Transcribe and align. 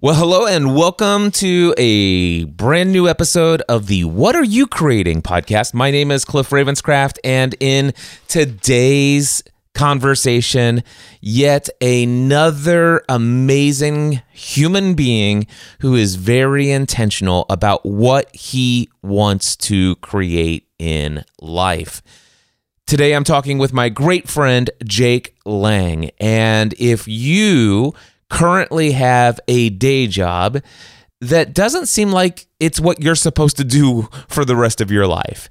Well, 0.00 0.14
hello 0.14 0.46
and 0.46 0.76
welcome 0.76 1.32
to 1.32 1.74
a 1.76 2.44
brand 2.44 2.92
new 2.92 3.08
episode 3.08 3.62
of 3.62 3.88
the 3.88 4.04
What 4.04 4.36
Are 4.36 4.44
You 4.44 4.68
Creating 4.68 5.22
podcast. 5.22 5.74
My 5.74 5.90
name 5.90 6.12
is 6.12 6.24
Cliff 6.24 6.50
Ravenscraft, 6.50 7.18
and 7.24 7.56
in 7.58 7.92
today's 8.28 9.42
conversation, 9.74 10.84
yet 11.20 11.68
another 11.80 13.02
amazing 13.08 14.22
human 14.30 14.94
being 14.94 15.48
who 15.80 15.96
is 15.96 16.14
very 16.14 16.70
intentional 16.70 17.44
about 17.50 17.84
what 17.84 18.32
he 18.32 18.88
wants 19.02 19.56
to 19.56 19.96
create 19.96 20.68
in 20.78 21.24
life. 21.40 22.02
Today, 22.86 23.16
I'm 23.16 23.24
talking 23.24 23.58
with 23.58 23.72
my 23.72 23.88
great 23.88 24.28
friend, 24.28 24.70
Jake 24.84 25.34
Lang. 25.44 26.12
And 26.20 26.72
if 26.78 27.08
you 27.08 27.94
currently 28.30 28.92
have 28.92 29.40
a 29.48 29.70
day 29.70 30.06
job 30.06 30.62
that 31.20 31.54
doesn't 31.54 31.86
seem 31.86 32.10
like 32.10 32.46
it's 32.60 32.80
what 32.80 33.02
you're 33.02 33.14
supposed 33.14 33.56
to 33.56 33.64
do 33.64 34.08
for 34.28 34.44
the 34.44 34.56
rest 34.56 34.80
of 34.80 34.90
your 34.90 35.06
life. 35.06 35.50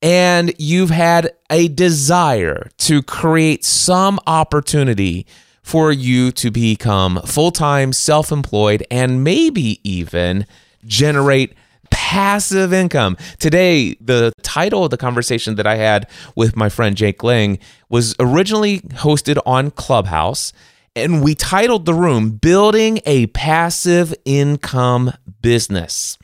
And 0.00 0.54
you've 0.58 0.90
had 0.90 1.32
a 1.50 1.68
desire 1.68 2.68
to 2.78 3.02
create 3.02 3.64
some 3.64 4.20
opportunity 4.26 5.26
for 5.62 5.92
you 5.92 6.30
to 6.32 6.50
become 6.50 7.20
full 7.22 7.50
time, 7.50 7.92
self 7.92 8.30
employed, 8.30 8.86
and 8.90 9.24
maybe 9.24 9.80
even 9.82 10.46
generate 10.86 11.54
passive 11.90 12.72
income. 12.72 13.16
Today, 13.38 13.94
the 14.00 14.32
title 14.42 14.84
of 14.84 14.90
the 14.90 14.96
conversation 14.96 15.56
that 15.56 15.66
I 15.66 15.76
had 15.76 16.08
with 16.36 16.56
my 16.56 16.68
friend 16.68 16.96
Jake 16.96 17.22
Lang 17.22 17.58
was 17.88 18.14
originally 18.20 18.80
hosted 18.80 19.38
on 19.44 19.70
Clubhouse 19.70 20.52
and 20.98 21.22
we 21.22 21.34
titled 21.34 21.86
the 21.86 21.94
room 21.94 22.32
Building 22.32 23.00
a 23.06 23.26
Passive 23.28 24.14
Income 24.24 25.12
Business. 25.40 26.18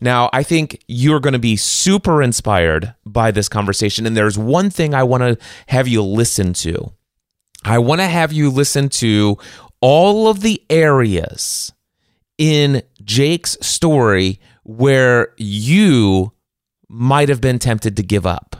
Now, 0.00 0.28
I 0.32 0.42
think 0.42 0.82
you're 0.88 1.20
going 1.20 1.32
to 1.32 1.38
be 1.38 1.56
super 1.56 2.22
inspired 2.22 2.94
by 3.04 3.30
this 3.30 3.48
conversation. 3.48 4.06
And 4.06 4.16
there's 4.16 4.36
one 4.36 4.70
thing 4.70 4.94
I 4.94 5.02
want 5.04 5.22
to 5.22 5.38
have 5.68 5.88
you 5.88 6.02
listen 6.02 6.52
to. 6.54 6.92
I 7.64 7.78
want 7.78 8.00
to 8.00 8.06
have 8.06 8.32
you 8.32 8.50
listen 8.50 8.88
to 8.90 9.38
all 9.80 10.28
of 10.28 10.40
the 10.40 10.62
areas 10.68 11.72
in 12.38 12.82
Jake's 13.02 13.56
story 13.60 14.40
where 14.62 15.34
you 15.36 16.32
might 16.88 17.28
have 17.28 17.40
been 17.40 17.58
tempted 17.58 17.96
to 17.96 18.02
give 18.02 18.26
up. 18.26 18.56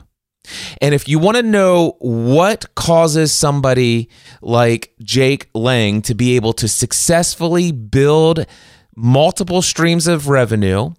And 0.81 0.95
if 0.95 1.09
you 1.09 1.19
want 1.19 1.37
to 1.37 1.43
know 1.43 1.97
what 1.99 2.75
causes 2.75 3.33
somebody 3.33 4.09
like 4.43 4.93
Jake 5.03 5.49
Lang 5.55 6.03
to 6.03 6.15
be 6.15 6.37
able 6.37 6.53
to 6.55 6.69
successfully 6.69 7.73
build 7.73 8.47
multiple 8.95 9.63
streams 9.63 10.07
of 10.07 10.29
revenue, 10.29 10.91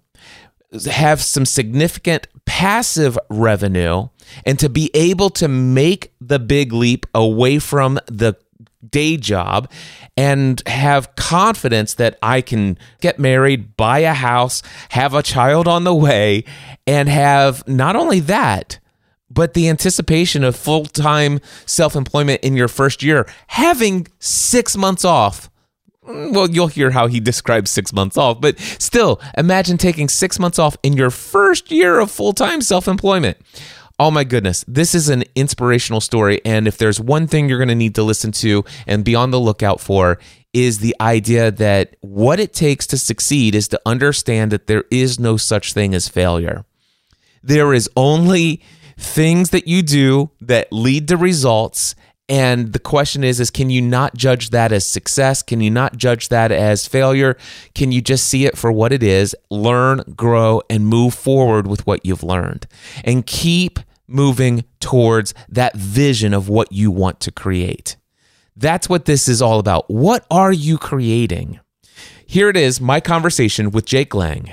have 0.90 1.22
some 1.22 1.46
significant 1.46 2.28
passive 2.44 3.18
revenue, 3.30 4.08
and 4.44 4.58
to 4.58 4.68
be 4.68 4.90
able 4.94 5.30
to 5.30 5.48
make 5.48 6.12
the 6.20 6.38
big 6.38 6.72
leap 6.72 7.06
away 7.14 7.58
from 7.58 7.98
the 8.06 8.36
day 8.88 9.16
job 9.16 9.70
and 10.16 10.62
have 10.66 11.14
confidence 11.16 11.94
that 11.94 12.18
I 12.22 12.40
can 12.40 12.78
get 13.00 13.18
married, 13.18 13.76
buy 13.76 14.00
a 14.00 14.14
house, 14.14 14.62
have 14.90 15.14
a 15.14 15.22
child 15.22 15.66
on 15.66 15.84
the 15.84 15.94
way, 15.94 16.44
and 16.86 17.08
have 17.08 17.66
not 17.66 17.96
only 17.96 18.20
that, 18.20 18.78
but 19.38 19.54
the 19.54 19.68
anticipation 19.68 20.42
of 20.42 20.56
full 20.56 20.84
time 20.84 21.38
self 21.64 21.94
employment 21.94 22.40
in 22.42 22.56
your 22.56 22.66
first 22.66 23.04
year, 23.04 23.24
having 23.46 24.08
six 24.18 24.76
months 24.76 25.04
off. 25.04 25.48
Mm, 26.04 26.34
well, 26.34 26.50
you'll 26.50 26.66
hear 26.66 26.90
how 26.90 27.06
he 27.06 27.20
describes 27.20 27.70
six 27.70 27.92
months 27.92 28.16
off, 28.16 28.40
but 28.40 28.58
still, 28.58 29.20
imagine 29.36 29.78
taking 29.78 30.08
six 30.08 30.40
months 30.40 30.58
off 30.58 30.76
in 30.82 30.94
your 30.94 31.10
first 31.10 31.70
year 31.70 32.00
of 32.00 32.10
full 32.10 32.32
time 32.32 32.60
self 32.60 32.88
employment. 32.88 33.36
Oh 34.00 34.10
my 34.10 34.24
goodness, 34.24 34.64
this 34.66 34.92
is 34.92 35.08
an 35.08 35.22
inspirational 35.36 36.00
story. 36.00 36.40
And 36.44 36.66
if 36.66 36.76
there's 36.76 37.00
one 37.00 37.28
thing 37.28 37.48
you're 37.48 37.58
going 37.58 37.68
to 37.68 37.76
need 37.76 37.94
to 37.94 38.02
listen 38.02 38.32
to 38.32 38.64
and 38.88 39.04
be 39.04 39.14
on 39.14 39.30
the 39.30 39.38
lookout 39.38 39.80
for, 39.80 40.18
is 40.52 40.80
the 40.80 40.96
idea 41.00 41.52
that 41.52 41.94
what 42.00 42.40
it 42.40 42.52
takes 42.52 42.88
to 42.88 42.98
succeed 42.98 43.54
is 43.54 43.68
to 43.68 43.80
understand 43.86 44.50
that 44.50 44.66
there 44.66 44.84
is 44.90 45.20
no 45.20 45.36
such 45.36 45.74
thing 45.74 45.94
as 45.94 46.08
failure. 46.08 46.64
There 47.40 47.72
is 47.72 47.88
only 47.96 48.62
things 48.98 49.50
that 49.50 49.66
you 49.66 49.82
do 49.82 50.30
that 50.40 50.72
lead 50.72 51.08
to 51.08 51.16
results. 51.16 51.94
And 52.28 52.74
the 52.74 52.78
question 52.78 53.24
is 53.24 53.40
is 53.40 53.50
can 53.50 53.70
you 53.70 53.80
not 53.80 54.14
judge 54.14 54.50
that 54.50 54.72
as 54.72 54.84
success? 54.84 55.42
Can 55.42 55.60
you 55.60 55.70
not 55.70 55.96
judge 55.96 56.28
that 56.28 56.52
as 56.52 56.86
failure? 56.86 57.36
Can 57.74 57.90
you 57.92 58.02
just 58.02 58.28
see 58.28 58.44
it 58.44 58.58
for 58.58 58.70
what 58.70 58.92
it 58.92 59.02
is 59.02 59.34
learn 59.50 60.02
grow 60.14 60.60
and 60.68 60.86
move 60.86 61.14
forward 61.14 61.66
with 61.66 61.86
what 61.86 62.04
you've 62.04 62.22
learned? 62.22 62.66
And 63.04 63.24
keep 63.24 63.78
moving 64.06 64.64
towards 64.80 65.32
that 65.48 65.76
vision 65.76 66.34
of 66.34 66.48
what 66.48 66.72
you 66.72 66.90
want 66.90 67.20
to 67.20 67.30
create. 67.30 67.96
That's 68.56 68.88
what 68.88 69.04
this 69.04 69.28
is 69.28 69.40
all 69.40 69.58
about. 69.58 69.88
What 69.88 70.26
are 70.30 70.52
you 70.52 70.78
creating? 70.78 71.60
Here 72.26 72.48
it 72.48 72.56
is 72.56 72.80
my 72.80 73.00
conversation 73.00 73.70
with 73.70 73.86
Jake 73.86 74.14
Lang 74.14 74.50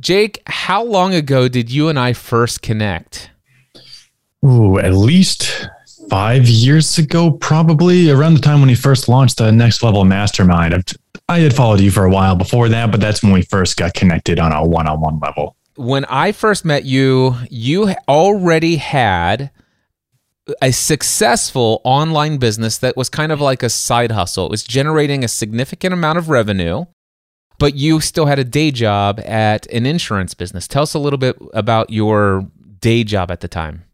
Jake, 0.00 0.42
how 0.46 0.84
long 0.84 1.14
ago 1.14 1.48
did 1.48 1.70
you 1.70 1.88
and 1.88 1.98
I 1.98 2.12
first 2.12 2.62
connect? 2.62 3.30
Ooh, 4.44 4.78
at 4.78 4.94
least 4.94 5.68
five 6.08 6.46
years 6.46 6.98
ago, 6.98 7.32
probably 7.32 8.10
around 8.10 8.34
the 8.34 8.40
time 8.40 8.60
when 8.60 8.68
he 8.68 8.74
first 8.74 9.08
launched 9.08 9.38
the 9.38 9.50
Next 9.50 9.82
Level 9.82 10.04
Mastermind. 10.04 10.74
I've, 10.74 10.84
I 11.28 11.40
had 11.40 11.54
followed 11.54 11.80
you 11.80 11.90
for 11.90 12.04
a 12.04 12.10
while 12.10 12.36
before 12.36 12.68
that, 12.68 12.90
but 12.90 13.00
that's 13.00 13.22
when 13.22 13.32
we 13.32 13.42
first 13.42 13.76
got 13.76 13.94
connected 13.94 14.38
on 14.38 14.52
a 14.52 14.64
one 14.64 14.86
on 14.86 15.00
one 15.00 15.18
level. 15.18 15.56
When 15.76 16.04
I 16.06 16.32
first 16.32 16.64
met 16.64 16.84
you, 16.84 17.36
you 17.50 17.94
already 18.08 18.76
had 18.76 19.50
a 20.62 20.72
successful 20.72 21.80
online 21.84 22.38
business 22.38 22.78
that 22.78 22.96
was 22.96 23.08
kind 23.08 23.32
of 23.32 23.40
like 23.40 23.62
a 23.62 23.68
side 23.68 24.12
hustle. 24.12 24.46
It 24.46 24.50
was 24.50 24.64
generating 24.64 25.24
a 25.24 25.28
significant 25.28 25.92
amount 25.92 26.18
of 26.18 26.28
revenue 26.28 26.86
but 27.58 27.74
you 27.74 28.00
still 28.00 28.26
had 28.26 28.38
a 28.38 28.44
day 28.44 28.70
job 28.70 29.20
at 29.20 29.66
an 29.72 29.86
insurance 29.86 30.34
business. 30.34 30.68
Tell 30.68 30.84
us 30.84 30.94
a 30.94 30.98
little 30.98 31.18
bit 31.18 31.36
about 31.52 31.90
your 31.90 32.46
day 32.80 33.04
job 33.04 33.30
at 33.30 33.40
the 33.40 33.48
time. 33.48 33.84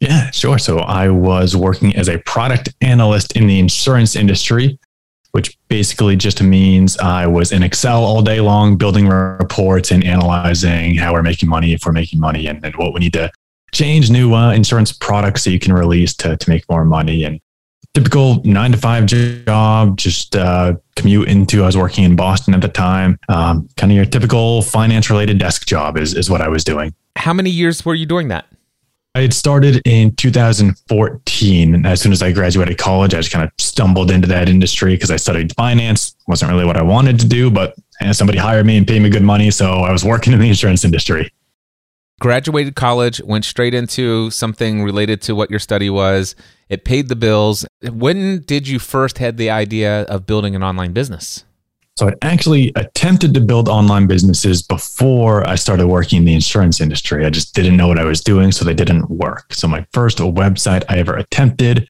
Yeah, 0.00 0.30
sure. 0.30 0.58
So 0.58 0.78
I 0.78 1.08
was 1.08 1.56
working 1.56 1.94
as 1.96 2.08
a 2.08 2.18
product 2.18 2.74
analyst 2.80 3.36
in 3.36 3.46
the 3.46 3.58
insurance 3.58 4.16
industry, 4.16 4.78
which 5.32 5.58
basically 5.68 6.16
just 6.16 6.42
means 6.42 6.98
I 6.98 7.26
was 7.26 7.52
in 7.52 7.62
Excel 7.62 8.04
all 8.04 8.22
day 8.22 8.40
long, 8.40 8.76
building 8.76 9.08
reports 9.08 9.90
and 9.90 10.04
analyzing 10.04 10.96
how 10.96 11.12
we're 11.12 11.22
making 11.22 11.48
money, 11.48 11.72
if 11.72 11.86
we're 11.86 11.92
making 11.92 12.20
money, 12.20 12.46
and, 12.46 12.64
and 12.64 12.74
what 12.76 12.92
we 12.92 13.00
need 13.00 13.14
to 13.14 13.30
change 13.72 14.10
new 14.10 14.34
uh, 14.34 14.52
insurance 14.52 14.92
products 14.92 15.44
that 15.44 15.50
you 15.50 15.58
can 15.58 15.72
release 15.72 16.14
to, 16.14 16.36
to 16.36 16.50
make 16.50 16.68
more 16.68 16.84
money. 16.84 17.24
And 17.24 17.40
typical 17.94 18.42
nine 18.44 18.72
to 18.72 18.78
five 18.78 19.06
job, 19.06 19.96
just 19.96 20.36
uh, 20.36 20.74
commute 20.96 21.28
into. 21.28 21.62
I 21.62 21.66
was 21.66 21.76
working 21.76 22.04
in 22.04 22.16
Boston 22.16 22.52
at 22.52 22.60
the 22.60 22.68
time. 22.68 23.18
Um, 23.28 23.68
kind 23.76 23.90
of 23.90 23.96
your 23.96 24.04
typical 24.04 24.62
finance 24.62 25.08
related 25.08 25.38
desk 25.38 25.66
job 25.66 25.96
is, 25.96 26.14
is 26.14 26.28
what 26.28 26.40
I 26.40 26.48
was 26.48 26.64
doing. 26.64 26.94
How 27.16 27.32
many 27.32 27.50
years 27.50 27.84
were 27.86 27.94
you 27.94 28.06
doing 28.06 28.28
that? 28.28 28.46
I 29.16 29.20
had 29.20 29.32
started 29.32 29.80
in 29.86 30.14
2014. 30.16 31.74
And 31.74 31.86
as 31.86 32.00
soon 32.00 32.10
as 32.10 32.20
I 32.20 32.32
graduated 32.32 32.78
college, 32.78 33.14
I 33.14 33.18
just 33.18 33.30
kind 33.30 33.44
of 33.44 33.52
stumbled 33.58 34.10
into 34.10 34.26
that 34.26 34.48
industry 34.48 34.94
because 34.94 35.12
I 35.12 35.16
studied 35.16 35.54
finance. 35.54 36.16
wasn't 36.26 36.50
really 36.50 36.64
what 36.64 36.76
I 36.76 36.82
wanted 36.82 37.20
to 37.20 37.28
do, 37.28 37.48
but 37.48 37.76
somebody 38.10 38.38
hired 38.38 38.66
me 38.66 38.76
and 38.76 38.84
paid 38.84 39.00
me 39.00 39.10
good 39.10 39.22
money. 39.22 39.52
So 39.52 39.70
I 39.70 39.92
was 39.92 40.04
working 40.04 40.32
in 40.32 40.40
the 40.40 40.48
insurance 40.48 40.84
industry 40.84 41.30
graduated 42.20 42.74
college, 42.74 43.20
went 43.22 43.44
straight 43.44 43.74
into 43.74 44.30
something 44.30 44.82
related 44.82 45.20
to 45.22 45.34
what 45.34 45.50
your 45.50 45.58
study 45.58 45.90
was. 45.90 46.34
It 46.68 46.84
paid 46.84 47.08
the 47.08 47.16
bills. 47.16 47.66
When 47.82 48.40
did 48.42 48.66
you 48.66 48.78
first 48.78 49.18
had 49.18 49.36
the 49.36 49.50
idea 49.50 50.02
of 50.02 50.26
building 50.26 50.54
an 50.54 50.62
online 50.62 50.92
business? 50.92 51.44
So 51.96 52.08
I 52.08 52.14
actually 52.22 52.72
attempted 52.74 53.34
to 53.34 53.40
build 53.40 53.68
online 53.68 54.08
businesses 54.08 54.62
before 54.62 55.48
I 55.48 55.54
started 55.54 55.86
working 55.86 56.18
in 56.18 56.24
the 56.24 56.34
insurance 56.34 56.80
industry. 56.80 57.24
I 57.24 57.30
just 57.30 57.54
didn't 57.54 57.76
know 57.76 57.86
what 57.86 58.00
I 58.00 58.04
was 58.04 58.20
doing, 58.20 58.50
so 58.50 58.64
they 58.64 58.74
didn't 58.74 59.08
work. 59.10 59.54
So 59.54 59.68
my 59.68 59.86
first 59.92 60.18
website 60.18 60.82
I 60.88 60.98
ever 60.98 61.14
attempted 61.14 61.88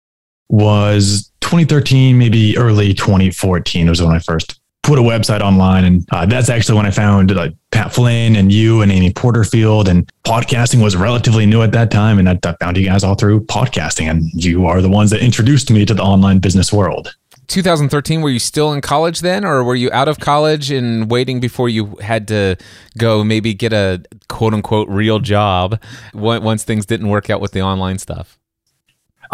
was 0.50 1.32
2013, 1.40 2.19
maybe 2.19 2.58
early 2.58 2.93
2014 2.93 3.88
was 3.88 4.02
when 4.02 4.14
I 4.14 4.19
first 4.19 4.60
put 4.84 4.98
a 4.98 5.02
website 5.02 5.40
online. 5.40 5.84
And 5.84 6.06
uh, 6.12 6.26
that's 6.26 6.48
actually 6.48 6.76
when 6.76 6.86
I 6.86 6.90
found 6.90 7.34
like 7.34 7.54
Pat 7.72 7.92
Flynn 7.92 8.36
and 8.36 8.52
you 8.52 8.82
and 8.82 8.92
Amy 8.92 9.12
Porterfield. 9.12 9.88
And 9.88 10.08
podcasting 10.25 10.82
was 10.82 10.94
relatively 10.94 11.46
new 11.46 11.62
at 11.62 11.72
that 11.72 11.90
time. 11.90 12.19
And 12.19 12.28
I, 12.28 12.38
I 12.44 12.54
found 12.60 12.76
you 12.76 12.84
guys 12.84 13.02
all 13.02 13.16
through 13.16 13.40
podcasting. 13.46 14.08
And 14.08 14.31
you 14.32 14.66
are 14.66 14.81
the 14.81 14.88
ones 14.88 15.10
that 15.10 15.20
introduced 15.20 15.70
me 15.70 15.84
to 15.86 15.94
the 15.94 16.02
online 16.02 16.38
business 16.38 16.72
world. 16.72 17.16
2013 17.46 18.22
were 18.22 18.31
you 18.31 18.38
still 18.38 18.72
in 18.72 18.81
college 18.81 19.20
then 19.20 19.44
or 19.44 19.62
were 19.62 19.75
you 19.75 19.90
out 19.92 20.08
of 20.08 20.19
college 20.19 20.70
and 20.70 21.10
waiting 21.10 21.40
before 21.40 21.69
you 21.69 21.94
had 21.96 22.26
to 22.26 22.56
go 22.96 23.22
maybe 23.22 23.52
get 23.52 23.70
a 23.70 24.02
quote 24.31 24.54
unquote 24.54 24.88
real 24.88 25.19
job 25.19 25.78
once 26.14 26.64
things 26.64 26.86
didn't 26.86 27.10
work 27.10 27.28
out 27.28 27.42
with 27.42 27.52
the 27.52 27.60
online 27.60 27.98
stuff 27.98 28.38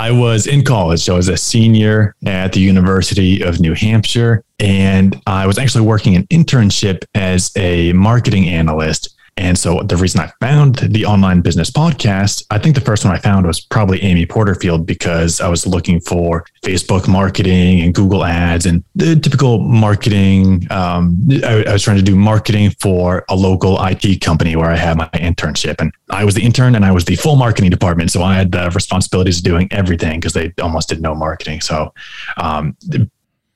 I 0.01 0.11
was 0.13 0.47
in 0.47 0.65
college. 0.65 1.01
So 1.01 1.13
I 1.13 1.17
was 1.17 1.29
a 1.29 1.37
senior 1.37 2.17
at 2.25 2.55
the 2.55 2.61
University 2.61 3.43
of 3.43 3.61
New 3.61 3.75
Hampshire, 3.75 4.43
and 4.59 5.21
I 5.27 5.47
was 5.47 5.59
actually 5.59 5.85
working 5.85 6.17
an 6.17 6.27
internship 6.29 7.05
as 7.15 7.53
a 7.55 7.93
marketing 7.93 8.49
analyst 8.49 9.15
and 9.37 9.59
so 9.59 9.83
the 9.83 9.97
reason 9.97 10.21
I 10.21 10.33
found 10.41 10.77
the 10.77 11.05
online 11.05 11.41
business 11.41 11.71
podcast, 11.71 12.45
I 12.51 12.59
think 12.59 12.75
the 12.75 12.81
first 12.81 13.05
one 13.05 13.15
I 13.15 13.19
found 13.19 13.47
was 13.47 13.61
probably 13.61 14.03
Amy 14.03 14.27
Porterfield 14.27 14.87
because 14.87 15.41
I 15.41 15.49
was 15.49 15.67
looking 15.67 16.01
for 16.01 16.45
Facebook 16.65 17.09
marketing 17.09 17.81
and 17.81 17.95
Google 17.95 18.25
ads 18.25 18.67
and 18.67 18.85
the 18.95 19.17
typical 19.17 19.61
marketing. 19.61 20.67
Um, 20.71 21.29
I, 21.45 21.65
I 21.67 21.73
was 21.73 21.83
trying 21.83 21.97
to 21.97 22.03
do 22.03 22.17
marketing 22.17 22.71
for 22.81 23.25
a 23.29 23.37
local 23.37 23.79
IT 23.85 24.21
company 24.21 24.57
where 24.57 24.71
I 24.71 24.77
had 24.77 24.97
my 24.97 25.09
internship 25.15 25.77
and 25.79 25.93
I 26.11 26.25
was 26.25 26.35
the 26.35 26.43
intern 26.43 26.75
and 26.75 26.85
I 26.85 26.93
was 26.93 27.05
the 27.05 27.17
full 27.17 27.37
marketing 27.37 27.71
department. 27.71 28.11
So 28.11 28.23
I 28.23 28.35
had 28.35 28.53
the 28.53 28.71
responsibilities 28.71 29.39
of 29.39 29.45
doing 29.45 29.69
everything 29.71 30.21
because 30.21 30.33
they 30.33 30.53
almost 30.61 30.89
did 30.89 31.01
no 31.01 31.15
marketing. 31.15 31.61
So 31.61 31.93
um, 32.37 32.77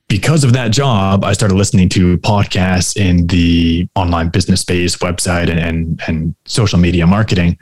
because 0.09 0.45
of 0.45 0.53
that 0.53 0.71
job, 0.71 1.25
I 1.25 1.33
started 1.33 1.55
listening 1.55 1.89
to 1.91 2.19
podcasts 2.19 2.97
in 2.97 3.27
the 3.27 3.89
online 3.95 4.29
business 4.29 4.61
space, 4.61 4.97
website, 4.97 5.51
and, 5.51 5.59
and, 5.59 6.03
and 6.07 6.35
social 6.45 6.79
media 6.79 7.07
marketing. 7.07 7.59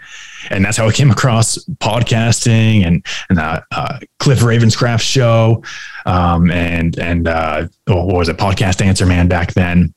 And 0.51 0.65
that's 0.65 0.77
how 0.77 0.89
I 0.89 0.93
came 0.93 1.11
across 1.11 1.57
podcasting 1.79 2.85
and, 2.85 3.07
and 3.31 3.39
uh, 3.39 3.61
uh, 3.71 4.01
Cliff 4.19 4.41
Ravenscraft 4.41 5.03
show 5.03 5.63
um, 6.05 6.51
and, 6.51 6.99
and 6.99 7.29
uh, 7.29 7.69
what 7.87 8.07
was 8.09 8.29
it, 8.29 8.39
Podcast 8.39 8.85
Answer 8.85 9.07
Man 9.07 9.29
back 9.29 9.55
then. 9.55 9.95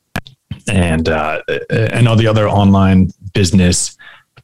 And, 0.67 1.09
uh, 1.09 1.41
and 1.69 2.07
all 2.07 2.15
the 2.15 2.27
other 2.27 2.47
online 2.47 3.09
business 3.33 3.97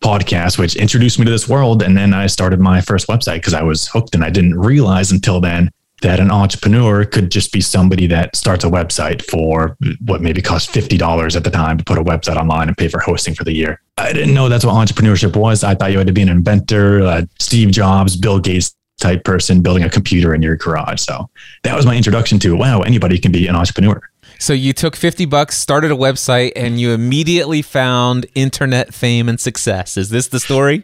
podcasts, 0.04 0.58
which 0.58 0.76
introduced 0.76 1.20
me 1.20 1.26
to 1.26 1.32
this 1.32 1.48
world. 1.48 1.84
And 1.84 1.96
then 1.96 2.14
I 2.14 2.28
started 2.28 2.60
my 2.60 2.82
first 2.82 3.08
website 3.08 3.36
because 3.36 3.54
I 3.54 3.62
was 3.62 3.88
hooked 3.88 4.16
and 4.16 4.24
I 4.24 4.32
didn't 4.32 4.60
realize 4.60 5.12
until 5.12 5.40
then 5.40 5.72
that 6.02 6.20
an 6.20 6.32
entrepreneur 6.32 7.06
could 7.06 7.32
just 7.32 7.52
be 7.52 7.62
somebody 7.62 8.08
that 8.08 8.36
starts 8.36 8.64
a 8.64 8.68
website 8.68 9.24
for 9.24 9.78
what 10.06 10.22
maybe 10.22 10.42
cost 10.42 10.72
$50 10.72 11.36
at 11.36 11.44
the 11.44 11.50
time 11.50 11.78
to 11.78 11.84
put 11.84 11.98
a 11.98 12.04
website 12.04 12.36
online 12.36 12.68
and 12.68 12.78
pay 12.78 12.88
for 12.88 13.00
hosting 13.00 13.36
for 13.36 13.44
the 13.44 13.54
year. 13.54 13.82
I 13.98 14.12
didn't 14.14 14.34
know 14.34 14.50
that's 14.50 14.66
what 14.66 14.74
entrepreneurship 14.74 15.36
was. 15.36 15.64
I 15.64 15.76
thought 15.76 15.92
you 15.92 16.00
had 16.00 16.08
to 16.08 16.14
be 16.14 16.24
an 16.24 16.30
inventor, 16.30 17.04
uh, 17.04 17.22
Steve 17.40 17.72
Jobs, 17.72 18.16
Bill 18.16 18.40
Gates 18.40 18.76
type 19.00 19.24
person 19.24 19.62
building 19.62 19.84
a 19.84 19.90
computer 19.90 20.34
in 20.34 20.42
your 20.42 20.56
garage. 20.56 21.02
So 21.02 21.30
that 21.64 21.76
was 21.76 21.86
my 21.86 21.96
introduction 21.96 22.40
to 22.40 22.56
wow, 22.56 22.82
anybody 22.82 23.18
can 23.18 23.32
be 23.32 23.48
an 23.48 23.56
entrepreneur. 23.56 24.02
So 24.40 24.54
you 24.54 24.74
took 24.74 24.96
50 24.96 25.26
bucks, 25.26 25.58
started 25.58 25.92
a 25.92 25.96
website, 25.96 26.54
and 26.56 26.80
you 26.80 26.94
immediately 26.94 27.62
found 27.62 28.26
internet 28.34 28.92
fame 28.92 29.30
and 29.30 29.40
success. 29.40 29.98
Is 29.98 30.10
this 30.10 30.28
the 30.28 30.40
story? 30.40 30.84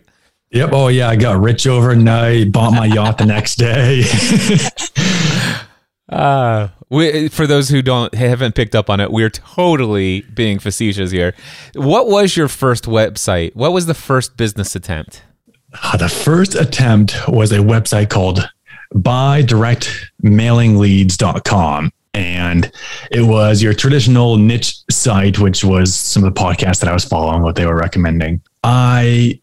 Yep. 0.51 0.69
Oh 0.71 0.87
yeah, 0.87 1.09
I 1.09 1.15
got 1.15 1.41
rich 1.41 1.67
overnight. 1.67 2.51
Bought 2.51 2.71
my 2.71 2.85
yacht 2.85 3.17
the 3.17 3.25
next 3.25 3.55
day. 3.55 4.03
uh, 6.09 6.69
we, 6.89 7.27
for 7.27 7.47
those 7.47 7.69
who 7.69 7.81
don't 7.81 8.13
haven't 8.13 8.55
picked 8.55 8.75
up 8.75 8.89
on 8.89 8.99
it, 8.99 9.11
we're 9.11 9.29
totally 9.29 10.21
being 10.21 10.59
facetious 10.59 11.11
here. 11.11 11.33
What 11.75 12.07
was 12.07 12.37
your 12.37 12.47
first 12.47 12.85
website? 12.85 13.55
What 13.55 13.73
was 13.73 13.87
the 13.87 13.93
first 13.93 14.37
business 14.37 14.75
attempt? 14.75 15.23
Uh, 15.83 15.97
the 15.97 16.09
first 16.09 16.55
attempt 16.55 17.15
was 17.27 17.51
a 17.51 17.57
website 17.57 18.09
called 18.09 18.49
buydirectmailingleads.com 18.93 21.91
and 22.13 22.71
it 23.11 23.23
was 23.23 23.61
your 23.61 23.73
traditional 23.73 24.37
niche 24.37 24.77
site 24.89 25.39
which 25.39 25.65
was 25.65 25.93
some 25.93 26.23
of 26.23 26.33
the 26.33 26.39
podcasts 26.39 26.79
that 26.79 26.89
I 26.89 26.93
was 26.93 27.03
following 27.03 27.41
what 27.41 27.55
they 27.55 27.65
were 27.65 27.75
recommending. 27.75 28.41
I 28.63 29.41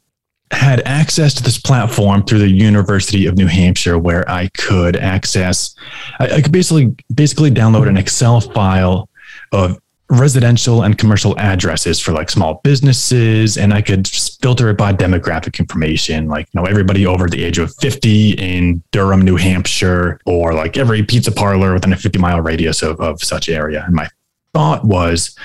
had 0.55 0.81
access 0.87 1.35
to 1.35 1.43
this 1.43 1.59
platform 1.59 2.25
through 2.25 2.39
the 2.39 2.51
University 2.51 3.27
of 3.27 3.37
New 3.37 3.47
Hampshire 3.47 3.99
where 3.99 4.29
I 4.31 4.49
could 4.49 4.97
access 4.97 5.75
I, 6.21 6.37
I, 6.37 6.41
could 6.41 6.53
basically 6.53 6.95
basically 7.15 7.51
download 7.51 7.89
an 7.89 7.97
Excel 7.97 8.41
file 8.41 9.09
of 9.53 9.79
residential 10.11 10.83
and 10.83 10.99
commercial 10.99 11.39
addresses 11.39 11.99
for 11.99 12.13
like 12.13 12.29
small 12.29 12.61
businesses 12.63 13.57
and 13.57 13.73
I 13.73 13.81
could 13.81 14.07
filter 14.07 14.69
it 14.69 14.77
by 14.77 14.93
demographic 14.93 15.59
information 15.59 16.29
like 16.29 16.47
you 16.53 16.61
know 16.61 16.67
everybody 16.67 17.07
over 17.07 17.27
the 17.27 17.43
age 17.43 17.59
of 17.59 17.75
50 17.77 18.33
in 18.33 18.83
Durham, 18.93 19.23
New 19.23 19.37
Hampshire 19.37 20.21
or 20.27 20.53
like 20.53 20.77
every 20.77 21.03
pizza 21.03 21.33
parlor 21.33 21.73
within 21.73 21.93
a 21.93 21.97
50 21.97 22.19
mile 22.19 22.41
radius 22.41 22.83
of, 22.83 23.01
of 23.01 23.23
such 23.23 23.49
area. 23.49 23.85
And 23.87 23.95
my 23.95 24.09
thought 24.53 24.85
was 24.85 25.37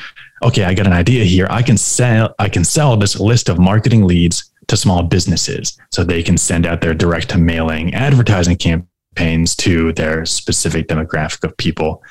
okay 0.43 0.65
I 0.65 0.73
got 0.73 0.87
an 0.87 0.93
idea 0.93 1.23
here. 1.23 1.47
I 1.49 1.61
can 1.61 1.77
sell 1.77 2.35
I 2.37 2.49
can 2.49 2.65
sell 2.65 2.97
this 2.97 3.19
list 3.19 3.47
of 3.47 3.59
marketing 3.59 4.05
leads 4.05 4.51
to 4.69 4.77
small 4.77 5.03
businesses 5.03 5.77
so 5.91 6.03
they 6.03 6.23
can 6.23 6.37
send 6.37 6.65
out 6.65 6.81
their 6.81 6.93
direct 6.93 7.29
to 7.29 7.37
mailing 7.37 7.93
advertising 7.93 8.57
campaigns 8.57 9.55
to 9.55 9.91
their 9.93 10.25
specific 10.25 10.87
demographic 10.87 11.43
of 11.43 11.55
people 11.57 12.01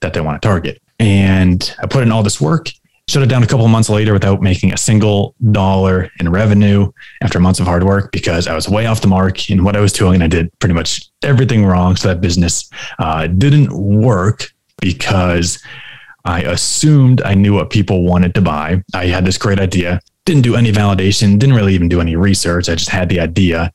that 0.00 0.14
they 0.14 0.20
want 0.20 0.40
to 0.40 0.46
target. 0.46 0.80
And 0.98 1.74
I 1.82 1.86
put 1.86 2.02
in 2.02 2.12
all 2.12 2.22
this 2.22 2.40
work, 2.40 2.68
shut 3.08 3.22
it 3.22 3.28
down 3.28 3.42
a 3.42 3.46
couple 3.46 3.66
months 3.68 3.90
later 3.90 4.12
without 4.12 4.40
making 4.40 4.72
a 4.72 4.78
single 4.78 5.34
dollar 5.50 6.10
in 6.20 6.30
revenue 6.30 6.90
after 7.22 7.40
months 7.40 7.60
of 7.60 7.66
hard 7.66 7.84
work 7.84 8.12
because 8.12 8.46
I 8.46 8.54
was 8.54 8.68
way 8.68 8.86
off 8.86 9.00
the 9.00 9.08
mark 9.08 9.50
in 9.50 9.64
what 9.64 9.76
I 9.76 9.80
was 9.80 9.92
doing 9.92 10.14
and 10.14 10.24
I 10.24 10.28
did 10.28 10.50
pretty 10.60 10.74
much 10.74 11.02
everything 11.22 11.64
wrong. 11.64 11.96
So 11.96 12.08
that 12.08 12.20
business 12.20 12.70
uh, 12.98 13.26
didn't 13.26 13.72
work 13.72 14.52
because 14.80 15.62
I 16.24 16.42
assumed 16.42 17.20
I 17.22 17.34
knew 17.34 17.54
what 17.54 17.70
people 17.70 18.04
wanted 18.04 18.34
to 18.36 18.40
buy. 18.40 18.82
I 18.94 19.06
had 19.06 19.26
this 19.26 19.36
great 19.36 19.60
idea 19.60 20.00
didn't 20.24 20.42
do 20.42 20.56
any 20.56 20.72
validation, 20.72 21.38
didn't 21.38 21.54
really 21.54 21.74
even 21.74 21.88
do 21.88 22.00
any 22.00 22.16
research. 22.16 22.68
I 22.68 22.74
just 22.74 22.90
had 22.90 23.08
the 23.08 23.20
idea, 23.20 23.72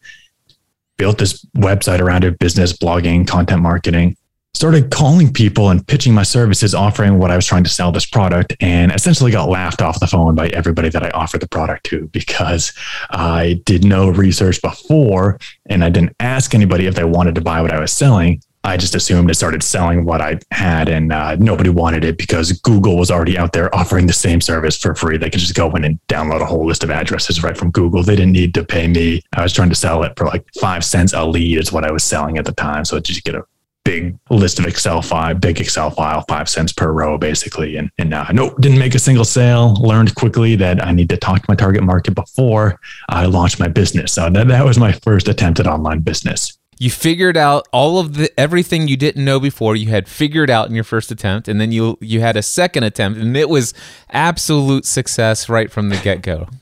built 0.98 1.18
this 1.18 1.46
website 1.58 2.00
around 2.00 2.24
it, 2.24 2.40
business, 2.40 2.74
blogging, 2.74 3.28
content 3.28 3.62
marketing, 3.62 4.18
started 4.54 4.92
calling 4.92 5.32
people 5.32 5.70
and 5.70 5.86
pitching 5.88 6.14
my 6.14 6.24
services, 6.24 6.74
offering 6.76 7.18
what 7.18 7.32
I 7.32 7.36
was 7.36 7.46
trying 7.46 7.64
to 7.64 7.70
sell 7.70 7.92
this 7.92 8.06
product, 8.06 8.56
and 8.60 8.92
essentially 8.92 9.32
got 9.32 9.48
laughed 9.48 9.82
off 9.82 10.00
the 10.00 10.08
phone 10.08 10.36
by 10.36 10.50
everybody 10.50 10.90
that 10.90 11.04
I 11.04 11.10
offered 11.12 11.42
the 11.42 11.48
product 11.48 11.86
to 11.88 12.08
because 12.08 12.74
I 13.12 13.62
did 13.66 13.86
no 13.86 14.10
research 14.10 14.62
before 14.62 15.40
and 15.68 15.84
I 15.84 15.90
didn't 15.90 16.16
ask 16.20 16.54
anybody 16.54 16.88
if 16.88 16.96
they 16.96 17.04
wanted 17.04 17.36
to 17.36 17.42
buy 17.42 17.62
what 17.62 17.72
I 17.72 17.80
was 17.80 17.94
selling. 17.94 18.42
I 18.70 18.78
just 18.78 18.94
assumed 18.94 19.32
it 19.32 19.34
started 19.34 19.64
selling 19.64 20.06
what 20.06 20.22
I 20.22 20.38
had 20.52 20.90
and 20.90 21.12
uh, 21.12 21.36
nobody 21.38 21.72
wanted 21.72 22.04
it 22.04 22.20
because 22.20 22.52
Google 22.52 22.98
was 22.98 23.10
already 23.10 23.36
out 23.36 23.52
there 23.52 23.74
offering 23.76 24.06
the 24.06 24.14
same 24.14 24.42
service 24.42 24.78
for 24.78 24.94
free. 24.94 25.18
They 25.18 25.32
could 25.32 25.40
just 25.40 25.56
go 25.56 25.72
in 25.72 25.84
and 25.84 26.00
download 26.08 26.42
a 26.42 26.46
whole 26.46 26.68
list 26.68 26.84
of 26.84 26.92
addresses 26.92 27.42
right 27.42 27.58
from 27.58 27.72
Google. 27.72 28.04
They 28.04 28.16
didn't 28.16 28.34
need 28.34 28.54
to 28.54 28.64
pay 28.64 28.88
me. 28.88 29.24
I 29.34 29.42
was 29.42 29.54
trying 29.54 29.70
to 29.70 29.76
sell 29.76 30.04
it 30.04 30.14
for 30.16 30.28
like 30.28 30.46
five 30.62 30.86
cents 30.86 31.14
a 31.14 31.26
lead 31.26 31.58
is 31.58 31.72
what 31.72 31.84
I 31.84 31.92
was 31.92 32.04
selling 32.04 32.38
at 32.38 32.46
the 32.46 32.52
time. 32.52 32.86
So 32.86 33.00
just 33.00 33.24
get 33.24 33.34
a 33.34 33.44
big 33.86 34.16
list 34.30 34.60
of 34.60 34.68
Excel 34.68 35.02
file, 35.02 35.34
big 35.34 35.60
Excel 35.60 35.90
file, 35.90 36.24
five 36.30 36.48
cents 36.48 36.72
per 36.72 36.92
row, 36.92 37.18
basically. 37.18 37.76
And 37.76 37.90
and 37.98 38.14
uh, 38.14 38.28
nope, 38.32 38.54
didn't 38.62 38.78
make 38.78 38.94
a 38.94 39.00
single 39.00 39.26
sale. 39.26 39.74
Learned 39.82 40.14
quickly 40.14 40.56
that 40.58 40.86
I 40.86 40.92
need 40.92 41.10
to 41.10 41.18
talk 41.18 41.40
to 41.40 41.46
my 41.50 41.56
target 41.56 41.82
market 41.82 42.14
before 42.14 42.80
I 43.10 43.26
launch 43.26 43.60
my 43.60 43.68
business. 43.68 44.14
So 44.14 44.30
that, 44.30 44.48
that 44.48 44.64
was 44.64 44.78
my 44.78 44.92
first 44.92 45.28
attempt 45.28 45.60
at 45.60 45.66
online 45.66 46.02
business 46.02 46.59
you 46.80 46.90
figured 46.90 47.36
out 47.36 47.68
all 47.74 48.00
of 48.00 48.16
the 48.16 48.32
everything 48.40 48.88
you 48.88 48.98
didn't 48.98 49.24
know 49.24 49.40
before. 49.40 49.76
You 49.76 49.90
had 49.90 50.08
figured 50.08 50.50
out 50.50 50.70
in 50.70 50.76
your 50.76 50.86
first 50.86 51.12
attempt 51.12 51.48
and 51.48 51.60
then 51.60 51.72
you 51.72 51.98
you 52.02 52.22
had 52.22 52.38
a 52.38 52.42
second 52.42 52.84
attempt 52.86 53.20
and 53.20 53.36
it 53.38 53.50
was 53.50 53.74
absolute 54.10 54.86
success 54.86 55.50
right 55.50 55.70
from 55.70 55.90
the 55.90 55.98
get-go. 55.98 56.48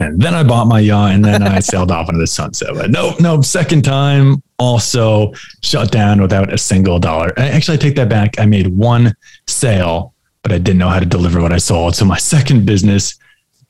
And 0.00 0.20
then 0.20 0.34
i 0.34 0.42
bought 0.42 0.66
my 0.66 0.80
yacht 0.80 1.12
and 1.12 1.24
then 1.24 1.44
i 1.44 1.60
sailed 1.60 1.92
off 1.92 2.08
into 2.08 2.18
the 2.18 2.26
sunset. 2.26 2.70
But 2.74 2.90
nope 2.90 3.20
nope 3.20 3.44
second 3.44 3.82
time 3.82 4.42
also 4.58 5.32
shut 5.62 5.92
down 5.92 6.20
without 6.20 6.52
a 6.52 6.58
single 6.58 6.98
dollar. 6.98 7.32
Actually 7.38 7.76
i 7.76 7.78
take 7.78 7.94
that 7.96 8.08
back. 8.08 8.40
I 8.40 8.46
made 8.46 8.66
one 8.66 9.14
sale 9.46 10.12
but 10.42 10.50
i 10.50 10.58
didn't 10.58 10.78
know 10.78 10.88
how 10.88 10.98
to 10.98 11.06
deliver 11.06 11.40
what 11.40 11.52
i 11.52 11.58
sold. 11.58 11.94
So 11.94 12.04
my 12.04 12.16
second 12.16 12.66
business 12.66 13.16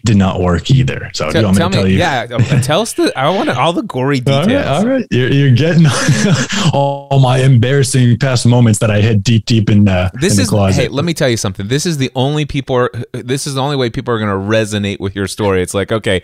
did 0.05 0.17
not 0.17 0.41
work 0.41 0.71
either. 0.71 1.11
So 1.15 1.31
tell, 1.31 1.43
you 1.43 1.47
want 1.47 1.59
me 1.59 1.65
to 1.65 1.71
tell 1.71 1.85
me, 1.85 1.91
you? 1.93 1.99
Yeah, 1.99 2.27
uh, 2.31 2.61
tell 2.63 2.81
us 2.81 2.93
the. 2.95 3.13
I 3.17 3.31
want 3.31 3.49
all 3.51 3.73
the 3.73 3.83
gory 3.83 4.21
details. 4.21 4.47
All 4.49 4.55
right, 4.55 4.67
all 4.67 4.87
right. 4.87 5.07
You're, 5.11 5.33
you're 5.33 5.55
getting 5.55 5.87
all 6.73 7.21
my 7.21 7.39
embarrassing 7.39 8.19
past 8.19 8.47
moments 8.47 8.79
that 8.81 8.91
I 8.91 9.01
had 9.01 9.23
deep, 9.23 9.47
deep 9.47 9.71
in 9.71 9.85
the. 9.85 10.11
This 10.15 10.33
in 10.33 10.37
the 10.37 10.43
is 10.43 10.49
closet. 10.49 10.83
hey. 10.83 10.89
Let 10.89 11.05
me 11.05 11.15
tell 11.15 11.29
you 11.29 11.37
something. 11.37 11.69
This 11.69 11.87
is 11.87 11.99
the 11.99 12.11
only 12.15 12.45
people. 12.45 12.77
Are, 12.77 12.91
this 13.13 13.47
is 13.47 13.55
the 13.55 13.61
only 13.61 13.77
way 13.77 13.91
people 13.91 14.15
are 14.15 14.19
going 14.19 14.31
to 14.31 14.57
resonate 14.57 15.01
with 15.01 15.15
your 15.15 15.27
story. 15.27 15.63
It's 15.63 15.75
like 15.75 15.93
okay. 15.93 16.23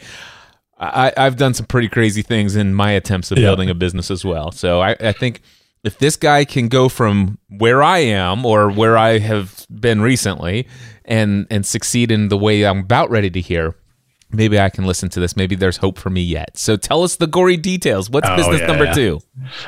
I, 0.80 1.12
I've 1.16 1.36
done 1.36 1.54
some 1.54 1.66
pretty 1.66 1.88
crazy 1.88 2.22
things 2.22 2.54
in 2.54 2.72
my 2.72 2.92
attempts 2.92 3.32
of 3.32 3.36
building 3.36 3.68
a 3.68 3.74
business 3.74 4.12
as 4.12 4.24
well. 4.24 4.52
So 4.52 4.80
I, 4.80 4.94
I 5.00 5.10
think 5.10 5.40
if 5.82 5.98
this 5.98 6.16
guy 6.16 6.44
can 6.44 6.68
go 6.68 6.88
from 6.88 7.38
where 7.48 7.82
I 7.82 7.98
am 7.98 8.44
or 8.46 8.70
where 8.70 8.96
I 8.96 9.18
have 9.18 9.66
been 9.68 10.00
recently 10.00 10.68
and 11.08 11.46
and 11.50 11.66
succeed 11.66 12.12
in 12.12 12.28
the 12.28 12.38
way 12.38 12.64
I'm 12.64 12.78
about 12.80 13.10
ready 13.10 13.30
to 13.30 13.40
hear, 13.40 13.74
maybe 14.30 14.60
I 14.60 14.68
can 14.68 14.84
listen 14.84 15.08
to 15.08 15.20
this. 15.20 15.36
Maybe 15.36 15.54
there's 15.56 15.78
hope 15.78 15.98
for 15.98 16.10
me 16.10 16.20
yet. 16.22 16.56
So 16.58 16.76
tell 16.76 17.02
us 17.02 17.16
the 17.16 17.26
gory 17.26 17.56
details. 17.56 18.10
What's 18.10 18.28
Oh, 18.28 18.36
business 18.36 18.60
yeah, 18.60 18.66
number 18.66 18.84
yeah. 18.84 18.92
two? 18.92 19.20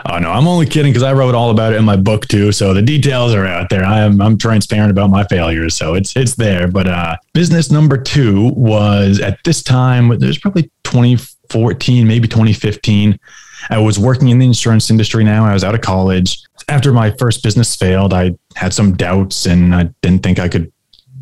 Oh 0.08 0.18
no, 0.18 0.30
I'm 0.30 0.46
only 0.46 0.66
kidding 0.66 0.92
because 0.92 1.02
I 1.02 1.12
wrote 1.14 1.34
all 1.34 1.50
about 1.50 1.72
it 1.72 1.76
in 1.76 1.84
my 1.84 1.96
book 1.96 2.28
too. 2.28 2.52
So 2.52 2.74
the 2.74 2.82
details 2.82 3.34
are 3.34 3.46
out 3.46 3.70
there. 3.70 3.84
I 3.84 4.00
am 4.00 4.20
I'm 4.20 4.36
transparent 4.38 4.90
about 4.90 5.10
my 5.10 5.24
failures, 5.24 5.74
so 5.76 5.94
it's 5.94 6.14
it's 6.14 6.34
there. 6.36 6.68
But 6.68 6.86
uh, 6.86 7.16
business 7.32 7.70
number 7.70 7.96
two 7.96 8.52
was 8.54 9.18
at 9.18 9.38
this 9.44 9.62
time. 9.62 10.16
There's 10.18 10.38
probably 10.38 10.70
2014, 10.84 12.06
maybe 12.06 12.28
2015. 12.28 13.18
I 13.68 13.78
was 13.78 13.98
working 13.98 14.28
in 14.28 14.38
the 14.38 14.46
insurance 14.46 14.90
industry 14.90 15.22
now. 15.24 15.44
I 15.44 15.52
was 15.52 15.64
out 15.64 15.74
of 15.74 15.80
college. 15.82 16.38
After 16.68 16.92
my 16.92 17.10
first 17.12 17.42
business 17.42 17.74
failed, 17.76 18.12
I 18.14 18.36
had 18.56 18.72
some 18.72 18.94
doubts 18.96 19.46
and 19.46 19.74
I 19.74 19.90
didn't 20.02 20.22
think 20.22 20.38
I 20.38 20.48
could 20.48 20.72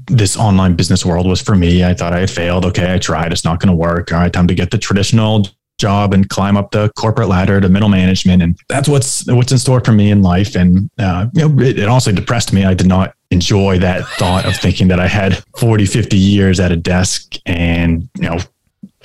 this 0.08 0.36
online 0.36 0.74
business 0.74 1.04
world 1.04 1.26
was 1.26 1.40
for 1.40 1.54
me. 1.54 1.84
I 1.84 1.94
thought 1.94 2.12
I 2.12 2.20
had 2.20 2.30
failed. 2.30 2.64
Okay, 2.66 2.92
I 2.92 2.98
tried. 2.98 3.32
It's 3.32 3.44
not 3.44 3.60
going 3.60 3.68
to 3.68 3.74
work. 3.74 4.12
All 4.12 4.18
right, 4.18 4.32
time 4.32 4.46
to 4.48 4.54
get 4.54 4.70
the 4.70 4.78
traditional 4.78 5.46
job 5.78 6.12
and 6.12 6.28
climb 6.28 6.56
up 6.56 6.72
the 6.72 6.90
corporate 6.96 7.28
ladder 7.28 7.60
to 7.60 7.68
middle 7.68 7.88
management. 7.88 8.42
And 8.42 8.58
that's 8.68 8.88
what's 8.88 9.26
what's 9.26 9.52
in 9.52 9.58
store 9.58 9.80
for 9.80 9.92
me 9.92 10.10
in 10.10 10.22
life. 10.22 10.56
And 10.56 10.90
uh, 10.98 11.28
you 11.32 11.48
know, 11.48 11.62
it, 11.62 11.78
it 11.78 11.88
also 11.88 12.12
depressed 12.12 12.52
me. 12.52 12.64
I 12.64 12.74
did 12.74 12.88
not 12.88 13.14
enjoy 13.30 13.78
that 13.78 14.06
thought 14.06 14.46
of 14.46 14.56
thinking 14.56 14.88
that 14.88 14.98
I 14.98 15.06
had 15.06 15.44
40, 15.56 15.86
50 15.86 16.16
years 16.16 16.60
at 16.60 16.72
a 16.72 16.76
desk 16.76 17.36
and 17.46 18.08
you 18.16 18.28
know 18.28 18.38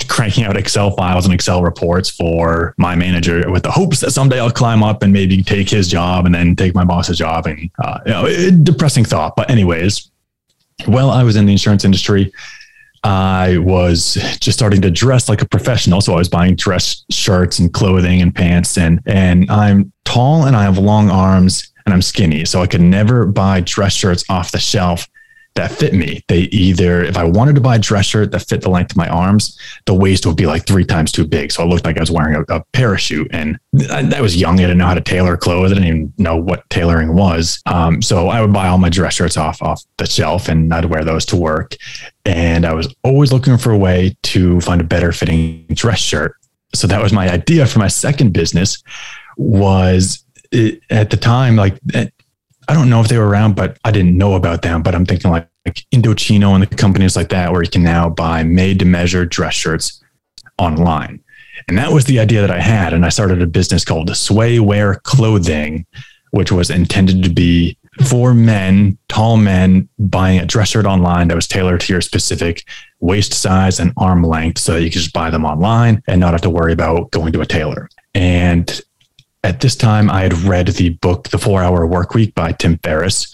cranking 0.07 0.43
out 0.43 0.57
Excel 0.57 0.91
files 0.91 1.25
and 1.25 1.33
Excel 1.33 1.61
reports 1.61 2.09
for 2.09 2.73
my 2.77 2.95
manager 2.95 3.49
with 3.51 3.63
the 3.63 3.71
hopes 3.71 3.99
that 3.99 4.11
someday 4.11 4.39
I'll 4.39 4.51
climb 4.51 4.81
up 4.81 5.03
and 5.03 5.13
maybe 5.13 5.43
take 5.43 5.69
his 5.69 5.87
job 5.87 6.25
and 6.25 6.33
then 6.33 6.55
take 6.55 6.73
my 6.73 6.83
boss's 6.83 7.17
job. 7.17 7.45
And 7.45 7.69
uh, 7.83 7.99
you 8.05 8.11
know, 8.11 8.63
depressing 8.63 9.05
thought. 9.05 9.35
But 9.35 9.49
anyways, 9.51 10.09
while 10.85 11.09
I 11.09 11.23
was 11.23 11.35
in 11.35 11.45
the 11.45 11.51
insurance 11.51 11.85
industry, 11.85 12.31
I 13.03 13.57
was 13.57 14.13
just 14.39 14.57
starting 14.57 14.81
to 14.81 14.91
dress 14.91 15.27
like 15.27 15.41
a 15.41 15.47
professional. 15.47 15.99
So 16.01 16.13
I 16.13 16.17
was 16.17 16.29
buying 16.29 16.55
dress 16.55 17.03
shirts 17.09 17.59
and 17.59 17.73
clothing 17.73 18.21
and 18.21 18.33
pants 18.33 18.77
and 18.77 19.01
and 19.05 19.49
I'm 19.51 19.91
tall 20.05 20.45
and 20.45 20.55
I 20.55 20.63
have 20.63 20.77
long 20.77 21.09
arms 21.09 21.71
and 21.85 21.93
I'm 21.93 22.01
skinny. 22.01 22.45
So 22.45 22.61
I 22.61 22.67
could 22.67 22.81
never 22.81 23.25
buy 23.25 23.61
dress 23.61 23.93
shirts 23.93 24.23
off 24.29 24.51
the 24.51 24.59
shelf 24.59 25.07
that 25.55 25.71
fit 25.71 25.93
me. 25.93 26.23
They 26.27 26.41
either, 26.41 27.03
if 27.03 27.15
I 27.15 27.23
wanted 27.23 27.55
to 27.55 27.61
buy 27.61 27.75
a 27.75 27.79
dress 27.79 28.05
shirt 28.05 28.31
that 28.31 28.41
fit 28.41 28.61
the 28.61 28.69
length 28.69 28.91
of 28.91 28.97
my 28.97 29.07
arms, 29.07 29.57
the 29.85 29.93
waist 29.93 30.25
would 30.25 30.35
be 30.35 30.47
like 30.47 30.65
three 30.65 30.83
times 30.83 31.11
too 31.11 31.25
big. 31.25 31.51
So 31.51 31.63
it 31.63 31.67
looked 31.67 31.85
like 31.85 31.97
I 31.97 31.99
was 31.99 32.09
wearing 32.09 32.35
a, 32.35 32.55
a 32.55 32.63
parachute. 32.73 33.27
And 33.31 33.59
I, 33.91 34.11
I, 34.15 34.21
was 34.21 34.35
young. 34.35 34.55
I 34.55 34.63
didn't 34.63 34.79
know 34.79 34.87
how 34.87 34.95
to 34.95 35.01
tailor 35.01 35.37
clothes. 35.37 35.71
I 35.71 35.75
didn't 35.75 35.87
even 35.87 36.13
know 36.17 36.37
what 36.37 36.67
tailoring 36.69 37.15
was. 37.15 37.61
Um, 37.67 38.01
so 38.01 38.29
I 38.29 38.41
would 38.41 38.51
buy 38.51 38.67
all 38.67 38.79
my 38.79 38.89
dress 38.89 39.13
shirts 39.13 39.37
off 39.37 39.61
off 39.61 39.83
the 39.97 40.07
shelf 40.07 40.47
and 40.49 40.73
I'd 40.73 40.85
wear 40.85 41.03
those 41.03 41.25
to 41.27 41.35
work. 41.35 41.75
And 42.25 42.65
I 42.65 42.73
was 42.73 42.93
always 43.03 43.31
looking 43.31 43.57
for 43.57 43.71
a 43.71 43.77
way 43.77 44.17
to 44.23 44.59
find 44.61 44.81
a 44.81 44.85
better 44.85 45.11
fitting 45.11 45.67
dress 45.73 45.99
shirt. 45.99 46.35
So 46.73 46.87
that 46.87 47.01
was 47.01 47.13
my 47.13 47.29
idea 47.29 47.67
for 47.67 47.77
my 47.77 47.87
second 47.87 48.33
business 48.33 48.81
was 49.37 50.23
it, 50.51 50.81
at 50.89 51.11
the 51.11 51.17
time, 51.17 51.55
like 51.55 51.79
I 52.67 52.73
don't 52.73 52.89
know 52.89 53.01
if 53.01 53.07
they 53.07 53.17
were 53.17 53.27
around, 53.27 53.55
but 53.55 53.77
I 53.83 53.91
didn't 53.91 54.17
know 54.17 54.35
about 54.35 54.61
them. 54.61 54.81
But 54.81 54.95
I'm 54.95 55.05
thinking 55.05 55.31
like, 55.31 55.47
like 55.65 55.85
Indochino 55.93 56.53
and 56.53 56.63
the 56.63 56.75
companies 56.75 57.15
like 57.15 57.29
that, 57.29 57.51
where 57.51 57.63
you 57.63 57.69
can 57.69 57.83
now 57.83 58.09
buy 58.09 58.43
made 58.43 58.79
to 58.79 58.85
measure 58.85 59.25
dress 59.25 59.53
shirts 59.53 60.03
online. 60.57 61.23
And 61.67 61.77
that 61.77 61.91
was 61.91 62.05
the 62.05 62.19
idea 62.19 62.41
that 62.41 62.51
I 62.51 62.59
had. 62.59 62.93
And 62.93 63.05
I 63.05 63.09
started 63.09 63.41
a 63.41 63.47
business 63.47 63.85
called 63.85 64.15
Sway 64.15 64.59
Wear 64.59 64.95
Clothing, 65.03 65.85
which 66.31 66.51
was 66.51 66.69
intended 66.69 67.23
to 67.23 67.29
be 67.29 67.77
for 68.05 68.33
men, 68.33 68.97
tall 69.07 69.37
men, 69.37 69.87
buying 69.99 70.39
a 70.39 70.45
dress 70.45 70.69
shirt 70.69 70.85
online 70.85 71.27
that 71.27 71.35
was 71.35 71.47
tailored 71.47 71.81
to 71.81 71.93
your 71.93 72.01
specific 72.01 72.65
waist 72.99 73.33
size 73.33 73.79
and 73.79 73.93
arm 73.97 74.23
length 74.23 74.59
so 74.59 74.73
that 74.73 74.81
you 74.81 74.89
could 74.89 75.01
just 75.01 75.13
buy 75.13 75.29
them 75.29 75.45
online 75.45 76.01
and 76.07 76.19
not 76.19 76.33
have 76.33 76.41
to 76.41 76.49
worry 76.49 76.73
about 76.73 77.11
going 77.11 77.31
to 77.33 77.41
a 77.41 77.45
tailor. 77.45 77.87
And 78.15 78.81
at 79.43 79.59
this 79.59 79.75
time, 79.75 80.09
I 80.09 80.21
had 80.23 80.33
read 80.43 80.67
the 80.67 80.89
book, 80.89 81.29
The 81.29 81.37
Four 81.37 81.61
Hour 81.61 81.85
Work 81.85 82.13
Week 82.13 82.33
by 82.33 82.53
Tim 82.53 82.77
Ferriss, 82.79 83.33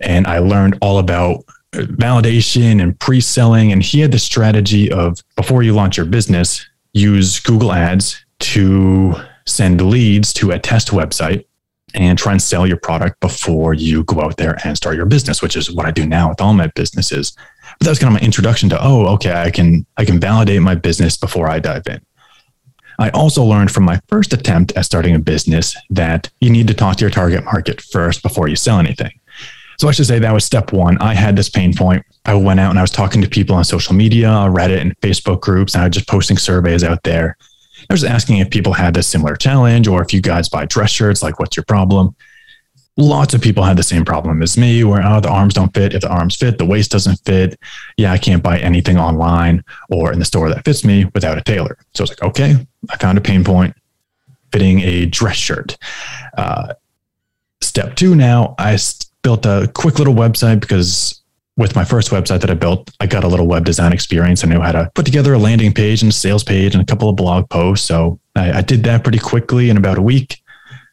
and 0.00 0.26
I 0.26 0.38
learned 0.38 0.78
all 0.80 0.98
about 0.98 1.44
uh, 1.72 1.78
validation 1.80 2.82
and 2.82 2.98
pre 3.00 3.20
selling. 3.20 3.72
And 3.72 3.82
he 3.82 4.00
had 4.00 4.12
the 4.12 4.18
strategy 4.18 4.90
of 4.92 5.18
before 5.36 5.62
you 5.62 5.74
launch 5.74 5.96
your 5.96 6.06
business, 6.06 6.66
use 6.92 7.40
Google 7.40 7.72
Ads 7.72 8.24
to 8.40 9.14
send 9.46 9.80
leads 9.80 10.32
to 10.34 10.50
a 10.50 10.58
test 10.58 10.88
website 10.88 11.44
and 11.94 12.18
try 12.18 12.32
and 12.32 12.42
sell 12.42 12.66
your 12.66 12.76
product 12.76 13.18
before 13.20 13.72
you 13.72 14.04
go 14.04 14.20
out 14.20 14.36
there 14.36 14.58
and 14.64 14.76
start 14.76 14.96
your 14.96 15.06
business, 15.06 15.40
which 15.40 15.56
is 15.56 15.70
what 15.72 15.86
I 15.86 15.90
do 15.90 16.06
now 16.06 16.28
with 16.28 16.40
all 16.40 16.52
my 16.52 16.66
businesses. 16.68 17.32
But 17.78 17.84
that 17.86 17.90
was 17.90 17.98
kind 17.98 18.14
of 18.14 18.20
my 18.20 18.24
introduction 18.24 18.68
to, 18.68 18.78
oh, 18.80 19.06
okay, 19.14 19.32
I 19.32 19.50
can 19.50 19.86
I 19.96 20.04
can 20.04 20.20
validate 20.20 20.60
my 20.60 20.74
business 20.74 21.16
before 21.16 21.48
I 21.48 21.58
dive 21.58 21.86
in. 21.86 22.00
I 22.98 23.10
also 23.10 23.44
learned 23.44 23.70
from 23.70 23.84
my 23.84 24.00
first 24.08 24.32
attempt 24.32 24.72
at 24.72 24.84
starting 24.84 25.14
a 25.14 25.20
business 25.20 25.76
that 25.90 26.30
you 26.40 26.50
need 26.50 26.66
to 26.68 26.74
talk 26.74 26.96
to 26.96 27.02
your 27.02 27.10
target 27.10 27.44
market 27.44 27.80
first 27.80 28.22
before 28.22 28.48
you 28.48 28.56
sell 28.56 28.78
anything. 28.78 29.12
So 29.78 29.86
I 29.86 29.92
should 29.92 30.06
say 30.06 30.18
that 30.18 30.32
was 30.32 30.44
step 30.44 30.72
one. 30.72 30.98
I 30.98 31.14
had 31.14 31.36
this 31.36 31.48
pain 31.48 31.72
point. 31.72 32.04
I 32.24 32.34
went 32.34 32.58
out 32.58 32.70
and 32.70 32.78
I 32.78 32.82
was 32.82 32.90
talking 32.90 33.22
to 33.22 33.28
people 33.28 33.54
on 33.54 33.62
social 33.62 33.94
media, 33.94 34.28
Reddit, 34.28 34.80
and 34.80 34.98
Facebook 35.00 35.40
groups, 35.40 35.74
and 35.74 35.82
I 35.82 35.86
was 35.86 35.94
just 35.94 36.08
posting 36.08 36.36
surveys 36.36 36.82
out 36.82 37.04
there. 37.04 37.36
I 37.88 37.94
was 37.94 38.02
asking 38.02 38.38
if 38.38 38.50
people 38.50 38.72
had 38.72 38.94
this 38.94 39.06
similar 39.06 39.36
challenge 39.36 39.86
or 39.86 40.02
if 40.02 40.12
you 40.12 40.20
guys 40.20 40.48
buy 40.48 40.66
dress 40.66 40.90
shirts, 40.90 41.22
like 41.22 41.38
what's 41.38 41.56
your 41.56 41.64
problem? 41.64 42.16
Lots 42.98 43.32
of 43.32 43.40
people 43.40 43.62
had 43.62 43.78
the 43.78 43.82
same 43.82 44.04
problem 44.04 44.42
as 44.42 44.58
me 44.58 44.82
where 44.82 45.00
oh 45.02 45.20
the 45.20 45.30
arms 45.30 45.54
don't 45.54 45.72
fit. 45.72 45.94
If 45.94 46.02
the 46.02 46.10
arms 46.10 46.36
fit 46.36 46.58
the 46.58 46.66
waist 46.66 46.90
doesn't 46.90 47.16
fit. 47.24 47.58
Yeah 47.96 48.12
i 48.12 48.18
can't 48.18 48.42
buy 48.42 48.58
anything 48.58 48.98
online 48.98 49.64
or 49.88 50.12
in 50.12 50.18
the 50.18 50.24
store 50.24 50.48
that 50.50 50.64
fits 50.64 50.84
me 50.84 51.06
without 51.14 51.38
a 51.38 51.42
tailor. 51.42 51.78
So 51.94 52.02
i 52.02 52.04
was 52.04 52.10
like 52.10 52.22
okay 52.22 52.66
i 52.90 52.96
found 52.96 53.16
a 53.16 53.22
pain 53.22 53.44
point. 53.44 53.74
Fitting 54.50 54.80
a 54.80 55.04
dress 55.06 55.36
shirt. 55.36 55.76
Uh, 56.36 56.74
step 57.60 57.94
two 57.94 58.14
now 58.14 58.54
i 58.58 58.76
built 59.22 59.46
a 59.46 59.70
quick 59.74 59.98
little 59.98 60.14
website 60.14 60.60
because 60.60 61.22
with 61.56 61.74
my 61.74 61.84
first 61.84 62.10
website 62.10 62.40
that 62.40 62.50
i 62.50 62.54
built 62.54 62.90
i 63.00 63.06
got 63.06 63.24
a 63.24 63.28
little 63.28 63.46
web 63.46 63.64
design 63.64 63.92
experience. 63.92 64.42
I 64.42 64.48
knew 64.48 64.60
how 64.60 64.72
to 64.72 64.90
put 64.96 65.06
together 65.06 65.34
a 65.34 65.38
landing 65.38 65.72
page 65.72 66.02
and 66.02 66.10
a 66.10 66.14
sales 66.14 66.42
page 66.42 66.74
and 66.74 66.82
a 66.82 66.86
couple 66.86 67.08
of 67.08 67.14
blog 67.14 67.48
posts. 67.48 67.86
So 67.86 68.18
I, 68.34 68.58
I 68.58 68.62
did 68.62 68.82
that 68.84 69.04
pretty 69.04 69.18
quickly 69.20 69.70
in 69.70 69.76
about 69.76 69.98
a 69.98 70.02
week 70.02 70.42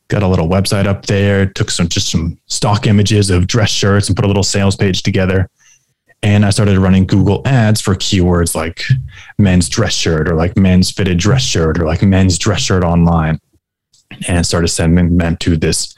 got 0.07 0.23
a 0.23 0.27
little 0.27 0.47
website 0.47 0.85
up 0.85 1.05
there, 1.05 1.45
took 1.45 1.71
some 1.71 1.87
just 1.87 2.09
some 2.09 2.37
stock 2.47 2.87
images 2.87 3.29
of 3.29 3.47
dress 3.47 3.69
shirts 3.69 4.07
and 4.07 4.15
put 4.15 4.25
a 4.25 4.27
little 4.27 4.43
sales 4.43 4.75
page 4.75 5.03
together. 5.03 5.49
And 6.21 6.45
I 6.45 6.49
started 6.49 6.79
running 6.79 7.05
Google 7.05 7.41
ads 7.45 7.81
for 7.81 7.95
keywords 7.95 8.55
like 8.55 8.83
men's 9.37 9.69
dress 9.69 9.93
shirt 9.93 10.27
or 10.27 10.35
like 10.35 10.57
men's 10.57 10.91
fitted 10.91 11.17
dress 11.17 11.41
shirt 11.41 11.79
or 11.79 11.85
like 11.85 12.01
men's 12.01 12.37
dress 12.37 12.61
shirt 12.61 12.83
online. 12.83 13.39
And 14.27 14.45
started 14.45 14.67
sending 14.69 15.17
them 15.17 15.35
to 15.37 15.57
this 15.57 15.95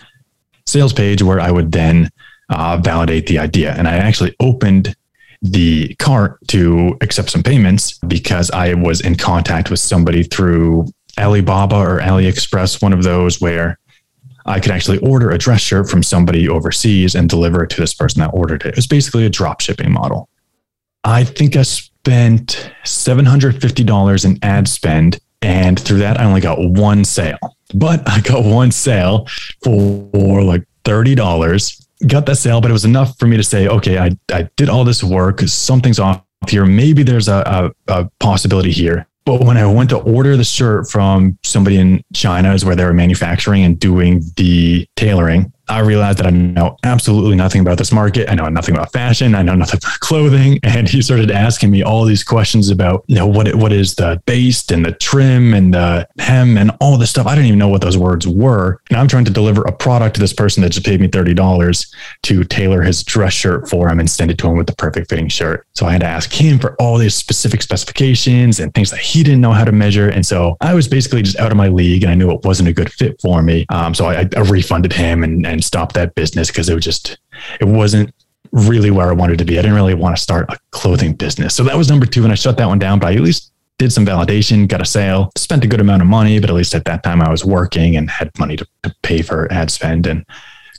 sales 0.66 0.94
page 0.94 1.22
where 1.22 1.40
I 1.40 1.52
would 1.52 1.72
then 1.72 2.10
uh, 2.50 2.78
validate 2.78 3.28
the 3.28 3.40
idea. 3.40 3.74
And 3.74 3.88
I 3.88 3.98
actually 3.98 4.36
opened 4.40 4.96
the 5.42 5.94
cart 5.96 6.40
to 6.48 6.98
accept 7.02 7.30
some 7.30 7.44
payments 7.44 8.00
because 8.00 8.50
I 8.52 8.74
was 8.74 9.02
in 9.02 9.16
contact 9.16 9.70
with 9.70 9.80
somebody 9.80 10.24
through 10.24 10.88
Alibaba 11.18 11.76
or 11.76 12.00
AliExpress, 12.00 12.82
one 12.82 12.94
of 12.94 13.04
those 13.04 13.40
where 13.40 13.78
I 14.48 14.60
could 14.60 14.72
actually 14.72 15.00
order 15.00 15.30
a 15.30 15.38
dress 15.38 15.62
shirt 15.62 15.90
from 15.90 16.04
somebody 16.04 16.48
overseas 16.48 17.16
and 17.16 17.30
deliver 17.30 17.64
it 17.64 17.70
to 17.72 17.82
this 17.82 17.94
person 17.94 18.22
that 18.22 18.32
ordered 18.34 18.64
it. 18.66 18.70
It 18.70 18.76
was 18.78 18.88
basically 18.88 19.26
a 19.26 19.30
drop 19.30 19.62
shipping 19.62 19.92
model. 19.92 20.30
I 21.04 21.24
think 21.24 21.56
I 21.56 21.64
spent 21.64 22.72
$750 22.86 24.26
in 24.26 24.40
ad 24.42 24.68
spend. 24.68 25.20
And 25.42 25.80
through 25.80 26.00
that, 26.00 26.20
I 26.20 26.26
only 26.26 26.42
got 26.42 26.60
one 26.60 27.06
sale, 27.06 27.38
but 27.74 28.08
I 28.10 28.22
got 28.22 28.44
one 28.44 28.72
sale 28.72 29.28
for 29.64 30.42
like 30.42 30.64
$30. 30.84 31.86
Got 32.08 32.26
that 32.26 32.38
sale, 32.38 32.62
but 32.62 32.72
it 32.72 32.74
was 32.74 32.86
enough 32.86 33.18
for 33.20 33.28
me 33.28 33.38
to 33.38 33.44
say, 33.44 33.68
okay, 33.68 33.98
I, 34.00 34.12
I 34.32 34.50
did 34.56 34.70
all 34.70 34.84
this 34.84 35.04
work. 35.04 35.42
Something's 35.42 36.00
off 36.00 36.24
here. 36.48 36.66
Maybe 36.66 37.04
there's 37.04 37.28
a, 37.28 37.74
a, 37.88 38.02
a 38.02 38.10
possibility 38.20 38.72
here. 38.72 39.08
But 39.28 39.44
when 39.44 39.58
I 39.58 39.66
went 39.66 39.90
to 39.90 39.98
order 39.98 40.38
the 40.38 40.46
shirt 40.46 40.90
from 40.90 41.38
somebody 41.44 41.78
in 41.78 42.02
China, 42.14 42.54
is 42.54 42.64
where 42.64 42.78
they 42.78 42.86
were 42.86 42.94
manufacturing 42.94 43.62
and 43.62 43.78
doing 43.78 44.24
the 44.38 44.88
tailoring, 44.96 45.52
I 45.70 45.80
realized 45.80 46.20
that 46.20 46.28
I 46.28 46.32
know 46.32 46.78
absolutely 46.84 47.36
nothing 47.36 47.62
about 47.62 47.78
this 47.78 47.92
market. 47.92 48.30
I 48.30 48.36
know 48.36 48.48
nothing 48.50 48.76
about 48.76 48.92
fashion. 48.92 49.36
I 49.36 49.42
know 49.42 49.56
nothing 49.56 49.80
about 49.84 50.00
clothing. 50.00 50.60
And 50.78 50.88
he 50.88 51.02
started 51.02 51.32
asking 51.32 51.72
me 51.72 51.82
all 51.82 52.04
these 52.06 52.24
questions 52.24 52.70
about, 52.70 53.04
you 53.08 53.16
know, 53.16 53.26
what 53.26 53.56
what 53.56 53.72
is 53.72 53.96
the 53.96 54.22
baste 54.26 54.72
and 54.72 54.86
the 54.86 54.92
trim 54.92 55.54
and 55.54 55.74
the 55.74 56.08
hem 56.20 56.58
and 56.58 56.72
all 56.82 56.98
this 56.98 57.10
stuff. 57.10 57.26
I 57.26 57.34
didn't 57.34 57.48
even 57.48 57.60
know 57.60 57.70
what 57.70 57.82
those 57.82 57.98
words 57.98 58.28
were. 58.28 58.80
And 58.90 59.00
I'm 59.00 59.08
trying 59.08 59.26
to 59.26 59.32
deliver 59.32 59.64
a 59.64 59.72
product 59.72 60.16
to 60.16 60.20
this 60.20 60.34
person 60.34 60.62
that 60.64 60.70
just 60.70 60.86
paid 60.86 61.02
me 61.02 61.08
$30 61.08 61.96
to 62.24 62.44
tailor 62.44 62.82
his 62.82 63.04
dress 63.04 63.34
shirt 63.34 63.70
for 63.70 63.90
him 63.90 64.00
and 64.00 64.10
send 64.10 64.30
it 64.30 64.38
to 64.40 64.48
him 64.48 64.58
with 64.58 64.68
the 64.68 64.76
perfect 64.76 65.10
fitting 65.10 65.30
shirt. 65.30 65.66
So 65.74 65.86
I 65.86 65.94
had 65.94 66.02
to 66.02 66.08
ask 66.08 66.32
him 66.32 66.60
for 66.60 66.76
all 66.82 66.98
these 66.98 67.16
specific 67.16 67.62
specifications 67.62 68.60
and 68.60 68.74
things 68.74 68.92
that 68.92 69.00
he 69.00 69.24
didn't 69.24 69.42
know 69.42 69.54
how 69.54 69.64
to 69.64 69.72
measure. 69.72 70.10
And 70.10 70.26
so 70.26 70.58
I 70.62 70.74
was 70.74 70.88
basically 70.88 71.24
just 71.24 71.40
out 71.40 71.52
of 71.52 71.58
my 71.58 71.70
league 71.70 72.04
and 72.04 72.12
I 72.12 72.16
knew 72.16 72.32
it 72.32 72.44
wasn't 72.44 72.70
a 72.70 72.74
good 72.74 72.92
fit 72.92 73.20
for 73.22 73.42
me. 73.42 73.66
Um, 73.70 73.96
so 73.96 74.08
I, 74.08 74.28
I 74.36 74.42
refunded 74.42 74.94
him 74.94 75.24
and, 75.24 75.46
and 75.46 75.57
and 75.58 75.64
stop 75.64 75.94
that 75.94 76.16
business 76.16 76.48
because 76.48 76.70
it 76.70 76.76
was 76.76 76.84
just 76.84 77.18
it 77.60 77.66
wasn't 77.66 78.14
really 78.52 78.92
where 78.92 79.10
I 79.10 79.14
wanted 79.14 79.40
to 79.40 79.46
be. 79.46 79.58
I 79.58 79.62
didn't 79.62 79.76
really 79.76 79.94
want 79.94 80.16
to 80.16 80.22
start 80.22 80.46
a 80.50 80.58
clothing 80.72 81.14
business. 81.14 81.56
So 81.56 81.64
that 81.64 81.78
was 81.78 81.90
number 81.90 82.06
two. 82.06 82.24
And 82.24 82.32
I 82.32 82.36
shut 82.36 82.58
that 82.58 82.68
one 82.68 82.80
down, 82.80 83.00
but 83.00 83.08
I 83.08 83.16
at 83.16 83.22
least 83.22 83.52
did 83.78 83.92
some 83.92 84.06
validation, 84.06 84.68
got 84.68 84.82
a 84.82 84.86
sale, 84.86 85.32
spent 85.36 85.64
a 85.64 85.68
good 85.68 85.82
amount 85.82 86.02
of 86.02 86.08
money, 86.08 86.40
but 86.40 86.50
at 86.50 86.56
least 86.56 86.74
at 86.74 86.86
that 86.86 87.04
time 87.04 87.22
I 87.22 87.30
was 87.30 87.46
working 87.46 87.96
and 87.96 88.10
had 88.10 88.32
money 88.40 88.56
to, 88.56 88.66
to 88.84 88.96
pay 89.04 89.22
for 89.22 89.52
ad 89.52 89.70
spend 89.70 90.08
and 90.08 90.26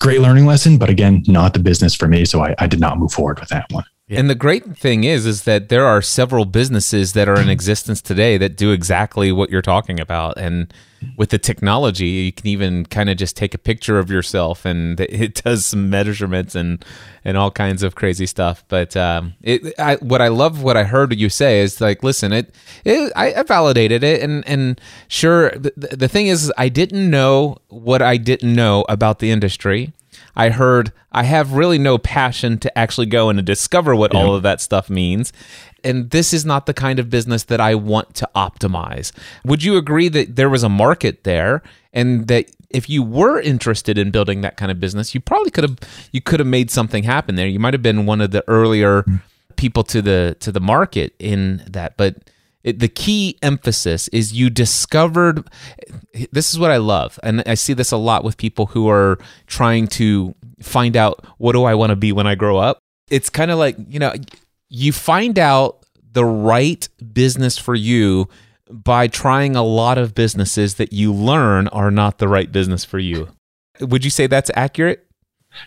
great 0.01 0.21
learning 0.21 0.47
lesson. 0.47 0.79
But 0.79 0.91
again, 0.91 1.23
not 1.27 1.53
the 1.53 1.61
business 1.61 1.95
for 1.95 2.09
me. 2.09 2.25
So 2.25 2.43
I, 2.43 2.55
I 2.59 2.67
did 2.67 2.81
not 2.81 2.99
move 2.99 3.13
forward 3.13 3.39
with 3.39 3.51
that 3.51 3.71
one. 3.71 3.85
And 4.11 4.31
the 4.31 4.35
great 4.35 4.77
thing 4.77 5.05
is, 5.05 5.27
is 5.27 5.43
that 5.45 5.69
there 5.69 5.85
are 5.85 6.01
several 6.01 6.47
businesses 6.47 7.13
that 7.13 7.29
are 7.29 7.39
in 7.39 7.51
existence 7.51 8.01
today 8.01 8.39
that 8.39 8.57
do 8.57 8.73
exactly 8.73 9.33
what 9.33 9.51
you're 9.51 9.61
talking 9.61 10.01
about. 10.01 10.39
And 10.39 10.73
with 11.17 11.29
the 11.31 11.39
technology, 11.39 12.07
you 12.07 12.33
can 12.33 12.47
even 12.47 12.87
kind 12.87 13.11
of 13.11 13.19
just 13.19 13.37
take 13.37 13.55
a 13.55 13.59
picture 13.59 13.99
of 13.99 14.11
yourself, 14.11 14.65
and 14.65 14.99
it 15.01 15.43
does 15.43 15.67
some 15.67 15.91
measurements 15.91 16.55
and 16.55 16.85
and 17.25 17.37
all 17.37 17.51
kinds 17.51 17.83
of 17.83 17.95
crazy 17.95 18.27
stuff. 18.27 18.65
But 18.69 18.97
um, 18.97 19.35
it, 19.43 19.75
I, 19.79 19.97
what 19.97 20.23
I 20.23 20.29
love, 20.29 20.63
what 20.63 20.77
I 20.77 20.85
heard 20.85 21.15
you 21.15 21.29
say 21.29 21.61
is 21.61 21.81
like, 21.81 22.03
listen, 22.03 22.33
it, 22.33 22.55
it 22.85 23.13
I, 23.15 23.35
I 23.35 23.43
validated 23.43 24.03
it, 24.03 24.23
and 24.23 24.47
and 24.49 24.81
sure, 25.09 25.51
the, 25.51 25.73
the 25.97 26.09
thing 26.09 26.29
is, 26.29 26.53
I 26.57 26.69
didn't 26.69 27.11
know 27.11 27.59
what 27.69 28.01
I 28.01 28.17
didn't 28.17 28.55
know 28.55 28.85
about 28.89 29.19
the 29.19 29.31
industry. 29.31 29.93
I 30.37 30.51
heard 30.51 30.93
I 31.13 31.25
have 31.25 31.53
really 31.53 31.79
no 31.79 31.99
passion 31.99 32.59
to 32.59 32.79
actually 32.79 33.07
go 33.07 33.29
and 33.29 33.45
discover 33.45 33.95
what 33.95 34.15
yeah. 34.15 34.21
all 34.21 34.35
of 34.35 34.43
that 34.43 34.61
stuff 34.61 34.89
means. 34.89 35.33
And 35.85 36.11
this 36.11 36.33
is 36.33 36.45
not 36.45 36.67
the 36.67 36.75
kind 36.75 36.99
of 36.99 37.09
business 37.09 37.45
that 37.45 37.61
I 37.61 37.75
want 37.75 38.15
to 38.17 38.29
optimize. 38.35 39.13
Would 39.45 39.63
you 39.63 39.77
agree 39.77 40.09
that 40.09 40.37
there 40.37 40.51
was 40.51 40.63
a 40.63 40.69
market 40.69 41.25
there 41.25 41.63
and 41.93 42.27
that 42.29 42.51
if 42.71 42.89
you 42.91 43.03
were 43.03 43.41
interested 43.41 43.97
in 43.97 44.11
building 44.11 44.43
that 44.43 44.57
kind 44.57 44.71
of 44.71 44.81
business, 44.81 45.15
you 45.15 45.21
probably 45.21 45.51
could 45.51 45.65
have 45.65 45.79
you 46.13 46.21
could 46.21 46.41
have 46.41 46.47
made 46.47 46.71
something 46.71 47.05
happen 47.05 47.35
there. 47.35 47.47
You 47.47 47.59
might 47.59 47.75
have 47.75 47.83
been 47.83 48.07
one 48.07 48.21
of 48.21 48.31
the 48.31 48.45
earlier 48.49 49.03
mm. 49.03 49.23
people 49.57 49.83
to 49.85 50.03
the 50.03 50.37
to 50.41 50.53
the 50.53 50.61
market 50.61 51.15
in 51.19 51.63
that, 51.69 51.97
but 51.97 52.17
it, 52.65 52.81
the 52.81 52.89
key 52.89 53.39
emphasis 53.43 54.09
is 54.09 54.33
you 54.33 54.51
discovered 54.51 55.49
this 56.33 56.53
is 56.53 56.59
what 56.59 56.71
I 56.71 56.79
love 56.79 57.19
and 57.23 57.43
I 57.47 57.55
see 57.55 57.73
this 57.73 57.93
a 57.93 57.97
lot 57.97 58.25
with 58.25 58.37
people 58.37 58.67
who 58.67 58.89
are 58.89 59.19
trying 59.47 59.87
to 59.89 60.35
find 60.61 60.97
out 60.97 61.25
what 61.39 61.53
do 61.53 61.65
I 61.65 61.75
want 61.75 61.91
to 61.91 61.97
be 61.97 62.13
when 62.13 62.27
I 62.27 62.35
grow 62.35 62.59
up. 62.59 62.79
It's 63.11 63.31
kind 63.31 63.51
of 63.51 63.59
like, 63.59 63.77
you 63.89 63.99
know, 63.99 64.13
you 64.69 64.93
find 64.93 65.39
out 65.39 65.85
the 66.13 66.25
right 66.25 66.89
business 67.13 67.57
for 67.59 67.75
you 67.75 68.29
by 68.71 69.07
trying 69.07 69.57
a 69.57 69.63
lot 69.63 69.97
of 69.99 70.15
businesses 70.15 70.75
that 70.75 70.93
you 70.93 71.13
learn 71.13 71.69
are 71.69 71.91
not 71.91 72.19
the 72.19 72.29
right 72.29 72.51
business 72.51 72.85
for 72.85 72.99
you. 72.99 73.29
Would 73.81 74.05
you 74.05 74.11
say 74.11 74.27
that's 74.27 74.51
accurate? 74.55 75.08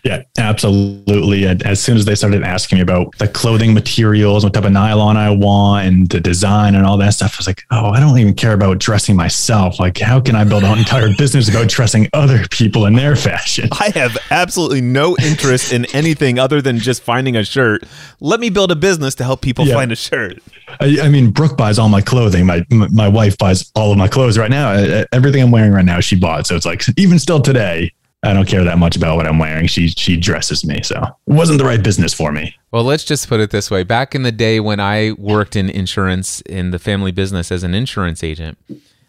Yeah, 0.04 0.22
absolutely. 0.38 1.44
And 1.44 1.62
as 1.62 1.80
soon 1.80 1.96
as 1.96 2.04
they 2.04 2.14
started 2.14 2.42
asking 2.42 2.78
me 2.78 2.82
about 2.82 3.16
the 3.18 3.28
clothing 3.28 3.72
materials, 3.74 4.44
what 4.44 4.54
type 4.54 4.64
of 4.64 4.72
nylon 4.72 5.16
I 5.16 5.30
want, 5.30 5.86
and 5.86 6.08
the 6.08 6.20
design 6.20 6.74
and 6.74 6.84
all 6.84 6.96
that 6.98 7.10
stuff, 7.10 7.34
I 7.34 7.38
was 7.38 7.46
like, 7.46 7.62
oh, 7.70 7.90
I 7.90 8.00
don't 8.00 8.18
even 8.18 8.34
care 8.34 8.52
about 8.52 8.78
dressing 8.78 9.16
myself. 9.16 9.78
Like, 9.78 9.98
how 9.98 10.20
can 10.20 10.34
I 10.34 10.44
build 10.44 10.64
an 10.64 10.78
entire 10.78 11.08
business 11.18 11.48
about 11.48 11.68
dressing 11.68 12.08
other 12.12 12.46
people 12.48 12.86
in 12.86 12.94
their 12.94 13.16
fashion? 13.16 13.68
I 13.72 13.90
have 13.94 14.16
absolutely 14.30 14.80
no 14.80 15.16
interest 15.22 15.72
in 15.72 15.86
anything 15.94 16.38
other 16.38 16.60
than 16.60 16.78
just 16.78 17.02
finding 17.02 17.36
a 17.36 17.44
shirt. 17.44 17.84
Let 18.20 18.40
me 18.40 18.50
build 18.50 18.72
a 18.72 18.76
business 18.76 19.14
to 19.16 19.24
help 19.24 19.40
people 19.40 19.66
yeah. 19.66 19.74
find 19.74 19.92
a 19.92 19.96
shirt. 19.96 20.38
I, 20.80 20.98
I, 21.02 21.08
mean, 21.08 21.30
Brooke 21.30 21.56
buys 21.56 21.78
all 21.78 21.88
my 21.88 22.00
clothing. 22.00 22.46
My 22.46 22.64
my 22.70 23.08
wife 23.08 23.36
buys 23.36 23.70
all 23.74 23.92
of 23.92 23.98
my 23.98 24.08
clothes 24.08 24.38
right 24.38 24.50
now. 24.50 24.72
Everything 25.12 25.42
I'm 25.42 25.50
wearing 25.50 25.72
right 25.72 25.84
now, 25.84 26.00
she 26.00 26.16
bought. 26.16 26.46
So 26.46 26.56
it's 26.56 26.66
like, 26.66 26.82
even 26.96 27.18
still 27.18 27.40
today, 27.40 27.92
I 28.24 28.32
don't 28.32 28.46
care 28.46 28.62
that 28.62 28.78
much 28.78 28.96
about 28.96 29.16
what 29.16 29.26
I'm 29.26 29.38
wearing. 29.38 29.66
She 29.66 29.88
she 29.88 30.16
dresses 30.16 30.64
me, 30.64 30.80
so 30.82 30.96
it 31.26 31.32
wasn't 31.32 31.58
the 31.58 31.64
right 31.64 31.82
business 31.82 32.14
for 32.14 32.30
me. 32.30 32.54
Well, 32.70 32.84
let's 32.84 33.04
just 33.04 33.28
put 33.28 33.40
it 33.40 33.50
this 33.50 33.70
way: 33.70 33.82
back 33.82 34.14
in 34.14 34.22
the 34.22 34.32
day 34.32 34.60
when 34.60 34.78
I 34.78 35.12
worked 35.12 35.56
in 35.56 35.68
insurance 35.68 36.40
in 36.42 36.70
the 36.70 36.78
family 36.78 37.10
business 37.10 37.50
as 37.50 37.64
an 37.64 37.74
insurance 37.74 38.22
agent, 38.22 38.58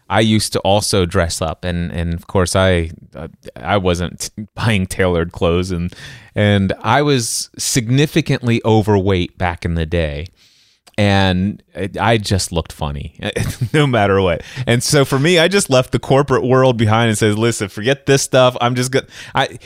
I 0.09 0.21
used 0.21 0.51
to 0.53 0.59
also 0.61 1.05
dress 1.05 1.41
up, 1.41 1.63
and 1.63 1.91
and 1.91 2.13
of 2.15 2.25
course 2.25 2.55
I 2.55 2.89
I 3.55 3.77
wasn't 3.77 4.31
buying 4.55 4.87
tailored 4.87 5.31
clothes, 5.31 5.69
and 5.69 5.93
and 6.33 6.73
I 6.81 7.03
was 7.03 7.51
significantly 7.57 8.61
overweight 8.65 9.37
back 9.37 9.63
in 9.63 9.75
the 9.75 9.85
day 9.85 10.27
and 10.97 11.63
I 11.99 12.17
just 12.17 12.51
looked 12.51 12.71
funny 12.71 13.19
no 13.73 13.87
matter 13.87 14.21
what. 14.21 14.43
And 14.67 14.83
so 14.83 15.05
for 15.05 15.17
me, 15.17 15.39
I 15.39 15.47
just 15.47 15.69
left 15.69 15.91
the 15.91 15.99
corporate 15.99 16.43
world 16.43 16.77
behind 16.77 17.09
and 17.09 17.17
says, 17.17 17.37
"Listen, 17.37 17.67
forget 17.69 18.05
this 18.05 18.21
stuff. 18.21 18.55
I'm 18.61 18.75
just 18.75 18.91
going 18.91 19.05
I 19.33 19.57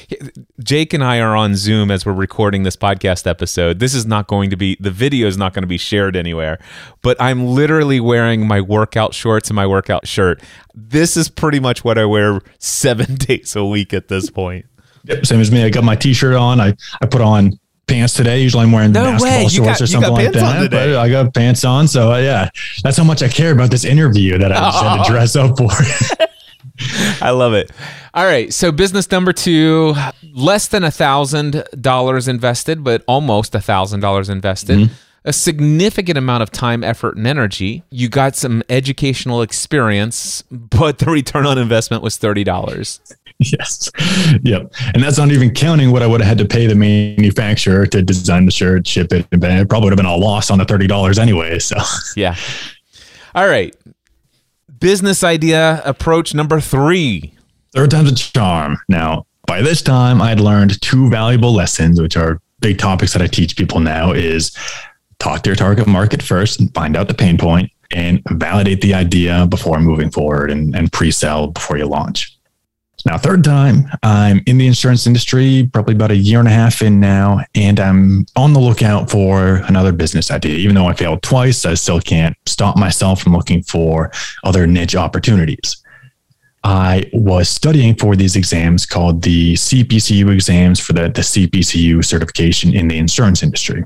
Jake 0.63 0.93
and 0.93 1.03
I 1.03 1.19
are 1.19 1.35
on 1.35 1.55
Zoom 1.55 1.91
as 1.91 2.05
we're 2.05 2.13
recording 2.13 2.63
this 2.63 2.77
podcast 2.77 3.27
episode. 3.27 3.79
This 3.79 3.93
is 3.93 4.05
not 4.05 4.27
going 4.27 4.49
to 4.51 4.57
be 4.57 4.77
the 4.79 4.91
video 4.91 5.27
is 5.27 5.37
not 5.37 5.53
going 5.53 5.63
to 5.63 5.67
be 5.67 5.77
shared 5.77 6.15
anywhere, 6.15 6.59
but 7.01 7.17
I'm 7.19 7.45
literally 7.47 7.99
wearing 7.99 8.47
my 8.47 8.61
workout 8.61 9.13
shorts 9.13 9.49
and 9.49 9.55
my 9.55 9.67
workout 9.67 10.07
shirt. 10.07 10.41
This 10.73 11.17
is 11.17 11.27
pretty 11.27 11.59
much 11.59 11.83
what 11.83 11.97
I 11.97 12.05
wear 12.05 12.39
7 12.59 13.15
days 13.15 13.55
a 13.55 13.65
week 13.65 13.93
at 13.93 14.07
this 14.07 14.29
point. 14.29 14.65
Yep, 15.05 15.25
same 15.25 15.39
as 15.41 15.51
me. 15.51 15.63
I 15.63 15.69
got 15.69 15.83
my 15.83 15.95
t-shirt 15.95 16.35
on. 16.35 16.59
I 16.61 16.73
I 17.01 17.05
put 17.05 17.21
on 17.21 17.59
pants 17.87 18.13
today. 18.13 18.41
Usually 18.41 18.63
I'm 18.63 18.71
wearing 18.71 18.91
no 18.91 19.03
basketball 19.03 19.43
way. 19.43 19.47
shorts 19.47 19.79
got, 19.79 19.81
or 19.81 19.87
something 19.87 20.13
like 20.13 20.31
that. 20.33 20.71
But 20.71 20.95
I 20.95 21.09
got 21.09 21.33
pants 21.33 21.63
on. 21.63 21.87
So 21.87 22.13
uh, 22.13 22.17
yeah, 22.17 22.49
that's 22.83 22.97
how 22.97 23.03
much 23.03 23.23
I 23.23 23.29
care 23.29 23.51
about 23.51 23.71
this 23.71 23.85
interview 23.85 24.37
that 24.37 24.51
I 24.51 24.55
just 24.55 24.83
had 24.83 25.03
to 25.03 25.11
dress 25.11 25.35
up 25.35 25.57
for. 25.57 25.69
I 27.25 27.31
love 27.31 27.53
it. 27.53 27.71
All 28.13 28.25
right. 28.25 28.53
So 28.53 28.71
business 28.71 29.09
number 29.09 29.33
two, 29.33 29.95
less 30.33 30.67
than 30.67 30.83
a 30.83 30.91
thousand 30.91 31.63
dollars 31.79 32.27
invested, 32.27 32.83
but 32.83 33.03
almost 33.07 33.55
a 33.55 33.61
thousand 33.61 34.01
dollars 34.01 34.29
invested. 34.29 34.77
Mm-hmm. 34.79 34.93
A 35.27 35.33
significant 35.33 36.17
amount 36.17 36.41
of 36.41 36.51
time, 36.51 36.83
effort, 36.83 37.17
and 37.17 37.27
energy. 37.27 37.83
You 37.89 38.07
got 38.07 38.35
some 38.35 38.63
educational 38.69 39.41
experience, 39.41 40.41
but 40.49 40.99
the 40.99 41.11
return 41.11 41.45
on 41.45 41.57
investment 41.57 42.01
was 42.01 42.17
thirty 42.17 42.43
dollars. 42.45 43.01
yes. 43.39 43.91
Yep. 44.43 44.73
And 44.93 45.03
that's 45.03 45.17
not 45.17 45.31
even 45.31 45.53
counting 45.53 45.91
what 45.91 46.01
I 46.01 46.07
would 46.07 46.21
have 46.21 46.27
had 46.27 46.37
to 46.39 46.45
pay 46.45 46.65
the 46.65 46.75
manufacturer 46.75 47.85
to 47.85 48.01
design 48.01 48.45
the 48.45 48.51
shirt, 48.51 48.87
ship 48.87 49.11
it. 49.13 49.27
It 49.31 49.69
probably 49.69 49.87
would 49.87 49.93
have 49.93 49.97
been 49.97 50.05
a 50.05 50.15
loss 50.15 50.49
on 50.49 50.57
the 50.57 50.65
$30 50.65 51.19
anyway. 51.19 51.59
So, 51.59 51.75
yeah. 52.15 52.35
All 53.35 53.47
right. 53.47 53.75
Business 54.79 55.23
idea 55.23 55.81
approach 55.85 56.33
number 56.33 56.59
three. 56.59 57.33
Third 57.73 57.91
time's 57.91 58.11
a 58.11 58.15
charm. 58.15 58.77
Now, 58.87 59.25
by 59.45 59.61
this 59.61 59.81
time, 59.81 60.21
I 60.21 60.29
had 60.29 60.39
learned 60.39 60.81
two 60.81 61.09
valuable 61.09 61.53
lessons, 61.53 62.01
which 62.01 62.17
are 62.17 62.39
big 62.59 62.79
topics 62.79 63.13
that 63.13 63.21
I 63.21 63.27
teach 63.27 63.55
people 63.55 63.79
now 63.79 64.11
is 64.11 64.51
talk 65.19 65.41
to 65.43 65.49
your 65.49 65.55
target 65.55 65.87
market 65.87 66.21
first 66.21 66.59
and 66.59 66.73
find 66.73 66.95
out 66.95 67.07
the 67.07 67.13
pain 67.13 67.37
point 67.37 67.71
and 67.91 68.21
validate 68.31 68.81
the 68.81 68.93
idea 68.93 69.47
before 69.47 69.79
moving 69.79 70.11
forward 70.11 70.51
and, 70.51 70.75
and 70.75 70.91
pre-sell 70.91 71.47
before 71.47 71.77
you 71.77 71.85
launch. 71.85 72.37
Now, 73.05 73.17
third 73.17 73.43
time, 73.43 73.87
I'm 74.03 74.41
in 74.47 74.57
the 74.57 74.67
insurance 74.67 75.07
industry, 75.07 75.69
probably 75.71 75.95
about 75.95 76.11
a 76.11 76.15
year 76.15 76.39
and 76.39 76.47
a 76.47 76.51
half 76.51 76.81
in 76.81 76.99
now, 76.99 77.41
and 77.55 77.79
I'm 77.79 78.25
on 78.35 78.53
the 78.53 78.59
lookout 78.59 79.09
for 79.09 79.61
another 79.67 79.91
business 79.91 80.31
idea. 80.31 80.55
Even 80.57 80.75
though 80.75 80.87
I 80.87 80.93
failed 80.93 81.21
twice, 81.21 81.65
I 81.65 81.75
still 81.75 82.01
can't 82.01 82.35
stop 82.45 82.75
myself 82.75 83.21
from 83.21 83.33
looking 83.33 83.63
for 83.63 84.11
other 84.43 84.67
niche 84.67 84.95
opportunities. 84.95 85.81
I 86.63 87.09
was 87.13 87.47
studying 87.47 87.95
for 87.95 88.15
these 88.15 88.35
exams 88.35 88.85
called 88.85 89.21
the 89.21 89.53
CPCU 89.53 90.29
exams 90.33 90.79
for 90.79 90.93
the, 90.93 91.03
the 91.03 91.21
CPCU 91.21 92.03
certification 92.03 92.73
in 92.73 92.87
the 92.89 92.97
insurance 92.97 93.41
industry. 93.41 93.85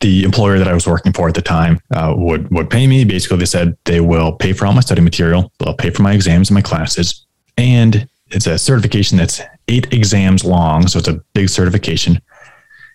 The 0.00 0.24
employer 0.24 0.58
that 0.58 0.68
I 0.68 0.74
was 0.74 0.86
working 0.86 1.12
for 1.12 1.28
at 1.28 1.34
the 1.34 1.42
time 1.42 1.80
uh, 1.94 2.14
would 2.16 2.50
would 2.50 2.70
pay 2.70 2.86
me. 2.86 3.04
Basically, 3.04 3.38
they 3.38 3.44
said 3.44 3.76
they 3.84 4.00
will 4.00 4.32
pay 4.32 4.52
for 4.52 4.66
all 4.66 4.72
my 4.72 4.80
study 4.80 5.00
material, 5.00 5.52
they'll 5.58 5.74
pay 5.74 5.90
for 5.90 6.02
my 6.02 6.12
exams 6.12 6.50
and 6.50 6.54
my 6.54 6.62
classes, 6.62 7.26
and 7.56 8.08
it's 8.30 8.46
a 8.46 8.58
certification 8.58 9.18
that's 9.18 9.40
eight 9.68 9.92
exams 9.92 10.44
long, 10.44 10.86
so 10.86 10.98
it's 10.98 11.08
a 11.08 11.20
big 11.34 11.48
certification. 11.48 12.20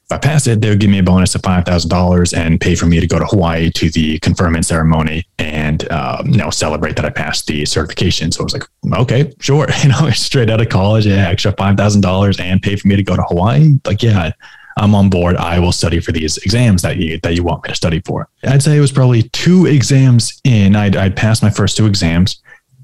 If 0.06 0.12
I 0.12 0.18
pass 0.18 0.48
it, 0.48 0.60
they 0.60 0.70
would 0.70 0.80
give 0.80 0.90
me 0.90 1.00
a 1.00 1.04
bonus 1.04 1.34
of 1.34 1.42
five 1.42 1.64
thousand 1.66 1.90
dollars 1.90 2.34
and 2.34 2.60
pay 2.60 2.76
for 2.76 2.86
me 2.86 3.00
to 3.00 3.08
go 3.08 3.20
to 3.20 3.26
Hawaii 3.26 3.72
to 3.72 3.90
the 3.90 4.20
conferment 4.20 4.66
ceremony 4.66 5.26
and 5.40 5.90
um, 5.92 6.28
you 6.28 6.38
know 6.38 6.50
celebrate 6.50 6.98
that 6.98 7.06
I 7.06 7.10
passed 7.10 7.48
the 7.48 7.66
certification. 7.66 8.32
So 8.32 8.42
I 8.42 8.44
was 8.44 8.54
like, 8.54 8.66
okay, 8.94 9.34
sure, 9.40 9.68
you 9.84 9.90
know, 9.90 10.10
straight 10.12 10.50
out 10.50 10.60
of 10.60 10.70
college, 10.70 11.06
yeah, 11.06 11.30
extra 11.30 11.54
five 11.54 11.78
thousand 11.78 12.02
dollars 12.02 12.40
and 12.40 12.62
pay 12.62 12.76
for 12.76 12.88
me 12.88 12.96
to 12.96 13.04
go 13.04 13.16
to 13.16 13.24
Hawaii. 13.24 13.80
Like, 13.86 14.04
yeah, 14.04 14.34
I'm 14.78 14.96
on 14.96 15.10
board. 15.10 15.36
I 15.38 15.60
will 15.60 15.72
study 15.72 16.00
for 16.00 16.12
these 16.12 16.38
exams 16.38 16.82
that 16.82 16.98
you 16.98 17.20
that 17.24 17.36
you 17.36 17.44
want 17.44 17.64
me 17.64 17.70
to 17.70 17.76
study 17.76 18.02
for. 18.06 18.28
I'd 18.44 18.64
say 18.64 18.78
it 18.78 18.82
was 18.82 18.92
probably 18.92 19.24
two 19.30 19.66
exams 19.66 20.42
in. 20.44 20.76
I'd, 20.76 20.96
I'd 20.96 21.16
passed 21.16 21.44
my 21.44 21.50
first 21.50 21.78
two 21.78 21.86
exams 21.86 22.42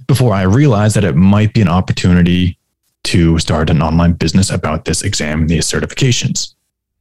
before 0.08 0.34
I 0.34 0.42
realized 0.42 0.96
that 0.96 1.04
it 1.04 1.16
might 1.16 1.54
be 1.54 1.62
an 1.62 1.68
opportunity 1.68 2.58
to 3.04 3.40
start 3.40 3.70
an 3.70 3.82
online 3.82 4.14
business 4.14 4.50
about 4.50 4.86
this 4.86 5.04
exam 5.04 5.42
and 5.42 5.50
these 5.50 5.70
certifications. 5.70 6.54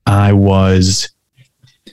I 0.06 0.32
was, 0.32 1.08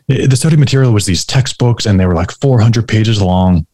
the 0.08 0.36
study 0.36 0.56
material 0.56 0.94
was 0.94 1.06
these 1.06 1.26
textbooks 1.26 1.86
and 1.86 2.00
they 2.00 2.06
were 2.06 2.16
like 2.16 2.32
400 2.32 2.88
pages 2.88 3.22
long 3.22 3.66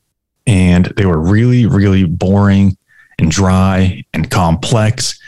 and 0.47 0.85
they 0.97 1.05
were 1.05 1.19
really, 1.19 1.65
really 1.65 2.05
boring 2.05 2.77
and 3.19 3.29
dry 3.29 4.03
and 4.13 4.29
complex. 4.31 5.19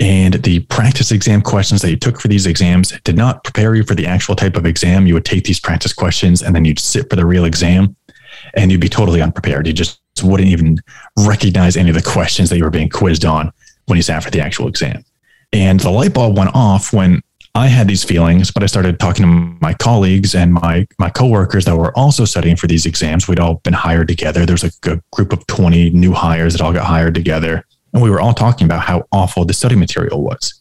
And 0.00 0.34
the 0.34 0.60
practice 0.60 1.12
exam 1.12 1.40
questions 1.40 1.80
that 1.82 1.90
you 1.90 1.96
took 1.96 2.20
for 2.20 2.28
these 2.28 2.46
exams 2.46 2.92
did 3.04 3.16
not 3.16 3.44
prepare 3.44 3.74
you 3.74 3.84
for 3.84 3.94
the 3.94 4.06
actual 4.06 4.34
type 4.34 4.56
of 4.56 4.66
exam. 4.66 5.06
You 5.06 5.14
would 5.14 5.24
take 5.24 5.44
these 5.44 5.60
practice 5.60 5.92
questions 5.92 6.42
and 6.42 6.54
then 6.54 6.64
you'd 6.64 6.80
sit 6.80 7.08
for 7.08 7.16
the 7.16 7.24
real 7.24 7.44
exam 7.44 7.96
and 8.54 8.72
you'd 8.72 8.80
be 8.80 8.88
totally 8.88 9.22
unprepared. 9.22 9.66
You 9.66 9.72
just 9.72 10.00
wouldn't 10.22 10.48
even 10.48 10.78
recognize 11.18 11.76
any 11.76 11.90
of 11.90 11.96
the 11.96 12.02
questions 12.02 12.50
that 12.50 12.58
you 12.58 12.64
were 12.64 12.70
being 12.70 12.88
quizzed 12.88 13.24
on 13.24 13.52
when 13.86 13.96
you 13.96 14.02
sat 14.02 14.24
for 14.24 14.30
the 14.30 14.40
actual 14.40 14.68
exam. 14.68 15.04
And 15.52 15.78
the 15.78 15.90
light 15.90 16.14
bulb 16.14 16.36
went 16.36 16.50
off 16.54 16.92
when 16.92 17.22
I 17.54 17.68
had 17.68 17.86
these 17.86 18.02
feelings, 18.02 18.50
but 18.50 18.64
I 18.64 18.66
started 18.66 18.98
talking 18.98 19.22
to 19.22 19.56
my 19.60 19.74
colleagues 19.74 20.34
and 20.34 20.52
my 20.52 20.88
my 20.98 21.08
coworkers 21.08 21.64
that 21.66 21.76
were 21.76 21.96
also 21.96 22.24
studying 22.24 22.56
for 22.56 22.66
these 22.66 22.84
exams. 22.84 23.28
We'd 23.28 23.38
all 23.38 23.56
been 23.62 23.72
hired 23.72 24.08
together. 24.08 24.44
There's 24.44 24.64
like 24.64 24.72
a 24.86 25.00
group 25.12 25.32
of 25.32 25.46
20 25.46 25.90
new 25.90 26.12
hires 26.12 26.54
that 26.54 26.62
all 26.62 26.72
got 26.72 26.86
hired 26.86 27.14
together. 27.14 27.64
And 27.94 28.02
we 28.02 28.10
were 28.10 28.20
all 28.20 28.34
talking 28.34 28.66
about 28.66 28.82
how 28.82 29.06
awful 29.12 29.44
the 29.44 29.54
study 29.54 29.76
material 29.76 30.22
was. 30.22 30.60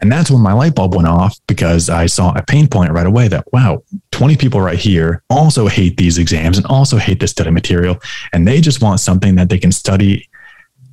And 0.00 0.10
that's 0.10 0.30
when 0.30 0.40
my 0.40 0.52
light 0.52 0.74
bulb 0.74 0.94
went 0.94 1.08
off 1.08 1.38
because 1.46 1.90
I 1.90 2.06
saw 2.06 2.32
a 2.34 2.42
pain 2.42 2.66
point 2.66 2.92
right 2.92 3.06
away 3.06 3.28
that, 3.28 3.52
wow, 3.52 3.82
20 4.12 4.36
people 4.36 4.60
right 4.60 4.78
here 4.78 5.22
also 5.28 5.68
hate 5.68 5.96
these 5.96 6.18
exams 6.18 6.56
and 6.56 6.66
also 6.66 6.96
hate 6.96 7.20
the 7.20 7.28
study 7.28 7.50
material. 7.50 7.98
And 8.32 8.46
they 8.46 8.60
just 8.60 8.82
want 8.82 9.00
something 9.00 9.34
that 9.34 9.48
they 9.48 9.58
can 9.58 9.70
study 9.70 10.28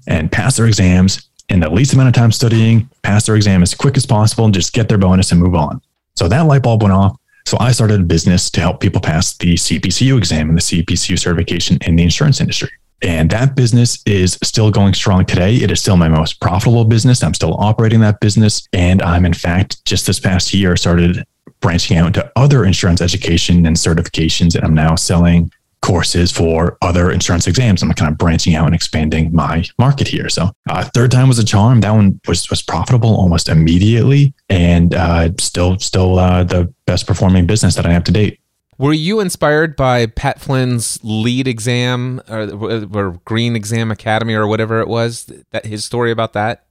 and 0.07 0.31
pass 0.31 0.57
their 0.57 0.67
exams 0.67 1.29
in 1.49 1.59
the 1.59 1.69
least 1.69 1.93
amount 1.93 2.09
of 2.09 2.13
time 2.13 2.31
studying, 2.31 2.89
pass 3.03 3.25
their 3.25 3.35
exam 3.35 3.63
as 3.63 3.73
quick 3.73 3.97
as 3.97 4.05
possible, 4.05 4.45
and 4.45 4.53
just 4.53 4.73
get 4.73 4.89
their 4.89 4.97
bonus 4.97 5.31
and 5.31 5.41
move 5.41 5.55
on. 5.55 5.81
So 6.15 6.27
that 6.27 6.41
light 6.41 6.63
bulb 6.63 6.83
went 6.83 6.93
off. 6.93 7.17
So 7.45 7.57
I 7.59 7.71
started 7.71 8.01
a 8.01 8.03
business 8.03 8.51
to 8.51 8.61
help 8.61 8.79
people 8.79 9.01
pass 9.01 9.35
the 9.37 9.55
CPCU 9.55 10.17
exam 10.17 10.49
and 10.49 10.57
the 10.57 10.61
CPCU 10.61 11.17
certification 11.17 11.79
in 11.85 11.95
the 11.95 12.03
insurance 12.03 12.41
industry. 12.41 12.69
And 13.01 13.29
that 13.29 13.55
business 13.55 14.01
is 14.05 14.37
still 14.43 14.71
going 14.71 14.93
strong 14.93 15.25
today. 15.25 15.55
It 15.55 15.71
is 15.71 15.79
still 15.79 15.97
my 15.97 16.09
most 16.09 16.39
profitable 16.41 16.85
business. 16.85 17.23
I'm 17.23 17.33
still 17.33 17.55
operating 17.55 18.01
that 18.01 18.19
business. 18.19 18.67
And 18.73 19.01
I'm, 19.01 19.25
in 19.25 19.33
fact, 19.33 19.83
just 19.85 20.05
this 20.05 20.19
past 20.19 20.53
year, 20.53 20.75
started 20.75 21.25
branching 21.61 21.97
out 21.97 22.07
into 22.07 22.31
other 22.35 22.65
insurance 22.65 23.01
education 23.01 23.65
and 23.65 23.75
certifications. 23.75 24.55
And 24.55 24.63
I'm 24.63 24.73
now 24.73 24.95
selling 24.95 25.51
courses 25.81 26.31
for 26.31 26.77
other 26.81 27.09
insurance 27.11 27.47
exams. 27.47 27.81
I'm 27.81 27.91
kind 27.93 28.11
of 28.11 28.17
branching 28.17 28.55
out 28.55 28.65
and 28.65 28.75
expanding 28.75 29.33
my 29.33 29.65
market 29.77 30.07
here. 30.07 30.29
So, 30.29 30.51
uh, 30.69 30.83
third 30.93 31.11
time 31.11 31.27
was 31.27 31.39
a 31.39 31.45
charm. 31.45 31.81
That 31.81 31.91
one 31.91 32.19
was 32.27 32.49
was 32.49 32.61
profitable 32.61 33.15
almost 33.15 33.49
immediately, 33.49 34.33
and 34.49 34.93
uh, 34.93 35.29
still 35.39 35.79
still 35.79 36.19
uh, 36.19 36.43
the 36.43 36.73
best 36.85 37.07
performing 37.07 37.45
business 37.45 37.75
that 37.75 37.85
I 37.85 37.91
have 37.91 38.03
to 38.05 38.11
date. 38.11 38.38
Were 38.79 38.93
you 38.93 39.19
inspired 39.19 39.75
by 39.75 40.05
Pat 40.05 40.39
Flynn's 40.39 40.99
LEED 41.03 41.49
exam 41.49 42.21
or, 42.29 42.49
or 42.93 43.19
Green 43.25 43.53
Exam 43.53 43.91
Academy 43.91 44.33
or 44.33 44.47
whatever 44.47 44.79
it 44.79 44.87
was? 44.87 45.29
That 45.51 45.65
his 45.65 45.83
story 45.83 46.11
about 46.11 46.31
that. 46.31 46.65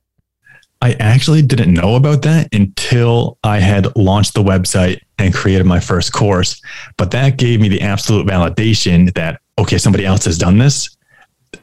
I 0.80 0.94
actually 0.94 1.42
didn't 1.42 1.74
know 1.74 1.96
about 1.96 2.22
that 2.22 2.48
until 2.54 3.36
I 3.44 3.58
had 3.58 3.94
launched 3.94 4.32
the 4.32 4.42
website 4.42 5.00
and 5.18 5.34
created 5.34 5.66
my 5.66 5.80
first 5.80 6.14
course. 6.14 6.62
But 6.96 7.10
that 7.10 7.36
gave 7.36 7.60
me 7.60 7.68
the 7.68 7.82
absolute 7.82 8.26
validation 8.26 9.12
that, 9.12 9.42
okay, 9.58 9.76
somebody 9.76 10.06
else 10.06 10.24
has 10.24 10.38
done 10.38 10.56
this. 10.56 10.96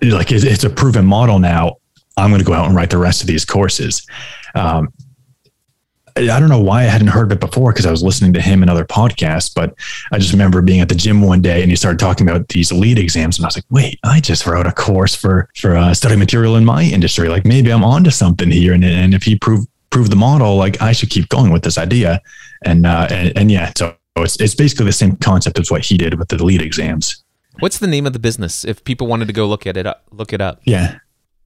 Like 0.04 0.32
it's 0.32 0.64
a 0.64 0.70
proven 0.70 1.08
model 1.08 1.40
now. 1.40 1.78
I'm 2.18 2.30
going 2.30 2.40
to 2.40 2.46
go 2.46 2.54
out 2.54 2.68
and 2.68 2.76
write 2.76 2.92
the 2.92 3.00
rest 3.00 3.22
of 3.22 3.28
these 3.28 3.46
courses. 3.46 4.06
Um, 4.54 4.94
I 6.18 6.40
don't 6.40 6.48
know 6.48 6.62
why 6.62 6.82
I 6.82 6.86
hadn't 6.86 7.08
heard 7.08 7.30
of 7.30 7.32
it 7.34 7.42
before 7.42 7.74
because 7.74 7.86
I 7.86 7.92
was 7.92 8.02
listening 8.02 8.32
to 8.34 8.42
him 8.42 8.62
and 8.62 8.72
other 8.72 8.86
podcasts, 8.86 9.54
but 9.54 9.76
I 10.14 10.18
just 10.18 10.32
remember 10.32 10.62
being 10.62 10.80
at 10.80 10.88
the 10.88 10.96
gym 10.96 11.22
one 11.22 11.42
day 11.42 11.62
and 11.62 11.70
he 11.70 11.76
started 11.76 12.00
talking 12.00 12.28
about 12.28 12.48
these 12.48 12.72
LEED 12.72 13.00
exams, 13.00 13.38
and 13.38 13.46
I 13.46 13.48
was 13.48 13.58
like, 13.58 13.66
"Wait, 13.70 14.00
I 14.04 14.22
just 14.22 14.46
wrote 14.46 14.66
a 14.66 14.72
course 14.72 15.14
for 15.14 15.50
for 15.56 15.76
uh, 15.76 15.94
study 15.94 16.16
material 16.16 16.56
in 16.56 16.64
my 16.64 16.84
industry. 16.84 17.28
Like 17.28 17.46
maybe 17.46 17.72
I'm 17.72 17.84
onto 17.84 18.12
something 18.12 18.50
here." 18.50 18.74
And 18.74 18.86
and 18.86 19.14
if 19.14 19.24
he 19.24 19.38
proved 19.38 19.68
prove 19.90 20.10
the 20.10 20.16
model, 20.16 20.56
like 20.56 20.82
I 20.82 20.94
should 20.94 21.10
keep 21.10 21.28
going 21.30 21.52
with 21.52 21.64
this 21.64 21.78
idea. 21.78 22.22
And 22.64 22.86
uh, 22.86 23.08
and, 23.10 23.38
and 23.38 23.52
yeah, 23.52 23.74
so 23.78 23.96
it's 24.18 24.40
it's 24.40 24.56
basically 24.56 24.86
the 24.86 24.94
same 24.94 25.18
concept 25.18 25.60
as 25.60 25.70
what 25.70 25.84
he 25.84 25.98
did 25.98 26.18
with 26.18 26.30
the 26.30 26.42
LEED 26.42 26.62
exams. 26.62 27.24
What's 27.60 27.80
the 27.80 27.88
name 27.88 28.06
of 28.06 28.14
the 28.14 28.20
business? 28.20 28.64
If 28.64 28.84
people 28.86 29.08
wanted 29.08 29.28
to 29.28 29.34
go 29.34 29.48
look 29.48 29.68
at 29.68 29.76
it 29.76 29.86
up, 29.86 30.04
look 30.12 30.32
it 30.32 30.40
up. 30.40 30.62
Yeah 30.64 31.00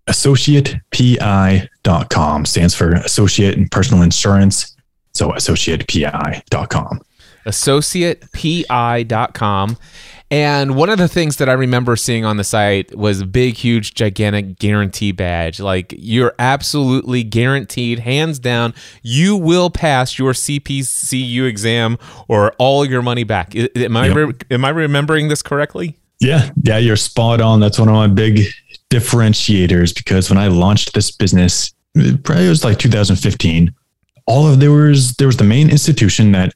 associatepi.com 0.10 2.45
stands 2.45 2.76
for 2.76 2.91
associate 2.93 3.58
and 3.58 3.72
personal 3.72 4.04
insurance. 4.04 4.76
So 5.13 5.32
associatepi.com. 5.32 7.02
Associatepi.com. 7.45 9.78
And 10.32 10.76
one 10.76 10.89
of 10.89 11.00
the 11.00 11.08
things 11.08 11.38
that 11.38 11.50
I 11.50 11.54
remember 11.54 11.95
seeing 11.95 12.24
on 12.24 12.38
the 12.38 12.43
site 12.43 12.95
was 12.95 13.22
a 13.22 13.26
big, 13.26 13.56
huge, 13.56 13.95
gigantic 13.95 14.60
guarantee 14.60 15.12
badge. 15.12 15.60
Like 15.60 15.93
you're 15.98 16.36
absolutely 16.38 17.24
guaranteed, 17.24 18.00
hands 18.00 18.38
down, 18.38 18.76
you 19.02 19.36
will 19.36 19.72
pass 19.72 20.19
your 20.19 20.34
CPCU 20.34 21.48
exam 21.48 21.98
or 22.28 22.54
all 22.60 22.86
your 22.86 23.02
money 23.02 23.24
back. 23.24 23.56
Am 23.56 23.98
I, 23.98 24.08
yep. 24.08 24.15
re- 24.15 24.34
am 24.52 24.65
I 24.65 24.69
remembering 24.69 25.30
this 25.30 25.41
correctly? 25.41 25.98
Yeah, 26.19 26.52
yeah, 26.62 26.78
you're 26.78 26.98
spot 26.98 27.41
on. 27.41 27.60
That's 27.60 27.80
one 27.80 27.88
of 27.88 27.95
my 27.95 28.08
big 28.08 28.41
differentiators 28.89 29.95
because 29.95 30.30
when 30.30 30.38
I 30.38 30.47
launched 30.47 30.93
this 30.93 31.12
business, 31.12 31.73
probably 32.23 32.45
it 32.45 32.49
was 32.49 32.63
like 32.63 32.80
2015. 32.80 33.73
All 34.25 34.47
of 34.47 34.60
there 34.60 34.71
was 34.71 35.15
there 35.15 35.28
was 35.28 35.38
the 35.38 35.43
main 35.43 35.69
institution 35.69 36.32
that 36.34 36.54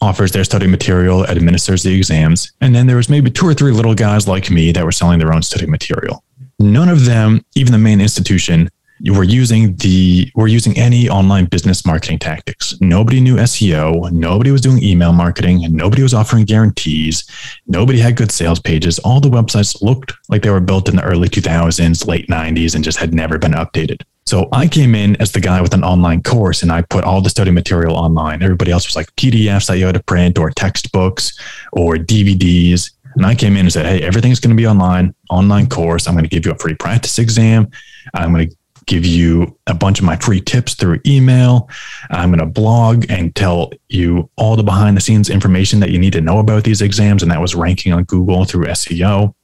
offers 0.00 0.32
their 0.32 0.44
study 0.44 0.66
material, 0.66 1.26
administers 1.26 1.82
the 1.82 1.94
exams, 1.94 2.52
and 2.60 2.74
then 2.74 2.86
there 2.86 2.96
was 2.96 3.08
maybe 3.08 3.30
two 3.30 3.46
or 3.46 3.54
three 3.54 3.72
little 3.72 3.94
guys 3.94 4.28
like 4.28 4.50
me 4.50 4.72
that 4.72 4.84
were 4.84 4.92
selling 4.92 5.18
their 5.18 5.32
own 5.32 5.42
study 5.42 5.66
material. 5.66 6.22
None 6.58 6.88
of 6.88 7.04
them, 7.06 7.44
even 7.54 7.72
the 7.72 7.78
main 7.78 8.00
institution, 8.00 8.68
were 9.12 9.24
using 9.24 9.76
the 9.76 10.30
were 10.34 10.46
using 10.46 10.78
any 10.78 11.08
online 11.08 11.44
business 11.44 11.84
marketing 11.84 12.18
tactics. 12.18 12.74
Nobody 12.80 13.20
knew 13.20 13.36
SEO. 13.36 14.10
Nobody 14.10 14.50
was 14.50 14.62
doing 14.62 14.82
email 14.82 15.12
marketing. 15.12 15.66
Nobody 15.70 16.02
was 16.02 16.14
offering 16.14 16.44
guarantees. 16.44 17.28
Nobody 17.66 17.98
had 17.98 18.16
good 18.16 18.32
sales 18.32 18.60
pages. 18.60 18.98
All 19.00 19.20
the 19.20 19.28
websites 19.28 19.82
looked 19.82 20.14
like 20.28 20.42
they 20.42 20.50
were 20.50 20.60
built 20.60 20.88
in 20.88 20.96
the 20.96 21.02
early 21.02 21.28
2000s, 21.28 22.06
late 22.06 22.28
90s, 22.28 22.74
and 22.74 22.82
just 22.82 22.98
had 22.98 23.12
never 23.12 23.38
been 23.38 23.52
updated. 23.52 24.02
So 24.26 24.48
I 24.52 24.66
came 24.66 24.94
in 24.94 25.16
as 25.16 25.32
the 25.32 25.40
guy 25.40 25.60
with 25.60 25.74
an 25.74 25.84
online 25.84 26.22
course 26.22 26.62
and 26.62 26.72
I 26.72 26.80
put 26.80 27.04
all 27.04 27.20
the 27.20 27.28
study 27.28 27.50
material 27.50 27.94
online. 27.94 28.42
Everybody 28.42 28.70
else 28.70 28.86
was 28.86 28.96
like 28.96 29.14
PDFs 29.16 29.66
that 29.66 29.76
you 29.76 29.84
had 29.84 29.96
to 29.96 30.02
print 30.02 30.38
or 30.38 30.50
textbooks 30.50 31.38
or 31.72 31.96
DVDs. 31.96 32.90
And 33.16 33.26
I 33.26 33.34
came 33.34 33.52
in 33.52 33.66
and 33.66 33.72
said, 33.72 33.84
Hey, 33.84 34.00
everything's 34.00 34.40
going 34.40 34.56
to 34.56 34.60
be 34.60 34.66
online, 34.66 35.14
online 35.28 35.68
course. 35.68 36.08
I'm 36.08 36.14
going 36.14 36.24
to 36.24 36.30
give 36.30 36.46
you 36.46 36.52
a 36.52 36.58
free 36.58 36.74
practice 36.74 37.18
exam. 37.18 37.70
I'm 38.14 38.32
going 38.32 38.48
to 38.48 38.56
give 38.86 39.04
you 39.04 39.56
a 39.66 39.74
bunch 39.74 39.98
of 39.98 40.04
my 40.04 40.16
free 40.16 40.40
tips 40.40 40.74
through 40.74 41.00
email. 41.06 41.68
I'm 42.10 42.30
going 42.30 42.40
to 42.40 42.46
blog 42.46 43.06
and 43.08 43.34
tell 43.34 43.72
you 43.88 44.30
all 44.36 44.56
the 44.56 44.62
behind 44.62 44.96
the 44.96 45.00
scenes 45.00 45.30
information 45.30 45.80
that 45.80 45.90
you 45.90 45.98
need 45.98 46.12
to 46.14 46.20
know 46.20 46.38
about 46.38 46.64
these 46.64 46.82
exams. 46.82 47.22
And 47.22 47.30
that 47.30 47.40
was 47.40 47.54
ranking 47.54 47.92
on 47.92 48.04
Google 48.04 48.44
through 48.44 48.66
SEO. 48.66 49.34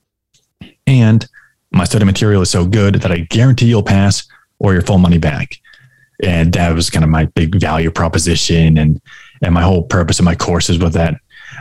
And 0.86 1.26
my 1.70 1.84
study 1.84 2.04
material 2.04 2.42
is 2.42 2.50
so 2.50 2.66
good 2.66 2.96
that 2.96 3.12
I 3.12 3.18
guarantee 3.30 3.66
you'll 3.66 3.82
pass 3.82 4.26
or 4.58 4.72
your 4.72 4.82
full 4.82 4.98
money 4.98 5.18
back. 5.18 5.56
And 6.22 6.52
that 6.52 6.74
was 6.74 6.90
kind 6.90 7.04
of 7.04 7.10
my 7.10 7.26
big 7.26 7.54
value 7.54 7.90
proposition. 7.90 8.76
And, 8.76 9.00
and 9.42 9.54
my 9.54 9.62
whole 9.62 9.84
purpose 9.84 10.18
of 10.18 10.24
my 10.24 10.34
courses 10.34 10.78
was 10.78 10.92
that 10.94 11.14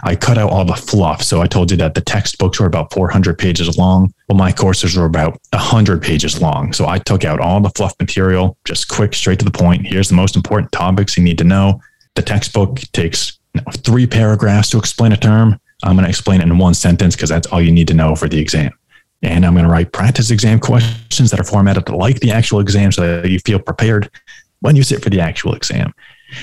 I 0.04 0.16
cut 0.16 0.38
out 0.38 0.52
all 0.52 0.66
the 0.66 0.76
fluff. 0.76 1.22
So 1.22 1.42
I 1.42 1.48
told 1.48 1.72
you 1.72 1.78
that 1.78 1.94
the 1.94 2.02
textbooks 2.02 2.60
were 2.60 2.66
about 2.66 2.94
400 2.94 3.38
pages 3.38 3.78
long. 3.78 4.14
Well, 4.28 4.38
my 4.38 4.52
courses 4.52 4.96
were 4.96 5.06
about 5.06 5.40
100 5.52 6.02
pages 6.02 6.42
long. 6.42 6.74
So 6.74 6.88
I 6.88 7.00
took 7.00 7.26
out 7.26 7.40
all 7.40 7.60
the 7.60 7.70
fluff 7.72 7.96
material, 8.00 8.58
just 8.66 8.88
quick, 8.88 9.14
straight 9.14 9.40
to 9.40 9.46
the 9.46 9.52
point. 9.52 9.86
Here's 9.86 10.10
the 10.10 10.16
most 10.16 10.36
important 10.36 10.72
topics 10.72 11.18
you 11.18 11.24
need 11.24 11.38
to 11.40 11.44
know. 11.44 11.82
The 12.16 12.22
textbook 12.22 12.80
takes 12.94 13.40
you 13.54 13.62
know, 13.62 13.72
three 13.78 14.08
paragraphs 14.08 14.70
to 14.72 14.78
explain 14.78 15.12
a 15.12 15.18
term. 15.18 15.60
I'm 15.84 15.96
going 15.96 16.04
to 16.04 16.10
explain 16.10 16.42
it 16.42 16.48
in 16.48 16.58
one 16.58 16.74
sentence 16.74 17.16
because 17.16 17.30
that's 17.30 17.48
all 17.48 17.62
you 17.62 17.72
need 17.72 17.88
to 17.88 17.94
know 17.94 18.16
for 18.16 18.28
the 18.28 18.40
exam. 18.40 18.72
And 19.22 19.46
I'm 19.46 19.54
going 19.54 19.66
to 19.66 19.72
write 19.72 19.92
practice 19.92 20.32
exam 20.32 20.60
questions 20.60 21.32
that 21.32 21.40
are 21.40 21.46
formatted 21.46 21.90
like 21.90 22.20
the 22.20 22.32
actual 22.32 22.60
exam 22.60 22.92
so 22.92 23.22
that 23.22 23.30
you 23.30 23.40
feel 23.40 23.60
prepared 23.60 24.10
when 24.62 24.76
you 24.76 24.84
sit 24.84 25.04
for 25.04 25.10
the 25.10 25.20
actual 25.20 25.54
exam. 25.54 25.94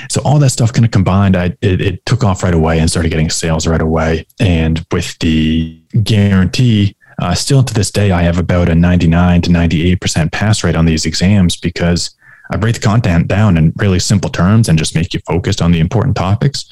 So 0.08 0.20
all 0.24 0.38
that 0.38 0.50
stuff 0.50 0.72
kind 0.72 0.84
of 0.84 0.90
combined, 0.90 1.36
I, 1.36 1.56
it, 1.60 1.80
it 1.80 2.06
took 2.06 2.24
off 2.24 2.42
right 2.42 2.54
away 2.54 2.78
and 2.78 2.90
started 2.90 3.10
getting 3.10 3.30
sales 3.30 3.66
right 3.66 3.80
away. 3.80 4.26
And 4.40 4.84
with 4.92 5.18
the 5.18 5.80
guarantee, 6.02 6.96
uh, 7.18 7.34
still 7.34 7.62
to 7.62 7.74
this 7.74 7.90
day, 7.90 8.10
I 8.10 8.22
have 8.22 8.38
about 8.38 8.68
a 8.68 8.74
99 8.74 9.42
to 9.42 9.50
98% 9.50 10.32
pass 10.32 10.62
rate 10.62 10.76
on 10.76 10.84
these 10.84 11.06
exams 11.06 11.56
because 11.56 12.14
I 12.50 12.56
break 12.56 12.74
the 12.74 12.80
content 12.80 13.28
down 13.28 13.56
in 13.56 13.72
really 13.76 13.98
simple 13.98 14.30
terms 14.30 14.68
and 14.68 14.78
just 14.78 14.94
make 14.94 15.14
you 15.14 15.20
focused 15.26 15.62
on 15.62 15.72
the 15.72 15.80
important 15.80 16.16
topics. 16.16 16.68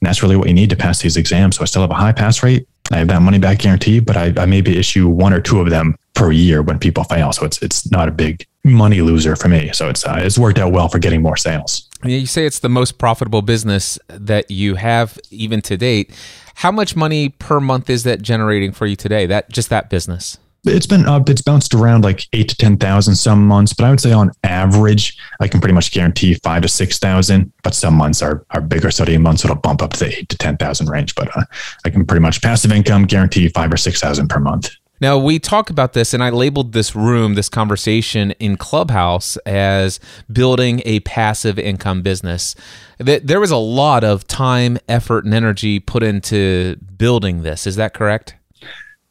And 0.00 0.06
that's 0.06 0.22
really 0.22 0.36
what 0.36 0.48
you 0.48 0.54
need 0.54 0.70
to 0.70 0.76
pass 0.76 1.00
these 1.00 1.16
exams. 1.16 1.56
So 1.56 1.62
I 1.62 1.64
still 1.64 1.82
have 1.82 1.90
a 1.90 1.94
high 1.94 2.12
pass 2.12 2.42
rate. 2.42 2.68
I 2.92 2.98
have 2.98 3.08
that 3.08 3.22
money 3.22 3.38
back 3.38 3.58
guarantee, 3.58 3.98
but 3.98 4.16
I, 4.16 4.32
I 4.36 4.46
maybe 4.46 4.78
issue 4.78 5.08
one 5.08 5.32
or 5.32 5.40
two 5.40 5.60
of 5.60 5.70
them 5.70 5.96
per 6.14 6.30
year 6.30 6.62
when 6.62 6.78
people 6.78 7.02
fail. 7.04 7.32
So 7.32 7.44
it's 7.44 7.60
it's 7.60 7.90
not 7.90 8.08
a 8.08 8.12
big 8.12 8.46
money 8.66 9.00
loser 9.00 9.36
for 9.36 9.48
me. 9.48 9.70
So 9.72 9.88
it's 9.88 10.04
uh, 10.04 10.18
it's 10.18 10.38
worked 10.38 10.58
out 10.58 10.72
well 10.72 10.88
for 10.88 10.98
getting 10.98 11.22
more 11.22 11.36
sales. 11.36 11.88
You 12.04 12.26
say 12.26 12.46
it's 12.46 12.58
the 12.58 12.68
most 12.68 12.98
profitable 12.98 13.42
business 13.42 13.98
that 14.08 14.50
you 14.50 14.74
have 14.74 15.18
even 15.30 15.62
to 15.62 15.76
date. 15.76 16.12
How 16.56 16.70
much 16.70 16.96
money 16.96 17.30
per 17.30 17.60
month 17.60 17.90
is 17.90 18.04
that 18.04 18.22
generating 18.22 18.72
for 18.72 18.86
you 18.86 18.96
today? 18.96 19.26
That 19.26 19.50
just 19.50 19.68
that 19.70 19.90
business. 19.90 20.38
It's 20.68 20.86
been 20.86 21.06
up. 21.06 21.28
It's 21.28 21.42
bounced 21.42 21.74
around 21.74 22.02
like 22.02 22.26
eight 22.32 22.48
to 22.48 22.56
ten 22.56 22.76
thousand 22.76 23.14
some 23.14 23.46
months, 23.46 23.72
but 23.72 23.84
I 23.84 23.90
would 23.90 24.00
say 24.00 24.12
on 24.12 24.32
average, 24.42 25.16
I 25.38 25.46
can 25.46 25.60
pretty 25.60 25.74
much 25.74 25.92
guarantee 25.92 26.34
five 26.34 26.62
to 26.62 26.68
six 26.68 26.98
thousand. 26.98 27.52
But 27.62 27.74
some 27.74 27.94
months 27.94 28.20
are 28.20 28.44
are 28.50 28.60
bigger 28.60 28.90
studying 28.90 29.22
months, 29.22 29.42
so 29.42 29.46
it'll 29.46 29.60
bump 29.60 29.80
up 29.80 29.92
to 29.92 30.00
the 30.00 30.18
eight 30.18 30.28
to 30.30 30.38
ten 30.38 30.56
thousand 30.56 30.88
range. 30.88 31.14
But 31.14 31.36
uh, 31.36 31.44
I 31.84 31.90
can 31.90 32.04
pretty 32.04 32.22
much 32.22 32.42
passive 32.42 32.72
income 32.72 33.04
guarantee 33.04 33.48
five 33.48 33.72
or 33.72 33.76
six 33.76 34.00
thousand 34.00 34.28
per 34.28 34.40
month. 34.40 34.70
Now, 35.00 35.18
we 35.18 35.38
talk 35.38 35.68
about 35.68 35.92
this, 35.92 36.14
and 36.14 36.22
I 36.22 36.30
labeled 36.30 36.72
this 36.72 36.96
room, 36.96 37.34
this 37.34 37.48
conversation 37.50 38.30
in 38.32 38.56
Clubhouse 38.56 39.36
as 39.38 40.00
building 40.32 40.80
a 40.86 41.00
passive 41.00 41.58
income 41.58 42.00
business. 42.02 42.54
There 42.98 43.40
was 43.40 43.50
a 43.50 43.58
lot 43.58 44.04
of 44.04 44.26
time, 44.26 44.78
effort, 44.88 45.26
and 45.26 45.34
energy 45.34 45.80
put 45.80 46.02
into 46.02 46.76
building 46.96 47.42
this. 47.42 47.66
Is 47.66 47.76
that 47.76 47.92
correct? 47.92 48.36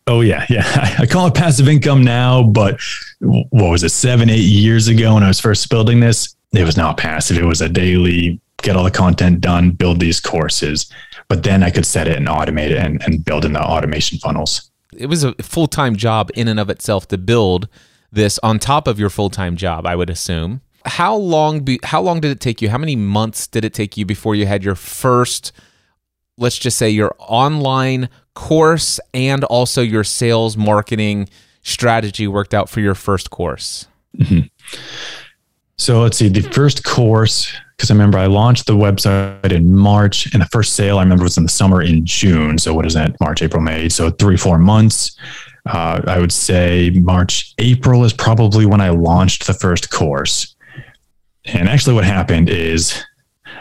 Oh, 0.08 0.22
yeah. 0.22 0.46
Yeah. 0.50 0.64
I 1.00 1.06
call 1.06 1.28
it 1.28 1.36
passive 1.36 1.68
income 1.68 2.04
now, 2.04 2.42
but 2.44 2.80
what 3.20 3.70
was 3.72 3.84
it, 3.84 3.90
seven, 3.90 4.30
eight 4.30 4.38
years 4.40 4.88
ago 4.88 5.14
when 5.14 5.24
I 5.24 5.28
was 5.28 5.40
first 5.40 5.70
building 5.70 6.00
this? 6.00 6.36
It 6.54 6.64
was 6.64 6.78
not 6.78 6.98
passive. 6.98 7.38
It 7.38 7.46
was 7.46 7.62
a 7.62 7.70
daily 7.70 8.40
get 8.62 8.76
all 8.76 8.84
the 8.84 8.92
content 8.92 9.42
done, 9.42 9.70
build 9.70 10.00
these 10.00 10.20
courses. 10.20 10.92
But 11.28 11.44
then 11.44 11.62
I 11.62 11.70
could 11.70 11.86
set 11.86 12.08
it 12.08 12.18
and 12.18 12.28
automate 12.28 12.72
it 12.72 12.78
and, 12.78 13.02
and 13.04 13.24
build 13.24 13.46
in 13.46 13.54
the 13.54 13.62
automation 13.62 14.18
funnels 14.18 14.72
it 14.98 15.08
was 15.08 15.24
a 15.24 15.34
full 15.36 15.68
time 15.68 15.96
job 15.96 16.30
in 16.36 16.48
and 16.48 16.60
of 16.60 16.70
itself 16.70 17.08
to 17.10 17.18
build 17.18 17.68
this 18.12 18.40
on 18.44 18.60
top 18.60 18.88
of 18.88 19.00
your 19.00 19.10
full 19.10 19.30
time 19.30 19.56
job. 19.56 19.86
I 19.86 19.96
would 19.96 20.10
assume. 20.10 20.62
How 20.86 21.16
long? 21.16 21.62
Be, 21.62 21.80
how 21.84 22.02
long 22.02 22.20
did 22.20 22.32
it 22.32 22.40
take 22.40 22.62
you? 22.62 22.70
How 22.70 22.78
many 22.78 22.96
months 22.96 23.48
did 23.48 23.66
it 23.66 23.74
take 23.74 23.98
you 23.98 24.06
before 24.06 24.36
you 24.36 24.46
had 24.46 24.64
your 24.64 24.76
first? 24.76 25.52
Let's 26.38 26.58
just 26.58 26.78
say 26.78 26.90
your 26.90 27.16
online 27.20 28.10
course 28.34 29.00
and 29.14 29.44
also 29.46 29.82
your 29.82 30.04
sales 30.04 30.58
marketing 30.58 31.30
strategy 31.64 32.28
worked 32.28 32.54
out 32.54 32.70
for 32.70 32.82
your 32.82 32.94
first 32.94 33.32
course. 33.32 33.88
Mm-hmm. 34.18 34.48
So 35.78 36.02
let's 36.02 36.18
see. 36.18 36.30
The 36.30 36.42
first 36.42 36.84
course 36.84 37.52
because 37.76 37.92
I 37.92 37.94
remember 37.94 38.18
I 38.18 38.28
launched 38.28 38.68
the 38.68 38.74
website 38.74 39.52
in 39.52 39.76
March 39.76 40.32
and 40.34 40.42
the 40.42 40.48
first 40.48 40.74
sale 40.74 40.98
I 40.98 41.04
remember 41.04 41.24
was 41.24 41.38
in 41.38 41.44
the 41.44 41.50
summer 41.50 41.82
in 41.82 42.06
June. 42.06 42.58
So 42.58 42.74
what 42.74 42.86
is 42.86 42.94
that? 42.94 43.20
March, 43.20 43.42
April, 43.42 43.62
May. 43.62 43.90
So 43.90 44.10
three, 44.12 44.38
four 44.38 44.58
months. 44.58 45.18
Uh, 45.66 46.02
I 46.08 46.20
would 46.20 46.32
say 46.32 46.92
March, 46.92 47.54
April 47.58 48.06
is 48.06 48.14
probably 48.14 48.66
when 48.66 48.82
I 48.82 48.90
launched 48.90 49.48
the 49.48 49.54
first 49.54 49.90
course. 49.90 50.56
And 51.46 51.68
actually, 51.68 51.96
what 51.96 52.06
happened 52.06 52.50
is 52.50 53.04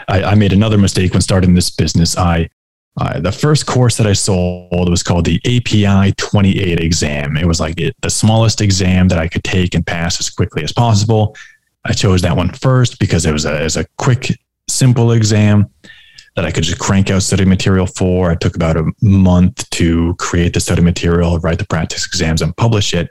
I, 0.07 0.23
I 0.23 0.35
made 0.35 0.53
another 0.53 0.77
mistake 0.77 1.13
when 1.13 1.21
starting 1.21 1.53
this 1.53 1.69
business. 1.69 2.17
I 2.17 2.49
uh, 2.97 3.19
the 3.19 3.31
first 3.31 3.65
course 3.65 3.97
that 3.97 4.07
I 4.07 4.13
sold 4.13 4.89
was 4.89 5.03
called 5.03 5.25
the 5.25 5.41
API 5.45 6.13
28 6.13 6.79
exam. 6.79 7.35
It 7.35 7.45
was 7.45 7.59
like 7.59 7.77
it, 7.79 7.93
the 8.01 8.09
smallest 8.09 8.61
exam 8.61 9.09
that 9.09 9.19
I 9.19 9.27
could 9.27 9.43
take 9.43 9.75
and 9.75 9.85
pass 9.85 10.19
as 10.19 10.29
quickly 10.29 10.63
as 10.63 10.71
possible. 10.71 11.35
I 11.85 11.93
chose 11.93 12.23
that 12.23 12.35
one 12.35 12.49
first 12.49 12.99
because 12.99 13.25
it 13.25 13.31
was 13.31 13.45
a, 13.45 13.61
it 13.61 13.63
was 13.63 13.77
a 13.77 13.85
quick, 13.97 14.39
simple 14.67 15.11
exam 15.11 15.69
that 16.35 16.43
I 16.43 16.51
could 16.51 16.63
just 16.63 16.79
crank 16.79 17.11
out 17.11 17.21
study 17.21 17.45
material 17.45 17.85
for. 17.85 18.31
I 18.31 18.35
took 18.35 18.55
about 18.55 18.75
a 18.75 18.91
month 19.01 19.69
to 19.71 20.15
create 20.15 20.53
the 20.53 20.59
study 20.59 20.81
material, 20.81 21.39
write 21.39 21.59
the 21.59 21.65
practice 21.65 22.05
exams, 22.05 22.41
and 22.41 22.57
publish 22.57 22.93
it. 22.93 23.09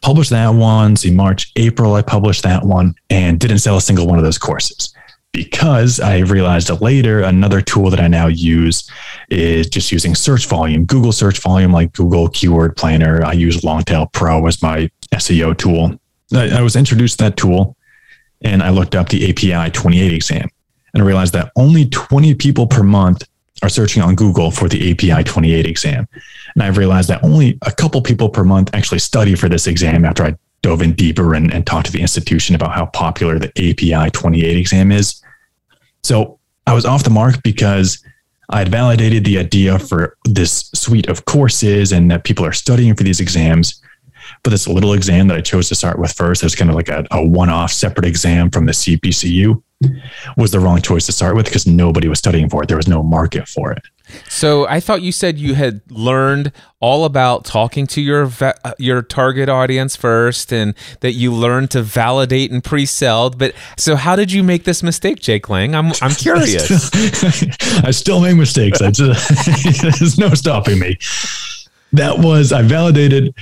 Published 0.00 0.30
that 0.30 0.48
one. 0.48 0.96
See, 0.96 1.12
March, 1.12 1.52
April, 1.56 1.94
I 1.94 2.02
published 2.02 2.42
that 2.42 2.64
one 2.64 2.94
and 3.10 3.38
didn't 3.38 3.58
sell 3.58 3.76
a 3.76 3.80
single 3.80 4.06
one 4.06 4.18
of 4.18 4.24
those 4.24 4.38
courses 4.38 4.92
because 5.30 6.00
I 6.00 6.18
realized 6.18 6.68
later 6.80 7.20
another 7.20 7.60
tool 7.60 7.88
that 7.90 8.00
I 8.00 8.08
now 8.08 8.26
use 8.26 8.90
is 9.30 9.68
just 9.68 9.92
using 9.92 10.14
search 10.14 10.46
volume, 10.46 10.84
Google 10.86 11.12
search 11.12 11.38
volume, 11.38 11.72
like 11.72 11.92
Google 11.92 12.28
Keyword 12.28 12.76
Planner. 12.76 13.24
I 13.24 13.32
use 13.32 13.62
Longtail 13.62 14.06
Pro 14.06 14.46
as 14.46 14.62
my 14.62 14.90
SEO 15.14 15.56
tool. 15.56 15.98
I, 16.34 16.58
I 16.58 16.62
was 16.62 16.74
introduced 16.74 17.18
to 17.18 17.24
that 17.26 17.36
tool 17.36 17.76
and 18.44 18.62
I 18.62 18.70
looked 18.70 18.94
up 18.94 19.08
the 19.08 19.30
API 19.30 19.70
28 19.70 20.12
exam 20.12 20.48
and 20.94 21.02
I 21.02 21.06
realized 21.06 21.32
that 21.34 21.52
only 21.56 21.86
20 21.86 22.34
people 22.34 22.66
per 22.66 22.82
month 22.82 23.26
are 23.62 23.68
searching 23.68 24.02
on 24.02 24.14
Google 24.14 24.50
for 24.50 24.68
the 24.68 24.90
API 24.90 25.22
28 25.22 25.66
exam. 25.66 26.08
And 26.54 26.62
I've 26.62 26.76
realized 26.76 27.08
that 27.08 27.22
only 27.22 27.58
a 27.62 27.70
couple 27.70 28.02
people 28.02 28.28
per 28.28 28.44
month 28.44 28.70
actually 28.74 28.98
study 28.98 29.34
for 29.34 29.48
this 29.48 29.66
exam 29.66 30.04
after 30.04 30.24
I 30.24 30.36
dove 30.62 30.82
in 30.82 30.92
deeper 30.94 31.34
and, 31.34 31.52
and 31.52 31.66
talked 31.66 31.86
to 31.86 31.92
the 31.92 32.00
institution 32.00 32.54
about 32.54 32.72
how 32.72 32.86
popular 32.86 33.38
the 33.38 33.50
API 33.58 34.10
28 34.10 34.56
exam 34.56 34.92
is. 34.92 35.22
So 36.02 36.38
I 36.66 36.74
was 36.74 36.84
off 36.84 37.04
the 37.04 37.10
mark 37.10 37.42
because 37.42 38.02
I 38.50 38.58
had 38.58 38.68
validated 38.68 39.24
the 39.24 39.38
idea 39.38 39.78
for 39.78 40.16
this 40.24 40.70
suite 40.74 41.08
of 41.08 41.24
courses 41.24 41.92
and 41.92 42.10
that 42.10 42.24
people 42.24 42.44
are 42.44 42.52
studying 42.52 42.94
for 42.94 43.02
these 43.02 43.20
exams. 43.20 43.80
But 44.42 44.50
this 44.50 44.66
little 44.68 44.92
exam 44.92 45.28
that 45.28 45.36
I 45.36 45.40
chose 45.40 45.68
to 45.68 45.74
start 45.74 45.98
with 45.98 46.12
first, 46.12 46.42
as 46.42 46.54
kind 46.54 46.70
of 46.70 46.76
like 46.76 46.88
a, 46.88 47.04
a 47.10 47.24
one 47.24 47.48
off 47.48 47.72
separate 47.72 48.06
exam 48.06 48.50
from 48.50 48.66
the 48.66 48.72
CPCU, 48.72 49.62
was 50.36 50.50
the 50.50 50.60
wrong 50.60 50.80
choice 50.80 51.06
to 51.06 51.12
start 51.12 51.36
with 51.36 51.46
because 51.46 51.66
nobody 51.66 52.08
was 52.08 52.18
studying 52.18 52.48
for 52.48 52.62
it. 52.62 52.68
There 52.68 52.76
was 52.76 52.88
no 52.88 53.02
market 53.02 53.48
for 53.48 53.72
it. 53.72 53.82
So 54.28 54.66
I 54.68 54.80
thought 54.80 55.02
you 55.02 55.12
said 55.12 55.38
you 55.38 55.54
had 55.54 55.80
learned 55.90 56.52
all 56.80 57.04
about 57.04 57.44
talking 57.44 57.86
to 57.88 58.00
your 58.00 58.26
va- 58.26 58.58
uh, 58.64 58.72
your 58.78 59.00
target 59.00 59.48
audience 59.48 59.96
first, 59.96 60.52
and 60.52 60.74
that 61.00 61.12
you 61.12 61.32
learned 61.32 61.70
to 61.70 61.82
validate 61.82 62.50
and 62.50 62.62
pre-sell. 62.62 63.30
But 63.30 63.54
so, 63.78 63.96
how 63.96 64.16
did 64.16 64.30
you 64.32 64.42
make 64.42 64.64
this 64.64 64.82
mistake, 64.82 65.20
Jake 65.20 65.48
Lang? 65.48 65.74
I'm 65.74 65.92
I'm 66.02 66.10
curious. 66.10 66.70
I 66.70 66.76
still, 67.30 67.86
I 67.86 67.90
still 67.90 68.20
make 68.20 68.36
mistakes. 68.36 68.82
I 68.82 68.90
just, 68.90 69.82
there's 69.82 70.18
no 70.18 70.34
stopping 70.34 70.78
me. 70.78 70.98
That 71.92 72.18
was 72.18 72.52
I 72.52 72.62
validated 72.62 73.34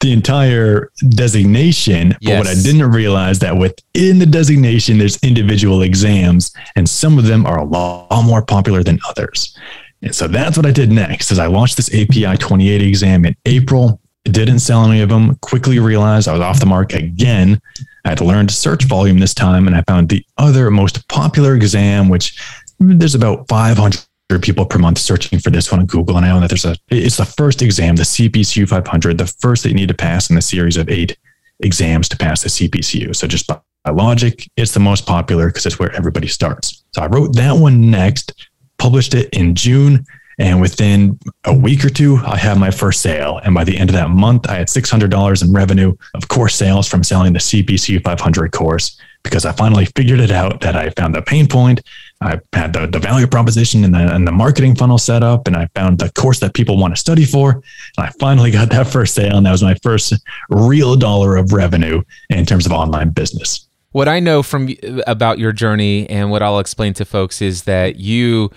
the 0.00 0.12
entire 0.12 0.90
designation. 1.08 2.16
Yes. 2.20 2.30
But 2.30 2.38
what 2.38 2.46
I 2.46 2.60
didn't 2.60 2.90
realize 2.90 3.38
that 3.40 3.56
within 3.56 4.18
the 4.18 4.26
designation, 4.26 4.98
there's 4.98 5.18
individual 5.22 5.82
exams, 5.82 6.52
and 6.76 6.88
some 6.88 7.18
of 7.18 7.26
them 7.26 7.46
are 7.46 7.58
a 7.58 7.64
lot 7.64 8.22
more 8.24 8.44
popular 8.44 8.82
than 8.82 8.98
others. 9.08 9.56
And 10.02 10.14
so 10.14 10.28
that's 10.28 10.56
what 10.56 10.66
I 10.66 10.70
did 10.70 10.92
next. 10.92 11.30
Is 11.30 11.38
I 11.38 11.46
launched 11.46 11.76
this 11.76 11.92
API 11.92 12.36
28 12.36 12.82
exam 12.82 13.24
in 13.24 13.34
April. 13.46 14.00
Didn't 14.24 14.60
sell 14.60 14.84
any 14.84 15.00
of 15.00 15.08
them. 15.08 15.36
Quickly 15.36 15.78
realized 15.78 16.28
I 16.28 16.32
was 16.32 16.40
off 16.40 16.60
the 16.60 16.66
mark 16.66 16.92
again. 16.92 17.60
I 18.04 18.10
had 18.10 18.18
to 18.18 18.24
learn 18.24 18.46
to 18.46 18.54
search 18.54 18.84
volume 18.84 19.18
this 19.18 19.34
time, 19.34 19.66
and 19.66 19.76
I 19.76 19.82
found 19.82 20.08
the 20.08 20.24
other 20.36 20.70
most 20.70 21.06
popular 21.08 21.54
exam, 21.54 22.08
which 22.08 22.38
there's 22.78 23.14
about 23.14 23.48
500 23.48 24.04
people 24.36 24.66
per 24.66 24.78
month 24.78 24.98
searching 24.98 25.38
for 25.38 25.48
this 25.48 25.72
one 25.72 25.80
on 25.80 25.86
Google. 25.86 26.18
And 26.18 26.26
I 26.26 26.28
know 26.28 26.40
that 26.40 26.48
there's 26.48 26.66
a, 26.66 26.76
it's 26.88 27.16
the 27.16 27.24
first 27.24 27.62
exam, 27.62 27.96
the 27.96 28.02
CPCU 28.02 28.68
500, 28.68 29.16
the 29.16 29.26
first 29.26 29.62
that 29.62 29.70
you 29.70 29.74
need 29.74 29.88
to 29.88 29.94
pass 29.94 30.28
in 30.28 30.36
the 30.36 30.42
series 30.42 30.76
of 30.76 30.90
eight 30.90 31.16
exams 31.60 32.08
to 32.10 32.16
pass 32.16 32.42
the 32.42 32.48
CPCU. 32.48 33.16
So 33.16 33.26
just 33.26 33.46
by 33.46 33.58
logic, 33.90 34.50
it's 34.56 34.74
the 34.74 34.80
most 34.80 35.06
popular 35.06 35.46
because 35.46 35.64
it's 35.64 35.78
where 35.78 35.92
everybody 35.92 36.26
starts. 36.26 36.84
So 36.92 37.00
I 37.00 37.06
wrote 37.06 37.36
that 37.36 37.52
one 37.52 37.90
next, 37.90 38.48
published 38.76 39.14
it 39.14 39.30
in 39.30 39.54
June. 39.54 40.04
And 40.40 40.60
within 40.60 41.18
a 41.44 41.56
week 41.56 41.84
or 41.84 41.88
two, 41.88 42.18
I 42.18 42.36
had 42.36 42.58
my 42.58 42.70
first 42.70 43.00
sale. 43.00 43.40
And 43.42 43.54
by 43.54 43.64
the 43.64 43.76
end 43.76 43.90
of 43.90 43.94
that 43.94 44.10
month, 44.10 44.48
I 44.48 44.54
had 44.54 44.68
$600 44.68 45.44
in 45.44 45.52
revenue 45.52 45.96
of 46.14 46.28
course 46.28 46.54
sales 46.54 46.86
from 46.86 47.02
selling 47.02 47.32
the 47.32 47.40
CPCU 47.40 48.04
500 48.04 48.52
course 48.52 49.00
because 49.24 49.44
I 49.44 49.52
finally 49.52 49.86
figured 49.96 50.20
it 50.20 50.30
out 50.30 50.60
that 50.60 50.76
I 50.76 50.90
found 50.90 51.14
the 51.14 51.22
pain 51.22 51.48
point 51.48 51.80
I 52.20 52.40
had 52.52 52.72
the, 52.72 52.86
the 52.86 52.98
value 52.98 53.28
proposition 53.28 53.84
and 53.84 53.94
the, 53.94 54.12
and 54.12 54.26
the 54.26 54.32
marketing 54.32 54.74
funnel 54.74 54.98
set 54.98 55.22
up, 55.22 55.46
and 55.46 55.56
I 55.56 55.68
found 55.74 55.98
the 55.98 56.10
course 56.12 56.40
that 56.40 56.52
people 56.52 56.76
want 56.76 56.94
to 56.94 57.00
study 57.00 57.24
for. 57.24 57.52
And 57.52 57.62
I 58.06 58.10
finally 58.18 58.50
got 58.50 58.70
that 58.70 58.88
first 58.88 59.14
sale, 59.14 59.36
and 59.36 59.46
that 59.46 59.52
was 59.52 59.62
my 59.62 59.76
first 59.82 60.12
real 60.50 60.96
dollar 60.96 61.36
of 61.36 61.52
revenue 61.52 62.02
in 62.30 62.44
terms 62.44 62.66
of 62.66 62.72
online 62.72 63.10
business. 63.10 63.68
What 63.92 64.08
I 64.08 64.20
know 64.20 64.42
from 64.42 64.68
about 65.06 65.38
your 65.38 65.52
journey 65.52 66.08
and 66.10 66.30
what 66.30 66.42
I'll 66.42 66.58
explain 66.58 66.92
to 66.94 67.04
folks 67.04 67.40
is 67.40 67.62
that 67.64 67.96
you 67.96 68.50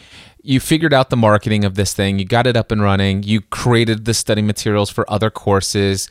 you 0.44 0.60
figured 0.60 0.94
out 0.94 1.10
the 1.10 1.18
marketing 1.18 1.64
of 1.64 1.76
this 1.76 1.94
thing 1.94 2.18
you 2.18 2.26
got 2.26 2.48
it 2.48 2.58
up 2.58 2.72
and 2.72 2.82
running 2.82 3.24
you 3.24 3.42
created 3.42 4.06
the 4.06 4.14
study 4.14 4.42
materials 4.42 4.90
for 4.90 5.10
other 5.10 5.30
courses 5.30 6.10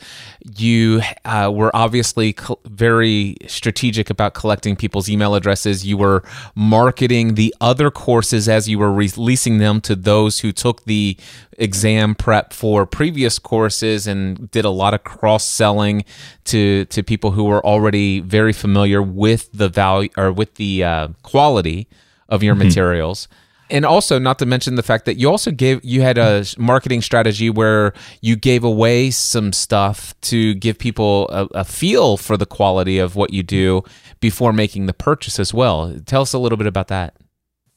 you 0.57 1.01
uh, 1.25 1.51
were 1.53 1.75
obviously 1.75 2.35
very 2.64 3.37
strategic 3.47 4.09
about 4.09 4.35
collecting 4.35 4.77
people's 4.77 5.09
email 5.09 5.35
addresses 5.35 5.85
you 5.87 5.97
were 5.97 6.23
marketing 6.55 7.35
the 7.35 7.55
other 7.61 7.90
courses 7.90 8.49
as 8.49 8.69
you 8.69 8.79
were 8.79 8.93
releasing 8.93 9.59
them 9.59 9.81
to 9.81 9.97
those 9.97 10.40
who 10.40 10.53
took 10.53 10.85
the 10.85 11.16
exam 11.59 12.14
prep 12.14 12.53
for 12.53 12.87
previous 12.87 13.38
courses 13.38 14.07
and 14.07 14.51
did 14.51 14.64
a 14.64 14.71
lot 14.71 14.95
of 14.95 15.05
cross 15.05 15.45
selling 15.45 16.05
to 16.45 16.85
to 16.87 17.03
people 17.03 17.33
who 17.33 17.45
were 17.45 17.64
already 17.66 18.21
very 18.21 18.53
familiar 18.53 19.03
with 19.03 19.51
the 19.53 19.69
value 19.69 20.09
or 20.16 20.33
with 20.33 20.55
the 20.55 20.83
uh, 20.83 21.09
quality 21.23 21.87
of 22.29 22.43
your 22.43 22.55
mm-hmm. 22.55 22.64
materials 22.69 23.29
and 23.71 23.85
also 23.85 24.19
not 24.19 24.39
to 24.39 24.47
mention 24.47 24.75
the 24.75 24.83
fact 24.83 25.05
that 25.05 25.17
you 25.17 25.31
also 25.31 25.51
gave 25.51 25.85
you 25.85 26.03
had 26.03 26.19
a 26.19 26.45
marketing 26.59 27.03
strategy 27.03 27.51
where 27.51 27.93
you 28.21 28.37
gave 28.37 28.65
away 28.65 29.11
some 29.11 29.53
stuff 29.53 30.15
to 30.23 30.55
give 30.55 30.79
people 30.79 31.29
a, 31.31 31.47
a, 31.55 31.65
feel 31.65 32.17
for 32.17 32.37
the 32.37 32.47
quality 32.47 32.99
of 32.99 33.17
what 33.17 33.33
you 33.33 33.43
do 33.43 33.83
before 34.21 34.53
making 34.53 34.87
the 34.87 34.93
purchase 34.93 35.39
as 35.39 35.55
well. 35.55 35.95
Tell 36.07 36.23
us 36.23 36.33
a 36.33 36.39
little 36.39 36.59
bit 36.59 36.67
about 36.67 36.89
that. 36.89 37.17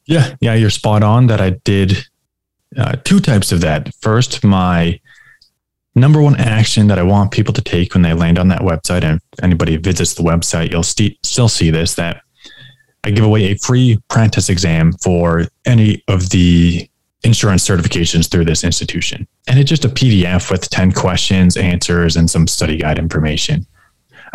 Yeah. 0.06 0.36
Yeah 0.42 0.56
you're 0.56 0.70
spot 0.70 1.04
on 1.04 1.28
that 1.28 1.40
i 1.40 1.52
did 1.64 1.98
uh, 2.76 2.96
two 3.04 3.20
types 3.20 3.52
of 3.52 3.62
that. 3.62 3.94
First 4.02 4.44
my 4.44 5.00
number 5.96 6.20
one 6.22 6.36
action 6.38 6.88
that 6.88 6.98
i 6.98 7.04
want 7.04 7.32
people 7.32 7.54
to 7.54 7.62
take 7.62 7.94
when 7.94 8.02
they 8.02 8.14
land 8.14 8.40
on 8.40 8.48
that 8.48 8.62
website 8.62 9.04
and 9.04 9.22
if 9.34 9.44
anybody 9.44 9.78
visits 9.78 10.16
the 10.16 10.24
website 10.24 10.72
you'll 10.72 10.82
st- 10.82 11.24
still 11.24 11.48
see 11.48 11.70
this 11.70 11.94
that 11.96 12.23
I 13.04 13.12
give 13.12 13.26
away 13.26 13.46
a 13.46 13.58
free 13.58 14.00
practice 14.10 14.50
exam 14.50 14.94
for 14.94 15.46
any 15.66 16.04
of 16.08 16.30
the 16.30 16.90
insurance 17.24 17.68
certifications 17.68 18.30
through 18.30 18.46
this 18.46 18.64
institution. 18.64 19.28
And 19.48 19.60
it's 19.60 19.70
just 19.70 19.86
a 19.86 19.90
PDF 19.90 20.52
with 20.52 20.70
10 20.70 20.92
questions, 20.94 21.58
answers, 21.58 22.16
and 22.16 22.30
some 22.30 22.48
study 22.48 22.78
guide 22.78 23.00
information. 23.00 23.66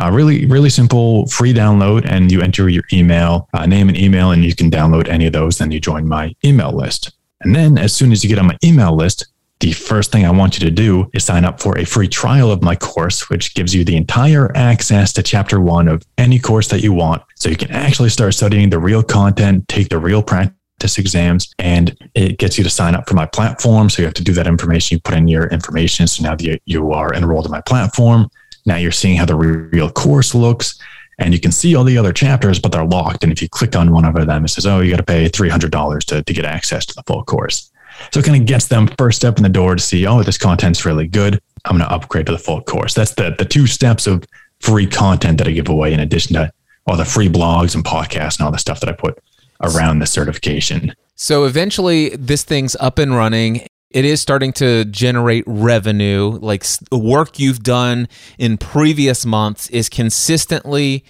Uh, 0.01 0.11
really, 0.13 0.47
really 0.47 0.71
simple, 0.71 1.27
free 1.27 1.53
download, 1.53 2.07
and 2.09 2.31
you 2.31 2.41
enter 2.41 2.69
your 2.69 2.85
email, 2.93 3.49
uh, 3.53 3.67
name 3.67 3.89
and 3.89 3.99
email, 3.99 4.31
and 4.31 4.45
you 4.45 4.55
can 4.55 4.71
download 4.71 5.09
any 5.09 5.27
of 5.27 5.33
those. 5.33 5.59
Then 5.59 5.71
you 5.71 5.81
join 5.81 6.07
my 6.07 6.35
email 6.45 6.73
list. 6.73 7.13
And 7.41 7.55
then 7.55 7.79
as 7.79 7.95
soon 7.95 8.13
as 8.13 8.23
you 8.23 8.29
get 8.29 8.39
on 8.39 8.47
my 8.47 8.57
email 8.65 8.95
list, 8.95 9.27
the 9.61 9.73
first 9.73 10.13
thing 10.13 10.25
I 10.25 10.31
want 10.31 10.59
you 10.59 10.65
to 10.67 10.71
do 10.71 11.11
is 11.13 11.25
sign 11.25 11.45
up 11.45 11.61
for 11.61 11.77
a 11.77 11.85
free 11.85 12.09
trial 12.09 12.51
of 12.51 12.63
my 12.63 12.77
course, 12.77 13.29
which 13.29 13.55
gives 13.55 13.75
you 13.75 13.85
the 13.85 13.97
entire 13.97 14.57
access 14.57 15.13
to 15.15 15.23
chapter 15.23 15.61
one 15.61 15.89
of 15.89 16.05
any 16.17 16.39
course 16.39 16.69
that 16.69 16.83
you 16.83 16.93
want. 16.93 17.23
So 17.35 17.49
you 17.49 17.57
can 17.57 17.73
actually 17.73 18.11
start 18.11 18.35
studying 18.35 18.71
the 18.71 18.79
real 18.79 19.03
content, 19.03 19.67
take 19.69 19.89
the 19.89 19.99
real 19.99 20.23
practice 20.23 20.97
exams, 20.97 21.53
and 21.59 21.97
it 22.15 22.39
gets 22.39 22.57
you 22.57 22.63
to 22.65 22.71
sign 22.71 22.95
up 22.95 23.09
for 23.09 23.15
my 23.15 23.27
platform. 23.27 23.91
So 23.91 24.03
you 24.03 24.07
have 24.07 24.15
to 24.15 24.23
do 24.23 24.33
that 24.35 24.47
information. 24.47 24.97
You 24.97 25.01
put 25.01 25.15
in 25.15 25.27
your 25.27 25.49
information. 25.49 26.07
So 26.07 26.23
now 26.23 26.37
that 26.37 26.61
you 26.65 26.93
are 26.93 27.13
enrolled 27.13 27.47
in 27.47 27.51
my 27.51 27.63
platform, 27.63 28.31
now 28.65 28.77
you're 28.77 28.93
seeing 28.93 29.17
how 29.17 29.25
the 29.25 29.35
real 29.35 29.91
course 29.91 30.35
looks. 30.37 30.79
And 31.19 31.35
you 31.35 31.41
can 31.41 31.51
see 31.51 31.75
all 31.75 31.83
the 31.83 31.99
other 31.99 32.13
chapters, 32.13 32.61
but 32.61 32.71
they're 32.71 32.85
locked. 32.85 33.25
And 33.25 33.33
if 33.33 33.43
you 33.43 33.49
click 33.49 33.75
on 33.75 33.91
one 33.91 34.05
of 34.05 34.15
them, 34.15 34.45
it 34.45 34.49
says, 34.49 34.67
oh, 34.67 34.79
you 34.79 34.91
got 34.93 34.99
to 34.99 35.03
pay 35.03 35.29
$300 35.29 36.05
to, 36.05 36.23
to 36.23 36.33
get 36.33 36.45
access 36.45 36.87
to 36.87 36.95
the 36.95 37.03
full 37.03 37.25
course. 37.25 37.73
So 38.13 38.21
it 38.21 38.27
kind 38.27 38.41
of 38.41 38.47
gets 38.47 38.69
them 38.69 38.89
first 38.99 39.19
step 39.19 39.37
in 39.37 39.43
the 39.43 39.49
door 39.49 39.75
to 39.75 39.83
see, 39.83 40.07
oh, 40.07 40.23
this 40.23 40.39
content's 40.39 40.85
really 40.85 41.07
good. 41.07 41.41
I'm 41.65 41.77
going 41.77 41.89
to 41.89 41.95
upgrade 41.95 42.27
to 42.27 42.33
the 42.33 42.39
full 42.39 42.63
course. 42.63 42.95
That's 42.95 43.15
the, 43.15 43.35
the 43.37 43.45
two 43.45 43.67
steps 43.67 44.07
of 44.07 44.25
free 44.61 44.87
content 44.87 45.39
that 45.39 45.49
I 45.49 45.53
give 45.53 45.69
away 45.69 45.93
in 45.93 46.01
addition 46.01 46.35
to 46.35 46.53
all 46.87 46.97
the 46.97 47.05
free 47.05 47.29
blogs 47.29 47.75
and 47.75 47.85
podcasts 47.85 48.39
and 48.39 48.47
all 48.47 48.53
the 48.53 48.59
stuff 48.59 48.81
that 48.81 48.89
I 48.89 48.93
put 48.93 49.19
around 49.63 49.99
the 49.99 50.07
certification. 50.07 50.95
So 51.17 51.45
eventually 51.45 52.11
this 52.11 52.45
thing's 52.45 52.77
up 52.77 52.99
and 52.99 53.15
running. 53.15 53.67
It 53.91 54.05
is 54.05 54.21
starting 54.21 54.53
to 54.55 54.85
generate 54.85 55.45
revenue. 55.47 56.39
Like 56.41 56.65
the 56.91 56.99
work 56.99 57.39
you've 57.39 57.63
done 57.63 58.09
in 58.39 58.57
previous 58.57 59.27
months 59.27 59.69
is 59.71 59.89
consistently 59.89 61.05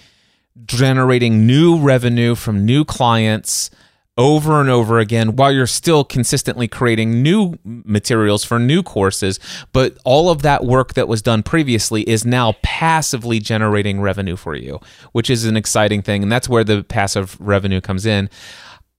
generating 0.65 1.45
new 1.45 1.77
revenue 1.77 2.35
from 2.35 2.65
new 2.65 2.83
clients 2.83 3.69
over 4.17 4.59
and 4.59 4.69
over 4.69 4.99
again 4.99 5.37
while 5.37 5.51
you're 5.51 5.65
still 5.65 6.03
consistently 6.03 6.67
creating 6.67 7.23
new 7.23 7.53
materials 7.63 8.43
for 8.43 8.59
new 8.59 8.83
courses. 8.83 9.39
But 9.71 9.97
all 10.03 10.29
of 10.29 10.41
that 10.41 10.65
work 10.65 10.93
that 10.95 11.07
was 11.07 11.21
done 11.21 11.41
previously 11.41 12.01
is 12.03 12.25
now 12.25 12.55
passively 12.61 13.39
generating 13.39 14.01
revenue 14.01 14.35
for 14.35 14.55
you, 14.55 14.79
which 15.13 15.29
is 15.29 15.45
an 15.45 15.55
exciting 15.55 16.01
thing. 16.01 16.21
And 16.21 16.31
that's 16.31 16.49
where 16.49 16.65
the 16.65 16.83
passive 16.83 17.39
revenue 17.39 17.79
comes 17.79 18.05
in. 18.05 18.29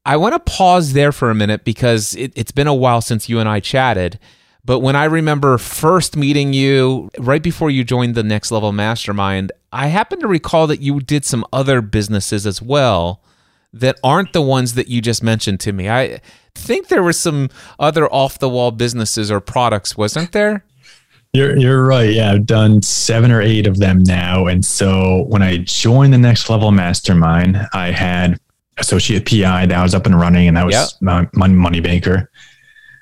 I 0.07 0.17
want 0.17 0.35
to 0.35 0.53
pause 0.53 0.95
there 0.95 1.13
for 1.13 1.31
a 1.31 1.35
minute 1.35 1.65
because 1.65 2.15
it, 2.15 2.33
it's 2.35 2.53
been 2.53 2.67
a 2.67 2.75
while 2.75 3.03
since 3.03 3.29
you 3.29 3.39
and 3.39 3.49
I 3.49 3.61
chatted. 3.61 4.19
But 4.65 4.81
when 4.81 4.97
I 4.97 5.05
remember 5.05 5.59
first 5.59 6.17
meeting 6.17 6.53
you 6.53 7.11
right 7.19 7.43
before 7.43 7.71
you 7.71 7.85
joined 7.85 8.15
the 8.15 8.23
Next 8.23 8.51
Level 8.51 8.73
Mastermind, 8.73 9.53
I 9.73 9.89
happen 9.89 10.21
to 10.21 10.27
recall 10.27 10.67
that 10.69 10.81
you 10.81 11.01
did 11.01 11.25
some 11.25 11.45
other 11.53 11.83
businesses 11.83 12.47
as 12.47 12.63
well 12.63 13.23
that 13.73 13.99
aren't 14.03 14.33
the 14.33 14.43
ones 14.43 14.75
that 14.75 14.89
you 14.89 15.01
just 15.01 15.23
mentioned 15.23 15.61
to 15.61 15.73
me. 15.73 15.89
I 15.89 16.21
think 16.55 16.89
there 16.89 17.03
were 17.03 17.13
some 17.13 17.49
other 17.79 18.13
off 18.13 18.39
the 18.39 18.49
wall 18.49 18.71
businesses 18.71 19.31
or 19.31 19.41
products, 19.41 19.97
wasn't 19.97 20.33
there? 20.33 20.65
You're 21.33 21.57
you're 21.57 21.87
right. 21.87 22.11
Yeah, 22.13 22.33
I've 22.33 22.47
done 22.47 22.83
seven 22.83 23.31
or 23.31 23.41
eight 23.41 23.67
of 23.67 23.79
them 23.79 24.03
now. 24.03 24.47
And 24.47 24.65
so 24.65 25.25
when 25.29 25.43
I 25.43 25.59
joined 25.59 26.13
the 26.13 26.19
next 26.19 26.51
level 26.51 26.73
mastermind, 26.73 27.69
I 27.73 27.93
had 27.93 28.41
associate 28.79 29.29
PI 29.29 29.67
that 29.67 29.83
was 29.83 29.95
up 29.95 30.07
and 30.07 30.19
running, 30.19 30.49
and 30.49 30.57
that 30.57 30.67
was 30.67 30.75
yep. 30.75 30.89
my, 31.01 31.29
my 31.35 31.47
money 31.47 31.81
maker. 31.81 32.31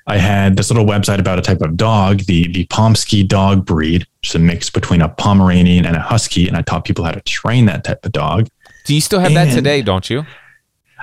I 0.05 0.17
had 0.17 0.57
this 0.57 0.69
little 0.69 0.85
website 0.85 1.19
about 1.19 1.39
a 1.39 1.41
type 1.41 1.61
of 1.61 1.75
dog, 1.75 2.19
the 2.21 2.47
the 2.51 2.65
Pomsky 2.65 3.23
dog 3.23 3.65
breed, 3.65 4.05
which 4.21 4.29
is 4.29 4.35
a 4.35 4.39
mix 4.39 4.69
between 4.69 5.01
a 5.01 5.09
Pomeranian 5.09 5.85
and 5.85 5.95
a 5.95 5.99
Husky, 5.99 6.47
and 6.47 6.55
I 6.55 6.61
taught 6.61 6.85
people 6.85 7.05
how 7.05 7.11
to 7.11 7.21
train 7.21 7.65
that 7.65 7.83
type 7.83 8.05
of 8.05 8.11
dog. 8.11 8.47
Do 8.85 8.93
you 8.93 9.01
still 9.01 9.19
have 9.19 9.29
and, 9.29 9.37
that 9.37 9.53
today? 9.53 9.81
Don't 9.81 10.07
you? 10.09 10.25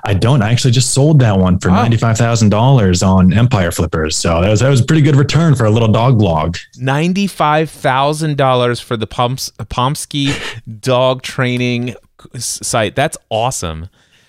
I 0.07 0.15
don't. 0.15 0.41
I 0.41 0.53
actually 0.53 0.71
just 0.71 0.95
sold 0.95 1.19
that 1.19 1.37
one 1.37 1.59
for 1.59 1.69
ninety 1.69 1.97
five 1.97 2.17
thousand 2.17 2.51
dollars 2.51 3.03
on 3.03 3.33
Empire 3.33 3.73
Flippers. 3.73 4.17
So 4.17 4.41
that 4.41 4.49
was 4.49 4.61
that 4.61 4.69
was 4.69 4.81
a 4.81 4.85
pretty 4.85 5.03
good 5.03 5.17
return 5.17 5.57
for 5.57 5.65
a 5.67 5.71
little 5.71 5.91
dog 5.91 6.17
blog. 6.19 6.57
Ninety 6.79 7.27
five 7.27 7.69
thousand 7.69 8.37
dollars 8.37 8.79
for 8.79 8.97
the 8.97 9.09
Pomps, 9.09 9.51
Pomsky 9.69 10.33
dog 10.79 11.23
training 11.23 11.97
site. 12.37 12.95
That's 12.95 13.19
awesome. 13.31 13.89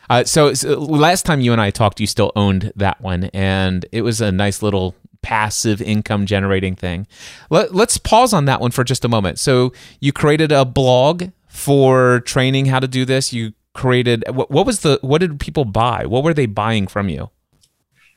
Uh, 0.10 0.24
so, 0.24 0.54
so 0.54 0.80
last 0.80 1.26
time 1.26 1.42
you 1.42 1.52
and 1.52 1.62
I 1.62 1.70
talked, 1.70 2.00
you 2.00 2.08
still 2.08 2.32
owned 2.36 2.72
that 2.76 3.02
one, 3.02 3.26
and 3.26 3.86
it 3.92 4.02
was 4.02 4.22
a 4.22 4.32
nice 4.32 4.62
little 4.62 4.96
passive 5.22 5.82
income 5.82 6.26
generating 6.26 6.76
thing. 6.76 7.06
Let, 7.50 7.76
let's 7.76 7.98
pause 7.98 8.34
on 8.34 8.46
that 8.46 8.62
one 8.62 8.72
for 8.72 8.84
just 8.84 9.04
a 9.04 9.10
moment. 9.10 9.38
So 9.38 9.74
you 10.00 10.14
created 10.14 10.52
a 10.52 10.64
blog 10.64 11.26
for 11.50 12.22
training 12.22 12.68
how 12.68 12.80
to 12.80 12.88
do 12.88 13.04
this. 13.04 13.34
You 13.34 13.54
created 13.78 14.26
what, 14.30 14.52
what 14.52 14.66
was 14.66 14.82
the 14.82 15.00
what 15.02 15.22
did 15.22 15.40
people 15.40 15.64
buy? 15.64 16.06
What 16.06 16.24
were 16.24 16.34
they 16.34 16.48
buying 16.48 16.88
from 16.88 17.08
you? 17.08 17.30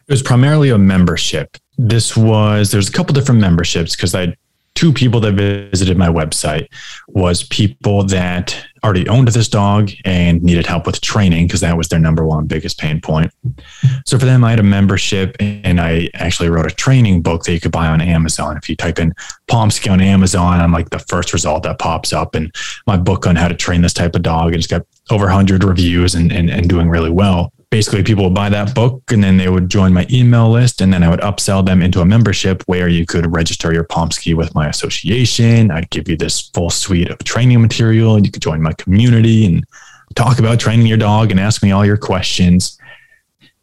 It 0.09 0.13
was 0.13 0.23
primarily 0.23 0.71
a 0.71 0.79
membership. 0.79 1.57
This 1.79 2.17
was 2.17 2.73
there's 2.73 2.89
a 2.89 2.93
couple 2.93 3.15
different 3.15 3.41
memberships 3.41 3.95
because 3.95 4.15
I 4.15 4.21
had 4.21 4.37
two 4.75 4.93
people 4.93 5.21
that 5.21 5.35
visited 5.35 5.99
my 5.99 6.09
website 6.09 6.67
was 7.09 7.43
people 7.43 8.03
that 8.05 8.57
already 8.83 9.07
owned 9.09 9.29
this 9.29 9.49
dog 9.49 9.91
and 10.07 10.43
needed 10.43 10.67
help 10.67 10.87
with 10.87 11.01
training 11.03 11.47
because 11.47 11.61
that 11.61 11.77
was 11.77 11.89
their 11.89 11.99
number 11.99 12.25
one 12.25 12.47
biggest 12.47 12.79
pain 12.79 12.99
point. 12.99 13.31
So 14.07 14.19
for 14.19 14.25
them, 14.25 14.43
I 14.43 14.51
had 14.51 14.61
a 14.61 14.63
membership 14.63 15.37
and 15.39 15.81
I 15.81 16.09
actually 16.15 16.49
wrote 16.49 16.71
a 16.71 16.75
training 16.75 17.21
book 17.21 17.45
that 17.45 17.53
you 17.53 17.61
could 17.61 17.73
buy 17.73 17.89
on 17.89 18.01
Amazon. 18.01 18.57
If 18.57 18.71
you 18.71 18.77
type 18.77 18.99
in 18.99 19.13
Pomsky 19.49 19.91
on 19.91 20.01
Amazon, 20.01 20.61
I'm 20.61 20.73
like 20.73 20.91
the 20.91 20.99
first 20.99 21.35
result 21.35 21.65
that 21.65 21.79
pops 21.79 22.13
up 22.13 22.35
and 22.35 22.55
my 22.87 22.97
book 22.97 23.27
on 23.27 23.37
how 23.37 23.49
to 23.49 23.55
train 23.55 23.83
this 23.83 23.93
type 23.93 24.15
of 24.15 24.23
dog. 24.23 24.49
And 24.49 24.57
it's 24.57 24.67
got 24.67 24.87
over 25.11 25.25
100 25.27 25.65
reviews 25.65 26.15
and, 26.15 26.33
and, 26.33 26.51
and 26.51 26.69
doing 26.69 26.89
really 26.89 27.11
well 27.11 27.53
basically 27.71 28.03
people 28.03 28.25
would 28.25 28.35
buy 28.35 28.49
that 28.49 28.75
book 28.75 29.01
and 29.13 29.23
then 29.23 29.37
they 29.37 29.49
would 29.49 29.69
join 29.69 29.93
my 29.93 30.07
email 30.11 30.51
list 30.51 30.81
and 30.81 30.93
then 30.93 31.05
I 31.05 31.09
would 31.09 31.21
upsell 31.21 31.65
them 31.65 31.83
into 31.83 32.01
a 32.01 32.05
membership 32.05 32.63
where 32.67 32.89
you 32.89 33.07
could 33.07 33.33
register 33.33 33.73
your 33.73 33.85
Pomsky 33.85 34.35
with 34.35 34.55
my 34.55 34.69
association. 34.69 35.71
I'd 35.71 35.91
give 35.91 36.09
you 36.09 36.17
this 36.17 36.41
full 36.51 36.71
suite 36.71 37.11
of 37.11 37.19
training 37.19 37.63
material 37.63 38.17
and 38.17 38.27
you 38.27 38.33
could 38.33 38.43
join 38.43 38.61
my 38.61 38.73
community 38.73 39.47
and 39.47 39.65
talk 40.17 40.41
about 40.41 40.59
training 40.59 40.87
your 40.87 40.99
dog 40.99 41.31
and 41.31 41.39
ask 41.39 41.63
me 41.63 41.71
all 41.71 41.87
your 41.87 41.97
questions. 41.97 42.77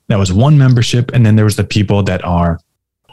That 0.08 0.18
was 0.18 0.32
one 0.32 0.58
membership. 0.58 1.12
And 1.14 1.26
then 1.26 1.36
there 1.36 1.46
was 1.46 1.58
the 1.58 1.66
people 1.66 2.02
that 2.04 2.24
are 2.24 2.60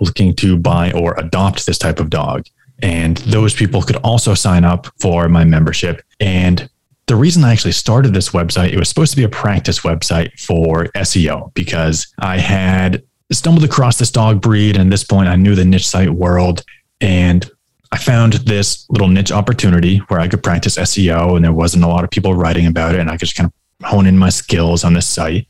looking 0.01 0.35
to 0.37 0.57
buy 0.57 0.93
or 0.93 1.19
adopt 1.19 1.67
this 1.67 1.79
type 1.79 1.99
of 1.99 2.09
dog. 2.09 2.47
And 2.83 3.17
those 3.19 3.53
people 3.53 3.83
could 3.83 3.97
also 3.97 4.35
sign 4.35 4.65
up 4.65 4.87
for 5.01 5.29
my 5.29 5.45
membership. 5.45 6.03
And 6.21 6.69
the 7.07 7.17
reason 7.17 7.45
I 7.45 7.53
actually 7.53 7.73
started 7.73 8.15
this 8.15 8.31
website, 8.31 8.73
it 8.73 8.79
was 8.79 8.89
supposed 8.89 9.13
to 9.13 9.17
be 9.17 9.25
a 9.25 9.29
practice 9.29 9.81
website 9.81 10.39
for 10.41 10.87
SEO 10.97 11.53
because 11.55 12.13
I 12.19 12.39
had 12.39 13.03
stumbled 13.31 13.65
across 13.65 13.99
this 13.99 14.11
dog 14.11 14.41
breed. 14.41 14.77
And 14.77 14.87
at 14.87 14.91
this 14.91 15.05
point, 15.05 15.29
I 15.29 15.37
knew 15.37 15.55
the 15.55 15.65
niche 15.65 15.87
site 15.87 16.11
world. 16.11 16.63
And 17.01 17.49
I 17.93 17.99
found 17.99 18.35
this 18.35 18.87
little 18.89 19.09
niche 19.09 19.33
opportunity 19.33 19.99
where 20.09 20.21
I 20.21 20.29
could 20.29 20.43
practice 20.43 20.77
SEO 20.77 21.37
and 21.37 21.45
there 21.45 21.53
wasn't 21.53 21.85
a 21.85 21.89
lot 21.89 22.05
of 22.05 22.11
people 22.11 22.35
writing 22.35 22.67
about 22.67 22.95
it. 22.95 23.01
And 23.01 23.11
I 23.11 23.15
could 23.15 23.27
just 23.27 23.37
kind 23.37 23.51
of 23.51 23.87
hone 23.87 24.07
in 24.07 24.17
my 24.17 24.31
skills 24.31 24.83
on 24.83 24.95
this 24.95 25.09
site. 25.09 25.47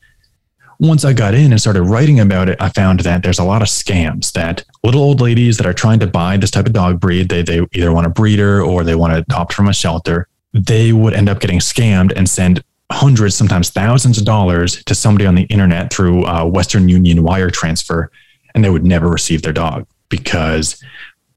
Once 0.77 1.05
I 1.05 1.13
got 1.13 1.33
in 1.33 1.53
and 1.53 1.61
started 1.61 1.83
writing 1.83 2.19
about 2.19 2.49
it, 2.49 2.61
I 2.61 2.67
found 2.67 2.99
that 3.01 3.23
there's 3.23 3.39
a 3.39 3.45
lot 3.45 3.61
of 3.61 3.69
scams 3.69 4.33
that 4.33 4.65
little 4.83 5.01
old 5.01 5.21
ladies 5.21 5.55
that 5.55 5.65
are 5.65 5.73
trying 5.73 5.99
to 5.99 6.07
buy 6.07 6.35
this 6.35 6.51
type 6.51 6.65
of 6.65 6.73
dog 6.73 6.99
breed, 6.99 7.29
they, 7.29 7.43
they 7.43 7.65
either 7.71 7.93
want 7.93 8.07
a 8.07 8.09
breeder 8.09 8.61
or 8.61 8.83
they 8.83 8.95
want 8.95 9.13
to 9.13 9.19
adopt 9.19 9.53
from 9.53 9.69
a 9.69 9.73
shelter 9.73 10.27
they 10.55 10.93
would 10.93 11.13
end 11.13 11.27
up 11.27 11.41
getting 11.41 11.59
scammed 11.59 12.13
and 12.15 12.29
send 12.29 12.63
hundreds, 12.91 13.35
sometimes 13.35 13.69
thousands 13.69 14.17
of 14.17 14.23
dollars 14.23 14.83
to 14.85 14.95
somebody 14.95 15.25
on 15.25 15.35
the 15.35 15.43
internet 15.43 15.91
through 15.91 16.25
uh, 16.25 16.45
Western 16.45 16.87
Union 16.87 17.23
wire 17.23 17.49
transfer, 17.49 18.09
and 18.53 18.63
they 18.63 18.69
would 18.69 18.85
never 18.85 19.09
receive 19.09 19.41
their 19.41 19.53
dog 19.53 19.85
because 20.07 20.81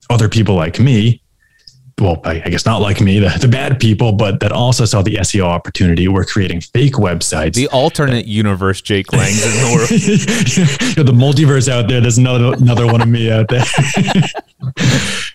other 0.09 0.29
people 0.29 0.55
like 0.55 0.79
me, 0.79 1.21
well, 2.01 2.21
I, 2.23 2.39
guess 2.39 2.65
not 2.65 2.81
like 2.81 3.01
me, 3.01 3.19
the, 3.19 3.37
the 3.41 3.49
bad 3.49 3.81
people, 3.81 4.13
but 4.13 4.39
that 4.39 4.53
also 4.53 4.85
saw 4.85 5.03
the 5.03 5.17
SEO 5.17 5.43
opportunity, 5.43 6.07
were 6.07 6.25
creating 6.25 6.61
fake 6.61 6.93
websites. 6.93 7.55
The 7.55 7.67
alternate 7.69 8.27
universe, 8.27 8.81
Jake 8.81 9.13
Lang's 9.13 9.45
in 9.45 9.51
the 9.51 9.75
world. 9.75 9.89
the 11.09 11.13
multiverse 11.13 11.69
out 11.69 11.89
there. 11.89 12.01
There's 12.01 12.19
another 12.19 12.53
another 12.55 12.87
one 12.87 13.01
of 13.01 13.09
me 13.09 13.33
out 13.33 13.49
there. 13.49 13.65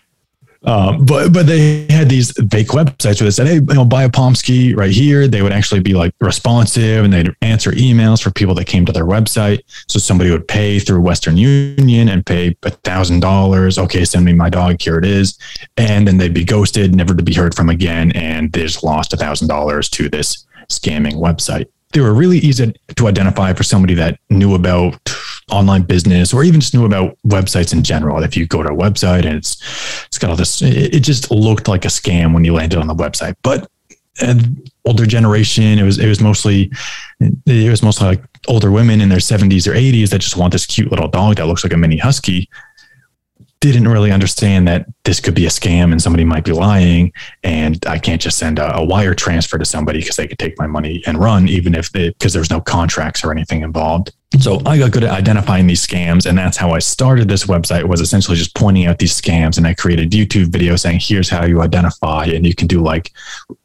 Um, 0.65 1.05
but 1.05 1.33
but 1.33 1.45
they 1.45 1.85
had 1.89 2.07
these 2.07 2.31
fake 2.49 2.67
websites 2.67 3.19
where 3.19 3.25
they 3.25 3.31
said, 3.31 3.47
"Hey, 3.47 3.55
you 3.55 3.73
know, 3.73 3.83
buy 3.83 4.03
a 4.03 4.09
Pomsky 4.09 4.73
right 4.73 4.91
here." 4.91 5.27
They 5.27 5.41
would 5.41 5.51
actually 5.51 5.81
be 5.81 5.93
like 5.93 6.13
responsive, 6.21 7.03
and 7.03 7.13
they'd 7.13 7.35
answer 7.41 7.71
emails 7.71 8.23
for 8.23 8.31
people 8.31 8.55
that 8.55 8.65
came 8.65 8.85
to 8.85 8.91
their 8.91 9.05
website. 9.05 9.61
So 9.87 9.99
somebody 9.99 10.31
would 10.31 10.47
pay 10.47 10.79
through 10.79 11.01
Western 11.01 11.35
Union 11.35 12.07
and 12.07 12.25
pay 12.25 12.55
a 12.63 12.69
thousand 12.69 13.19
dollars. 13.19 13.77
Okay, 13.77 14.05
send 14.05 14.23
me 14.23 14.33
my 14.33 14.49
dog. 14.49 14.81
Here 14.81 14.97
it 14.97 15.05
is, 15.05 15.37
and 15.75 16.07
then 16.07 16.17
they'd 16.17 16.33
be 16.33 16.45
ghosted, 16.45 16.95
never 16.95 17.13
to 17.13 17.23
be 17.23 17.33
heard 17.33 17.55
from 17.55 17.69
again, 17.69 18.11
and 18.11 18.51
they 18.53 18.61
just 18.61 18.83
lost 18.83 19.13
a 19.13 19.17
thousand 19.17 19.49
dollars 19.49 19.89
to 19.89 20.07
this 20.07 20.45
scamming 20.69 21.15
website. 21.15 21.65
They 21.91 21.99
were 21.99 22.13
really 22.13 22.39
easy 22.39 22.73
to 22.95 23.07
identify 23.07 23.53
for 23.53 23.63
somebody 23.63 23.93
that 23.95 24.17
knew 24.29 24.55
about 24.55 24.97
online 25.51 25.83
business 25.83 26.33
or 26.33 26.43
even 26.43 26.59
just 26.59 26.73
knew 26.73 26.85
about 26.85 27.17
websites 27.25 27.73
in 27.73 27.83
general. 27.83 28.23
If 28.23 28.37
you 28.37 28.47
go 28.47 28.63
to 28.63 28.69
a 28.69 28.75
website 28.75 29.25
and 29.25 29.35
it's 29.35 29.61
it's 30.05 30.17
got 30.17 30.29
all 30.29 30.35
this, 30.35 30.61
it, 30.61 30.95
it 30.95 30.99
just 31.01 31.31
looked 31.31 31.67
like 31.67 31.85
a 31.85 31.89
scam 31.89 32.33
when 32.33 32.43
you 32.43 32.53
landed 32.53 32.79
on 32.79 32.87
the 32.87 32.95
website. 32.95 33.35
But 33.43 33.69
older 34.85 35.05
generation, 35.05 35.79
it 35.79 35.83
was 35.83 35.99
it 35.99 36.07
was 36.07 36.21
mostly 36.21 36.71
it 37.19 37.69
was 37.69 37.83
mostly 37.83 38.07
like 38.07 38.23
older 38.47 38.71
women 38.71 39.01
in 39.01 39.09
their 39.09 39.19
70s 39.19 39.67
or 39.67 39.73
80s 39.73 40.09
that 40.09 40.19
just 40.19 40.37
want 40.37 40.51
this 40.51 40.65
cute 40.65 40.91
little 40.91 41.07
dog 41.07 41.37
that 41.37 41.47
looks 41.47 41.63
like 41.63 41.73
a 41.73 41.77
mini 41.77 41.97
husky 41.97 42.49
didn't 43.61 43.87
really 43.87 44.11
understand 44.11 44.67
that 44.67 44.85
this 45.05 45.21
could 45.21 45.33
be 45.33 45.45
a 45.45 45.49
scam 45.49 45.93
and 45.93 46.01
somebody 46.01 46.25
might 46.25 46.43
be 46.43 46.51
lying 46.51 47.13
and 47.43 47.85
i 47.85 47.97
can't 47.97 48.21
just 48.21 48.37
send 48.37 48.59
a, 48.59 48.75
a 48.75 48.83
wire 48.83 49.13
transfer 49.13 49.57
to 49.57 49.63
somebody 49.63 49.99
because 49.99 50.17
they 50.17 50.27
could 50.27 50.37
take 50.37 50.59
my 50.59 50.67
money 50.67 51.01
and 51.07 51.17
run 51.17 51.47
even 51.47 51.73
if 51.73 51.89
because 51.93 52.33
there's 52.33 52.49
no 52.49 52.59
contracts 52.59 53.23
or 53.23 53.31
anything 53.31 53.61
involved 53.61 54.11
so 54.39 54.61
i 54.65 54.77
got 54.77 54.91
good 54.91 55.03
at 55.03 55.11
identifying 55.11 55.67
these 55.67 55.85
scams 55.85 56.25
and 56.25 56.37
that's 56.37 56.57
how 56.57 56.71
i 56.71 56.79
started 56.79 57.27
this 57.27 57.45
website 57.45 57.83
was 57.83 58.01
essentially 58.01 58.35
just 58.37 58.55
pointing 58.55 58.85
out 58.85 58.99
these 58.99 59.19
scams 59.19 59.57
and 59.57 59.67
i 59.67 59.73
created 59.73 60.11
youtube 60.11 60.45
videos 60.45 60.79
saying 60.79 60.99
here's 61.01 61.29
how 61.29 61.45
you 61.45 61.61
identify 61.61 62.25
and 62.25 62.45
you 62.45 62.55
can 62.55 62.67
do 62.67 62.81
like 62.81 63.11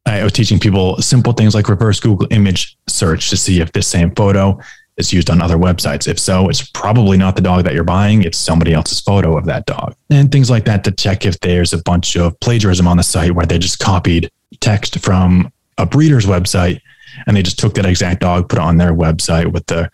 i 0.07 0.23
was 0.23 0.33
teaching 0.33 0.59
people 0.59 0.97
simple 0.99 1.33
things 1.33 1.55
like 1.55 1.69
reverse 1.69 2.01
google 2.01 2.27
image 2.31 2.77
search 2.87 3.31
to 3.31 3.37
see 3.37 3.61
if 3.61 3.73
this 3.73 3.87
same 3.87 4.15
photo 4.15 4.59
is 4.99 5.13
used 5.13 5.31
on 5.31 5.41
other 5.41 5.57
websites. 5.57 6.09
If 6.09 6.19
so, 6.19 6.49
it's 6.49 6.69
probably 6.69 7.17
not 7.17 7.37
the 7.37 7.43
dog 7.43 7.65
that 7.65 7.73
you're 7.73 7.85
buying. 7.85 8.23
It's 8.23 8.37
somebody 8.37 8.75
else's 8.75 9.01
photo 9.01 9.39
of 9.39 9.47
that 9.47 9.65
dog. 9.65 9.95
And 10.11 10.31
things 10.31 10.51
like 10.51 10.65
that 10.67 10.85
to 10.85 10.91
check 10.91 11.25
if 11.25 11.39
there's 11.41 11.73
a 11.73 11.83
bunch 11.83 12.17
of 12.17 12.39
plagiarism 12.41 12.87
on 12.87 12.97
the 12.97 13.03
site 13.03 13.33
where 13.33 13.47
they 13.47 13.59
just 13.59 13.79
copied 13.79 14.31
text 14.61 14.99
from 14.99 15.53
a 15.79 15.87
breeder's 15.87 16.27
website 16.27 16.81
and 17.27 17.37
they 17.37 17.43
just 17.43 17.59
took 17.59 17.75
that 17.75 17.87
exact 17.87 18.21
dog, 18.21 18.49
put 18.49 18.59
it 18.59 18.63
on 18.63 18.77
their 18.77 18.93
website 18.93 19.53
with 19.53 19.65
the 19.67 19.89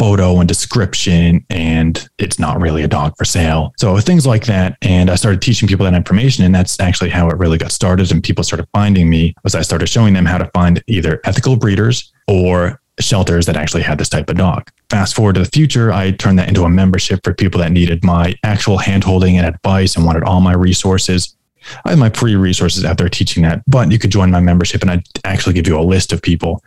photo 0.00 0.38
and 0.38 0.48
description 0.48 1.44
and 1.50 2.08
it's 2.16 2.38
not 2.38 2.58
really 2.58 2.82
a 2.82 2.88
dog 2.88 3.14
for 3.18 3.26
sale. 3.26 3.74
So 3.76 3.98
things 3.98 4.26
like 4.26 4.46
that. 4.46 4.78
And 4.80 5.10
I 5.10 5.14
started 5.14 5.42
teaching 5.42 5.68
people 5.68 5.84
that 5.84 5.92
information. 5.92 6.42
And 6.42 6.54
that's 6.54 6.80
actually 6.80 7.10
how 7.10 7.28
it 7.28 7.36
really 7.36 7.58
got 7.58 7.70
started. 7.70 8.10
And 8.10 8.24
people 8.24 8.42
started 8.42 8.66
finding 8.72 9.10
me 9.10 9.34
as 9.44 9.54
I 9.54 9.60
started 9.60 9.88
showing 9.88 10.14
them 10.14 10.24
how 10.24 10.38
to 10.38 10.46
find 10.54 10.82
either 10.86 11.20
ethical 11.24 11.54
breeders 11.54 12.10
or 12.26 12.80
shelters 12.98 13.44
that 13.44 13.58
actually 13.58 13.82
had 13.82 13.98
this 13.98 14.08
type 14.08 14.30
of 14.30 14.38
dog. 14.38 14.70
Fast 14.88 15.14
forward 15.14 15.34
to 15.34 15.40
the 15.40 15.50
future, 15.50 15.92
I 15.92 16.12
turned 16.12 16.38
that 16.38 16.48
into 16.48 16.64
a 16.64 16.70
membership 16.70 17.20
for 17.22 17.34
people 17.34 17.60
that 17.60 17.70
needed 17.70 18.02
my 18.02 18.34
actual 18.42 18.78
handholding 18.78 19.34
and 19.34 19.46
advice 19.46 19.96
and 19.96 20.06
wanted 20.06 20.22
all 20.22 20.40
my 20.40 20.54
resources. 20.54 21.36
I 21.84 21.90
have 21.90 21.98
my 21.98 22.08
free 22.08 22.36
resources 22.36 22.86
out 22.86 22.96
there 22.96 23.10
teaching 23.10 23.42
that, 23.42 23.62
but 23.66 23.92
you 23.92 23.98
could 23.98 24.10
join 24.10 24.30
my 24.30 24.40
membership 24.40 24.80
and 24.80 24.90
I'd 24.90 25.06
actually 25.24 25.52
give 25.52 25.66
you 25.66 25.78
a 25.78 25.82
list 25.82 26.10
of 26.14 26.22
people 26.22 26.62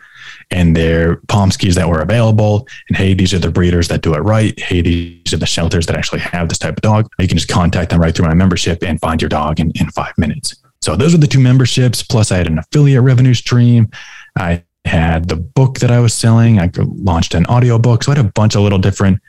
and 0.51 0.75
their 0.75 1.17
Pomskies 1.27 1.75
that 1.75 1.87
were 1.87 2.01
available. 2.01 2.67
And 2.89 2.97
hey, 2.97 3.13
these 3.13 3.33
are 3.33 3.39
the 3.39 3.51
breeders 3.51 3.87
that 3.89 4.01
do 4.01 4.13
it 4.13 4.19
right. 4.19 4.57
Hey, 4.59 4.81
these 4.81 5.33
are 5.33 5.37
the 5.37 5.45
shelters 5.45 5.85
that 5.87 5.95
actually 5.95 6.19
have 6.19 6.49
this 6.49 6.57
type 6.57 6.77
of 6.77 6.81
dog. 6.81 7.09
You 7.19 7.27
can 7.27 7.37
just 7.37 7.49
contact 7.49 7.89
them 7.91 8.01
right 8.01 8.15
through 8.15 8.27
my 8.27 8.33
membership 8.33 8.83
and 8.83 8.99
find 8.99 9.21
your 9.21 9.29
dog 9.29 9.59
in, 9.59 9.71
in 9.75 9.89
five 9.89 10.17
minutes. 10.17 10.55
So 10.81 10.95
those 10.95 11.13
are 11.13 11.17
the 11.17 11.27
two 11.27 11.39
memberships. 11.39 12.03
Plus, 12.03 12.31
I 12.31 12.37
had 12.37 12.47
an 12.47 12.59
affiliate 12.59 13.03
revenue 13.03 13.33
stream. 13.33 13.89
I 14.37 14.63
had 14.85 15.29
the 15.29 15.37
book 15.37 15.79
that 15.79 15.91
I 15.91 15.99
was 15.99 16.13
selling. 16.13 16.59
I 16.59 16.69
launched 16.75 17.35
an 17.35 17.45
audiobook. 17.45 18.03
So 18.03 18.11
I 18.11 18.15
had 18.15 18.25
a 18.25 18.29
bunch 18.29 18.55
of 18.55 18.61
little 18.61 18.79
different 18.79 19.21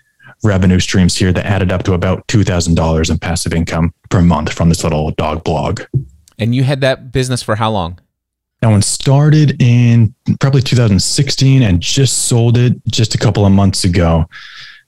revenue 0.43 0.81
streams 0.81 1.17
here 1.17 1.33
that 1.33 1.47
added 1.47 1.71
up 1.73 1.85
to 1.85 1.95
about 1.95 2.27
$2,000 2.29 3.11
in 3.11 3.19
passive 3.19 3.55
income 3.55 3.95
per 4.11 4.21
month 4.21 4.53
from 4.53 4.69
this 4.69 4.83
little 4.83 5.13
dog 5.13 5.45
blog. 5.45 5.83
And 6.39 6.55
you 6.55 6.65
had 6.65 6.81
that 6.81 7.13
business 7.13 7.43
for 7.43 7.57
how 7.57 7.71
long? 7.71 8.01
That 8.65 8.71
one 8.71 8.81
started 8.81 9.61
in 9.61 10.15
probably 10.41 10.63
2016 10.63 11.63
and 11.63 11.83
just 11.83 12.29
sold 12.29 12.57
it 12.57 12.75
just 12.87 13.15
a 13.15 13.19
couple 13.19 13.45
of 13.45 13.53
months 13.53 13.85
ago. 13.85 14.27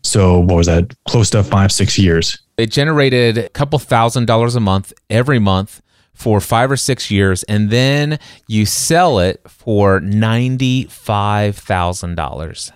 So 0.03 0.39
what 0.39 0.57
was 0.57 0.66
that? 0.66 0.95
Close 1.07 1.29
to 1.31 1.45
five, 1.45 1.70
six 1.70 1.99
years. 1.99 2.39
It 2.57 2.72
generated 2.72 3.37
a 3.37 3.51
couple 3.51 3.79
thousand 3.79 4.24
dollars 4.24 4.57
a 4.57 4.61
month 4.61 4.95
every 5.11 5.39
month 5.39 5.83
for 6.14 6.41
five 6.41 6.70
or 6.70 6.79
six 6.79 7.11
years, 7.11 7.43
and 7.43 7.68
then 7.68 8.18
you 8.47 8.64
sell 8.64 9.18
it 9.18 9.43
for 9.47 10.01
$95,000. 10.01 12.70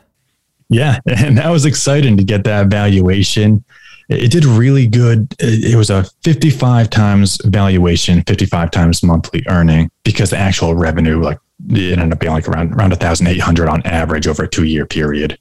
Yeah, 0.68 0.98
and 1.06 1.38
that 1.38 1.48
was 1.48 1.64
exciting 1.64 2.18
to 2.18 2.24
get 2.24 2.44
that 2.44 2.66
valuation. 2.66 3.64
It 4.10 4.30
did 4.32 4.44
really 4.44 4.86
good. 4.86 5.34
It 5.38 5.76
was 5.76 5.88
a 5.88 6.04
55 6.24 6.90
times 6.90 7.40
valuation, 7.44 8.22
55 8.24 8.70
times 8.70 9.02
monthly 9.02 9.44
earning 9.48 9.90
because 10.04 10.30
the 10.30 10.36
actual 10.36 10.74
revenue, 10.74 11.22
like 11.22 11.38
it 11.68 11.98
ended 11.98 12.12
up 12.12 12.18
being 12.18 12.32
like 12.32 12.48
around 12.48 12.72
around 12.74 12.90
1,800 12.90 13.68
on 13.68 13.82
average 13.82 14.26
over 14.26 14.44
a 14.44 14.48
two 14.48 14.64
year 14.64 14.84
period. 14.84 15.38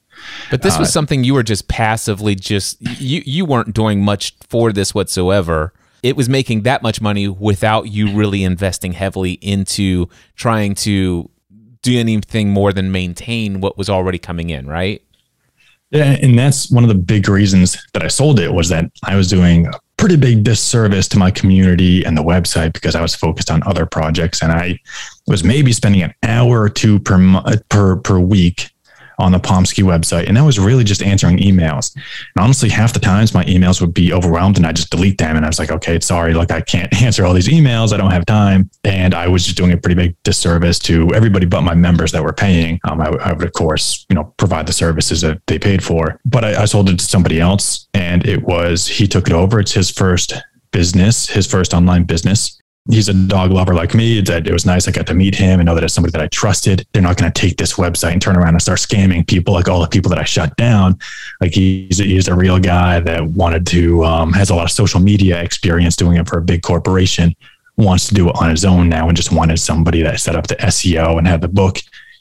But 0.50 0.62
this 0.62 0.78
was 0.78 0.88
uh, 0.88 0.92
something 0.92 1.24
you 1.24 1.34
were 1.34 1.42
just 1.42 1.66
passively 1.66 2.34
just 2.34 2.76
you 3.00 3.22
you 3.24 3.44
weren't 3.44 3.74
doing 3.74 4.02
much 4.04 4.36
for 4.48 4.72
this 4.72 4.94
whatsoever 4.94 5.72
it 6.02 6.16
was 6.16 6.28
making 6.28 6.62
that 6.62 6.82
much 6.82 7.00
money 7.00 7.28
without 7.28 7.88
you 7.88 8.12
really 8.12 8.44
investing 8.44 8.92
heavily 8.92 9.32
into 9.32 10.08
trying 10.34 10.74
to 10.74 11.28
do 11.82 11.98
anything 11.98 12.50
more 12.50 12.72
than 12.72 12.92
maintain 12.92 13.60
what 13.60 13.78
was 13.78 13.88
already 13.88 14.18
coming 14.18 14.50
in, 14.50 14.66
right? 14.66 15.02
And 15.92 16.38
that's 16.38 16.70
one 16.70 16.84
of 16.84 16.88
the 16.88 16.94
big 16.94 17.28
reasons 17.28 17.76
that 17.94 18.02
I 18.02 18.08
sold 18.08 18.38
it 18.38 18.52
was 18.52 18.68
that 18.68 18.90
I 19.04 19.16
was 19.16 19.28
doing 19.28 19.66
a 19.66 19.72
pretty 19.96 20.16
big 20.16 20.44
disservice 20.44 21.08
to 21.08 21.18
my 21.18 21.30
community 21.30 22.04
and 22.04 22.16
the 22.16 22.22
website 22.22 22.72
because 22.72 22.94
I 22.94 23.02
was 23.02 23.14
focused 23.14 23.50
on 23.50 23.62
other 23.64 23.86
projects 23.86 24.42
and 24.42 24.52
I 24.52 24.78
was 25.26 25.44
maybe 25.44 25.72
spending 25.72 26.02
an 26.02 26.14
hour 26.22 26.62
or 26.62 26.68
two 26.68 27.00
per 27.00 27.18
uh, 27.36 27.56
per 27.68 27.96
per 27.96 28.18
week 28.18 28.70
on 29.20 29.32
the 29.32 29.38
Pomsky 29.38 29.82
website. 29.82 30.26
And 30.26 30.36
that 30.36 30.44
was 30.44 30.58
really 30.58 30.84
just 30.84 31.02
answering 31.02 31.38
emails. 31.38 31.94
And 31.94 32.42
honestly, 32.42 32.68
half 32.68 32.92
the 32.92 33.00
times 33.00 33.34
my 33.34 33.44
emails 33.44 33.80
would 33.80 33.94
be 33.94 34.12
overwhelmed 34.12 34.56
and 34.56 34.66
I 34.66 34.72
just 34.72 34.90
delete 34.90 35.18
them. 35.18 35.36
And 35.36 35.44
I 35.44 35.48
was 35.48 35.58
like, 35.58 35.70
okay, 35.70 36.00
sorry, 36.00 36.34
like 36.34 36.50
I 36.50 36.60
can't 36.60 36.92
answer 37.02 37.24
all 37.24 37.34
these 37.34 37.48
emails. 37.48 37.92
I 37.92 37.96
don't 37.96 38.10
have 38.10 38.26
time. 38.26 38.70
And 38.84 39.14
I 39.14 39.28
was 39.28 39.44
just 39.44 39.56
doing 39.56 39.72
a 39.72 39.76
pretty 39.76 39.94
big 39.94 40.16
disservice 40.22 40.78
to 40.80 41.12
everybody 41.14 41.46
but 41.46 41.62
my 41.62 41.74
members 41.74 42.12
that 42.12 42.22
were 42.22 42.32
paying. 42.32 42.80
Um, 42.84 43.00
I, 43.00 43.08
I, 43.08 43.32
would, 43.32 43.44
of 43.44 43.52
course, 43.52 44.06
you 44.08 44.14
know, 44.14 44.32
provide 44.36 44.66
the 44.66 44.72
services 44.72 45.20
that 45.20 45.40
they 45.46 45.58
paid 45.58 45.82
for. 45.82 46.20
But 46.24 46.44
I, 46.44 46.62
I 46.62 46.64
sold 46.64 46.88
it 46.88 46.98
to 46.98 47.04
somebody 47.04 47.40
else 47.40 47.88
and 47.94 48.26
it 48.26 48.42
was, 48.42 48.86
he 48.86 49.06
took 49.06 49.26
it 49.26 49.32
over. 49.32 49.60
It's 49.60 49.72
his 49.72 49.90
first 49.90 50.34
business, 50.72 51.28
his 51.28 51.46
first 51.46 51.74
online 51.74 52.04
business 52.04 52.60
he's 52.90 53.08
a 53.08 53.14
dog 53.14 53.50
lover 53.50 53.74
like 53.74 53.94
me. 53.94 54.20
That 54.20 54.46
it 54.46 54.52
was 54.52 54.66
nice. 54.66 54.88
I 54.88 54.90
got 54.90 55.06
to 55.06 55.14
meet 55.14 55.34
him 55.34 55.60
and 55.60 55.66
know 55.66 55.74
that 55.74 55.84
it's 55.84 55.94
somebody 55.94 56.12
that 56.12 56.20
I 56.20 56.28
trusted. 56.28 56.86
They're 56.92 57.02
not 57.02 57.16
going 57.16 57.30
to 57.30 57.40
take 57.40 57.56
this 57.56 57.74
website 57.74 58.12
and 58.12 58.22
turn 58.22 58.36
around 58.36 58.54
and 58.54 58.62
start 58.62 58.78
scamming 58.78 59.26
people 59.26 59.54
like 59.54 59.68
all 59.68 59.80
the 59.80 59.88
people 59.88 60.08
that 60.10 60.18
I 60.18 60.24
shut 60.24 60.56
down. 60.56 60.98
Like 61.40 61.52
he's 61.52 62.00
a, 62.00 62.04
he's 62.04 62.28
a 62.28 62.34
real 62.34 62.58
guy 62.58 63.00
that 63.00 63.24
wanted 63.24 63.66
to 63.68 64.04
um, 64.04 64.32
has 64.32 64.50
a 64.50 64.54
lot 64.54 64.64
of 64.64 64.70
social 64.70 65.00
media 65.00 65.42
experience 65.42 65.96
doing 65.96 66.16
it 66.16 66.28
for 66.28 66.38
a 66.38 66.42
big 66.42 66.62
corporation. 66.62 67.34
Wants 67.76 68.08
to 68.08 68.14
do 68.14 68.28
it 68.28 68.36
on 68.36 68.50
his 68.50 68.64
own 68.64 68.88
now 68.88 69.08
and 69.08 69.16
just 69.16 69.32
wanted 69.32 69.58
somebody 69.58 70.02
that 70.02 70.20
set 70.20 70.36
up 70.36 70.46
the 70.46 70.56
SEO 70.56 71.18
and 71.18 71.26
had 71.26 71.40
the 71.40 71.48
book. 71.48 71.78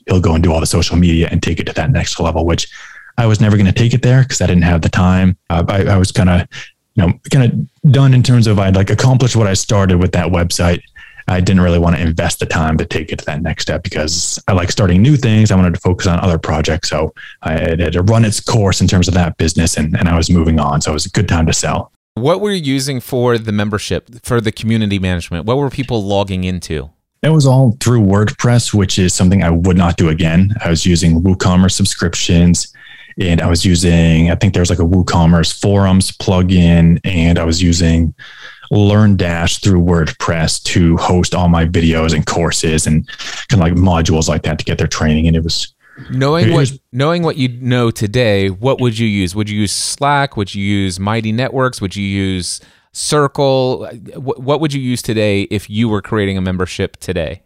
He'll 0.08 0.22
go 0.22 0.34
and 0.34 0.44
do 0.44 0.54
all 0.54 0.60
the 0.60 0.66
social 0.66 0.96
media 0.96 1.28
and 1.32 1.44
take 1.44 1.60
it 1.60 1.66
to 1.66 1.74
that 1.74 1.92
next 1.92 2.20
level, 2.20 2.46
which 2.46 2.72
I 3.18 3.26
was 3.26 3.42
never 3.42 3.58
going 3.58 3.66
to 3.66 3.74
take 3.74 3.94
it 3.94 4.02
there 4.02 4.22
because 4.22 4.40
I 4.40 4.48
didn't 4.48 4.64
have 4.64 4.82
the 4.82 4.90
time. 4.90 5.38
Uh, 5.50 5.66
I, 5.68 5.84
I 5.84 5.98
was 5.98 6.12
kind 6.12 6.30
of 6.30 6.48
you 7.00 7.08
know, 7.08 7.20
kind 7.32 7.52
of 7.52 7.92
done 7.92 8.14
in 8.14 8.24
terms 8.24 8.48
of 8.48 8.60
I'd 8.60 8.76
like 8.76 8.90
accomplished 8.90 9.36
what 9.36 9.48
I 9.48 9.54
started 9.54 10.00
with 10.00 10.12
that 10.12 10.28
website. 10.28 10.82
I 11.28 11.40
didn't 11.40 11.62
really 11.62 11.80
want 11.80 11.96
to 11.96 12.02
invest 12.02 12.40
the 12.40 12.46
time 12.46 12.78
to 12.78 12.86
take 12.86 13.12
it 13.12 13.20
to 13.20 13.26
that 13.26 13.42
next 13.42 13.62
step 13.62 13.84
because 13.84 14.42
I 14.48 14.54
like 14.54 14.72
starting 14.72 15.02
new 15.02 15.16
things. 15.16 15.52
I 15.52 15.56
wanted 15.56 15.76
to 15.76 15.80
focus 15.80 16.08
on 16.08 16.20
other 16.20 16.40
projects. 16.40 16.90
So 16.90 17.14
I 17.44 17.52
had 17.52 17.94
to 17.94 18.02
run 18.02 18.26
its 18.26 18.40
course 18.40 18.82
in 18.82 18.88
terms 18.88 19.08
of 19.08 19.14
that 19.14 19.38
business 19.38 19.78
and, 19.78 19.96
and 19.98 20.10
I 20.10 20.18
was 20.18 20.30
moving 20.30 20.60
on. 20.60 20.82
So 20.82 20.92
it 20.92 20.96
was 20.96 21.06
a 21.06 21.12
good 21.12 21.30
time 21.30 21.46
to 21.46 21.54
sell. 21.54 21.92
What 22.16 22.42
were 22.42 22.52
you 22.52 22.62
using 22.62 23.00
for 23.00 23.38
the 23.38 23.52
membership, 23.52 24.26
for 24.26 24.42
the 24.42 24.52
community 24.52 25.00
management? 25.00 25.46
What 25.46 25.58
were 25.58 25.70
people 25.70 26.04
logging 26.04 26.44
into? 26.44 26.90
It 27.22 27.30
was 27.30 27.46
all 27.46 27.78
through 27.80 28.02
WordPress, 28.02 28.74
which 28.74 28.98
is 28.98 29.14
something 29.14 29.44
I 29.44 29.52
would 29.52 29.78
not 29.78 29.98
do 29.98 30.10
again. 30.10 30.56
I 30.66 30.70
was 30.70 30.86
using 30.86 31.22
WooCommerce 31.22 31.74
subscriptions 31.74 32.74
and 33.20 33.42
I 33.42 33.48
was 33.48 33.66
using, 33.66 34.32
I 34.32 34.36
think 34.36 34.54
there's 34.54 34.70
like 34.70 34.80
a 34.80 34.84
WooCommerce 34.84 35.60
forums 35.60 36.12
plugin, 36.12 37.00
and 37.04 37.38
I 37.38 37.44
was 37.44 37.62
using 37.62 38.14
LearnDash 38.72 39.64
through 39.64 39.82
WordPress 39.82 40.64
to 40.64 40.96
host 40.98 41.34
all 41.34 41.50
my 41.50 41.66
videos 41.66 42.14
and 42.14 42.26
courses 42.26 42.86
and 42.88 43.08
kind 43.48 43.54
of 43.54 43.60
like 43.60 43.74
modules 43.74 44.30
like 44.30 44.44
that 44.44 44.60
to 44.60 44.66
get 44.66 44.78
their 44.78 44.88
training. 44.88 45.28
And 45.28 45.36
it 45.36 45.44
was 45.44 45.74
knowing 46.12 46.48
it 46.48 46.52
what 46.52 46.60
was, 46.60 46.80
knowing 46.92 47.24
what 47.24 47.36
you 47.36 47.50
know 47.50 47.92
today. 47.92 48.50
What 48.50 48.80
would 48.80 48.98
you 48.98 49.08
use? 49.08 49.36
Would 49.36 49.50
you 49.50 49.62
use 49.62 49.72
Slack? 49.72 50.38
Would 50.38 50.54
you 50.54 50.64
use 50.64 51.00
Mighty 51.00 51.32
Networks? 51.32 51.82
Would 51.82 51.96
you 51.96 52.06
use 52.06 52.62
Circle? 52.92 53.88
What 54.16 54.62
would 54.62 54.74
you 54.74 54.82
use 54.82 55.02
today 55.02 55.44
if 55.44 55.70
you 55.70 55.90
were 55.90 56.02
creating 56.02 56.38
a 56.38 56.42
membership 56.42 56.98
today? 56.98 57.42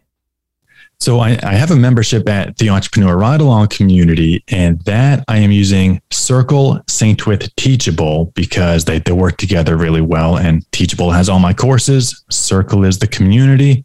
So 1.04 1.20
I, 1.20 1.38
I, 1.44 1.56
have 1.56 1.70
a 1.70 1.76
membership 1.76 2.30
at 2.30 2.60
the 2.60 2.70
Entrepreneur 2.70 3.18
Ride 3.18 3.42
Along 3.42 3.68
community, 3.68 4.42
and 4.48 4.80
that 4.84 5.26
I 5.28 5.40
am 5.40 5.52
using 5.52 6.02
Circle 6.12 6.80
synced 6.90 7.26
with 7.26 7.54
Teachable 7.58 8.32
because 8.36 8.86
they, 8.86 9.00
they 9.00 9.12
work 9.12 9.36
together 9.36 9.76
really 9.76 10.00
well. 10.00 10.38
And 10.38 10.66
Teachable 10.72 11.12
has 11.12 11.28
all 11.28 11.40
my 11.40 11.52
courses. 11.52 12.24
Circle 12.30 12.86
is 12.86 13.00
the 13.00 13.08
community. 13.08 13.84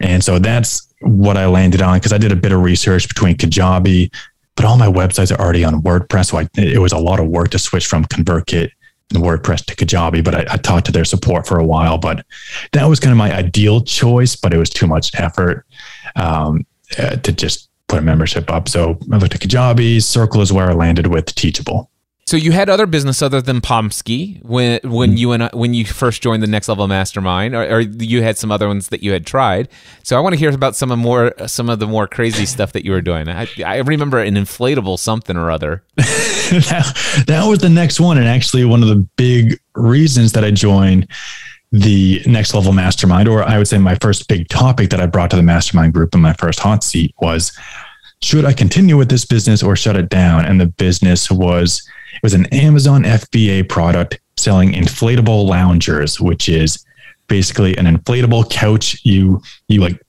And 0.00 0.22
so 0.22 0.38
that's 0.38 0.94
what 1.00 1.36
I 1.36 1.46
landed 1.46 1.82
on 1.82 1.98
because 1.98 2.12
I 2.12 2.18
did 2.18 2.30
a 2.30 2.36
bit 2.36 2.52
of 2.52 2.62
research 2.62 3.08
between 3.08 3.36
Kajabi, 3.36 4.14
but 4.54 4.64
all 4.64 4.76
my 4.76 4.86
websites 4.86 5.36
are 5.36 5.40
already 5.40 5.64
on 5.64 5.82
WordPress. 5.82 6.26
So 6.26 6.38
I, 6.38 6.48
it 6.56 6.78
was 6.78 6.92
a 6.92 6.98
lot 6.98 7.18
of 7.18 7.26
work 7.26 7.48
to 7.50 7.58
switch 7.58 7.88
from 7.88 8.04
ConvertKit 8.04 8.70
and 9.12 9.24
WordPress 9.24 9.64
to 9.64 9.74
Kajabi, 9.74 10.22
but 10.22 10.36
I, 10.36 10.46
I 10.48 10.56
talked 10.56 10.86
to 10.86 10.92
their 10.92 11.04
support 11.04 11.48
for 11.48 11.58
a 11.58 11.66
while. 11.66 11.98
But 11.98 12.24
that 12.74 12.84
was 12.84 13.00
kind 13.00 13.10
of 13.10 13.18
my 13.18 13.34
ideal 13.34 13.80
choice, 13.80 14.36
but 14.36 14.54
it 14.54 14.58
was 14.58 14.70
too 14.70 14.86
much 14.86 15.10
effort 15.18 15.66
um, 16.16 16.66
uh, 16.98 17.16
to 17.16 17.32
just 17.32 17.68
put 17.88 17.98
a 17.98 18.02
membership 18.02 18.50
up. 18.50 18.68
So 18.68 18.98
I 19.12 19.16
looked 19.16 19.34
at 19.34 19.40
Kajabi. 19.40 20.02
Circle 20.02 20.40
is 20.40 20.52
where 20.52 20.70
I 20.70 20.72
landed 20.72 21.08
with 21.08 21.34
Teachable. 21.34 21.90
So 22.30 22.36
you 22.36 22.52
had 22.52 22.68
other 22.68 22.86
business 22.86 23.22
other 23.22 23.40
than 23.40 23.60
Pomsky 23.60 24.40
when 24.44 24.78
when 24.84 25.10
mm-hmm. 25.10 25.16
you 25.16 25.32
and 25.32 25.42
I, 25.42 25.50
when 25.52 25.74
you 25.74 25.84
first 25.84 26.22
joined 26.22 26.44
the 26.44 26.46
Next 26.46 26.68
Level 26.68 26.86
Mastermind, 26.86 27.56
or, 27.56 27.64
or, 27.68 27.80
you 27.80 28.22
had 28.22 28.38
some 28.38 28.52
other 28.52 28.68
ones 28.68 28.86
that 28.90 29.02
you 29.02 29.10
had 29.10 29.26
tried. 29.26 29.68
So 30.04 30.16
I 30.16 30.20
want 30.20 30.34
to 30.34 30.38
hear 30.38 30.50
about 30.50 30.76
some 30.76 30.92
of 30.92 30.98
more 31.00 31.34
some 31.48 31.68
of 31.68 31.80
the 31.80 31.88
more 31.88 32.06
crazy 32.06 32.46
stuff 32.46 32.72
that 32.74 32.84
you 32.84 32.92
were 32.92 33.00
doing. 33.00 33.28
I, 33.28 33.48
I 33.66 33.78
remember 33.78 34.20
an 34.20 34.36
inflatable 34.36 35.00
something 35.00 35.36
or 35.36 35.50
other. 35.50 35.82
that, 35.96 37.24
that 37.26 37.48
was 37.48 37.58
the 37.58 37.68
next 37.68 37.98
one, 37.98 38.16
and 38.16 38.28
actually 38.28 38.64
one 38.64 38.84
of 38.84 38.88
the 38.88 39.04
big 39.16 39.58
reasons 39.74 40.30
that 40.30 40.44
I 40.44 40.52
joined 40.52 41.08
the 41.72 42.22
next 42.26 42.52
level 42.52 42.72
mastermind, 42.72 43.28
or 43.28 43.42
I 43.42 43.58
would 43.58 43.68
say 43.68 43.78
my 43.78 43.94
first 43.96 44.28
big 44.28 44.48
topic 44.48 44.90
that 44.90 45.00
I 45.00 45.06
brought 45.06 45.30
to 45.30 45.36
the 45.36 45.42
mastermind 45.42 45.94
group 45.94 46.14
in 46.14 46.20
my 46.20 46.32
first 46.32 46.58
hot 46.58 46.82
seat 46.82 47.14
was 47.20 47.56
should 48.22 48.44
I 48.44 48.52
continue 48.52 48.96
with 48.96 49.08
this 49.08 49.24
business 49.24 49.62
or 49.62 49.76
shut 49.76 49.96
it 49.96 50.08
down? 50.08 50.44
And 50.44 50.60
the 50.60 50.66
business 50.66 51.30
was 51.30 51.82
it 52.14 52.22
was 52.22 52.34
an 52.34 52.46
Amazon 52.46 53.04
FBA 53.04 53.68
product 53.68 54.18
selling 54.36 54.72
inflatable 54.72 55.46
loungers, 55.46 56.20
which 56.20 56.48
is 56.48 56.84
basically 57.28 57.76
an 57.78 57.86
inflatable 57.86 58.50
couch. 58.50 59.00
You 59.04 59.40
you 59.68 59.80
like 59.80 60.00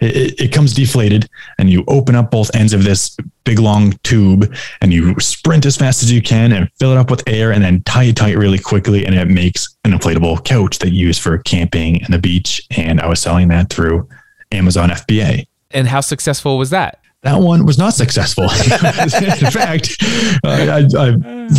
it, 0.00 0.40
it, 0.40 0.52
comes 0.52 0.72
deflated, 0.74 1.28
and 1.58 1.70
you 1.70 1.84
open 1.88 2.14
up 2.14 2.30
both 2.30 2.54
ends 2.54 2.72
of 2.72 2.84
this 2.84 3.16
big 3.44 3.58
long 3.58 3.92
tube, 4.02 4.54
and 4.80 4.92
you 4.92 5.18
sprint 5.20 5.66
as 5.66 5.76
fast 5.76 6.02
as 6.02 6.10
you 6.10 6.22
can 6.22 6.52
and 6.52 6.70
fill 6.78 6.92
it 6.92 6.98
up 6.98 7.10
with 7.10 7.22
air, 7.26 7.52
and 7.52 7.62
then 7.62 7.82
tie 7.82 8.04
it 8.04 8.16
tight 8.16 8.36
really 8.36 8.58
quickly, 8.58 9.04
and 9.04 9.14
it 9.14 9.28
makes 9.28 9.76
an 9.84 9.92
inflatable 9.92 10.44
couch 10.44 10.78
that 10.78 10.90
you 10.90 11.06
use 11.06 11.18
for 11.18 11.38
camping 11.38 12.02
and 12.02 12.12
the 12.12 12.18
beach. 12.18 12.60
And 12.76 13.00
I 13.00 13.08
was 13.08 13.20
selling 13.20 13.48
that 13.48 13.70
through 13.70 14.08
Amazon 14.52 14.90
FBA. 14.90 15.46
And 15.70 15.88
how 15.88 16.00
successful 16.00 16.58
was 16.58 16.70
that? 16.70 17.00
that 17.26 17.40
one 17.40 17.66
was 17.66 17.76
not 17.76 17.92
successful. 17.92 18.44
in 18.44 19.50
fact, 19.50 19.96
I, 20.44 20.86
I 20.96 21.08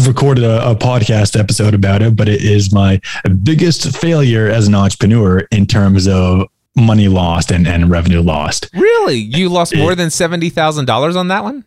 recorded 0.08 0.44
a, 0.44 0.72
a, 0.72 0.76
podcast 0.76 1.38
episode 1.38 1.74
about 1.74 2.02
it, 2.02 2.16
but 2.16 2.30
it 2.30 2.42
is 2.42 2.72
my 2.72 3.02
biggest 3.44 3.96
failure 3.98 4.48
as 4.48 4.68
an 4.68 4.76
entrepreneur 4.76 5.40
in 5.52 5.66
terms 5.66 6.08
of 6.08 6.48
money 6.78 7.08
lost 7.08 7.52
and, 7.52 7.68
and 7.68 7.90
revenue 7.90 8.22
lost. 8.22 8.70
Really? 8.74 9.16
You 9.16 9.50
lost 9.50 9.76
more 9.76 9.96
than 9.96 10.10
$70,000 10.10 11.16
on 11.16 11.28
that 11.28 11.44
one? 11.44 11.66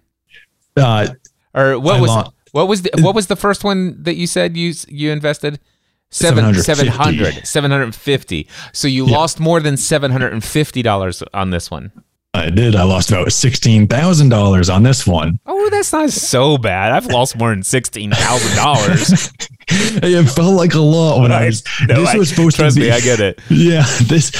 Uh, 0.77 1.09
or 1.53 1.79
what 1.79 1.97
I 1.97 2.01
was 2.01 2.09
lost, 2.09 2.33
what 2.53 2.69
was 2.69 2.83
the, 2.83 2.91
what 3.01 3.15
was 3.15 3.27
the 3.27 3.37
first 3.37 3.65
one 3.65 4.03
that 4.03 4.15
you 4.15 4.27
said 4.27 4.57
you 4.57 4.73
you 4.89 5.11
invested? 5.11 5.61
Seven, 6.13 6.55
700 6.55 7.47
750 7.47 8.49
so 8.73 8.89
you 8.89 9.07
yeah. 9.07 9.17
lost 9.17 9.39
more 9.39 9.61
than 9.61 9.77
$750 9.77 11.23
on 11.33 11.51
this 11.51 11.71
one 11.71 11.93
I 12.33 12.49
did. 12.49 12.77
I 12.77 12.85
lost 12.85 13.11
about 13.11 13.33
sixteen 13.33 13.89
thousand 13.89 14.29
dollars 14.29 14.71
on 14.71 14.83
this 14.83 15.07
one. 15.07 15.41
Oh, 15.47 15.69
that's 15.71 15.93
not 15.93 16.11
so 16.11 16.57
bad. 16.57 16.93
I've 16.93 17.07
lost 17.07 17.37
more 17.37 17.51
than 17.51 17.63
sixteen 17.63 18.13
thousand 18.13 18.57
dollars. 18.57 19.33
it 19.69 20.31
felt 20.31 20.55
like 20.55 20.75
a 20.75 20.81
lot 20.81 21.21
when 21.21 21.33
I, 21.33 21.43
I 21.43 21.47
was. 21.47 21.65
No, 21.89 22.01
this 22.01 22.09
I, 22.11 22.17
was 22.17 22.29
supposed 22.29 22.57
trust 22.57 22.77
to 22.77 22.83
be. 22.83 22.89
Me, 22.89 22.93
I 22.93 23.01
get 23.01 23.21
it. 23.21 23.41
Yeah, 23.51 23.85
this, 24.05 24.33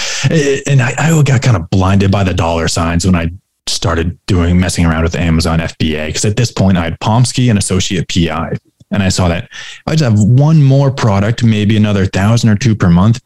and 0.67 0.81
I, 0.81 0.95
I 0.99 1.23
got 1.23 1.43
kind 1.43 1.57
of 1.57 1.69
blinded 1.71 2.11
by 2.11 2.25
the 2.25 2.33
dollar 2.33 2.69
signs 2.69 3.05
when 3.05 3.17
I 3.17 3.29
started 3.67 4.19
doing 4.27 4.59
messing 4.59 4.87
around 4.87 5.03
with 5.03 5.15
Amazon 5.15 5.59
FBA 5.59 6.09
because 6.09 6.25
at 6.25 6.37
this 6.37 6.53
point 6.53 6.79
I 6.79 6.85
had 6.85 7.01
Pomsky 7.01 7.51
and 7.51 7.59
Associate 7.59 8.07
PI, 8.09 8.57
and 8.93 9.03
I 9.03 9.09
saw 9.09 9.29
that 9.29 9.51
I 9.87 9.97
just 9.97 10.05
have 10.05 10.19
one 10.19 10.63
more 10.63 10.91
product, 10.91 11.43
maybe 11.43 11.77
another 11.77 12.07
thousand 12.07 12.51
or 12.51 12.57
two 12.57 12.75
per 12.75 12.89
month, 12.89 13.21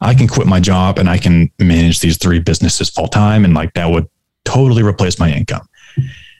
I 0.00 0.14
can 0.14 0.28
quit 0.28 0.46
my 0.46 0.60
job 0.60 0.98
and 0.98 1.08
I 1.08 1.18
can 1.18 1.50
manage 1.58 2.00
these 2.00 2.18
three 2.18 2.38
businesses 2.38 2.90
full 2.90 3.08
time. 3.08 3.44
And 3.44 3.54
like 3.54 3.72
that 3.74 3.90
would 3.90 4.08
totally 4.44 4.82
replace 4.82 5.18
my 5.18 5.30
income. 5.32 5.68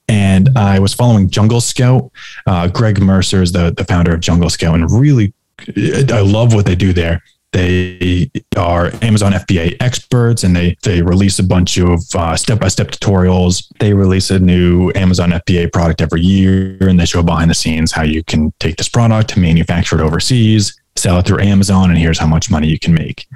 And 0.08 0.56
I 0.56 0.78
was 0.78 0.94
following 0.94 1.28
Jungle 1.28 1.60
Scout. 1.60 2.10
Uh, 2.46 2.68
Greg 2.68 3.00
Mercer 3.00 3.42
is 3.42 3.52
the, 3.52 3.72
the 3.72 3.84
founder 3.84 4.14
of 4.14 4.20
Jungle 4.20 4.50
Scout 4.50 4.74
and 4.74 4.90
really, 4.90 5.32
I 5.76 6.20
love 6.20 6.54
what 6.54 6.66
they 6.66 6.76
do 6.76 6.92
there. 6.92 7.22
They 7.52 8.30
are 8.56 8.92
Amazon 9.00 9.32
FBA 9.32 9.76
experts 9.80 10.44
and 10.44 10.54
they, 10.54 10.76
they 10.82 11.00
release 11.00 11.38
a 11.38 11.42
bunch 11.42 11.78
of 11.78 12.02
step 12.38 12.60
by 12.60 12.68
step 12.68 12.88
tutorials. 12.88 13.66
They 13.78 13.94
release 13.94 14.30
a 14.30 14.38
new 14.38 14.92
Amazon 14.94 15.30
FBA 15.30 15.72
product 15.72 16.02
every 16.02 16.20
year 16.20 16.76
and 16.80 17.00
they 17.00 17.06
show 17.06 17.22
behind 17.22 17.50
the 17.50 17.54
scenes 17.54 17.92
how 17.92 18.02
you 18.02 18.22
can 18.22 18.52
take 18.60 18.76
this 18.76 18.90
product, 18.90 19.36
manufacture 19.36 19.98
it 19.98 20.02
overseas, 20.02 20.78
sell 20.98 21.18
it 21.18 21.26
through 21.26 21.40
Amazon, 21.40 21.90
and 21.90 21.98
here's 21.98 22.18
how 22.18 22.26
much 22.26 22.50
money 22.50 22.68
you 22.68 22.78
can 22.78 22.94
make. 22.94 23.26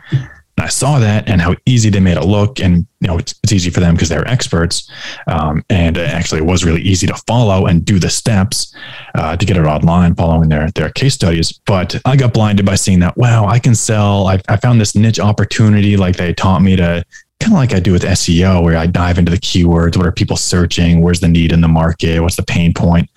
And 0.61 0.67
I 0.67 0.69
saw 0.69 0.99
that 0.99 1.29
and 1.29 1.41
how 1.41 1.57
easy 1.65 1.89
they 1.89 2.01
made 2.01 2.19
it 2.19 2.25
look. 2.25 2.61
And, 2.61 2.87
you 3.01 3.09
know, 3.09 3.19
it's, 3.19 3.35
it's 3.43 3.53
easy 3.53 3.71
for 3.71 3.81
them 3.81 3.95
because 3.95 4.09
they're 4.09 4.27
experts. 4.29 4.91
Um, 5.27 5.65
and 5.71 5.97
actually, 5.97 6.43
it 6.43 6.45
was 6.45 6.65
really 6.65 6.83
easy 6.83 7.07
to 7.07 7.15
follow 7.27 7.67
and 7.67 7.85
do 7.85 7.99
the 7.99 8.11
steps 8.11 8.75
uh, 9.15 9.37
to 9.37 9.47
get 9.47 9.57
it 9.57 9.65
online 9.65 10.15
following 10.15 10.49
their, 10.49 10.71
their 10.73 10.91
case 10.91 11.15
studies. 11.15 11.59
But 11.65 12.01
I 12.05 12.17
got 12.17 12.35
blinded 12.35 12.67
by 12.67 12.75
seeing 12.75 13.01
that, 13.01 13.17
wow, 13.17 13.47
I 13.47 13.59
can 13.59 13.75
sell. 13.75 14.27
I, 14.27 14.41
I 14.49 14.57
found 14.57 14.81
this 14.81 14.95
niche 14.95 15.21
opportunity 15.21 15.97
like 15.97 16.17
they 16.17 16.35
taught 16.35 16.61
me 16.61 16.77
to 16.77 17.05
kind 17.41 17.53
of 17.53 17.59
like 17.59 17.73
I 17.73 17.81
do 17.81 17.93
with 17.93 18.03
SEO, 18.03 18.63
where 18.63 18.77
I 18.77 18.87
dive 18.87 19.19
into 19.19 19.31
the 19.31 19.39
keywords. 19.39 19.97
What 19.97 20.07
are 20.07 20.13
people 20.13 20.37
searching? 20.37 21.01
Where's 21.01 21.21
the 21.21 21.29
need 21.29 21.53
in 21.53 21.63
the 21.63 21.69
market? 21.69 22.21
What's 22.21 22.37
the 22.37 22.43
pain 22.43 22.75
point? 22.75 23.09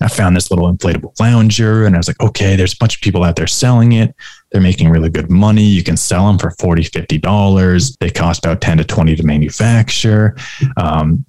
I 0.00 0.08
found 0.08 0.36
this 0.36 0.50
little 0.50 0.72
inflatable 0.72 1.18
lounger 1.20 1.86
and 1.86 1.94
I 1.94 1.98
was 1.98 2.08
like, 2.08 2.20
okay, 2.20 2.56
there's 2.56 2.74
a 2.74 2.78
bunch 2.78 2.96
of 2.96 3.02
people 3.02 3.24
out 3.24 3.36
there 3.36 3.46
selling 3.46 3.92
it. 3.92 4.14
They're 4.50 4.60
making 4.60 4.88
really 4.88 5.10
good 5.10 5.30
money. 5.30 5.64
You 5.64 5.82
can 5.82 5.96
sell 5.96 6.26
them 6.26 6.38
for 6.38 6.50
40, 6.52 6.84
50 6.84 7.18
dollars. 7.18 7.96
They 7.96 8.10
cost 8.10 8.44
about 8.44 8.60
10 8.60 8.78
to 8.78 8.84
20 8.84 9.16
to 9.16 9.22
manufacture. 9.22 10.36
Um, 10.76 11.24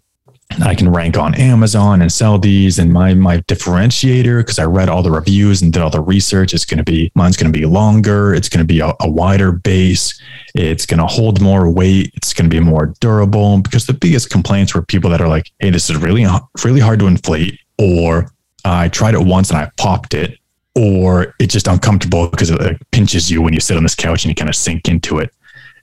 I 0.64 0.74
can 0.74 0.90
rank 0.90 1.16
on 1.16 1.36
Amazon 1.36 2.02
and 2.02 2.12
sell 2.12 2.40
these. 2.40 2.80
And 2.80 2.92
my 2.92 3.14
my 3.14 3.38
differentiator, 3.42 4.40
because 4.40 4.58
I 4.58 4.66
read 4.66 4.90
all 4.90 5.04
the 5.04 5.12
reviews 5.12 5.62
and 5.62 5.72
did 5.72 5.82
all 5.82 5.90
the 5.90 6.02
research, 6.02 6.54
is 6.54 6.66
going 6.66 6.80
to 6.80 6.84
be 6.84 7.12
mine's 7.16 7.38
going 7.38 7.52
to 7.52 7.58
be 7.58 7.66
longer. 7.66 8.34
It's 8.34 8.50
going 8.50 8.66
to 8.66 8.66
be 8.66 8.80
a, 8.80 8.94
a 9.00 9.10
wider 9.10 9.52
base. 9.52 10.20
It's 10.56 10.86
going 10.86 11.00
to 11.00 11.06
hold 11.06 11.40
more 11.40 11.70
weight. 11.70 12.12
It's 12.16 12.34
going 12.34 12.50
to 12.50 12.56
be 12.56 12.60
more 12.60 12.94
durable. 13.00 13.60
Because 13.60 13.86
the 13.86 13.94
biggest 13.94 14.32
complaints 14.32 14.74
were 14.74 14.82
people 14.82 15.10
that 15.12 15.22
are 15.22 15.28
like, 15.28 15.52
"Hey, 15.60 15.70
this 15.70 15.90
is 15.90 15.98
really 15.98 16.26
really 16.64 16.82
hard 16.82 17.00
to 17.00 17.08
inflate," 17.08 17.60
or 17.78 18.32
I 18.72 18.90
tried 18.90 19.14
it 19.14 19.22
once 19.22 19.50
and 19.50 19.60
I 19.60 19.70
popped 19.78 20.14
it, 20.14 20.40
or 20.76 21.36
it's 21.40 21.54
just 21.54 21.68
uncomfortable 21.68 22.28
because 22.30 22.50
it 22.50 22.60
like, 22.60 22.80
pinches 22.92 23.30
you 23.30 23.42
when 23.42 23.54
you 23.54 23.60
sit 23.60 23.78
on 23.78 23.84
this 23.84 23.96
couch 23.96 24.24
and 24.24 24.30
you 24.30 24.36
kind 24.36 24.50
of 24.50 24.56
sink 24.56 24.88
into 24.88 25.20
it. 25.20 25.32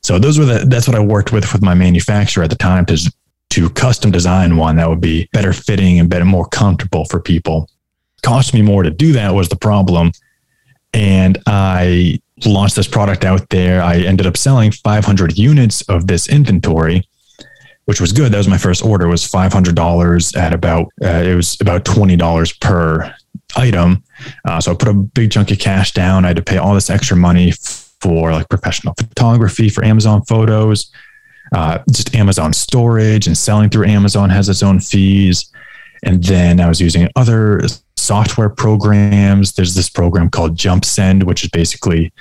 So 0.02 0.18
those 0.18 0.38
were 0.38 0.44
the 0.44 0.64
that's 0.66 0.86
what 0.86 0.96
I 0.96 1.00
worked 1.00 1.32
with 1.32 1.52
with 1.52 1.62
my 1.62 1.74
manufacturer 1.74 2.44
at 2.44 2.50
the 2.50 2.56
time 2.56 2.86
to 2.86 3.12
to 3.50 3.70
custom 3.70 4.10
design 4.10 4.56
one 4.56 4.76
that 4.76 4.88
would 4.88 5.00
be 5.00 5.28
better 5.32 5.52
fitting 5.52 5.98
and 5.98 6.10
better 6.10 6.24
more 6.24 6.46
comfortable 6.46 7.04
for 7.06 7.20
people. 7.20 7.70
Cost 8.22 8.52
me 8.52 8.62
more 8.62 8.82
to 8.82 8.90
do 8.90 9.12
that 9.12 9.34
was 9.34 9.48
the 9.48 9.56
problem. 9.56 10.12
And 10.92 11.38
I 11.46 12.20
launched 12.44 12.76
this 12.76 12.88
product 12.88 13.24
out 13.24 13.48
there. 13.50 13.82
I 13.82 13.98
ended 13.98 14.26
up 14.26 14.36
selling 14.36 14.72
500 14.72 15.38
units 15.38 15.82
of 15.88 16.06
this 16.06 16.28
inventory 16.28 17.08
which 17.86 18.00
was 18.00 18.12
good. 18.12 18.32
That 18.32 18.38
was 18.38 18.48
my 18.48 18.58
first 18.58 18.84
order. 18.84 19.08
Was 19.08 19.26
five 19.26 19.52
hundred 19.52 19.74
dollars 19.74 20.34
at 20.34 20.52
about 20.52 20.86
uh, 21.02 21.22
it 21.24 21.34
was 21.34 21.56
about 21.60 21.84
twenty 21.84 22.16
dollars 22.16 22.52
per 22.52 23.14
item. 23.56 24.02
Uh, 24.44 24.60
so 24.60 24.72
I 24.72 24.74
put 24.74 24.88
a 24.88 24.94
big 24.94 25.30
chunk 25.30 25.50
of 25.50 25.58
cash 25.58 25.92
down. 25.92 26.24
I 26.24 26.28
had 26.28 26.36
to 26.36 26.42
pay 26.42 26.58
all 26.58 26.74
this 26.74 26.90
extra 26.90 27.16
money 27.16 27.52
for 28.00 28.32
like 28.32 28.48
professional 28.48 28.94
photography 28.98 29.68
for 29.68 29.84
Amazon 29.84 30.22
photos, 30.24 30.90
uh, 31.54 31.78
just 31.90 32.14
Amazon 32.14 32.52
storage 32.52 33.26
and 33.26 33.36
selling 33.36 33.70
through 33.70 33.86
Amazon 33.86 34.30
has 34.30 34.48
its 34.48 34.62
own 34.62 34.80
fees. 34.80 35.50
And 36.02 36.22
then 36.22 36.60
I 36.60 36.68
was 36.68 36.80
using 36.80 37.08
other 37.16 37.62
software 37.96 38.50
programs. 38.50 39.54
There's 39.54 39.74
this 39.74 39.88
program 39.88 40.28
called 40.28 40.56
JumpSend, 40.56 41.24
which 41.24 41.42
is 41.44 41.50
basically 41.50 42.12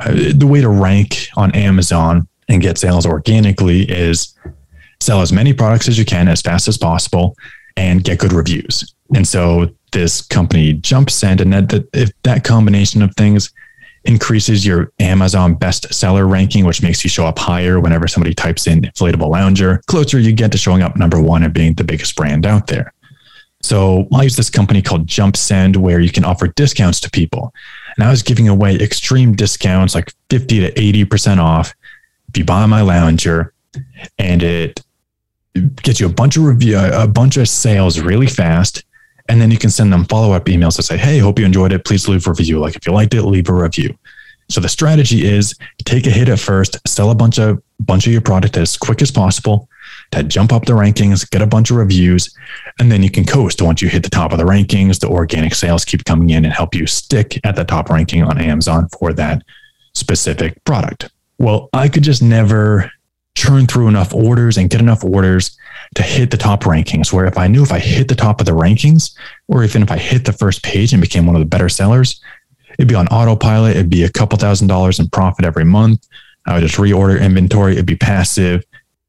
uh, 0.00 0.12
the 0.34 0.46
way 0.46 0.60
to 0.60 0.68
rank 0.68 1.28
on 1.36 1.54
Amazon 1.54 2.26
and 2.48 2.60
get 2.60 2.76
sales 2.78 3.06
organically 3.06 3.82
is 3.82 4.34
sell 5.04 5.20
as 5.20 5.32
many 5.32 5.52
products 5.52 5.88
as 5.88 5.98
you 5.98 6.04
can 6.04 6.28
as 6.28 6.40
fast 6.40 6.66
as 6.68 6.78
possible 6.78 7.36
and 7.76 8.04
get 8.04 8.18
good 8.18 8.32
reviews. 8.32 8.94
And 9.14 9.26
so 9.26 9.70
this 9.92 10.22
company 10.22 10.74
JumpSend, 10.74 11.40
and 11.40 11.52
that, 11.52 11.68
that 11.68 11.88
if 11.92 12.10
that 12.22 12.44
combination 12.44 13.02
of 13.02 13.14
things 13.14 13.52
increases 14.04 14.66
your 14.66 14.92
Amazon 14.98 15.56
bestseller 15.56 16.28
ranking, 16.28 16.64
which 16.64 16.82
makes 16.82 17.02
you 17.04 17.10
show 17.10 17.26
up 17.26 17.38
higher 17.38 17.80
whenever 17.80 18.06
somebody 18.06 18.34
types 18.34 18.66
in 18.66 18.82
inflatable 18.82 19.30
lounger, 19.30 19.80
closer 19.86 20.18
you 20.18 20.32
get 20.32 20.52
to 20.52 20.58
showing 20.58 20.82
up 20.82 20.96
number 20.96 21.20
one 21.20 21.42
and 21.42 21.54
being 21.54 21.74
the 21.74 21.84
biggest 21.84 22.14
brand 22.16 22.44
out 22.44 22.66
there. 22.66 22.92
So 23.62 24.06
I 24.12 24.24
use 24.24 24.36
this 24.36 24.50
company 24.50 24.82
called 24.82 25.06
JumpSend 25.06 25.78
where 25.78 26.00
you 26.00 26.10
can 26.10 26.24
offer 26.24 26.48
discounts 26.48 27.00
to 27.00 27.10
people. 27.10 27.54
And 27.96 28.04
I 28.04 28.10
was 28.10 28.22
giving 28.22 28.46
away 28.46 28.74
extreme 28.76 29.34
discounts, 29.34 29.94
like 29.94 30.12
50 30.28 30.60
to 30.60 30.72
80% 30.72 31.38
off 31.38 31.74
if 32.28 32.36
you 32.36 32.44
buy 32.44 32.66
my 32.66 32.82
lounger 32.82 33.54
and 34.18 34.42
it 34.42 34.83
gets 35.82 36.00
you 36.00 36.06
a 36.06 36.12
bunch 36.12 36.36
of 36.36 36.44
review, 36.44 36.78
a 36.78 37.06
bunch 37.06 37.36
of 37.36 37.48
sales 37.48 38.00
really 38.00 38.26
fast, 38.26 38.84
And 39.28 39.40
then 39.40 39.50
you 39.50 39.58
can 39.58 39.70
send 39.70 39.92
them 39.92 40.04
follow 40.04 40.32
up 40.32 40.44
emails 40.46 40.76
to 40.76 40.82
say, 40.82 40.96
Hey, 40.96 41.18
hope 41.18 41.38
you 41.38 41.46
enjoyed 41.46 41.72
it. 41.72 41.84
Please 41.84 42.08
leave 42.08 42.26
a 42.26 42.30
review. 42.30 42.58
Like 42.58 42.76
if 42.76 42.86
you 42.86 42.92
liked 42.92 43.14
it, 43.14 43.22
leave 43.22 43.48
a 43.48 43.54
review. 43.54 43.96
So 44.50 44.60
the 44.60 44.68
strategy 44.68 45.24
is 45.24 45.54
take 45.84 46.06
a 46.06 46.10
hit 46.10 46.28
at 46.28 46.38
first, 46.38 46.76
sell 46.86 47.10
a 47.10 47.14
bunch 47.14 47.38
of 47.38 47.62
bunch 47.80 48.06
of 48.06 48.12
your 48.12 48.20
product 48.20 48.56
as 48.56 48.76
quick 48.76 49.02
as 49.02 49.10
possible 49.10 49.68
to 50.10 50.22
jump 50.22 50.52
up 50.52 50.64
the 50.64 50.72
rankings, 50.72 51.28
get 51.30 51.42
a 51.42 51.46
bunch 51.46 51.70
of 51.70 51.76
reviews, 51.76 52.34
and 52.78 52.90
then 52.90 53.02
you 53.02 53.10
can 53.10 53.24
coast 53.24 53.62
once 53.62 53.80
you 53.80 53.88
hit 53.88 54.02
the 54.02 54.10
top 54.10 54.32
of 54.32 54.38
the 54.38 54.44
rankings. 54.44 55.00
The 55.00 55.08
organic 55.08 55.54
sales 55.54 55.84
keep 55.84 56.04
coming 56.04 56.30
in 56.30 56.44
and 56.44 56.52
help 56.52 56.74
you 56.74 56.86
stick 56.86 57.40
at 57.44 57.56
the 57.56 57.64
top 57.64 57.88
ranking 57.88 58.22
on 58.22 58.38
Amazon 58.38 58.88
for 58.88 59.12
that 59.14 59.42
specific 59.94 60.62
product. 60.64 61.10
Well, 61.38 61.68
I 61.72 61.88
could 61.88 62.02
just 62.02 62.22
never 62.22 62.90
churn 63.34 63.66
through 63.66 63.88
enough 63.88 64.14
orders 64.14 64.56
and 64.56 64.70
get 64.70 64.80
enough 64.80 65.04
orders 65.04 65.56
to 65.94 66.02
hit 66.02 66.30
the 66.30 66.36
top 66.36 66.62
rankings. 66.64 67.12
Where 67.12 67.26
if 67.26 67.36
I 67.36 67.46
knew 67.46 67.62
if 67.62 67.72
I 67.72 67.78
hit 67.78 68.08
the 68.08 68.14
top 68.14 68.40
of 68.40 68.46
the 68.46 68.52
rankings, 68.52 69.14
or 69.48 69.64
even 69.64 69.82
if 69.82 69.90
I 69.90 69.98
hit 69.98 70.24
the 70.24 70.32
first 70.32 70.62
page 70.62 70.92
and 70.92 71.02
became 71.02 71.26
one 71.26 71.36
of 71.36 71.40
the 71.40 71.46
better 71.46 71.68
sellers, 71.68 72.20
it'd 72.78 72.88
be 72.88 72.94
on 72.94 73.08
autopilot. 73.08 73.76
It'd 73.76 73.90
be 73.90 74.04
a 74.04 74.10
couple 74.10 74.38
thousand 74.38 74.68
dollars 74.68 74.98
in 74.98 75.08
profit 75.08 75.44
every 75.44 75.64
month. 75.64 76.06
I 76.46 76.54
would 76.54 76.62
just 76.62 76.76
reorder 76.76 77.20
inventory. 77.20 77.72
It'd 77.72 77.86
be 77.86 77.96
passive. 77.96 78.64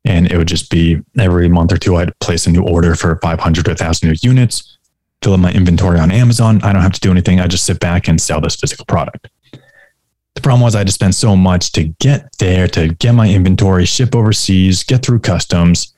And 0.05 0.31
it 0.31 0.37
would 0.37 0.47
just 0.47 0.69
be 0.69 1.01
every 1.17 1.49
month 1.49 1.71
or 1.71 1.77
two, 1.77 1.95
I'd 1.95 2.17
place 2.19 2.45
a 2.45 2.51
new 2.51 2.61
order 2.61 2.93
for 2.93 3.17
500 3.21 3.67
or 3.67 3.71
1,000 3.71 4.07
new 4.07 4.15
units, 4.21 4.77
fill 5.23 5.33
up 5.33 5.39
my 5.39 5.51
inventory 5.51 5.99
on 5.99 6.11
Amazon. 6.11 6.61
I 6.61 6.71
don't 6.71 6.83
have 6.83 6.93
to 6.93 6.99
do 6.99 7.09
anything. 7.09 7.39
I 7.39 7.47
just 7.47 7.65
sit 7.65 7.79
back 7.79 8.07
and 8.07 8.21
sell 8.21 8.39
this 8.39 8.55
physical 8.55 8.85
product. 8.85 9.29
The 10.35 10.41
problem 10.41 10.61
was 10.61 10.75
I 10.75 10.79
had 10.79 10.87
to 10.87 10.93
spend 10.93 11.15
so 11.15 11.35
much 11.35 11.71
to 11.73 11.85
get 11.99 12.37
there, 12.37 12.67
to 12.69 12.89
get 12.89 13.13
my 13.13 13.29
inventory, 13.29 13.85
ship 13.85 14.15
overseas, 14.15 14.83
get 14.83 15.03
through 15.03 15.19
customs. 15.19 15.93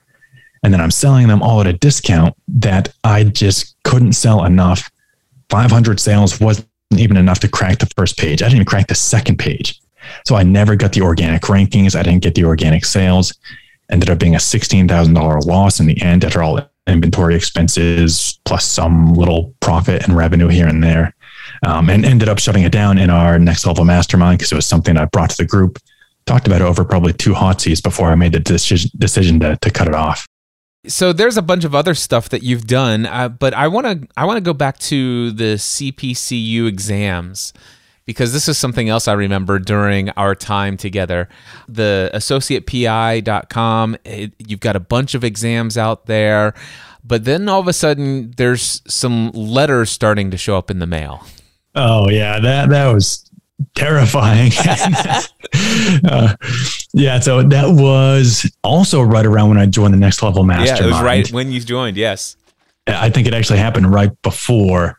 And 0.62 0.72
then 0.72 0.80
I'm 0.80 0.90
selling 0.90 1.28
them 1.28 1.42
all 1.42 1.60
at 1.60 1.66
a 1.66 1.72
discount 1.72 2.36
that 2.48 2.92
I 3.04 3.24
just 3.24 3.76
couldn't 3.84 4.12
sell 4.12 4.44
enough. 4.44 4.90
500 5.50 6.00
sales 6.00 6.40
wasn't 6.40 6.68
even 6.96 7.16
enough 7.16 7.40
to 7.40 7.48
crack 7.48 7.78
the 7.78 7.90
first 7.96 8.16
page. 8.16 8.42
I 8.42 8.46
didn't 8.46 8.56
even 8.56 8.66
crack 8.66 8.86
the 8.86 8.94
second 8.94 9.38
page. 9.38 9.80
So 10.26 10.36
I 10.36 10.42
never 10.42 10.76
got 10.76 10.92
the 10.92 11.02
organic 11.02 11.42
rankings. 11.42 11.94
I 11.94 12.02
didn't 12.02 12.22
get 12.22 12.34
the 12.34 12.44
organic 12.44 12.84
sales. 12.84 13.34
Ended 13.90 14.10
up 14.10 14.18
being 14.18 14.34
a 14.34 14.38
$16,000 14.38 15.46
loss 15.46 15.80
in 15.80 15.86
the 15.86 16.00
end 16.00 16.24
after 16.24 16.42
all 16.42 16.60
inventory 16.86 17.34
expenses 17.34 18.38
plus 18.44 18.64
some 18.64 19.14
little 19.14 19.54
profit 19.60 20.04
and 20.04 20.16
revenue 20.16 20.48
here 20.48 20.66
and 20.66 20.82
there 20.82 21.14
um, 21.66 21.90
and 21.90 22.04
ended 22.04 22.28
up 22.28 22.38
shutting 22.38 22.62
it 22.62 22.72
down 22.72 22.98
in 22.98 23.10
our 23.10 23.38
next 23.38 23.66
level 23.66 23.84
mastermind 23.84 24.38
because 24.38 24.52
it 24.52 24.56
was 24.56 24.66
something 24.66 24.96
I 24.96 25.06
brought 25.06 25.30
to 25.30 25.36
the 25.36 25.46
group. 25.46 25.78
Talked 26.26 26.46
about 26.46 26.60
it 26.60 26.64
over 26.64 26.84
probably 26.84 27.12
two 27.12 27.34
hot 27.34 27.60
seats 27.60 27.80
before 27.80 28.10
I 28.10 28.14
made 28.14 28.32
the 28.32 28.40
decision, 28.40 28.90
decision 28.98 29.40
to, 29.40 29.56
to 29.56 29.70
cut 29.70 29.88
it 29.88 29.94
off. 29.94 30.26
So 30.86 31.12
there's 31.12 31.36
a 31.36 31.42
bunch 31.42 31.64
of 31.64 31.74
other 31.74 31.94
stuff 31.94 32.28
that 32.28 32.42
you've 32.42 32.66
done, 32.66 33.06
uh, 33.06 33.28
but 33.28 33.52
I 33.52 33.68
want 33.68 33.86
to 33.86 34.08
I 34.16 34.24
want 34.24 34.36
to 34.36 34.40
go 34.40 34.54
back 34.54 34.78
to 34.78 35.32
the 35.32 35.56
CPCU 35.56 36.68
exams 36.68 37.52
because 38.08 38.32
this 38.32 38.48
is 38.48 38.56
something 38.56 38.88
else 38.88 39.06
I 39.06 39.12
remember 39.12 39.58
during 39.58 40.08
our 40.10 40.34
time 40.34 40.78
together. 40.78 41.28
The 41.68 42.10
associatepi.com, 42.14 43.96
it, 44.04 44.32
you've 44.38 44.60
got 44.60 44.76
a 44.76 44.80
bunch 44.80 45.14
of 45.14 45.24
exams 45.24 45.76
out 45.76 46.06
there, 46.06 46.54
but 47.04 47.24
then 47.24 47.50
all 47.50 47.60
of 47.60 47.68
a 47.68 47.74
sudden 47.74 48.32
there's 48.38 48.80
some 48.86 49.30
letters 49.32 49.90
starting 49.90 50.30
to 50.30 50.38
show 50.38 50.56
up 50.56 50.70
in 50.70 50.78
the 50.78 50.86
mail. 50.86 51.26
Oh 51.78 52.08
yeah, 52.10 52.40
that 52.40 52.70
that 52.70 52.92
was 52.92 53.30
terrifying. 53.76 54.50
uh, 56.04 56.34
yeah, 56.92 57.20
so 57.20 57.42
that 57.42 57.68
was 57.68 58.50
also 58.64 59.00
right 59.00 59.24
around 59.24 59.50
when 59.50 59.58
I 59.58 59.66
joined 59.66 59.94
the 59.94 59.98
next 59.98 60.22
level 60.22 60.42
mastermind. 60.42 60.80
Yeah, 60.80 60.86
it 60.86 60.90
was 60.90 61.02
right 61.02 61.32
when 61.32 61.52
you 61.52 61.60
joined. 61.60 61.96
Yes, 61.96 62.36
I 62.88 63.10
think 63.10 63.28
it 63.28 63.34
actually 63.34 63.60
happened 63.60 63.92
right 63.92 64.10
before 64.22 64.98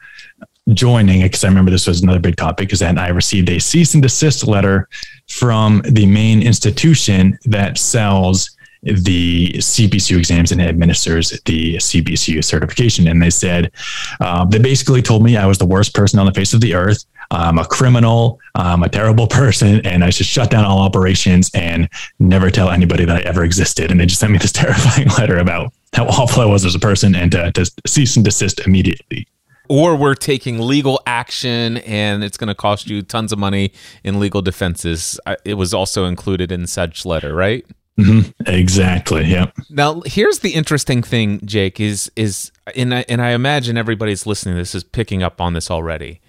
joining 0.74 1.22
because 1.22 1.44
I 1.44 1.48
remember 1.48 1.72
this 1.72 1.86
was 1.86 2.02
another 2.02 2.20
big 2.20 2.38
topic 2.38 2.68
because 2.68 2.80
then 2.80 2.98
I 2.98 3.10
received 3.10 3.50
a 3.50 3.60
cease 3.60 3.94
and 3.94 4.02
desist 4.02 4.48
letter 4.48 4.88
from 5.28 5.82
the 5.84 6.06
main 6.06 6.42
institution 6.42 7.38
that 7.46 7.78
sells 7.78 8.56
the 8.84 9.52
CPCU 9.58 10.18
exams 10.18 10.52
and 10.52 10.62
administers 10.62 11.32
the 11.46 11.76
CPCU 11.76 12.44
certification. 12.44 13.08
And 13.08 13.22
they 13.22 13.30
said, 13.30 13.72
uh, 14.20 14.46
they 14.46 14.60
basically 14.60 15.02
told 15.02 15.24
me 15.24 15.38
I 15.38 15.46
was 15.46 15.58
the 15.58 15.66
worst 15.66 15.94
person 15.94 16.20
on 16.20 16.26
the 16.26 16.34
face 16.34 16.54
of 16.54 16.62
the 16.62 16.76
earth. 16.76 17.06
I'm 17.32 17.60
a 17.60 17.66
criminal. 17.66 18.40
I'm 18.56 18.84
a 18.84 18.90
terrible 18.90 19.28
person. 19.42 19.86
And 19.86 20.04
I 20.04 20.10
should 20.10 20.26
shut 20.26 20.50
down 20.50 20.66
all 20.66 20.80
operations 20.80 21.52
and 21.54 21.90
never 22.20 22.50
tell 22.50 22.70
anybody 22.70 23.06
that 23.06 23.18
I 23.18 23.22
ever 23.22 23.44
existed. 23.44 23.92
And 23.92 24.00
they 24.00 24.06
just 24.06 24.20
sent 24.20 24.32
me 24.32 24.38
this 24.38 24.52
terrifying 24.54 25.10
letter 25.10 25.38
about 25.38 25.74
how 25.94 26.06
awful 26.06 26.42
I 26.42 26.46
was 26.46 26.66
as 26.66 26.76
a 26.76 26.80
person 26.80 27.16
and 27.16 27.32
to, 27.32 27.52
to 27.52 27.72
cease 27.86 28.16
and 28.16 28.24
desist 28.24 28.66
immediately 28.66 29.28
or 29.70 29.96
we're 29.96 30.16
taking 30.16 30.60
legal 30.60 31.00
action 31.06 31.78
and 31.78 32.24
it's 32.24 32.38
going 32.38 32.48
to 32.48 32.56
cost 32.56 32.90
you 32.90 33.04
tons 33.04 33.32
of 33.32 33.38
money 33.38 33.72
in 34.04 34.20
legal 34.20 34.42
defenses. 34.42 35.20
It 35.46 35.54
was 35.54 35.74
also 35.74 36.06
included 36.06 36.52
in 36.52 36.66
such 36.66 37.06
letter, 37.06 37.36
right? 37.36 37.66
Mm-hmm. 38.00 38.50
Exactly. 38.52 39.26
Yep. 39.26 39.54
Now, 39.70 40.02
here's 40.06 40.40
the 40.40 40.52
interesting 40.52 41.04
thing, 41.04 41.42
Jake. 41.46 41.80
Is 41.80 42.12
is 42.16 42.52
and 42.76 42.94
I, 42.94 43.06
and 43.10 43.22
I 43.22 43.32
imagine 43.32 43.78
everybody's 43.78 44.26
listening 44.26 44.56
to 44.56 44.60
this 44.62 44.76
is 44.76 44.84
picking 44.84 45.24
up 45.24 45.42
on 45.42 45.54
this 45.54 45.70
already. 45.70 46.22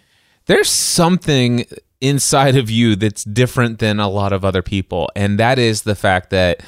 There's 0.47 0.71
something 0.71 1.67
inside 2.01 2.57
of 2.57 2.71
you 2.71 2.97
that's 2.97 3.25
different 3.25 3.79
than 3.79 4.01
a 4.01 4.09
lot 4.09 4.33
of 4.33 4.45
other 4.45 4.63
people, 4.63 5.11
and 5.15 5.39
that 5.39 5.59
is 5.59 5.83
the 5.83 5.95
fact 5.95 6.31
that 6.31 6.63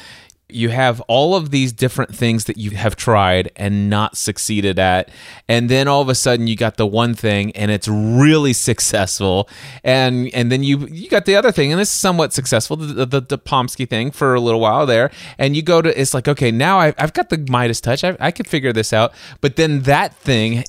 you 0.55 0.69
have 0.69 1.01
all 1.03 1.35
of 1.35 1.51
these 1.51 1.73
different 1.73 2.15
things 2.15 2.45
that 2.45 2.57
you 2.57 2.71
have 2.71 2.97
tried 2.97 3.51
and 3.57 3.89
not 3.89 4.17
succeeded 4.17 4.79
at 4.79 5.11
and 5.49 5.69
then 5.69 5.89
all 5.89 6.01
of 6.01 6.09
a 6.09 6.15
sudden 6.15 6.47
you 6.47 6.57
got 6.57 6.77
the 6.77 6.87
one 6.87 7.15
thing 7.15 7.51
and 7.53 7.71
it's 7.71 7.89
really 7.89 8.53
successful 8.71 9.49
and 9.85 10.29
and 10.35 10.51
then 10.51 10.63
you 10.63 10.87
you 10.89 11.09
got 11.09 11.25
the 11.25 11.37
other 11.37 11.53
thing 11.53 11.73
and 11.73 11.81
it's 11.81 11.91
somewhat 11.91 12.33
successful 12.33 12.77
the, 12.77 13.07
the, 13.07 13.21
the 13.21 13.39
Pomsky 13.39 13.87
thing 13.87 14.11
for 14.11 14.35
a 14.35 14.41
little 14.41 14.61
while 14.61 14.87
there 14.87 15.11
and 15.39 15.57
you 15.57 15.63
go 15.63 15.83
to 15.83 16.01
it's 16.01 16.15
like 16.15 16.29
okay 16.29 16.51
now 16.51 16.79
I, 16.79 16.95
have 16.99 17.13
got 17.13 17.29
the 17.29 17.39
Midas 17.49 17.81
touch 17.81 18.05
I, 18.05 18.17
I 18.21 18.31
could 18.31 18.47
figure 18.47 18.73
this 18.73 18.93
out 18.93 19.13
but 19.41 19.57
then 19.57 19.83
that 19.83 20.15
thing 20.15 20.65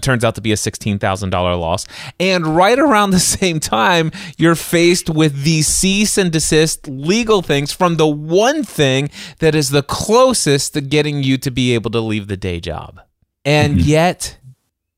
turns 0.00 0.24
out 0.24 0.34
to 0.34 0.40
be 0.40 0.52
a 0.52 0.56
$16,000 0.56 1.32
loss 1.32 1.86
and 2.20 2.46
right 2.46 2.78
around 2.78 3.10
the 3.10 3.20
same 3.38 3.60
time 3.60 4.10
you're 4.36 4.54
faced 4.54 5.10
with 5.10 5.42
these 5.44 5.66
cease 5.66 6.18
and 6.18 6.30
desist 6.32 6.88
legal 6.88 7.42
things 7.42 7.72
from 7.72 7.96
the 7.96 8.06
one 8.06 8.62
thing 8.62 9.10
that 9.38 9.54
is 9.54 9.70
the 9.70 9.82
closest 9.82 10.74
to 10.74 10.80
getting 10.80 11.22
you 11.22 11.38
to 11.38 11.50
be 11.50 11.74
able 11.74 11.90
to 11.90 12.00
leave 12.00 12.28
the 12.28 12.36
day 12.36 12.60
job. 12.60 13.00
And 13.44 13.78
mm-hmm. 13.78 13.88
yet, 13.88 14.38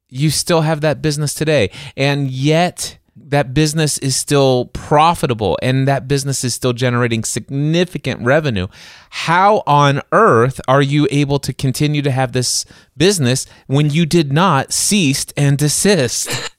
you 0.08 0.30
still 0.30 0.62
have 0.62 0.80
that 0.80 1.02
business 1.02 1.34
today. 1.34 1.70
And 1.96 2.30
yet, 2.30 2.98
that 3.16 3.54
business 3.54 3.98
is 3.98 4.16
still 4.16 4.66
profitable 4.66 5.58
and 5.62 5.86
that 5.86 6.08
business 6.08 6.42
is 6.42 6.54
still 6.54 6.72
generating 6.72 7.22
significant 7.22 8.20
revenue. 8.22 8.66
How 9.10 9.62
on 9.66 10.00
earth 10.12 10.60
are 10.66 10.82
you 10.82 11.06
able 11.10 11.38
to 11.40 11.52
continue 11.52 12.02
to 12.02 12.10
have 12.10 12.32
this 12.32 12.64
business 12.96 13.46
when 13.66 13.90
you 13.90 14.06
did 14.06 14.32
not 14.32 14.72
cease 14.72 15.26
and 15.36 15.58
desist? 15.58 16.50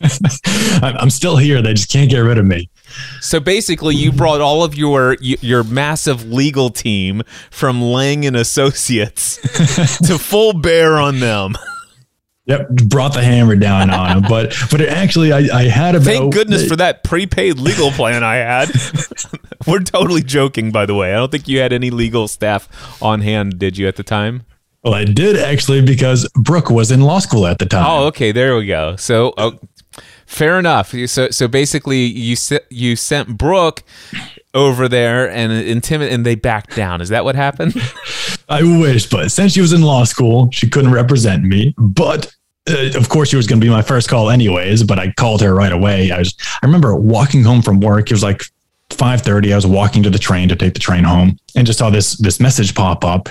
I'm 0.82 1.10
still 1.10 1.36
here. 1.36 1.62
They 1.62 1.74
just 1.74 1.90
can't 1.90 2.10
get 2.10 2.20
rid 2.20 2.38
of 2.38 2.46
me. 2.46 2.70
So 3.20 3.40
basically, 3.40 3.94
you 3.94 4.12
brought 4.12 4.40
all 4.40 4.64
of 4.64 4.74
your 4.74 5.16
your 5.20 5.64
massive 5.64 6.30
legal 6.30 6.70
team 6.70 7.22
from 7.50 7.82
Lang 7.82 8.24
and 8.26 8.36
Associates 8.36 9.36
to 10.06 10.18
full 10.18 10.52
bear 10.52 10.98
on 10.98 11.20
them. 11.20 11.54
Yep, 12.46 12.68
brought 12.88 13.14
the 13.14 13.22
hammer 13.22 13.54
down 13.54 13.90
on 13.90 14.16
him. 14.16 14.24
But 14.28 14.56
but 14.70 14.80
it 14.80 14.88
actually, 14.88 15.32
I, 15.32 15.38
I 15.56 15.62
had 15.64 15.94
about. 15.94 16.06
Thank 16.06 16.34
goodness 16.34 16.66
for 16.66 16.74
that 16.76 17.04
prepaid 17.04 17.58
legal 17.58 17.90
plan 17.92 18.24
I 18.24 18.36
had. 18.36 18.70
We're 19.66 19.80
totally 19.80 20.22
joking, 20.22 20.72
by 20.72 20.86
the 20.86 20.94
way. 20.94 21.12
I 21.12 21.16
don't 21.16 21.30
think 21.30 21.46
you 21.46 21.60
had 21.60 21.72
any 21.72 21.90
legal 21.90 22.26
staff 22.26 22.68
on 23.00 23.20
hand, 23.20 23.58
did 23.58 23.76
you, 23.78 23.86
at 23.86 23.96
the 23.96 24.02
time? 24.02 24.42
Well, 24.82 24.94
I 24.94 25.04
did 25.04 25.36
actually 25.36 25.82
because 25.82 26.28
Brooke 26.34 26.70
was 26.70 26.90
in 26.90 27.02
law 27.02 27.18
school 27.18 27.46
at 27.46 27.58
the 27.58 27.66
time. 27.66 27.84
Oh, 27.86 28.06
okay, 28.06 28.32
there 28.32 28.56
we 28.56 28.66
go. 28.66 28.96
So, 28.96 29.34
oh, 29.36 29.58
Fair 30.30 30.60
enough. 30.60 30.94
So 31.06 31.30
so 31.30 31.48
basically, 31.48 32.04
you 32.04 32.36
you 32.70 32.94
sent 32.94 33.36
Brooke 33.36 33.82
over 34.54 34.86
there 34.88 35.28
and 35.28 35.50
intimidate, 35.50 36.14
and 36.14 36.24
they 36.24 36.36
backed 36.36 36.76
down. 36.76 37.00
Is 37.00 37.08
that 37.08 37.24
what 37.24 37.34
happened? 37.34 37.74
I 38.48 38.62
wish, 38.62 39.10
but 39.10 39.32
since 39.32 39.54
she 39.54 39.60
was 39.60 39.72
in 39.72 39.82
law 39.82 40.04
school, 40.04 40.48
she 40.52 40.70
couldn't 40.70 40.92
represent 40.92 41.42
me. 41.42 41.74
But 41.76 42.32
uh, 42.70 42.90
of 42.94 43.08
course, 43.08 43.28
she 43.28 43.36
was 43.36 43.48
going 43.48 43.60
to 43.60 43.64
be 43.64 43.70
my 43.70 43.82
first 43.82 44.08
call, 44.08 44.30
anyways. 44.30 44.84
But 44.84 45.00
I 45.00 45.10
called 45.14 45.40
her 45.40 45.52
right 45.52 45.72
away. 45.72 46.12
I 46.12 46.18
was 46.20 46.32
I 46.62 46.66
remember 46.66 46.94
walking 46.94 47.42
home 47.42 47.60
from 47.60 47.80
work. 47.80 48.08
It 48.08 48.14
was 48.14 48.22
like 48.22 48.44
five 48.90 49.22
thirty. 49.22 49.52
I 49.52 49.56
was 49.56 49.66
walking 49.66 50.04
to 50.04 50.10
the 50.10 50.18
train 50.18 50.48
to 50.48 50.54
take 50.54 50.74
the 50.74 50.80
train 50.80 51.02
home, 51.02 51.40
and 51.56 51.66
just 51.66 51.80
saw 51.80 51.90
this 51.90 52.16
this 52.18 52.38
message 52.38 52.76
pop 52.76 53.04
up 53.04 53.30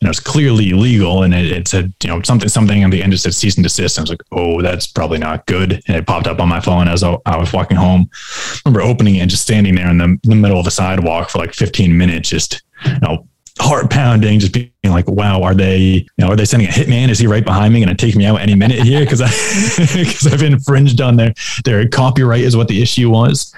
you 0.00 0.06
know, 0.06 0.10
it's 0.10 0.20
clearly 0.20 0.70
illegal. 0.70 1.22
And 1.22 1.34
it, 1.34 1.52
it, 1.52 1.68
said, 1.68 1.92
you 2.02 2.08
know, 2.08 2.22
something, 2.22 2.48
something 2.48 2.82
on 2.82 2.90
the 2.90 3.02
end 3.02 3.12
it 3.12 3.18
said 3.18 3.34
cease 3.34 3.56
and 3.56 3.64
desist. 3.64 3.98
And 3.98 4.02
I 4.02 4.04
was 4.04 4.10
like, 4.10 4.22
oh, 4.32 4.62
that's 4.62 4.86
probably 4.86 5.18
not 5.18 5.44
good. 5.46 5.82
And 5.86 5.96
it 5.96 6.06
popped 6.06 6.26
up 6.26 6.40
on 6.40 6.48
my 6.48 6.60
phone 6.60 6.88
as 6.88 7.02
I, 7.02 7.18
was 7.26 7.52
walking 7.52 7.76
home. 7.76 8.08
I 8.12 8.60
remember 8.64 8.80
opening 8.80 9.16
it 9.16 9.20
and 9.20 9.30
just 9.30 9.42
standing 9.42 9.74
there 9.74 9.90
in 9.90 9.98
the, 9.98 10.04
in 10.04 10.20
the 10.24 10.36
middle 10.36 10.58
of 10.58 10.64
the 10.64 10.70
sidewalk 10.70 11.28
for 11.28 11.38
like 11.38 11.52
15 11.52 11.96
minutes, 11.96 12.30
just, 12.30 12.62
you 12.86 12.98
know, 13.02 13.26
heart 13.58 13.90
pounding, 13.90 14.40
just 14.40 14.54
being 14.54 14.70
like, 14.86 15.06
wow, 15.06 15.42
are 15.42 15.54
they, 15.54 15.78
you 15.78 16.06
know, 16.16 16.28
are 16.28 16.36
they 16.36 16.46
sending 16.46 16.68
a 16.68 16.72
hitman? 16.72 17.10
Is 17.10 17.18
he 17.18 17.26
right 17.26 17.44
behind 17.44 17.74
me? 17.74 17.84
To 17.84 17.94
take 17.94 18.16
me 18.16 18.24
out 18.24 18.40
any 18.40 18.54
minute 18.54 18.80
here? 18.80 19.04
Cause 19.04 19.20
I, 19.20 19.28
cause 20.04 20.32
I've 20.32 20.42
infringed 20.42 21.02
on 21.02 21.16
their, 21.16 21.34
their 21.64 21.86
copyright 21.88 22.40
is 22.42 22.56
what 22.56 22.68
the 22.68 22.80
issue 22.80 23.10
was. 23.10 23.54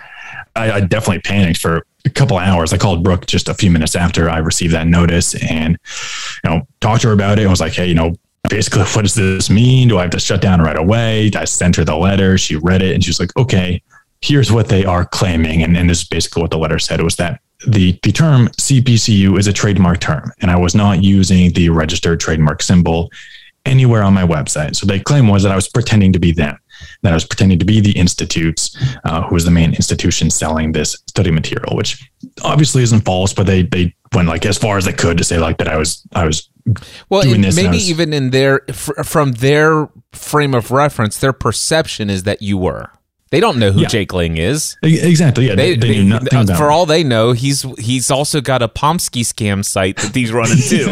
I, 0.57 0.73
I 0.73 0.81
definitely 0.81 1.21
panicked 1.21 1.61
for 1.61 1.87
a 2.05 2.11
couple 2.11 2.39
hours. 2.39 2.73
I 2.73 2.79
called 2.79 3.03
Brooke 3.03 3.27
just 3.27 3.49
a 3.49 3.55
few 3.55 3.71
minutes 3.71 3.95
after 3.95 4.29
I 4.29 4.39
received 4.39 4.75
that 4.75 4.87
notice 4.87 5.35
and, 5.35 5.79
you 6.45 6.51
know, 6.51 6.63
talked 6.81 7.03
to 7.03 7.09
her 7.09 7.15
about 7.15 7.39
it. 7.39 7.47
I 7.47 7.51
was 7.51 7.61
like, 7.61 7.73
Hey, 7.73 7.87
you 7.87 7.95
know, 7.95 8.15
basically, 8.49 8.83
what 8.95 9.03
does 9.03 9.15
this 9.15 9.51
mean? 9.51 9.89
Do 9.89 9.99
I 9.99 10.03
have 10.03 10.11
to 10.11 10.21
shut 10.21 10.41
down 10.41 10.61
right 10.61 10.79
away? 10.79 11.31
I 11.37 11.45
sent 11.45 11.77
her 11.77 11.85
the 11.85 11.97
letter. 11.97 12.39
She 12.39 12.57
read 12.57 12.83
it 12.83 12.95
and 12.95 13.05
she 13.05 13.11
was 13.11 13.21
like, 13.21 13.37
okay, 13.37 13.83
here's 14.21 14.53
what 14.53 14.69
they 14.69 14.85
are 14.85 15.05
claiming. 15.05 15.63
And, 15.63 15.77
and 15.77 15.91
this 15.91 16.03
is 16.03 16.09
basically 16.09 16.43
what 16.43 16.51
the 16.51 16.59
letter 16.59 16.79
said 16.79 17.01
was 17.03 17.17
that 17.17 17.41
the, 17.67 17.99
the 18.03 18.13
term 18.13 18.49
CPCU 18.49 19.39
is 19.39 19.47
a 19.47 19.53
trademark 19.53 20.01
term, 20.01 20.33
and 20.41 20.51
I 20.51 20.57
was 20.57 20.75
not 20.75 21.03
using 21.03 21.53
the 21.53 21.69
registered 21.69 22.21
trademark 22.21 22.63
symbol 22.63 23.11
anywhere 23.65 24.03
on 24.03 24.15
my 24.15 24.25
website. 24.25 24.75
So 24.75 24.87
they 24.87 24.99
claim 24.99 25.29
was 25.29 25.45
that 25.45 25.53
I 25.53 25.57
was 25.57 25.69
pretending 25.69 26.13
to 26.13 26.19
be 26.19 26.33
them, 26.33 26.59
that 27.03 27.13
I 27.13 27.15
was 27.15 27.25
pretending 27.25 27.59
to 27.59 27.65
be 27.65 27.81
the 27.81 27.93
institutes 27.93 28.77
uh, 29.05 29.23
who 29.23 29.35
was 29.35 29.45
the 29.45 29.51
main 29.51 29.75
institution 29.75 30.31
selling 30.31 30.73
this 30.73 30.93
study 31.09 31.31
material, 31.31 31.77
which 31.77 32.11
obviously 32.43 32.83
isn't 32.83 33.03
false, 33.03 33.33
but 33.33 33.47
they 33.47 33.63
they 33.63 33.95
went 34.15 34.29
like 34.29 34.45
as 34.47 34.59
far 34.59 34.77
as 34.77 34.85
they 34.85 34.93
could 34.93 35.19
to 35.19 35.25
say 35.25 35.39
like 35.39 35.59
that 35.59 35.69
I 35.69 35.77
was 35.77 36.03
I 36.15 36.25
was 36.27 36.49
well 37.09 37.25
maybe 37.25 37.69
was, 37.69 37.91
even 37.91 38.13
in 38.13 38.31
their 38.31 38.61
from 39.05 39.33
their 39.33 39.89
frame 40.13 40.55
of 40.55 40.71
reference, 40.71 41.19
their 41.19 41.33
perception 41.33 42.11
is 42.11 42.23
that 42.25 42.43
you 42.43 42.59
were. 42.59 42.91
They 43.33 43.41
don't 43.41 43.59
know 43.59 43.73
who 43.73 43.81
yeah. 43.81 43.89
Jake 43.89 44.13
Lang 44.13 44.37
is. 44.37 44.77
Exactly. 44.83 45.49
Yeah. 45.49 45.55
They, 45.55 45.75
they, 45.75 46.05
they, 46.05 46.19
they 46.19 46.37
uh, 46.37 46.55
for 46.55 46.71
all 46.71 46.85
they 46.85 47.03
know, 47.03 47.33
he's 47.33 47.63
he's 47.79 48.11
also 48.11 48.43
got 48.43 48.61
a 48.61 48.69
Pomsky 48.69 49.23
scam 49.23 49.65
site 49.65 49.97
that 49.97 50.15
he's 50.15 50.31
running 50.31 50.59
too. 50.69 50.91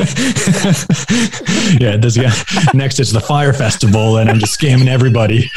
yeah. 1.85 1.99
This 1.99 2.17
guy 2.17 2.33
next 2.73 2.99
is 2.99 3.13
the 3.13 3.21
Fyre 3.21 3.53
Festival, 3.53 4.17
and 4.17 4.31
I'm 4.31 4.39
just 4.39 4.59
scamming 4.59 4.89
everybody. 4.89 5.51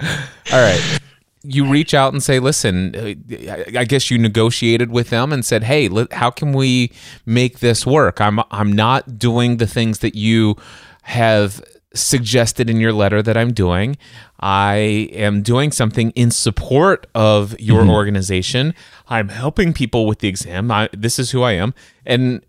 all 0.02 0.60
right. 0.60 0.98
You 1.44 1.64
reach 1.70 1.94
out 1.94 2.12
and 2.12 2.20
say, 2.20 2.40
"Listen, 2.40 2.96
uh, 2.96 3.78
I 3.78 3.84
guess 3.84 4.10
you 4.10 4.18
negotiated 4.18 4.90
with 4.90 5.10
them 5.10 5.32
and 5.32 5.44
said, 5.44 5.62
"Hey, 5.62 5.88
how 6.10 6.30
can 6.30 6.52
we 6.52 6.90
make 7.24 7.60
this 7.60 7.86
work? 7.86 8.20
I'm 8.20 8.40
I'm 8.50 8.72
not 8.72 9.16
doing 9.16 9.58
the 9.58 9.66
things 9.68 10.00
that 10.00 10.16
you 10.16 10.56
have 11.02 11.62
suggested 11.94 12.68
in 12.68 12.78
your 12.80 12.92
letter 12.92 13.22
that 13.22 13.36
I'm 13.36 13.52
doing. 13.52 13.96
I 14.40 15.08
am 15.12 15.42
doing 15.42 15.72
something 15.72 16.10
in 16.10 16.30
support 16.30 17.06
of 17.14 17.58
your 17.60 17.82
mm-hmm. 17.82 17.90
organization. 17.90 18.74
I'm 19.08 19.28
helping 19.28 19.72
people 19.72 20.06
with 20.06 20.18
the 20.18 20.28
exam. 20.28 20.70
I, 20.70 20.88
this 20.92 21.18
is 21.18 21.30
who 21.30 21.42
I 21.42 21.52
am. 21.52 21.72
And 22.04 22.44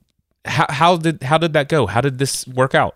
how, 0.45 0.65
how 0.69 0.97
did 0.97 1.23
how 1.23 1.37
did 1.37 1.53
that 1.53 1.69
go? 1.69 1.87
How 1.87 2.01
did 2.01 2.17
this 2.17 2.47
work 2.47 2.75
out? 2.75 2.95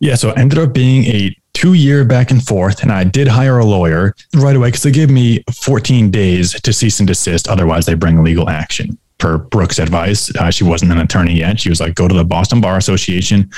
Yeah, 0.00 0.14
so 0.14 0.30
it 0.30 0.38
ended 0.38 0.58
up 0.58 0.72
being 0.72 1.04
a 1.04 1.34
two 1.52 1.74
year 1.74 2.04
back 2.04 2.30
and 2.30 2.44
forth, 2.44 2.82
and 2.82 2.92
I 2.92 3.04
did 3.04 3.28
hire 3.28 3.58
a 3.58 3.64
lawyer 3.64 4.14
right 4.34 4.56
away 4.56 4.68
because 4.68 4.82
they 4.82 4.90
gave 4.90 5.10
me 5.10 5.42
14 5.52 6.10
days 6.10 6.60
to 6.60 6.72
cease 6.72 6.98
and 6.98 7.06
desist. 7.06 7.48
Otherwise, 7.48 7.86
they 7.86 7.94
bring 7.94 8.22
legal 8.22 8.48
action. 8.48 8.98
Per 9.18 9.38
Brooke's 9.38 9.78
advice, 9.78 10.34
uh, 10.36 10.50
she 10.50 10.64
wasn't 10.64 10.90
an 10.90 10.98
attorney 10.98 11.34
yet. 11.34 11.60
She 11.60 11.68
was 11.68 11.80
like, 11.80 11.94
go 11.94 12.08
to 12.08 12.14
the 12.14 12.24
Boston 12.24 12.60
Bar 12.60 12.76
Association, 12.76 13.48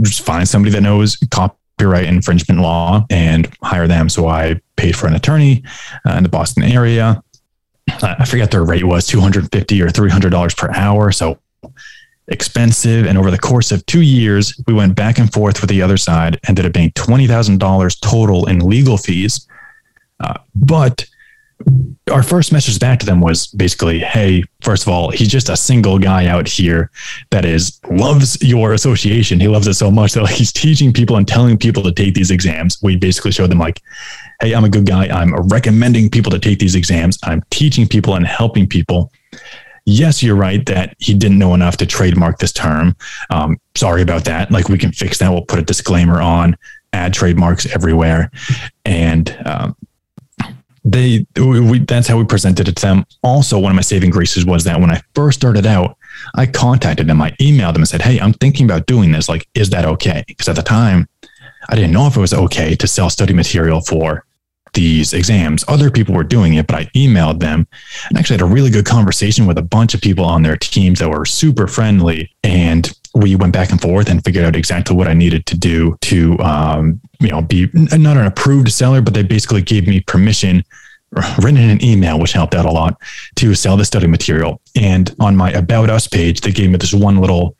just 0.00 0.22
find 0.22 0.48
somebody 0.48 0.72
that 0.72 0.80
knows 0.80 1.16
copyright 1.30 2.06
infringement 2.06 2.60
law 2.60 3.04
and 3.10 3.52
hire 3.62 3.86
them. 3.86 4.08
So 4.08 4.28
I 4.28 4.60
paid 4.76 4.96
for 4.96 5.06
an 5.06 5.14
attorney 5.14 5.62
uh, 6.06 6.14
in 6.16 6.22
the 6.22 6.28
Boston 6.28 6.62
area. 6.62 7.22
I 8.02 8.24
forget 8.24 8.50
their 8.50 8.64
rate 8.64 8.84
was 8.84 9.06
250 9.06 9.82
or 9.82 9.88
$300 9.88 10.56
per 10.56 10.70
hour. 10.72 11.12
So 11.12 11.38
expensive. 12.28 13.06
And 13.06 13.18
over 13.18 13.30
the 13.30 13.38
course 13.38 13.72
of 13.72 13.84
two 13.86 14.02
years, 14.02 14.58
we 14.66 14.74
went 14.74 14.94
back 14.94 15.18
and 15.18 15.32
forth 15.32 15.60
with 15.60 15.70
the 15.70 15.82
other 15.82 15.96
side, 15.96 16.38
ended 16.48 16.66
up 16.66 16.72
being 16.72 16.90
$20,000 16.92 18.00
total 18.00 18.48
in 18.48 18.60
legal 18.60 18.96
fees. 18.96 19.46
Uh, 20.20 20.38
but 20.54 21.04
our 22.10 22.22
first 22.22 22.52
message 22.52 22.78
back 22.78 22.98
to 23.00 23.06
them 23.06 23.20
was 23.20 23.46
basically, 23.48 23.98
hey, 23.98 24.44
first 24.60 24.82
of 24.82 24.88
all, 24.88 25.10
he's 25.10 25.28
just 25.28 25.48
a 25.48 25.56
single 25.56 25.98
guy 25.98 26.26
out 26.26 26.48
here 26.48 26.90
that 27.30 27.44
is 27.44 27.80
loves 27.90 28.40
your 28.42 28.72
association. 28.72 29.40
He 29.40 29.48
loves 29.48 29.66
it 29.66 29.74
so 29.74 29.90
much 29.90 30.12
that 30.12 30.22
like 30.22 30.34
he's 30.34 30.52
teaching 30.52 30.92
people 30.92 31.16
and 31.16 31.26
telling 31.26 31.56
people 31.56 31.82
to 31.84 31.92
take 31.92 32.14
these 32.14 32.30
exams. 32.30 32.78
We 32.82 32.96
basically 32.96 33.32
showed 33.32 33.50
them 33.50 33.58
like, 33.58 33.80
hey, 34.40 34.54
I'm 34.54 34.64
a 34.64 34.68
good 34.68 34.86
guy. 34.86 35.06
I'm 35.06 35.34
recommending 35.48 36.10
people 36.10 36.30
to 36.32 36.38
take 36.38 36.58
these 36.58 36.74
exams. 36.74 37.18
I'm 37.22 37.42
teaching 37.50 37.86
people 37.86 38.14
and 38.14 38.26
helping 38.26 38.66
people. 38.66 39.12
Yes, 39.84 40.22
you're 40.22 40.36
right 40.36 40.64
that 40.66 40.94
he 40.98 41.14
didn't 41.14 41.38
know 41.38 41.54
enough 41.54 41.76
to 41.78 41.86
trademark 41.86 42.38
this 42.38 42.52
term. 42.52 42.96
Um, 43.30 43.58
sorry 43.74 44.02
about 44.02 44.24
that. 44.26 44.50
Like 44.50 44.68
we 44.68 44.78
can 44.78 44.92
fix 44.92 45.18
that. 45.18 45.30
We'll 45.30 45.44
put 45.44 45.58
a 45.58 45.62
disclaimer 45.62 46.20
on, 46.20 46.56
add 46.92 47.14
trademarks 47.14 47.66
everywhere, 47.66 48.30
and 48.84 49.36
um, 49.44 49.76
they 50.84 51.26
we, 51.36 51.78
that's 51.80 52.08
how 52.08 52.18
we 52.18 52.24
presented 52.24 52.68
it 52.68 52.76
to 52.76 52.82
them. 52.82 53.06
Also, 53.22 53.58
one 53.58 53.70
of 53.70 53.76
my 53.76 53.82
saving 53.82 54.10
graces 54.10 54.44
was 54.44 54.64
that 54.64 54.80
when 54.80 54.90
I 54.90 55.00
first 55.14 55.38
started 55.38 55.66
out, 55.66 55.96
I 56.34 56.46
contacted 56.46 57.06
them, 57.06 57.22
I 57.22 57.30
emailed 57.32 57.74
them 57.74 57.82
and 57.82 57.88
said, 57.88 58.02
"Hey, 58.02 58.18
I'm 58.18 58.32
thinking 58.32 58.66
about 58.66 58.86
doing 58.86 59.12
this. 59.12 59.28
Like, 59.28 59.48
is 59.54 59.70
that 59.70 59.84
okay?" 59.84 60.24
Because 60.26 60.48
at 60.48 60.56
the 60.56 60.62
time, 60.62 61.08
I 61.68 61.76
didn't 61.76 61.92
know 61.92 62.06
if 62.06 62.16
it 62.16 62.20
was 62.20 62.34
okay 62.34 62.74
to 62.74 62.86
sell 62.86 63.10
study 63.10 63.32
material 63.32 63.80
for 63.80 64.24
these 64.74 65.12
exams. 65.12 65.64
Other 65.68 65.90
people 65.90 66.14
were 66.14 66.24
doing 66.24 66.54
it, 66.54 66.66
but 66.66 66.76
I 66.76 66.84
emailed 66.96 67.40
them 67.40 67.66
and 68.08 68.18
actually 68.18 68.34
had 68.34 68.42
a 68.42 68.46
really 68.46 68.70
good 68.70 68.86
conversation 68.86 69.46
with 69.46 69.58
a 69.58 69.62
bunch 69.62 69.94
of 69.94 70.00
people 70.00 70.24
on 70.24 70.42
their 70.42 70.56
teams 70.56 70.98
that 70.98 71.10
were 71.10 71.26
super 71.26 71.66
friendly. 71.66 72.34
And 72.42 72.92
we 73.14 73.36
went 73.36 73.52
back 73.52 73.70
and 73.70 73.80
forth 73.80 74.08
and 74.08 74.24
figured 74.24 74.44
out 74.44 74.56
exactly 74.56 74.96
what 74.96 75.08
I 75.08 75.14
needed 75.14 75.46
to 75.46 75.58
do 75.58 75.96
to, 76.02 76.38
um, 76.40 77.00
you 77.20 77.28
know, 77.28 77.42
be 77.42 77.68
not 77.74 78.16
an 78.16 78.26
approved 78.26 78.70
seller, 78.72 79.02
but 79.02 79.14
they 79.14 79.22
basically 79.22 79.62
gave 79.62 79.86
me 79.86 80.00
permission 80.00 80.64
written 81.38 81.58
in 81.58 81.70
an 81.70 81.84
email, 81.84 82.18
which 82.18 82.32
helped 82.32 82.54
out 82.54 82.64
a 82.64 82.70
lot 82.70 83.00
to 83.36 83.54
sell 83.54 83.76
the 83.76 83.84
study 83.84 84.06
material. 84.06 84.60
And 84.74 85.14
on 85.20 85.36
my 85.36 85.50
About 85.52 85.90
Us 85.90 86.08
page, 86.08 86.40
they 86.40 86.52
gave 86.52 86.70
me 86.70 86.78
this 86.78 86.94
one 86.94 87.18
little 87.18 87.56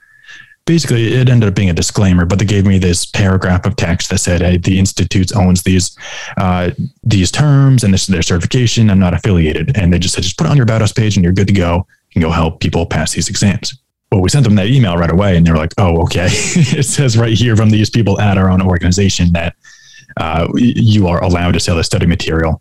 basically 0.64 1.12
it 1.14 1.28
ended 1.28 1.48
up 1.48 1.54
being 1.54 1.70
a 1.70 1.74
disclaimer, 1.74 2.24
but 2.24 2.38
they 2.38 2.44
gave 2.44 2.64
me 2.66 2.78
this 2.78 3.04
paragraph 3.04 3.66
of 3.66 3.76
text 3.76 4.10
that 4.10 4.18
said, 4.18 4.40
hey, 4.40 4.56
the 4.56 4.78
institute 4.78 5.34
owns 5.34 5.62
these 5.64 5.96
uh, 6.36 6.70
these 7.02 7.30
terms 7.30 7.84
and 7.84 7.92
this 7.92 8.02
is 8.02 8.08
their 8.08 8.22
certification. 8.22 8.90
I'm 8.90 8.98
not 8.98 9.14
affiliated. 9.14 9.76
And 9.76 9.92
they 9.92 9.98
just 9.98 10.14
said, 10.14 10.24
just 10.24 10.38
put 10.38 10.46
it 10.46 10.50
on 10.50 10.56
your 10.56 10.64
About 10.64 10.82
Us 10.82 10.92
page 10.92 11.16
and 11.16 11.24
you're 11.24 11.32
good 11.32 11.48
to 11.48 11.54
go. 11.54 11.86
Can 12.12 12.22
go 12.22 12.30
help 12.30 12.60
people 12.60 12.84
pass 12.86 13.12
these 13.12 13.28
exams. 13.28 13.78
Well, 14.12 14.20
we 14.20 14.28
sent 14.28 14.44
them 14.44 14.56
that 14.56 14.66
email 14.66 14.98
right 14.98 15.10
away 15.10 15.38
and 15.38 15.46
they 15.46 15.50
were 15.50 15.56
like, 15.56 15.72
oh, 15.78 16.02
okay. 16.02 16.26
it 16.30 16.84
says 16.84 17.16
right 17.16 17.32
here 17.32 17.56
from 17.56 17.70
these 17.70 17.88
people 17.88 18.20
at 18.20 18.36
our 18.36 18.50
own 18.50 18.60
organization 18.60 19.32
that 19.32 19.56
uh, 20.18 20.46
you 20.54 21.06
are 21.08 21.24
allowed 21.24 21.52
to 21.52 21.60
sell 21.60 21.76
the 21.76 21.82
study 21.82 22.04
material. 22.04 22.60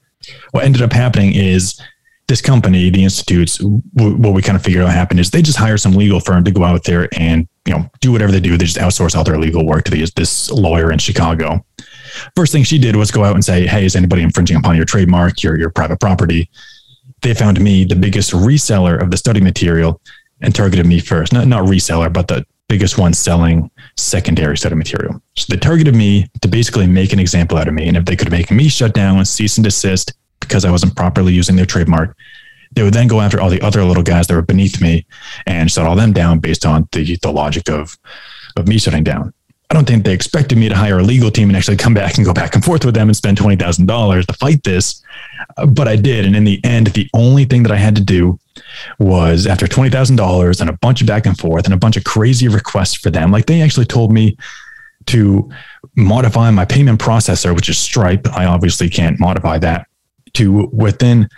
What 0.52 0.64
ended 0.64 0.82
up 0.82 0.94
happening 0.94 1.34
is 1.34 1.82
this 2.30 2.40
company, 2.40 2.90
the 2.90 3.04
institutes, 3.04 3.60
what 3.62 4.34
we 4.34 4.42
kind 4.42 4.56
of 4.56 4.64
figured 4.64 4.86
out 4.86 4.92
happened 4.92 5.20
is 5.20 5.30
they 5.30 5.42
just 5.42 5.58
hire 5.58 5.78
some 5.78 5.92
legal 5.92 6.22
firm 6.22 6.46
to 6.46 6.52
go 6.52 6.64
out 6.64 6.86
there 6.86 7.10
and 7.18 7.50
you 7.66 7.74
know 7.74 7.90
do 8.00 8.14
whatever 8.14 8.32
they 8.32 8.40
do. 8.40 8.58
They 8.58 8.64
just 8.64 8.78
outsource 8.78 9.14
all 9.14 9.26
their 9.26 9.38
legal 9.38 9.66
work 9.66 9.84
to 9.86 9.92
these, 9.92 10.14
this 10.14 10.50
lawyer 10.50 10.94
in 10.94 11.00
Chicago. 11.00 11.66
First 12.34 12.54
thing 12.54 12.64
she 12.64 12.78
did 12.78 12.96
was 12.96 13.12
go 13.12 13.26
out 13.26 13.36
and 13.36 13.44
say, 13.44 13.68
"Hey, 13.68 13.84
is 13.84 13.98
anybody 13.98 14.22
infringing 14.22 14.56
upon 14.56 14.78
your 14.78 14.86
trademark, 14.86 15.44
your 15.44 15.60
your 15.60 15.70
private 15.70 16.00
property?" 16.00 16.50
They 17.22 17.34
found 17.34 17.60
me 17.60 17.84
the 17.84 17.98
biggest 17.98 18.32
reseller 18.32 19.02
of 19.02 19.12
the 19.12 19.18
study 19.18 19.42
material 19.42 20.02
and 20.42 20.54
targeted 20.54 20.86
me 20.86 21.00
first. 21.00 21.34
Not 21.34 21.48
not 21.48 21.66
reseller, 21.66 22.12
but 22.12 22.28
the 22.28 22.46
biggest 22.68 22.98
one 22.98 23.14
selling 23.14 23.70
secondary 23.98 24.58
set 24.58 24.72
of 24.72 24.78
material. 24.78 25.22
So 25.36 25.48
they 25.50 25.60
targeted 25.60 25.94
me 25.94 26.28
to 26.42 26.48
basically 26.48 26.88
make 26.88 27.12
an 27.12 27.20
example 27.20 27.58
out 27.58 27.68
of 27.68 27.74
me. 27.74 27.88
And 27.88 27.98
if 27.98 28.06
they 28.06 28.16
could 28.16 28.32
make 28.32 28.50
me 28.50 28.70
shut 28.70 28.94
down, 28.94 29.18
and 29.18 29.28
cease 29.28 29.58
and 29.58 29.66
desist, 29.66 30.14
because 30.40 30.66
I 30.66 30.72
wasn't 30.72 30.96
properly 30.96 31.34
using 31.34 31.56
their 31.56 31.66
trademark. 31.66 32.18
They 32.74 32.84
would 32.84 32.94
then 32.94 33.08
go 33.08 33.22
after 33.22 33.40
all 33.40 33.50
the 33.50 33.62
other 33.62 33.84
little 33.84 34.04
guys 34.04 34.28
that 34.28 34.34
were 34.34 34.42
beneath 34.42 34.82
me 34.82 35.06
and 35.46 35.70
shut 35.70 35.86
all 35.86 35.96
them 35.96 36.14
down 36.14 36.40
based 36.40 36.66
on 36.66 36.88
the, 36.92 37.18
the 37.22 37.32
logic 37.32 37.70
of, 37.70 37.98
of 38.56 38.68
me 38.68 38.78
shutting 38.78 39.04
down. 39.04 39.34
I 39.72 39.74
don't 39.74 39.88
think 39.88 40.04
they 40.04 40.14
expected 40.14 40.58
me 40.58 40.68
to 40.68 40.76
hire 40.76 41.00
a 41.00 41.02
legal 41.02 41.32
team 41.32 41.50
and 41.50 41.56
actually 41.56 41.78
come 41.78 41.94
back 41.94 42.18
and 42.18 42.26
go 42.26 42.34
back 42.34 42.56
and 42.56 42.66
forth 42.66 42.84
with 42.84 42.94
them 42.94 43.08
and 43.08 43.16
spend 43.16 43.38
$20,000 43.38 44.26
to 44.26 44.34
fight 44.34 44.62
this. 44.66 45.02
Uh, 45.56 45.66
but 45.66 45.88
I 45.88 45.96
did. 45.96 46.26
And 46.26 46.36
in 46.36 46.44
the 46.44 46.60
end, 46.66 46.88
the 46.88 47.10
only 47.14 47.46
thing 47.46 47.64
that 47.64 47.72
I 47.72 47.78
had 47.78 47.96
to 47.96 48.04
do 48.04 48.38
was 49.00 49.48
after 49.48 49.68
$20,000 49.68 50.60
and 50.60 50.70
a 50.70 50.74
bunch 50.74 51.00
of 51.00 51.08
back 51.08 51.26
and 51.26 51.38
forth 51.38 51.64
and 51.64 51.74
a 51.74 51.78
bunch 51.78 51.96
of 51.96 52.04
crazy 52.04 52.50
requests 52.50 52.96
for 52.96 53.10
them, 53.12 53.32
like 53.32 53.46
they 53.46 53.62
actually 53.62 53.86
told 53.86 54.12
me 54.12 54.36
to 55.06 55.50
modify 55.96 56.52
my 56.52 56.66
payment 56.66 57.00
processor, 57.00 57.56
which 57.56 57.70
is 57.70 57.78
Stripe. 57.78 58.28
I 58.34 58.48
obviously 58.48 58.90
can't 58.90 59.22
modify 59.22 59.58
that 59.60 59.88
to 60.34 60.70
within 60.74 61.30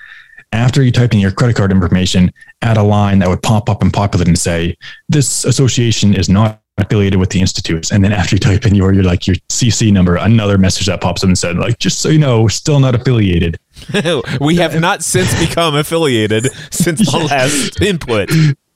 after 0.53 0.81
you 0.81 0.91
type 0.91 1.13
in 1.13 1.19
your 1.19 1.31
credit 1.31 1.55
card 1.55 1.71
information, 1.71 2.31
add 2.63 2.77
a 2.77 2.83
line 2.83 3.19
that 3.19 3.29
would 3.29 3.43
pop 3.43 3.69
up 3.69 3.83
and 3.83 3.93
populate 3.93 4.27
and 4.27 4.39
say, 4.39 4.75
this 5.07 5.45
association 5.45 6.15
is 6.15 6.29
not 6.29 6.62
affiliated 6.77 7.19
with 7.19 7.29
the 7.29 7.39
institutes. 7.39 7.91
And 7.91 8.03
then 8.03 8.11
after 8.11 8.35
you 8.35 8.39
type 8.39 8.65
in 8.65 8.75
your, 8.75 8.93
your 8.93 9.03
like 9.03 9.27
your 9.27 9.35
CC 9.49 9.91
number, 9.91 10.15
another 10.15 10.57
message 10.57 10.87
that 10.87 11.01
pops 11.01 11.23
up 11.23 11.27
and 11.27 11.37
said, 11.37 11.57
like, 11.57 11.79
just 11.79 11.99
so 11.99 12.09
you 12.09 12.19
know, 12.19 12.41
we're 12.41 12.49
still 12.49 12.79
not 12.79 12.95
affiliated. 12.95 13.57
we 14.41 14.55
have 14.55 14.79
not 14.79 15.03
since 15.03 15.37
become 15.39 15.75
affiliated 15.75 16.47
since 16.71 17.11
the 17.11 17.17
last 17.17 17.81
input. 17.81 18.29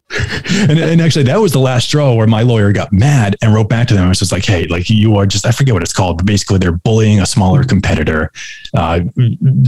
and, 0.70 0.80
and 0.80 1.02
actually, 1.02 1.24
that 1.24 1.42
was 1.42 1.52
the 1.52 1.60
last 1.60 1.88
straw 1.88 2.14
where 2.14 2.28
my 2.28 2.42
lawyer 2.42 2.72
got 2.72 2.94
mad 2.94 3.36
and 3.42 3.54
wrote 3.54 3.68
back 3.68 3.90
to 3.90 3.94
them. 3.94 4.06
It 4.06 4.10
was 4.10 4.20
just 4.20 4.32
like, 4.32 4.46
"Hey, 4.46 4.66
like 4.68 4.90
you 4.90 5.18
are 5.18 5.26
just 5.26 5.46
I 5.46 5.52
forget 5.52 5.74
what 5.74 5.84
it's 5.84 5.92
called, 5.92 6.18
but 6.18 6.26
basically 6.26 6.60
they're 6.60 6.72
bullying 6.72 7.20
a 7.20 7.26
smaller 7.26 7.66
competitor, 7.66 8.32
uh, 8.74 9.02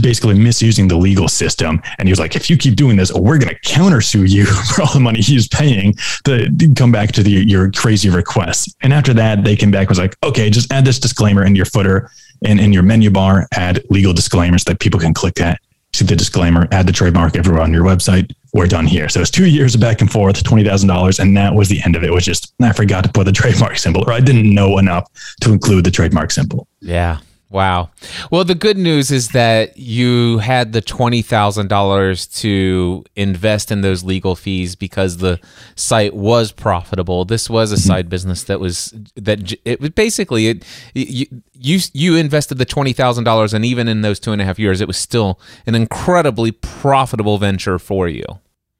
basically 0.00 0.38
misusing 0.38 0.88
the 0.88 0.96
legal 0.96 1.28
system." 1.28 1.82
And 1.98 2.08
he 2.08 2.12
was 2.12 2.18
like, 2.18 2.36
"If 2.36 2.48
you 2.48 2.56
keep 2.56 2.76
doing 2.76 2.96
this, 2.96 3.12
we're 3.12 3.36
going 3.36 3.54
to 3.54 3.60
countersue 3.60 4.26
you 4.26 4.46
for 4.74 4.82
all 4.82 4.92
the 4.94 5.00
money 5.00 5.20
he's 5.20 5.46
paying 5.46 5.94
to 6.24 6.48
come 6.74 6.90
back 6.90 7.12
to 7.12 7.22
the, 7.22 7.30
your 7.30 7.70
crazy 7.72 8.08
requests." 8.08 8.74
And 8.80 8.94
after 8.94 9.12
that, 9.14 9.44
they 9.44 9.56
came 9.56 9.70
back 9.70 9.90
was 9.90 9.98
like, 9.98 10.16
"Okay, 10.22 10.48
just 10.48 10.72
add 10.72 10.86
this 10.86 10.98
disclaimer 10.98 11.44
in 11.44 11.54
your 11.54 11.66
footer 11.66 12.10
and 12.46 12.58
in 12.58 12.72
your 12.72 12.82
menu 12.82 13.10
bar, 13.10 13.46
add 13.52 13.84
legal 13.90 14.14
disclaimers 14.14 14.64
that 14.64 14.80
people 14.80 14.98
can 14.98 15.12
click 15.12 15.38
at." 15.38 15.60
See 15.92 16.04
the 16.04 16.16
disclaimer, 16.16 16.68
add 16.70 16.86
the 16.86 16.92
trademark 16.92 17.36
everywhere 17.36 17.62
on 17.62 17.72
your 17.72 17.84
website 17.84 18.32
we're 18.52 18.66
done 18.66 18.86
here. 18.86 19.08
So 19.08 19.20
it's 19.20 19.30
two 19.30 19.46
years 19.46 19.74
of 19.74 19.80
back 19.80 20.00
and 20.00 20.10
forth, 20.10 20.42
twenty 20.42 20.64
thousand 20.64 20.88
dollars, 20.88 21.18
and 21.18 21.36
that 21.36 21.54
was 21.54 21.68
the 21.68 21.80
end 21.84 21.96
of 21.96 22.02
it. 22.02 22.10
it. 22.10 22.14
Was 22.14 22.24
just 22.24 22.52
I 22.60 22.72
forgot 22.72 23.04
to 23.04 23.10
put 23.10 23.24
the 23.24 23.32
trademark 23.40 23.78
symbol, 23.78 24.02
or 24.06 24.12
I 24.12 24.20
didn't 24.20 24.52
know 24.52 24.78
enough 24.78 25.08
to 25.42 25.52
include 25.52 25.84
the 25.84 25.90
trademark 25.90 26.30
symbol. 26.30 26.66
Yeah. 26.80 27.18
Wow. 27.50 27.90
Well, 28.30 28.44
the 28.44 28.54
good 28.54 28.78
news 28.78 29.10
is 29.10 29.30
that 29.30 29.76
you 29.76 30.38
had 30.38 30.72
the 30.72 30.80
$20,000 30.80 32.40
to 32.40 33.04
invest 33.16 33.72
in 33.72 33.80
those 33.80 34.04
legal 34.04 34.36
fees 34.36 34.76
because 34.76 35.16
the 35.16 35.40
site 35.74 36.14
was 36.14 36.52
profitable. 36.52 37.24
This 37.24 37.50
was 37.50 37.72
a 37.72 37.74
mm-hmm. 37.74 37.88
side 37.88 38.08
business 38.08 38.44
that 38.44 38.60
was 38.60 38.94
that 39.16 39.52
it 39.64 39.80
was 39.80 39.90
basically 39.90 40.46
it 40.46 40.64
you 40.94 41.26
you, 41.54 41.80
you 41.92 42.16
invested 42.16 42.58
the 42.58 42.66
$20,000 42.66 43.52
and 43.52 43.64
even 43.64 43.88
in 43.88 44.02
those 44.02 44.20
two 44.20 44.30
and 44.30 44.40
a 44.40 44.44
half 44.44 44.60
years, 44.60 44.80
it 44.80 44.86
was 44.86 44.96
still 44.96 45.40
an 45.66 45.74
incredibly 45.74 46.52
profitable 46.52 47.36
venture 47.36 47.80
for 47.80 48.08
you. 48.08 48.24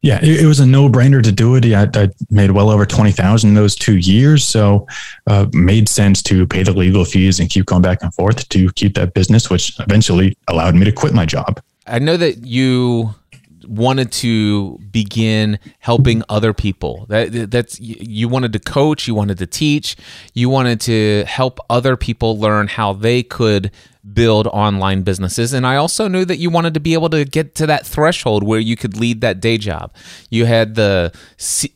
Yeah, 0.03 0.19
it, 0.23 0.41
it, 0.41 0.47
was 0.47 0.61
a 0.61 0.67
no 0.67 0.89
brainer 0.89 1.23
to 1.23 1.31
do 1.31 1.57
it. 1.57 1.67
I, 1.67 1.89
I 1.95 2.09
made 2.31 2.53
well 2.53 2.71
over 2.71 2.87
20,000 2.87 3.49
in 3.49 3.55
those 3.55 3.75
two 3.75 3.99
years. 3.99 4.47
So 4.47 4.87
uh, 5.27 5.47
made 5.53 5.91
sense 5.91 6.23
to 6.23 6.47
pay 6.47 6.63
the 6.63 6.73
legal 6.73 7.05
fees 7.05 7.39
and 7.39 7.51
keep 7.51 7.67
going 7.67 7.83
back 7.83 8.03
and 8.03 8.13
forth 8.15 8.49
to 8.49 8.73
keep 8.73 8.95
that 8.95 9.13
business, 9.13 9.51
which 9.51 9.79
eventually 9.79 10.39
allowed 10.49 10.75
me 10.75 10.85
to 10.87 10.93
quit 10.93 11.13
my 11.13 11.27
job. 11.27 11.61
I 11.87 11.99
know 11.99 12.17
that 12.17 12.47
you 12.47 13.15
wanted 13.67 14.11
to 14.11 14.79
begin 14.91 15.59
helping 15.79 16.23
other 16.29 16.53
people. 16.53 17.07
That 17.09 17.51
that's 17.51 17.79
you 17.81 18.29
wanted 18.29 18.53
to 18.55 18.59
coach, 18.59 19.07
you 19.07 19.15
wanted 19.15 19.39
to 19.39 19.47
teach, 19.47 19.97
you 20.35 20.49
wanted 20.49 20.81
to 20.83 21.25
help 21.27 21.61
other 21.69 21.97
people 21.97 22.39
learn 22.39 22.69
how 22.69 22.93
they 22.93 23.23
could 23.23 23.71
build 24.15 24.47
online 24.49 25.03
businesses. 25.03 25.53
And 25.53 25.67
I 25.67 25.77
also 25.77 26.09
knew 26.09 26.25
that 26.25 26.39
you 26.39 26.49
wanted 26.49 26.75
to 26.75 26.81
be 26.81 26.95
able 26.95 27.11
to 27.11 27.25
get 27.25 27.55
to 27.57 27.67
that 27.67 27.87
threshold 27.87 28.43
where 28.43 28.61
you 28.61 28.77
could 28.77 28.97
lead 28.97 29.21
that 29.21 29.41
day 29.41 29.59
job. 29.59 29.93
You 30.31 30.47
had 30.47 30.75
the 30.75 31.13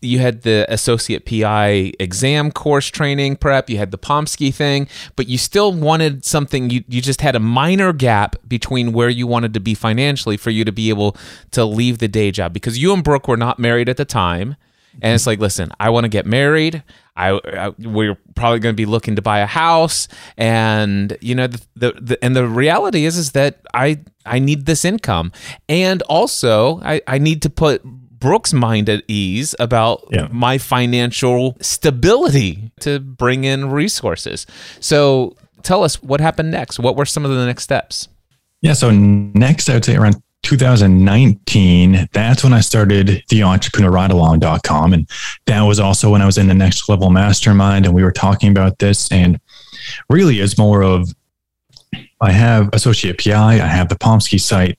you 0.01 0.21
had 0.21 0.43
the 0.43 0.67
associate 0.69 1.27
PI 1.27 1.93
exam 2.01 2.51
course 2.51 2.89
training 2.89 3.37
prep, 3.37 3.69
you 3.69 3.77
had 3.77 3.91
the 3.91 3.99
Pomsky 3.99 4.51
thing, 4.51 4.89
but 5.17 5.29
you 5.29 5.37
still 5.37 5.73
wanted 5.73 6.25
something 6.25 6.71
you 6.71 6.85
you 6.89 7.03
just 7.03 7.21
had 7.21 7.37
a 7.37 7.41
minor 7.41 7.93
gap 7.93 8.37
between 8.49 8.93
where 8.93 9.11
you 9.11 9.27
wanted 9.27 9.53
to 9.55 9.61
be 9.61 9.75
financially 9.75 10.37
for 10.37 10.51
you 10.51 10.65
to 10.65 10.73
be 10.73 10.89
able 10.89 11.17
to 11.51 11.65
leave 11.65 11.99
the 11.99 12.09
day 12.09 12.31
job 12.31 12.53
because 12.53 12.79
you 12.79 12.93
and 12.95 13.05
Brooke 13.05 13.29
were 13.29 13.37
not 13.37 13.59
married 13.59 13.89
at 13.89 13.97
the 13.97 14.05
time. 14.05 14.57
And 15.03 15.15
it's 15.15 15.27
like, 15.27 15.41
listen, 15.41 15.73
I 15.81 15.91
want 15.91 16.05
to 16.05 16.09
get 16.09 16.25
married. 16.25 16.85
I, 17.17 17.31
I 17.31 17.69
we're 17.79 18.17
probably 18.35 18.59
going 18.59 18.75
to 18.75 18.77
be 18.77 18.87
looking 18.87 19.17
to 19.17 19.23
buy 19.23 19.41
a 19.41 19.47
house, 19.47 20.09
and 20.37 21.17
you 21.21 21.35
know, 21.35 21.47
the, 21.47 21.63
the, 21.77 21.93
the, 22.01 22.25
and 22.25 22.35
the 22.35 22.47
reality 22.47 23.05
is 23.05 23.17
is 23.17 23.33
that 23.33 23.61
I 23.73 24.01
I 24.27 24.39
need 24.39 24.67
this 24.67 24.85
income, 24.85 25.33
and 25.69 26.03
also 26.03 26.81
I 26.83 27.01
I 27.07 27.19
need 27.19 27.43
to 27.43 27.51
put 27.51 27.85
Brooke's 27.85 28.53
mind 28.53 28.89
at 28.89 29.05
ease 29.07 29.55
about 29.59 30.09
yeah. 30.11 30.29
my 30.33 30.59
financial 30.59 31.57
stability 31.61 32.73
to 32.81 32.99
bring 32.99 33.45
in 33.45 33.71
resources. 33.71 34.47
So 34.81 35.37
tell 35.63 35.85
us 35.85 36.03
what 36.03 36.21
happened 36.21 36.51
next. 36.51 36.79
What 36.79 36.97
were 36.97 37.05
some 37.05 37.25
of 37.25 37.31
the 37.31 37.45
next 37.47 37.65
steps? 37.65 38.09
Yeah. 38.63 38.73
So 38.73 38.91
next, 38.91 39.69
I 39.69 39.75
would 39.75 39.85
say 39.85 39.97
around 39.97 40.23
2019, 40.45 42.09
that's 42.13 42.45
when 42.45 42.53
I 42.53 42.61
started 42.61 43.25
the 43.29 43.41
entrepreneurridealong.com. 43.41 44.93
And 44.93 45.09
that 45.47 45.63
was 45.63 45.81
also 45.81 46.11
when 46.11 46.23
I 46.23 46.27
was 46.27 46.39
in 46.39 46.47
the 46.47 46.55
next 46.55 46.89
level 46.89 47.11
mastermind 47.11 47.87
and 47.87 47.95
we 47.95 48.05
were 48.05 48.13
talking 48.13 48.51
about 48.51 48.79
this. 48.79 49.11
And 49.11 49.41
really, 50.09 50.41
it's 50.41 50.59
more 50.59 50.83
of 50.83 51.13
I 52.21 52.31
have 52.31 52.71
Associate 52.73 53.19
PI, 53.19 53.55
I 53.55 53.67
have 53.67 53.89
the 53.89 53.97
Pomsky 53.97 54.39
site. 54.39 54.79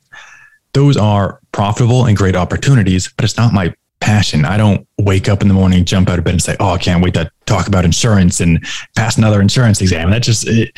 Those 0.73 0.97
are 0.97 1.39
profitable 1.51 2.05
and 2.05 2.17
great 2.17 2.35
opportunities, 2.35 3.11
but 3.15 3.23
it's 3.23 3.37
not 3.37 3.53
my 3.53 3.73
passion. 3.99 4.45
I 4.45 4.57
don't 4.57 4.87
wake 4.97 5.29
up 5.29 5.41
in 5.41 5.47
the 5.47 5.53
morning, 5.53 5.85
jump 5.85 6.09
out 6.09 6.19
of 6.19 6.25
bed, 6.25 6.33
and 6.33 6.43
say, 6.43 6.55
"Oh, 6.59 6.71
I 6.71 6.77
can't 6.77 7.01
wait 7.03 7.13
to 7.13 7.31
talk 7.45 7.67
about 7.67 7.85
insurance 7.85 8.39
and 8.39 8.63
pass 8.95 9.17
another 9.17 9.41
insurance 9.41 9.81
exam." 9.81 10.11
That 10.11 10.21
just 10.21 10.47
it, 10.47 10.77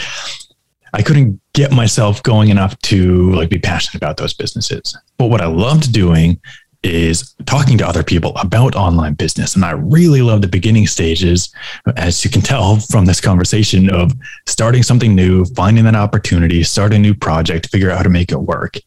I 0.98 1.04
couldn't 1.04 1.40
get 1.54 1.72
myself 1.72 2.24
going 2.24 2.50
enough 2.50 2.78
to 2.80 3.32
like 3.34 3.50
be 3.50 3.60
passionate 3.60 4.02
about 4.02 4.18
those 4.18 4.34
businesses. 4.34 4.98
But 5.20 5.28
what 5.28 5.42
I 5.42 5.46
loved 5.46 5.94
doing 5.94 6.42
is 6.82 7.36
talking 7.46 7.78
to 7.78 7.88
other 7.88 8.04
people 8.04 8.36
about 8.36 8.76
online 8.76 9.14
business. 9.14 9.56
And 9.56 9.64
I 9.64 9.72
really 9.72 10.24
love 10.24 10.42
the 10.42 10.48
beginning 10.48 10.88
stages, 10.88 11.54
as 11.98 12.26
you 12.26 12.32
can 12.32 12.42
tell 12.42 12.78
from 12.78 13.06
this 13.06 13.22
conversation, 13.22 13.92
of 13.92 14.12
starting 14.48 14.82
something 14.82 15.14
new, 15.14 15.46
finding 15.46 15.84
that 15.84 15.96
opportunity, 15.96 16.64
start 16.64 16.94
a 16.94 16.98
new 16.98 17.14
project, 17.14 17.70
figure 17.70 17.92
out 17.92 17.98
how 17.98 18.04
to 18.04 18.10
make 18.10 18.32
it 18.32 18.42
work. 18.42 18.78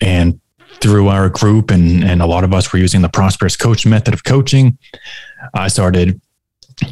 And 0.00 0.40
through 0.80 1.06
our 1.06 1.28
group, 1.28 1.70
and, 1.70 2.02
and 2.02 2.20
a 2.20 2.26
lot 2.26 2.42
of 2.42 2.52
us 2.52 2.72
were 2.72 2.80
using 2.80 3.02
the 3.02 3.08
Prosperous 3.08 3.56
Coach 3.56 3.86
method 3.86 4.12
of 4.12 4.24
coaching, 4.24 4.76
I 5.54 5.68
started 5.68 6.20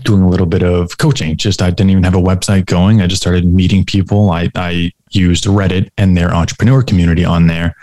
doing 0.03 0.23
a 0.23 0.29
little 0.29 0.47
bit 0.47 0.63
of 0.63 0.99
coaching. 0.99 1.37
Just 1.37 1.63
I 1.63 1.71
didn't 1.71 1.91
even 1.91 2.05
have 2.05 2.15
a 2.15 2.21
website 2.21 2.67
going. 2.67 3.03
I 3.03 3.07
just 3.07 3.23
started 3.23 3.45
meeting 3.45 3.85
people. 3.85 4.31
I, 4.31 4.51
I 4.55 4.93
used 5.11 5.45
Reddit 5.45 5.91
and 5.97 6.17
their 6.17 6.35
entrepreneur 6.35 6.83
community 6.83 7.25
on 7.25 7.47
there. 7.47 7.75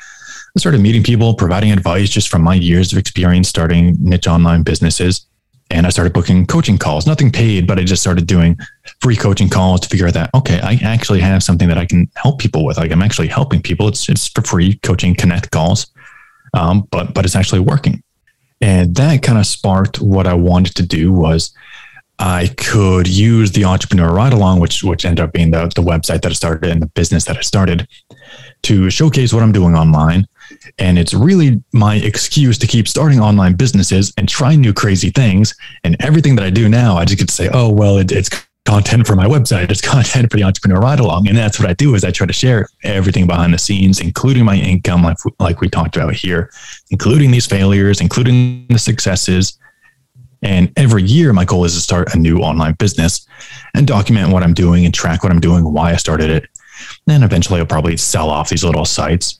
I 0.56 0.60
started 0.60 0.82
meeting 0.82 1.04
people, 1.04 1.34
providing 1.34 1.72
advice 1.72 2.10
just 2.10 2.30
from 2.30 2.44
my 2.44 2.54
years 2.54 2.92
of 2.92 3.00
experience 3.00 3.50
starting 3.50 3.96
niche 4.00 4.28
online 4.28 4.64
businesses. 4.64 5.26
And 5.72 5.88
I 5.88 5.90
started 5.90 6.14
booking 6.14 6.46
coaching 6.46 6.78
calls, 6.78 7.08
nothing 7.08 7.32
paid, 7.32 7.66
but 7.66 7.80
I 7.80 7.84
just 7.84 8.04
started 8.04 8.28
doing 8.28 8.58
free 9.02 9.16
coaching 9.16 9.50
calls 9.50 9.82
to 9.82 9.90
figure 9.90 10.06
out 10.06 10.14
that, 10.14 10.30
okay, 10.36 10.60
I 10.62 10.80
actually 10.84 11.22
have 11.22 11.42
something 11.42 11.68
that 11.68 11.80
I 11.80 11.86
can 11.86 12.08
help 12.16 12.38
people 12.38 12.64
with. 12.66 12.78
Like 12.78 12.92
I'm 12.92 13.02
actually 13.02 13.30
helping 13.30 13.62
people. 13.62 13.88
It's, 13.88 14.08
it's 14.08 14.28
for 14.28 14.44
free 14.44 14.76
coaching 14.84 15.16
connect 15.16 15.50
calls. 15.50 15.88
Um, 16.54 16.88
but, 16.92 17.16
but 17.16 17.26
it's 17.26 17.36
actually 17.36 17.62
working. 17.62 18.04
And 18.62 18.96
that 18.96 19.24
kind 19.24 19.40
of 19.40 19.48
sparked 19.48 20.00
what 20.00 20.28
I 20.28 20.36
wanted 20.36 20.76
to 20.76 20.84
do 20.84 21.12
was 21.12 21.52
I 22.20 22.48
could 22.58 23.08
use 23.08 23.52
the 23.52 23.66
entrepreneur 23.66 24.14
ride 24.14 24.34
along, 24.34 24.60
which 24.60 24.84
which 24.84 25.04
ended 25.04 25.24
up 25.24 25.34
being 25.34 25.52
the, 25.52 25.72
the 25.76 25.82
website 25.82 26.22
that 26.22 26.28
I 26.28 26.34
started 26.34 26.70
and 26.70 26.82
the 26.82 26.88
business 26.88 27.26
that 27.26 27.38
I 27.38 27.42
started 27.42 27.88
to 28.64 28.90
showcase 28.90 29.34
what 29.34 29.44
I'm 29.44 29.52
doing 29.52 29.76
online. 29.76 30.26
And 30.78 31.00
it's 31.00 31.14
really 31.14 31.62
my 31.74 31.96
excuse 31.96 32.58
to 32.60 32.68
keep 32.68 32.88
starting 32.88 33.20
online 33.20 33.54
businesses 33.54 34.14
and 34.18 34.30
trying 34.30 34.62
new 34.62 34.74
crazy 34.74 35.10
things. 35.10 35.56
And 35.84 35.96
everything 36.00 36.36
that 36.36 36.46
I 36.46 36.50
do 36.50 36.70
now, 36.70 36.98
I 36.98 37.06
just 37.06 37.20
get 37.20 37.28
to 37.28 37.34
say, 37.34 37.50
oh, 37.52 37.70
well, 37.70 37.98
it, 37.98 38.12
it's 38.12 38.30
content 38.66 39.06
for 39.06 39.16
my 39.16 39.26
website. 39.26 39.70
It's 39.70 39.82
content 39.96 40.32
for 40.32 40.38
the 40.38 40.44
entrepreneur 40.44 40.80
ride 40.80 41.00
along. 41.00 41.28
And 41.28 41.38
that's 41.38 41.60
what 41.60 41.70
I 41.70 41.74
do 41.74 41.96
is 41.96 42.04
I 42.04 42.12
try 42.12 42.28
to 42.28 42.34
share 42.34 42.68
everything 42.84 43.28
behind 43.28 43.54
the 43.54 43.58
scenes, 43.58 44.00
including 44.00 44.46
my 44.46 44.56
income, 44.56 45.04
like, 45.04 45.18
like 45.40 45.62
we 45.62 45.70
talked 45.70 45.96
about 45.96 46.14
here, 46.14 46.52
including 46.92 47.32
these 47.32 47.46
failures, 47.46 48.02
including 48.02 48.68
the 48.70 48.80
successes, 48.80 49.58
and 50.44 50.72
every 50.78 51.04
year, 51.04 51.34
my 51.34 51.46
goal 51.46 51.66
is 51.66 51.74
to 51.74 51.82
start 51.82 52.14
a 52.14 52.18
new 52.18 52.40
online 52.40 52.74
business 52.74 53.26
and 53.74 53.88
document 53.88 54.32
what 54.32 54.44
I'm 54.44 54.54
doing 54.54 54.86
and 54.86 54.94
track 54.94 55.24
what 55.24 55.32
I'm 55.32 55.40
doing, 55.40 55.72
why 55.72 55.92
I 55.92 55.96
started 55.96 56.30
it. 56.30 56.46
And 57.08 57.24
eventually, 57.24 57.60
I'll 57.60 57.66
probably 57.66 57.98
sell 57.98 58.30
off 58.30 58.50
these 58.50 58.64
little 58.64 58.86
sites. 58.86 59.40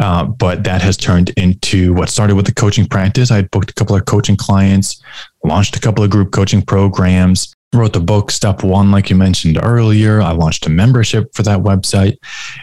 Uh, 0.00 0.24
but 0.24 0.64
that 0.64 0.82
has 0.82 0.96
turned 0.96 1.30
into 1.30 1.94
what 1.94 2.08
started 2.08 2.34
with 2.34 2.46
the 2.46 2.54
coaching 2.54 2.86
practice. 2.86 3.30
I 3.30 3.42
booked 3.42 3.70
a 3.70 3.74
couple 3.74 3.94
of 3.94 4.04
coaching 4.06 4.36
clients, 4.36 5.00
launched 5.44 5.76
a 5.76 5.80
couple 5.80 6.02
of 6.02 6.10
group 6.10 6.32
coaching 6.32 6.62
programs, 6.62 7.54
wrote 7.72 7.92
the 7.92 8.00
book 8.00 8.30
Step 8.30 8.62
One, 8.62 8.90
like 8.90 9.08
you 9.10 9.16
mentioned 9.16 9.58
earlier. 9.62 10.20
I 10.20 10.32
launched 10.32 10.66
a 10.66 10.70
membership 10.70 11.32
for 11.34 11.42
that 11.44 11.60
website, 11.60 12.16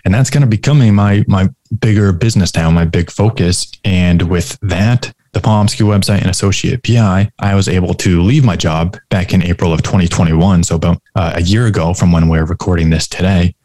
and 0.04 0.14
that's 0.14 0.30
going 0.30 0.42
to 0.42 0.48
becoming 0.48 0.94
my 0.94 1.24
my 1.28 1.50
bigger 1.80 2.12
business 2.12 2.54
now, 2.56 2.70
my 2.70 2.86
big 2.86 3.10
focus. 3.10 3.72
And 3.86 4.24
with 4.24 4.60
that, 4.62 5.14
the 5.34 5.40
Pomsky 5.40 5.84
website 5.84 6.22
and 6.22 6.30
associate 6.30 6.84
PI, 6.84 7.32
I 7.40 7.56
was 7.56 7.70
able 7.70 7.94
to 7.96 8.22
leave 8.22 8.44
my 8.44 8.56
job 8.56 8.98
back 9.10 9.34
in 9.34 9.42
April 9.44 9.74
of 9.74 9.82
2021. 9.82 10.64
So 10.64 10.76
about 10.76 11.02
uh, 11.16 11.34
a 11.36 11.42
year 11.42 11.68
ago 11.68 11.94
from 11.94 12.12
when 12.12 12.28
we're 12.28 12.46
recording 12.46 12.90
this 12.90 13.08
today. 13.08 13.56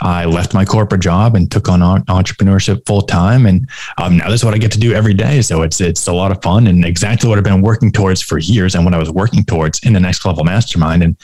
I 0.00 0.24
left 0.24 0.54
my 0.54 0.64
corporate 0.64 1.00
job 1.00 1.34
and 1.34 1.50
took 1.50 1.68
on 1.68 1.80
entrepreneurship 2.06 2.86
full 2.86 3.02
time, 3.02 3.46
and 3.46 3.68
um, 3.98 4.16
now 4.16 4.28
this 4.28 4.40
is 4.40 4.44
what 4.44 4.54
I 4.54 4.58
get 4.58 4.72
to 4.72 4.78
do 4.78 4.92
every 4.92 5.14
day. 5.14 5.42
So 5.42 5.62
it's 5.62 5.80
it's 5.80 6.06
a 6.06 6.12
lot 6.12 6.30
of 6.30 6.42
fun 6.42 6.66
and 6.66 6.84
exactly 6.84 7.28
what 7.28 7.38
I've 7.38 7.44
been 7.44 7.62
working 7.62 7.90
towards 7.90 8.22
for 8.22 8.38
years, 8.38 8.74
and 8.74 8.84
what 8.84 8.94
I 8.94 8.98
was 8.98 9.10
working 9.10 9.44
towards 9.44 9.80
in 9.84 9.92
the 9.92 10.00
next 10.00 10.24
level 10.24 10.44
mastermind, 10.44 11.02
and 11.02 11.16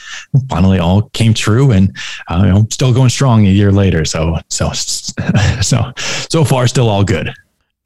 finally 0.48 0.78
all 0.78 1.02
came 1.10 1.34
true, 1.34 1.70
and 1.70 1.96
uh, 2.28 2.42
you 2.46 2.66
still 2.70 2.92
going 2.92 3.10
strong 3.10 3.46
a 3.46 3.50
year 3.50 3.72
later. 3.72 4.04
So 4.04 4.38
so 4.48 4.72
so 5.60 5.92
so 5.96 6.44
far, 6.44 6.66
still 6.66 6.88
all 6.88 7.04
good 7.04 7.32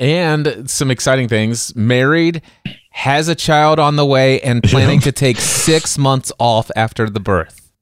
and 0.04 0.68
some 0.68 0.90
exciting 0.90 1.28
things 1.28 1.74
married 1.74 2.42
has 2.90 3.26
a 3.26 3.34
child 3.34 3.78
on 3.78 3.96
the 3.96 4.04
way 4.04 4.38
and 4.42 4.62
planning 4.62 5.00
to 5.00 5.10
take 5.10 5.38
six 5.38 5.96
months 5.96 6.30
off 6.38 6.70
after 6.76 7.08
the 7.08 7.20
birth. 7.20 7.72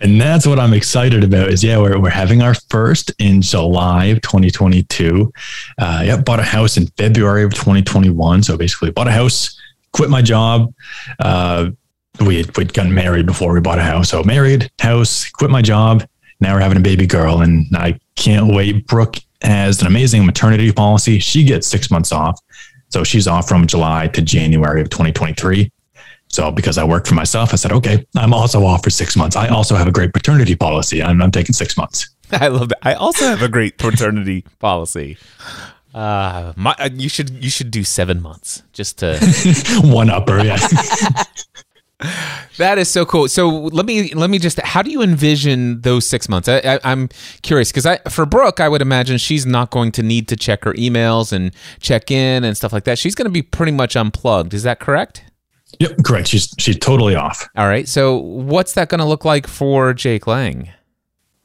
And 0.00 0.18
that's 0.18 0.46
what 0.46 0.58
I'm 0.58 0.72
excited 0.72 1.22
about 1.22 1.48
is 1.48 1.62
yeah, 1.62 1.76
we're, 1.76 2.00
we're 2.00 2.08
having 2.08 2.40
our 2.40 2.54
first 2.70 3.12
in 3.18 3.42
July 3.42 4.06
of 4.06 4.22
2022. 4.22 5.30
Uh, 5.76 6.02
yeah, 6.06 6.16
bought 6.16 6.40
a 6.40 6.44
house 6.44 6.78
in 6.78 6.86
February 6.96 7.44
of 7.44 7.52
2021. 7.52 8.44
So 8.44 8.56
basically 8.56 8.90
bought 8.90 9.08
a 9.08 9.12
house, 9.12 9.60
quit 9.92 10.08
my 10.08 10.22
job. 10.22 10.72
Uh, 11.18 11.70
we, 12.20 12.46
we'd 12.56 12.72
gotten 12.72 12.94
married 12.94 13.26
before 13.26 13.52
we 13.52 13.60
bought 13.60 13.78
a 13.78 13.82
house. 13.82 14.08
So 14.08 14.22
married, 14.22 14.70
house, 14.80 15.28
quit 15.28 15.50
my 15.50 15.60
job. 15.60 16.08
Now 16.40 16.54
we're 16.54 16.60
having 16.60 16.78
a 16.78 16.82
baby 16.82 17.06
girl 17.06 17.42
and 17.42 17.66
I 17.76 18.00
can't 18.16 18.54
wait. 18.54 18.86
Brooke 18.86 19.18
has 19.42 19.80
an 19.80 19.86
amazing 19.86 20.26
maternity 20.26 20.72
policy. 20.72 21.18
She 21.18 21.44
gets 21.44 21.66
six 21.66 21.90
months 21.90 22.12
off. 22.12 22.40
So 22.90 23.04
she's 23.04 23.28
off 23.28 23.48
from 23.48 23.66
July 23.66 24.08
to 24.08 24.22
January 24.22 24.80
of 24.80 24.90
2023. 24.90 25.70
So 26.28 26.50
because 26.50 26.78
I 26.78 26.84
work 26.84 27.06
for 27.06 27.14
myself, 27.14 27.52
I 27.52 27.56
said, 27.56 27.72
okay, 27.72 28.04
I'm 28.16 28.34
also 28.34 28.64
off 28.64 28.84
for 28.84 28.90
six 28.90 29.16
months. 29.16 29.36
I 29.36 29.48
also 29.48 29.76
have 29.76 29.86
a 29.86 29.92
great 29.92 30.12
paternity 30.12 30.56
policy. 30.56 31.02
I'm, 31.02 31.22
I'm 31.22 31.30
taking 31.30 31.52
six 31.54 31.76
months. 31.76 32.08
I 32.32 32.48
love 32.48 32.68
that. 32.70 32.78
I 32.82 32.94
also 32.94 33.24
have 33.24 33.42
a 33.42 33.48
great 33.48 33.78
paternity 33.78 34.44
policy. 34.58 35.16
Uh, 35.94 36.52
my, 36.56 36.74
uh, 36.78 36.90
you 36.92 37.08
should 37.08 37.30
you 37.42 37.48
should 37.48 37.70
do 37.70 37.82
seven 37.82 38.20
months 38.20 38.62
just 38.74 38.98
to 38.98 39.18
one 39.82 40.10
upper. 40.10 40.44
Yeah. 40.44 40.58
That 42.58 42.78
is 42.78 42.88
so 42.88 43.04
cool. 43.04 43.28
So 43.28 43.48
let 43.48 43.84
me 43.84 44.14
let 44.14 44.30
me 44.30 44.38
just. 44.38 44.60
How 44.60 44.82
do 44.82 44.90
you 44.90 45.02
envision 45.02 45.80
those 45.80 46.06
six 46.06 46.28
months? 46.28 46.48
I, 46.48 46.78
am 46.84 47.08
curious 47.42 47.72
because 47.72 47.86
I 47.86 47.98
for 48.08 48.24
Brooke, 48.24 48.60
I 48.60 48.68
would 48.68 48.82
imagine 48.82 49.18
she's 49.18 49.44
not 49.44 49.70
going 49.70 49.90
to 49.92 50.02
need 50.02 50.28
to 50.28 50.36
check 50.36 50.64
her 50.64 50.74
emails 50.74 51.32
and 51.32 51.52
check 51.80 52.10
in 52.10 52.44
and 52.44 52.56
stuff 52.56 52.72
like 52.72 52.84
that. 52.84 52.98
She's 52.98 53.16
going 53.16 53.26
to 53.26 53.32
be 53.32 53.42
pretty 53.42 53.72
much 53.72 53.96
unplugged. 53.96 54.54
Is 54.54 54.62
that 54.62 54.78
correct? 54.78 55.24
Yep, 55.80 56.04
correct. 56.04 56.28
She's 56.28 56.54
she's 56.58 56.78
totally 56.78 57.16
off. 57.16 57.48
All 57.56 57.66
right. 57.66 57.88
So 57.88 58.16
what's 58.16 58.74
that 58.74 58.88
going 58.88 59.00
to 59.00 59.06
look 59.06 59.24
like 59.24 59.48
for 59.48 59.92
Jake 59.92 60.26
Lang? 60.26 60.70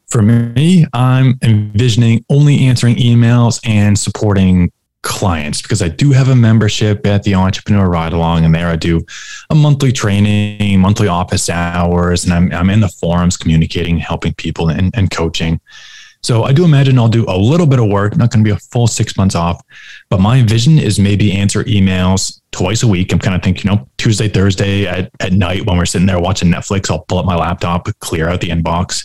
For 0.07 0.21
me, 0.21 0.85
I'm 0.93 1.39
envisioning 1.41 2.23
only 2.29 2.67
answering 2.67 2.97
emails 2.97 3.59
and 3.67 3.97
supporting 3.97 4.71
clients 5.03 5.61
because 5.61 5.81
I 5.81 5.89
do 5.89 6.11
have 6.11 6.29
a 6.29 6.35
membership 6.35 7.05
at 7.05 7.23
the 7.23 7.35
Entrepreneur 7.35 7.87
Ride 7.87 8.13
Along, 8.13 8.43
and 8.43 8.55
there 8.55 8.67
I 8.67 8.75
do 8.75 9.05
a 9.49 9.55
monthly 9.55 9.91
training, 9.91 10.79
monthly 10.79 11.07
office 11.07 11.49
hours, 11.49 12.23
and 12.23 12.33
I'm 12.33 12.51
I'm 12.51 12.69
in 12.69 12.79
the 12.79 12.89
forums 12.89 13.37
communicating, 13.37 13.97
helping 13.99 14.33
people 14.33 14.69
and, 14.69 14.93
and 14.95 15.11
coaching. 15.11 15.61
So 16.23 16.43
I 16.43 16.53
do 16.53 16.63
imagine 16.63 16.97
I'll 16.97 17.09
do 17.09 17.25
a 17.27 17.37
little 17.37 17.67
bit 17.67 17.79
of 17.79 17.89
work, 17.89 18.15
not 18.15 18.31
going 18.31 18.45
to 18.45 18.49
be 18.49 18.55
a 18.55 18.59
full 18.59 18.87
six 18.87 19.17
months 19.17 19.35
off, 19.35 19.61
but 20.09 20.21
my 20.21 20.41
vision 20.41 20.79
is 20.79 20.97
maybe 20.97 21.33
answer 21.33 21.65
emails 21.65 22.39
twice 22.53 22.81
a 22.81 22.87
week. 22.87 23.11
I'm 23.11 23.19
kind 23.19 23.35
of 23.35 23.43
thinking, 23.43 23.69
you 23.69 23.75
know, 23.75 23.89
Tuesday, 23.97 24.29
Thursday 24.29 24.87
at, 24.87 25.11
at 25.19 25.33
night 25.33 25.65
when 25.65 25.77
we're 25.77 25.85
sitting 25.85 26.07
there 26.07 26.21
watching 26.21 26.49
Netflix, 26.49 26.89
I'll 26.89 27.03
pull 27.09 27.17
up 27.17 27.25
my 27.25 27.35
laptop, 27.35 27.89
clear 27.99 28.29
out 28.29 28.39
the 28.39 28.51
inbox, 28.51 29.03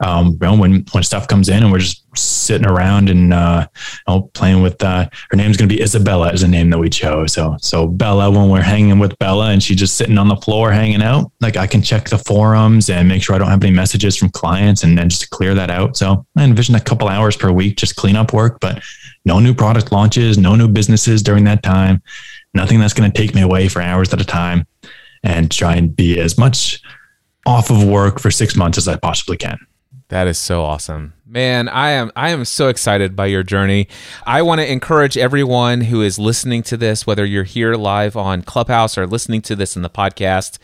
um, 0.00 0.32
you 0.32 0.38
know, 0.40 0.56
when 0.56 0.84
when 0.92 1.02
stuff 1.02 1.26
comes 1.26 1.48
in 1.48 1.62
and 1.62 1.72
we're 1.72 1.78
just 1.78 2.04
sitting 2.16 2.66
around 2.66 3.08
and 3.08 3.32
uh, 3.32 3.66
you 4.06 4.14
know, 4.14 4.22
playing 4.34 4.62
with 4.62 4.82
uh, 4.82 5.08
her 5.30 5.36
name's 5.36 5.56
going 5.56 5.68
to 5.68 5.74
be 5.74 5.82
Isabella 5.82 6.32
is 6.32 6.42
a 6.42 6.48
name 6.48 6.70
that 6.70 6.78
we 6.78 6.88
chose. 6.88 7.32
So 7.32 7.56
so 7.60 7.86
Bella 7.86 8.30
when 8.30 8.48
we're 8.48 8.60
hanging 8.60 8.98
with 8.98 9.18
Bella 9.18 9.50
and 9.50 9.62
she's 9.62 9.78
just 9.78 9.96
sitting 9.96 10.18
on 10.18 10.28
the 10.28 10.36
floor 10.36 10.70
hanging 10.70 11.02
out, 11.02 11.32
like 11.40 11.56
I 11.56 11.66
can 11.66 11.82
check 11.82 12.08
the 12.08 12.18
forums 12.18 12.88
and 12.90 13.08
make 13.08 13.22
sure 13.22 13.34
I 13.34 13.38
don't 13.38 13.48
have 13.48 13.62
any 13.62 13.74
messages 13.74 14.16
from 14.16 14.30
clients 14.30 14.84
and 14.84 14.96
then 14.96 15.08
just 15.08 15.30
clear 15.30 15.54
that 15.54 15.70
out. 15.70 15.96
So 15.96 16.24
I 16.36 16.44
envision 16.44 16.74
a 16.74 16.80
couple 16.80 17.08
hours 17.08 17.36
per 17.36 17.50
week 17.50 17.76
just 17.76 17.96
cleanup 17.96 18.32
work, 18.32 18.58
but 18.60 18.82
no 19.24 19.40
new 19.40 19.54
product 19.54 19.92
launches, 19.92 20.38
no 20.38 20.54
new 20.54 20.68
businesses 20.68 21.22
during 21.22 21.44
that 21.44 21.62
time, 21.62 22.02
nothing 22.54 22.78
that's 22.78 22.94
going 22.94 23.10
to 23.10 23.16
take 23.16 23.34
me 23.34 23.42
away 23.42 23.68
for 23.68 23.82
hours 23.82 24.12
at 24.12 24.20
a 24.20 24.24
time, 24.24 24.66
and 25.22 25.50
try 25.50 25.74
and 25.74 25.94
be 25.94 26.20
as 26.20 26.38
much 26.38 26.80
off 27.46 27.70
of 27.70 27.82
work 27.84 28.20
for 28.20 28.30
six 28.30 28.56
months 28.56 28.78
as 28.78 28.88
I 28.88 28.96
possibly 28.96 29.36
can. 29.36 29.58
That 30.08 30.26
is 30.26 30.38
so 30.38 30.62
awesome. 30.62 31.12
Man, 31.26 31.68
I 31.68 31.90
am 31.90 32.10
I 32.16 32.30
am 32.30 32.46
so 32.46 32.68
excited 32.68 33.14
by 33.14 33.26
your 33.26 33.42
journey. 33.42 33.88
I 34.26 34.40
want 34.40 34.62
to 34.62 34.72
encourage 34.72 35.18
everyone 35.18 35.82
who 35.82 36.00
is 36.00 36.18
listening 36.18 36.62
to 36.62 36.78
this 36.78 37.06
whether 37.06 37.26
you're 37.26 37.44
here 37.44 37.74
live 37.74 38.16
on 38.16 38.40
Clubhouse 38.40 38.96
or 38.96 39.06
listening 39.06 39.42
to 39.42 39.54
this 39.54 39.76
in 39.76 39.82
the 39.82 39.90
podcast, 39.90 40.58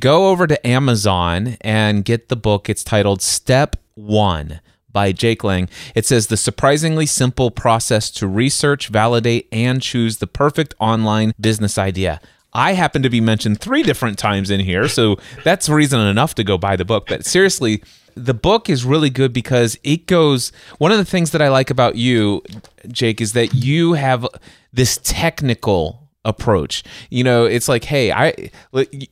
go 0.00 0.30
over 0.30 0.48
to 0.48 0.66
Amazon 0.66 1.56
and 1.60 2.04
get 2.04 2.28
the 2.28 2.34
book. 2.34 2.68
It's 2.68 2.82
titled 2.82 3.22
Step 3.22 3.76
1 3.94 4.60
by 4.90 5.12
Jake 5.12 5.44
Lang. 5.44 5.68
It 5.94 6.04
says 6.04 6.26
the 6.26 6.36
surprisingly 6.36 7.06
simple 7.06 7.52
process 7.52 8.10
to 8.10 8.26
research, 8.26 8.88
validate 8.88 9.46
and 9.52 9.80
choose 9.80 10.18
the 10.18 10.26
perfect 10.26 10.74
online 10.80 11.34
business 11.40 11.78
idea. 11.78 12.20
I 12.52 12.72
happen 12.72 13.02
to 13.02 13.10
be 13.10 13.20
mentioned 13.20 13.60
3 13.60 13.84
different 13.84 14.18
times 14.18 14.50
in 14.50 14.58
here, 14.58 14.88
so 14.88 15.18
that's 15.44 15.68
reason 15.68 16.00
enough 16.00 16.34
to 16.34 16.42
go 16.42 16.58
buy 16.58 16.74
the 16.74 16.84
book. 16.84 17.06
But 17.06 17.24
seriously, 17.24 17.84
the 18.24 18.34
book 18.34 18.68
is 18.68 18.84
really 18.84 19.10
good 19.10 19.32
because 19.32 19.78
it 19.82 20.06
goes 20.06 20.52
one 20.78 20.92
of 20.92 20.98
the 20.98 21.04
things 21.04 21.30
that 21.30 21.42
I 21.42 21.48
like 21.48 21.70
about 21.70 21.96
you 21.96 22.42
Jake 22.88 23.20
is 23.20 23.32
that 23.32 23.54
you 23.54 23.94
have 23.94 24.26
this 24.72 24.98
technical 25.02 26.07
approach. 26.24 26.82
You 27.10 27.24
know, 27.24 27.44
it's 27.44 27.68
like, 27.68 27.84
hey, 27.84 28.12
I 28.12 28.50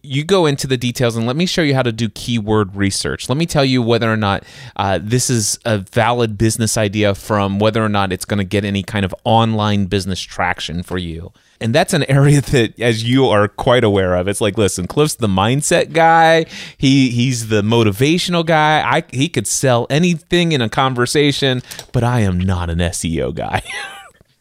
you 0.02 0.24
go 0.24 0.46
into 0.46 0.66
the 0.66 0.76
details 0.76 1.16
and 1.16 1.26
let 1.26 1.36
me 1.36 1.46
show 1.46 1.62
you 1.62 1.74
how 1.74 1.82
to 1.82 1.92
do 1.92 2.08
keyword 2.08 2.76
research. 2.76 3.28
Let 3.28 3.38
me 3.38 3.46
tell 3.46 3.64
you 3.64 3.82
whether 3.82 4.12
or 4.12 4.16
not 4.16 4.44
uh, 4.76 4.98
this 5.02 5.30
is 5.30 5.58
a 5.64 5.78
valid 5.78 6.36
business 6.36 6.76
idea 6.76 7.14
from 7.14 7.58
whether 7.58 7.84
or 7.84 7.88
not 7.88 8.12
it's 8.12 8.24
going 8.24 8.38
to 8.38 8.44
get 8.44 8.64
any 8.64 8.82
kind 8.82 9.04
of 9.04 9.14
online 9.24 9.86
business 9.86 10.20
traction 10.20 10.82
for 10.82 10.98
you. 10.98 11.32
And 11.60 11.74
that's 11.74 11.94
an 11.94 12.04
area 12.10 12.40
that, 12.40 12.78
as 12.80 13.04
you 13.04 13.26
are 13.26 13.48
quite 13.48 13.84
aware 13.84 14.14
of, 14.14 14.28
it's 14.28 14.40
like, 14.40 14.58
listen, 14.58 14.86
Cliff's 14.86 15.14
the 15.14 15.28
mindset 15.28 15.92
guy. 15.92 16.46
He 16.76 17.10
he's 17.10 17.48
the 17.48 17.62
motivational 17.62 18.44
guy. 18.44 18.82
I 18.84 19.04
he 19.10 19.28
could 19.28 19.46
sell 19.46 19.86
anything 19.88 20.52
in 20.52 20.60
a 20.60 20.68
conversation, 20.68 21.62
but 21.92 22.04
I 22.04 22.20
am 22.20 22.38
not 22.38 22.68
an 22.68 22.78
SEO 22.78 23.34
guy. 23.34 23.62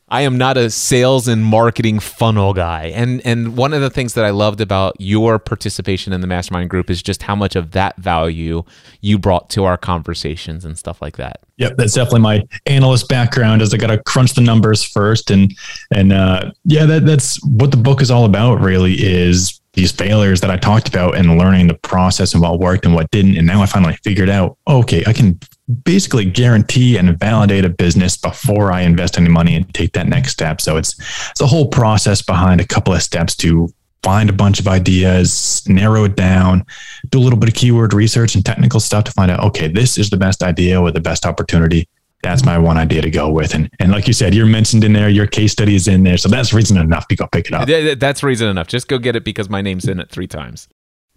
I 0.07 0.21
am 0.21 0.37
not 0.37 0.55
a 0.55 0.69
sales 0.69 1.27
and 1.27 1.43
marketing 1.43 1.99
funnel 1.99 2.53
guy. 2.53 2.91
And 2.93 3.25
and 3.25 3.57
one 3.57 3.73
of 3.73 3.81
the 3.81 3.89
things 3.89 4.13
that 4.13 4.23
I 4.23 4.29
loved 4.29 4.61
about 4.61 4.95
your 4.99 5.39
participation 5.39 6.13
in 6.13 6.21
the 6.21 6.27
mastermind 6.27 6.69
group 6.69 6.91
is 6.91 7.01
just 7.01 7.23
how 7.23 7.35
much 7.35 7.55
of 7.55 7.71
that 7.71 7.97
value 7.97 8.63
you 9.01 9.17
brought 9.17 9.49
to 9.51 9.63
our 9.63 9.77
conversations 9.77 10.63
and 10.63 10.77
stuff 10.77 11.01
like 11.01 11.17
that. 11.17 11.39
Yep, 11.57 11.77
that's 11.77 11.93
definitely 11.93 12.19
my 12.19 12.43
analyst 12.67 13.09
background. 13.09 13.63
Is 13.63 13.73
I 13.73 13.77
got 13.77 13.87
to 13.87 14.01
crunch 14.03 14.33
the 14.33 14.41
numbers 14.41 14.83
first, 14.83 15.31
and 15.31 15.51
and 15.91 16.13
uh, 16.13 16.51
yeah, 16.65 16.85
that 16.85 17.05
that's 17.05 17.43
what 17.43 17.71
the 17.71 17.77
book 17.77 18.01
is 18.01 18.11
all 18.11 18.25
about. 18.25 18.61
Really, 18.61 18.93
is 18.93 19.59
these 19.73 19.91
failures 19.91 20.39
that 20.41 20.51
I 20.51 20.57
talked 20.57 20.87
about 20.87 21.17
and 21.17 21.37
learning 21.37 21.67
the 21.67 21.73
process 21.73 22.33
and 22.33 22.41
what 22.41 22.59
worked 22.59 22.85
and 22.85 22.93
what 22.93 23.09
didn't. 23.11 23.37
And 23.37 23.45
now 23.45 23.61
I 23.61 23.65
finally 23.65 23.97
figured 24.03 24.29
out, 24.29 24.57
okay, 24.67 25.03
I 25.05 25.13
can 25.13 25.39
basically 25.83 26.25
guarantee 26.25 26.97
and 26.97 27.17
validate 27.19 27.65
a 27.65 27.69
business 27.69 28.17
before 28.17 28.71
I 28.71 28.81
invest 28.81 29.17
any 29.17 29.29
money 29.29 29.55
and 29.55 29.71
take 29.73 29.93
that 29.93 30.07
next 30.07 30.31
step. 30.31 30.61
So 30.61 30.77
it's 30.77 30.95
it's 31.31 31.41
a 31.41 31.47
whole 31.47 31.67
process 31.67 32.21
behind 32.21 32.61
a 32.61 32.67
couple 32.67 32.93
of 32.93 33.01
steps 33.01 33.35
to 33.37 33.73
find 34.03 34.29
a 34.29 34.33
bunch 34.33 34.59
of 34.59 34.67
ideas, 34.67 35.63
narrow 35.67 36.03
it 36.03 36.15
down, 36.15 36.63
do 37.09 37.17
a 37.17 37.21
little 37.21 37.39
bit 37.39 37.49
of 37.49 37.55
keyword 37.55 37.91
research 37.91 38.35
and 38.35 38.45
technical 38.45 38.79
stuff 38.79 39.03
to 39.05 39.11
find 39.11 39.31
out, 39.31 39.39
okay, 39.39 39.67
this 39.67 39.97
is 39.97 40.11
the 40.11 40.17
best 40.17 40.43
idea 40.43 40.79
or 40.79 40.91
the 40.91 40.99
best 40.99 41.25
opportunity. 41.25 41.87
That's 42.21 42.45
my 42.45 42.57
one 42.59 42.77
idea 42.77 43.01
to 43.01 43.09
go 43.09 43.29
with. 43.29 43.55
And 43.55 43.69
and 43.79 43.91
like 43.91 44.07
you 44.07 44.13
said, 44.13 44.35
you're 44.35 44.45
mentioned 44.45 44.83
in 44.83 44.93
there, 44.93 45.09
your 45.09 45.27
case 45.27 45.51
study 45.51 45.75
is 45.75 45.87
in 45.87 46.03
there. 46.03 46.17
So 46.17 46.29
that's 46.29 46.53
reason 46.53 46.77
enough 46.77 47.07
to 47.07 47.15
go 47.15 47.27
pick 47.27 47.47
it 47.47 47.53
up. 47.53 47.99
That's 47.99 48.21
reason 48.21 48.47
enough. 48.47 48.67
Just 48.67 48.87
go 48.87 48.99
get 48.99 49.15
it 49.15 49.23
because 49.23 49.49
my 49.49 49.61
name's 49.61 49.87
in 49.87 49.99
it 49.99 50.09
three 50.09 50.27
times 50.27 50.67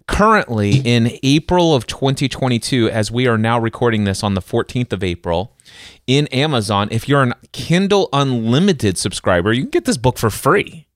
currently 0.09 0.81
in 0.83 1.17
April 1.23 1.75
of 1.75 1.87
2022, 1.87 2.89
as 2.89 3.11
we 3.11 3.27
are 3.27 3.37
now 3.37 3.59
recording 3.59 4.03
this 4.03 4.23
on 4.23 4.33
the 4.33 4.41
14th 4.41 4.91
of 4.91 5.03
April, 5.03 5.55
in 6.07 6.27
Amazon, 6.27 6.87
if 6.91 7.07
you're 7.07 7.23
a 7.23 7.35
Kindle 7.51 8.09
Unlimited 8.11 8.97
subscriber, 8.97 9.53
you 9.53 9.63
can 9.63 9.69
get 9.69 9.85
this 9.85 9.97
book 9.97 10.17
for 10.17 10.29
free. 10.29 10.87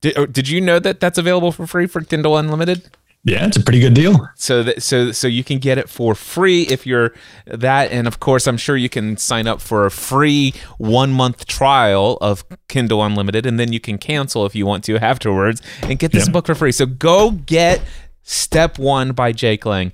Did, 0.00 0.16
uh, 0.16 0.26
did 0.26 0.48
you 0.48 0.60
know 0.60 0.78
that 0.78 1.00
that's 1.00 1.18
available 1.18 1.52
for 1.52 1.66
free 1.66 1.86
for 1.86 2.00
Kindle 2.02 2.36
Unlimited? 2.36 2.88
Yeah, 3.24 3.46
it's 3.46 3.56
a 3.56 3.62
pretty 3.62 3.80
good 3.80 3.94
deal. 3.94 4.28
So 4.36 4.62
that 4.62 4.84
so 4.84 5.10
so 5.10 5.26
you 5.26 5.42
can 5.42 5.58
get 5.58 5.78
it 5.78 5.88
for 5.88 6.14
free 6.14 6.62
if 6.62 6.86
you're 6.86 7.12
that, 7.46 7.90
and 7.90 8.06
of 8.06 8.20
course, 8.20 8.46
I'm 8.46 8.56
sure 8.56 8.76
you 8.76 8.88
can 8.88 9.16
sign 9.16 9.48
up 9.48 9.60
for 9.60 9.84
a 9.84 9.90
free 9.90 10.54
one 10.78 11.10
month 11.10 11.44
trial 11.46 12.18
of 12.20 12.44
Kindle 12.68 13.02
Unlimited, 13.02 13.44
and 13.44 13.58
then 13.58 13.72
you 13.72 13.80
can 13.80 13.98
cancel 13.98 14.46
if 14.46 14.54
you 14.54 14.64
want 14.64 14.84
to 14.84 14.96
afterwards 14.98 15.60
and 15.82 15.98
get 15.98 16.12
this 16.12 16.28
book 16.28 16.46
for 16.46 16.54
free. 16.54 16.70
So 16.70 16.86
go 16.86 17.32
get 17.32 17.80
Step 18.26 18.78
One 18.78 19.12
by 19.12 19.32
Jake 19.32 19.64
Lang. 19.64 19.90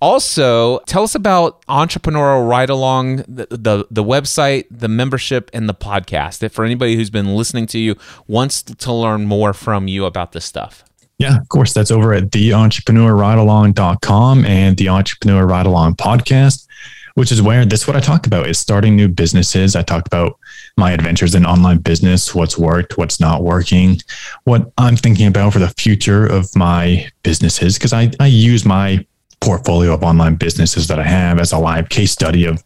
Also, 0.00 0.80
tell 0.80 1.04
us 1.04 1.14
about 1.14 1.64
Entrepreneurial 1.66 2.46
Ride 2.46 2.68
Along, 2.68 3.24
the, 3.28 3.46
the, 3.50 3.86
the 3.90 4.04
website, 4.04 4.66
the 4.70 4.88
membership, 4.88 5.50
and 5.54 5.66
the 5.68 5.74
podcast. 5.74 6.42
If 6.42 6.52
for 6.52 6.66
anybody 6.66 6.96
who's 6.96 7.08
been 7.08 7.34
listening 7.34 7.64
to 7.68 7.78
you 7.78 7.96
wants 8.26 8.62
to 8.62 8.92
learn 8.92 9.24
more 9.24 9.54
from 9.54 9.88
you 9.88 10.04
about 10.04 10.32
this 10.32 10.44
stuff. 10.44 10.84
Yeah, 11.18 11.38
of 11.38 11.48
course. 11.48 11.72
That's 11.72 11.90
over 11.90 12.12
at 12.12 12.24
theentrepreneurridealong.com 12.24 14.44
and 14.44 14.76
the 14.76 14.90
Entrepreneur 14.90 15.46
Ride 15.46 15.64
Along 15.64 15.94
podcast, 15.94 16.66
which 17.14 17.32
is 17.32 17.40
where 17.40 17.64
this 17.64 17.86
what 17.86 17.96
I 17.96 18.00
talk 18.00 18.26
about 18.26 18.48
is 18.48 18.58
starting 18.58 18.96
new 18.96 19.08
businesses. 19.08 19.74
I 19.74 19.80
talk 19.80 20.06
about 20.06 20.38
my 20.76 20.92
adventures 20.92 21.34
in 21.34 21.46
online 21.46 21.78
business, 21.78 22.34
what's 22.34 22.58
worked, 22.58 22.98
what's 22.98 23.18
not 23.18 23.42
working, 23.42 23.98
what 24.44 24.70
I'm 24.76 24.96
thinking 24.96 25.26
about 25.26 25.54
for 25.54 25.58
the 25.58 25.68
future 25.68 26.26
of 26.26 26.54
my 26.54 27.08
businesses, 27.22 27.78
because 27.78 27.92
I, 27.92 28.10
I 28.20 28.26
use 28.26 28.64
my 28.64 29.04
portfolio 29.40 29.94
of 29.94 30.02
online 30.02 30.34
businesses 30.34 30.86
that 30.88 30.98
I 30.98 31.04
have 31.04 31.40
as 31.40 31.52
a 31.52 31.58
live 31.58 31.88
case 31.88 32.12
study 32.12 32.44
of 32.44 32.62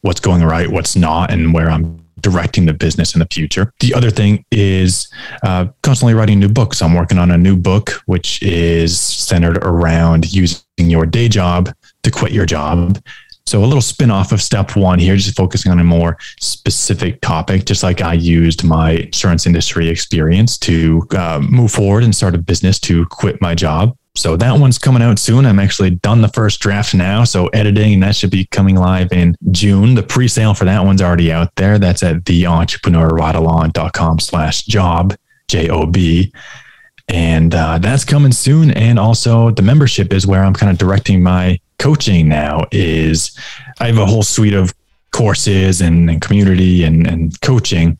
what's 0.00 0.20
going 0.20 0.42
right, 0.42 0.70
what's 0.70 0.96
not, 0.96 1.30
and 1.30 1.54
where 1.54 1.70
I'm 1.70 2.04
directing 2.20 2.64
the 2.64 2.72
business 2.72 3.14
in 3.14 3.18
the 3.18 3.28
future. 3.30 3.72
The 3.80 3.94
other 3.94 4.10
thing 4.10 4.44
is 4.50 5.08
uh, 5.42 5.66
constantly 5.82 6.14
writing 6.14 6.40
new 6.40 6.48
books. 6.48 6.80
I'm 6.80 6.94
working 6.94 7.18
on 7.18 7.30
a 7.30 7.38
new 7.38 7.56
book, 7.56 7.90
which 8.06 8.42
is 8.42 8.98
centered 8.98 9.58
around 9.58 10.32
using 10.32 10.64
your 10.78 11.06
day 11.06 11.28
job 11.28 11.72
to 12.02 12.10
quit 12.10 12.32
your 12.32 12.46
job. 12.46 12.98
So 13.46 13.62
a 13.62 13.66
little 13.66 13.82
spin 13.82 14.10
off 14.10 14.32
of 14.32 14.40
step 14.40 14.74
one 14.74 14.98
here, 14.98 15.16
just 15.16 15.36
focusing 15.36 15.70
on 15.70 15.78
a 15.78 15.84
more 15.84 16.16
specific 16.40 17.20
topic, 17.20 17.66
just 17.66 17.82
like 17.82 18.00
I 18.00 18.14
used 18.14 18.64
my 18.64 18.92
insurance 18.92 19.46
industry 19.46 19.88
experience 19.88 20.56
to 20.58 21.06
uh, 21.10 21.40
move 21.42 21.70
forward 21.70 22.04
and 22.04 22.14
start 22.14 22.34
a 22.34 22.38
business 22.38 22.78
to 22.80 23.04
quit 23.06 23.40
my 23.42 23.54
job. 23.54 23.96
So 24.16 24.36
that 24.36 24.60
one's 24.60 24.78
coming 24.78 25.02
out 25.02 25.18
soon. 25.18 25.44
I'm 25.44 25.58
actually 25.58 25.90
done 25.90 26.22
the 26.22 26.28
first 26.28 26.60
draft 26.60 26.94
now. 26.94 27.24
So 27.24 27.48
editing, 27.48 27.94
and 27.94 28.02
that 28.04 28.14
should 28.14 28.30
be 28.30 28.46
coming 28.46 28.76
live 28.76 29.12
in 29.12 29.36
June. 29.50 29.94
The 29.94 30.04
pre-sale 30.04 30.54
for 30.54 30.64
that 30.64 30.84
one's 30.84 31.02
already 31.02 31.32
out 31.32 31.54
there. 31.56 31.78
That's 31.78 32.02
at 32.02 32.22
theentrepreneurridealong.com 32.24 34.20
slash 34.20 34.62
job, 34.62 35.16
J-O-B. 35.48 36.32
And 37.08 37.54
uh, 37.54 37.78
that's 37.78 38.04
coming 38.04 38.32
soon. 38.32 38.70
And 38.70 38.98
also 38.98 39.50
the 39.50 39.62
membership 39.62 40.12
is 40.12 40.26
where 40.26 40.44
I'm 40.44 40.54
kind 40.54 40.70
of 40.70 40.78
directing 40.78 41.22
my 41.22 41.58
coaching 41.78 42.28
now 42.28 42.66
is 42.72 43.36
I 43.80 43.86
have 43.86 43.98
a 43.98 44.06
whole 44.06 44.22
suite 44.22 44.54
of 44.54 44.74
courses 45.12 45.80
and, 45.80 46.10
and 46.10 46.20
community 46.20 46.82
and, 46.82 47.06
and 47.06 47.40
coaching 47.40 47.98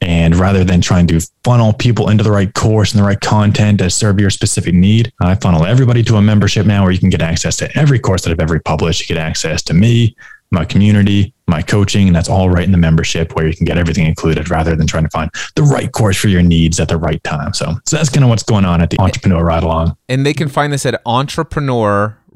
and 0.00 0.36
rather 0.36 0.64
than 0.64 0.80
trying 0.80 1.06
to 1.08 1.20
funnel 1.42 1.72
people 1.72 2.08
into 2.08 2.22
the 2.22 2.30
right 2.30 2.52
course 2.54 2.92
and 2.92 3.02
the 3.02 3.06
right 3.06 3.20
content 3.20 3.80
to 3.80 3.90
serve 3.90 4.20
your 4.20 4.30
specific 4.30 4.74
need, 4.74 5.12
I 5.20 5.34
funnel 5.34 5.66
everybody 5.66 6.02
to 6.04 6.16
a 6.16 6.22
membership 6.22 6.66
now 6.66 6.84
where 6.84 6.92
you 6.92 6.98
can 6.98 7.10
get 7.10 7.22
access 7.22 7.56
to 7.56 7.78
every 7.78 7.98
course 7.98 8.22
that 8.22 8.30
I've 8.30 8.40
ever 8.40 8.60
published. 8.60 9.00
You 9.00 9.16
get 9.16 9.22
access 9.22 9.60
to 9.62 9.74
me, 9.74 10.16
my 10.50 10.64
community, 10.64 11.34
my 11.48 11.62
coaching, 11.62 12.06
and 12.06 12.14
that's 12.14 12.28
all 12.28 12.48
right 12.48 12.64
in 12.64 12.70
the 12.72 12.78
membership 12.78 13.34
where 13.34 13.46
you 13.46 13.56
can 13.56 13.64
get 13.66 13.76
everything 13.76 14.06
included 14.06 14.50
rather 14.50 14.76
than 14.76 14.86
trying 14.86 15.04
to 15.04 15.10
find 15.10 15.30
the 15.56 15.62
right 15.62 15.90
course 15.90 16.16
for 16.16 16.28
your 16.28 16.42
needs 16.42 16.78
at 16.78 16.88
the 16.88 16.96
right 16.96 17.22
time. 17.24 17.52
So, 17.52 17.74
so 17.84 17.96
that's 17.96 18.08
kind 18.08 18.22
of 18.22 18.30
what's 18.30 18.44
going 18.44 18.64
on 18.64 18.80
at 18.80 18.90
the 18.90 19.00
Entrepreneur 19.00 19.44
Ride 19.44 19.64
Along. 19.64 19.96
And 20.08 20.24
they 20.24 20.34
can 20.34 20.48
find 20.48 20.72
this 20.72 20.86
at 20.86 21.00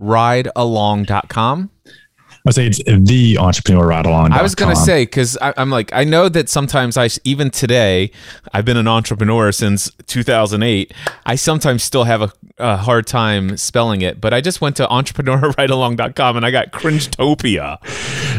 entrepreneurridealong.com. 0.03 1.71
I 2.45 2.51
say 2.51 2.67
it's 2.67 2.83
the 2.85 3.39
entrepreneur 3.39 3.87
ride 3.87 4.05
along. 4.05 4.33
I 4.33 4.43
was 4.43 4.57
going 4.57 4.75
to 4.75 4.81
say 4.81 5.05
because 5.05 5.39
I'm 5.41 5.71
like 5.71 5.93
I 5.93 6.03
know 6.03 6.29
that 6.29 6.49
sometimes 6.49 6.97
I 6.97 7.09
even 7.23 7.51
today 7.51 8.11
I've 8.53 8.65
been 8.65 8.77
an 8.77 8.89
entrepreneur 8.89 9.53
since 9.53 9.93
2008. 10.09 10.93
I 11.25 11.37
sometimes 11.37 11.85
still 11.85 12.03
have 12.03 12.21
a, 12.21 12.33
a 12.59 12.77
hard 12.79 13.07
time 13.07 13.57
spelling 13.57 14.03
it, 14.03 14.21
but 14.21 14.35
I 14.35 14.41
just 14.41 14.61
went 14.61 14.75
to 14.79 14.87
entrepreneurridealong.com 14.91 16.37
and 16.37 16.45
I 16.45 16.51
got 16.51 16.73
cringetopia. 16.73 17.79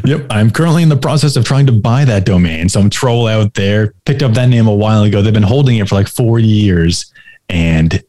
Yep, 0.05 0.27
I'm 0.29 0.51
currently 0.51 0.83
in 0.83 0.89
the 0.89 0.97
process 0.97 1.37
of 1.37 1.45
trying 1.45 1.65
to 1.67 1.71
buy 1.71 2.03
that 2.03 2.25
domain. 2.25 2.67
Some 2.67 2.89
troll 2.89 3.27
out 3.27 3.53
there 3.53 3.93
picked 4.03 4.21
up 4.21 4.33
that 4.33 4.49
name 4.49 4.67
a 4.67 4.75
while 4.75 5.03
ago. 5.03 5.21
They've 5.21 5.31
been 5.33 5.43
holding 5.43 5.77
it 5.77 5.87
for 5.87 5.95
like 5.95 6.09
four 6.09 6.39
years, 6.39 7.13
and 7.47 8.03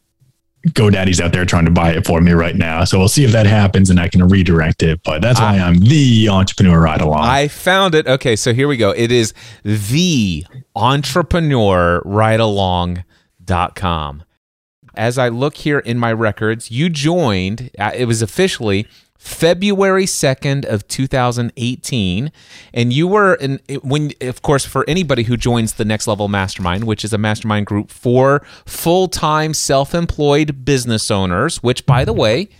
GoDaddy's 0.68 1.20
out 1.20 1.32
there 1.32 1.44
trying 1.44 1.66
to 1.66 1.70
buy 1.70 1.90
it 1.90 2.06
for 2.06 2.20
me 2.20 2.32
right 2.32 2.56
now. 2.56 2.84
So 2.84 2.98
we'll 2.98 3.08
see 3.08 3.24
if 3.24 3.32
that 3.32 3.46
happens 3.46 3.90
and 3.90 4.00
I 4.00 4.08
can 4.08 4.26
redirect 4.26 4.82
it. 4.82 5.00
But 5.04 5.20
that's 5.20 5.38
why 5.38 5.54
I, 5.54 5.56
am 5.56 5.78
the 5.78 6.28
entrepreneur 6.30 6.80
ride 6.80 7.00
along. 7.00 7.24
I 7.24 7.48
found 7.48 7.94
it. 7.94 8.06
Okay, 8.06 8.34
so 8.34 8.54
here 8.54 8.66
we 8.66 8.76
go. 8.76 8.90
It 8.90 9.12
is 9.12 9.34
the 9.62 10.46
entrepreneur 10.74 12.00
ride 12.04 12.40
along.com. 12.40 14.22
As 14.96 15.18
I 15.18 15.28
look 15.28 15.56
here 15.56 15.80
in 15.80 15.98
my 15.98 16.12
records, 16.12 16.70
you 16.70 16.88
joined, 16.88 17.70
uh, 17.78 17.90
it 17.94 18.06
was 18.06 18.22
officially 18.22 18.86
February 19.24 20.04
2nd 20.04 20.66
of 20.66 20.86
2018 20.86 22.30
and 22.74 22.92
you 22.92 23.08
were 23.08 23.36
in 23.36 23.58
when 23.82 24.12
of 24.20 24.42
course 24.42 24.66
for 24.66 24.84
anybody 24.86 25.22
who 25.22 25.34
joins 25.34 25.72
the 25.72 25.84
next 25.84 26.06
level 26.06 26.28
mastermind 26.28 26.84
which 26.84 27.06
is 27.06 27.12
a 27.14 27.16
mastermind 27.16 27.64
group 27.64 27.90
for 27.90 28.42
full-time 28.66 29.54
self-employed 29.54 30.66
business 30.66 31.10
owners 31.10 31.62
which 31.62 31.86
by 31.86 32.04
the 32.04 32.12
way 32.12 32.50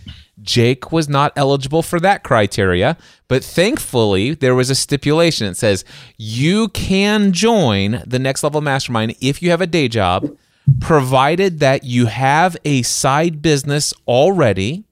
Jake 0.41 0.91
was 0.91 1.07
not 1.07 1.31
eligible 1.35 1.81
for 1.81 1.99
that 2.01 2.23
criteria, 2.23 2.97
but 3.27 3.43
thankfully 3.43 4.33
there 4.33 4.53
was 4.53 4.69
a 4.69 4.75
stipulation. 4.75 5.47
It 5.47 5.57
says 5.57 5.85
you 6.17 6.69
can 6.69 7.31
join 7.31 8.03
the 8.05 8.19
next 8.19 8.43
level 8.43 8.61
mastermind 8.61 9.15
if 9.21 9.41
you 9.41 9.51
have 9.51 9.61
a 9.61 9.67
day 9.67 9.87
job, 9.87 10.35
provided 10.81 11.59
that 11.59 11.83
you 11.83 12.07
have 12.07 12.57
a 12.65 12.81
side 12.81 13.41
business 13.41 13.93
already 14.07 14.84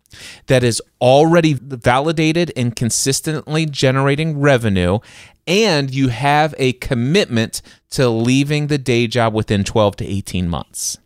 that 0.47 0.64
is 0.64 0.82
already 1.01 1.53
validated 1.53 2.51
and 2.55 2.76
consistently 2.76 3.66
generating 3.66 4.39
revenue, 4.39 4.99
and 5.45 5.93
you 5.93 6.07
have 6.09 6.55
a 6.57 6.74
commitment 6.74 7.61
to 7.91 8.09
leaving 8.09 8.68
the 8.68 8.78
day 8.78 9.07
job 9.07 9.34
within 9.34 9.64
12 9.64 9.97
to 9.97 10.05
18 10.05 10.49
months. 10.49 10.97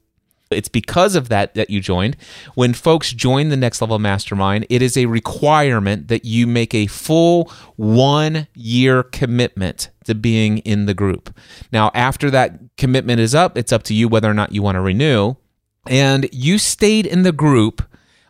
It's 0.49 0.69
because 0.69 1.15
of 1.15 1.29
that 1.29 1.55
that 1.55 1.69
you 1.69 1.81
joined. 1.81 2.15
When 2.55 2.73
folks 2.73 3.11
join 3.11 3.49
the 3.49 3.57
Next 3.57 3.81
Level 3.81 3.99
Mastermind, 3.99 4.65
it 4.69 4.81
is 4.81 4.95
a 4.95 5.05
requirement 5.05 6.07
that 6.07 6.25
you 6.25 6.47
make 6.47 6.73
a 6.73 6.87
full 6.87 7.51
one 7.75 8.47
year 8.55 9.03
commitment 9.03 9.89
to 10.05 10.15
being 10.15 10.59
in 10.59 10.85
the 10.85 10.93
group. 10.93 11.37
Now, 11.71 11.91
after 11.93 12.31
that 12.31 12.59
commitment 12.77 13.19
is 13.19 13.35
up, 13.35 13.57
it's 13.57 13.73
up 13.73 13.83
to 13.83 13.93
you 13.93 14.07
whether 14.07 14.29
or 14.29 14.33
not 14.33 14.53
you 14.53 14.61
want 14.61 14.75
to 14.75 14.81
renew. 14.81 15.35
And 15.85 16.29
you 16.31 16.57
stayed 16.57 17.05
in 17.05 17.23
the 17.23 17.31
group 17.31 17.81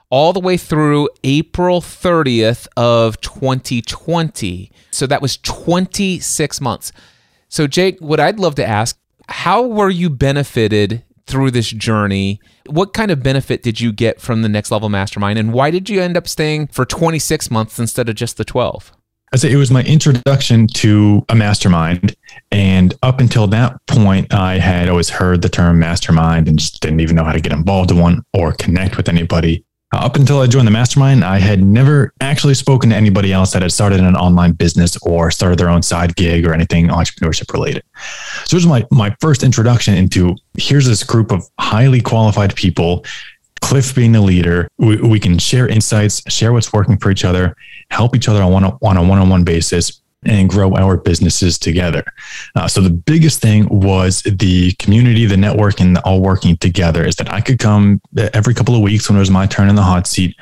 all 0.09 0.33
the 0.33 0.39
way 0.39 0.57
through 0.57 1.09
April 1.23 1.81
30th 1.81 2.67
of 2.77 3.19
2020. 3.21 4.71
So 4.91 5.07
that 5.07 5.21
was 5.21 5.37
26 5.37 6.61
months. 6.61 6.91
So 7.49 7.67
Jake, 7.67 7.99
what 7.99 8.19
I'd 8.19 8.39
love 8.39 8.55
to 8.55 8.65
ask, 8.65 8.97
how 9.29 9.65
were 9.65 9.89
you 9.89 10.09
benefited 10.09 11.03
through 11.25 11.51
this 11.51 11.69
journey? 11.69 12.39
What 12.67 12.93
kind 12.93 13.11
of 13.11 13.21
benefit 13.21 13.63
did 13.63 13.81
you 13.81 13.91
get 13.91 14.21
from 14.21 14.41
the 14.41 14.49
Next 14.49 14.71
Level 14.71 14.89
Mastermind 14.89 15.37
and 15.37 15.53
why 15.53 15.71
did 15.71 15.89
you 15.89 16.01
end 16.01 16.17
up 16.17 16.27
staying 16.27 16.67
for 16.67 16.85
26 16.85 17.51
months 17.51 17.79
instead 17.79 18.09
of 18.09 18.15
just 18.15 18.37
the 18.37 18.45
12? 18.45 18.93
I 19.33 19.35
say 19.35 19.51
it 19.51 19.57
was 19.57 19.71
my 19.71 19.83
introduction 19.83 20.67
to 20.67 21.25
a 21.27 21.35
mastermind. 21.35 22.15
And 22.49 22.93
up 23.03 23.19
until 23.19 23.45
that 23.47 23.85
point, 23.85 24.33
I 24.33 24.57
had 24.57 24.87
always 24.87 25.09
heard 25.09 25.41
the 25.41 25.49
term 25.49 25.79
mastermind 25.79 26.47
and 26.47 26.57
just 26.57 26.79
didn't 26.79 27.01
even 27.01 27.17
know 27.17 27.25
how 27.25 27.33
to 27.33 27.41
get 27.41 27.51
involved 27.51 27.91
in 27.91 27.97
one 27.97 28.23
or 28.33 28.53
connect 28.53 28.95
with 28.95 29.09
anybody. 29.09 29.65
Uh, 29.93 29.99
up 29.99 30.17
until 30.17 30.41
I 30.41 30.47
joined 30.47 30.67
the 30.67 30.71
mastermind, 30.71 31.23
I 31.23 31.39
had 31.39 31.63
never 31.63 32.11
actually 32.19 32.55
spoken 32.55 32.89
to 32.89 32.95
anybody 32.95 33.31
else 33.31 33.53
that 33.53 33.61
had 33.61 33.71
started 33.71 34.01
an 34.01 34.17
online 34.17 34.51
business 34.51 34.97
or 35.01 35.31
started 35.31 35.57
their 35.57 35.69
own 35.69 35.81
side 35.81 36.15
gig 36.17 36.45
or 36.45 36.53
anything 36.53 36.89
entrepreneurship 36.89 37.53
related. 37.53 37.83
So 38.45 38.55
it 38.55 38.57
was 38.57 38.67
my, 38.67 38.85
my 38.91 39.15
first 39.21 39.43
introduction 39.43 39.93
into 39.93 40.35
here's 40.57 40.85
this 40.85 41.03
group 41.03 41.31
of 41.31 41.47
highly 41.57 42.01
qualified 42.01 42.53
people, 42.55 43.05
Cliff 43.61 43.95
being 43.95 44.11
the 44.11 44.21
leader. 44.21 44.67
We, 44.77 44.97
we 44.97 45.19
can 45.21 45.39
share 45.39 45.67
insights, 45.67 46.21
share 46.31 46.51
what's 46.51 46.73
working 46.73 46.97
for 46.97 47.09
each 47.09 47.23
other, 47.23 47.55
help 47.89 48.13
each 48.13 48.27
other 48.27 48.43
on, 48.43 48.63
a, 48.63 48.77
on 48.81 48.97
a 48.97 49.03
one-on-one 49.03 49.45
basis, 49.45 50.01
and 50.25 50.49
grow 50.49 50.75
our 50.75 50.97
businesses 50.97 51.57
together. 51.57 52.03
Uh, 52.55 52.67
so 52.67 52.81
the 52.81 52.89
biggest 52.89 53.41
thing 53.41 53.67
was 53.69 54.21
the 54.23 54.71
community, 54.73 55.25
the 55.25 55.37
network, 55.37 55.79
and 55.79 55.97
all 55.99 56.21
working 56.21 56.57
together. 56.57 57.05
Is 57.05 57.15
that 57.17 57.31
I 57.31 57.41
could 57.41 57.59
come 57.59 58.01
every 58.33 58.53
couple 58.53 58.75
of 58.75 58.81
weeks 58.81 59.09
when 59.09 59.17
it 59.17 59.19
was 59.19 59.31
my 59.31 59.45
turn 59.45 59.69
in 59.69 59.75
the 59.75 59.83
hot 59.83 60.07
seat, 60.07 60.35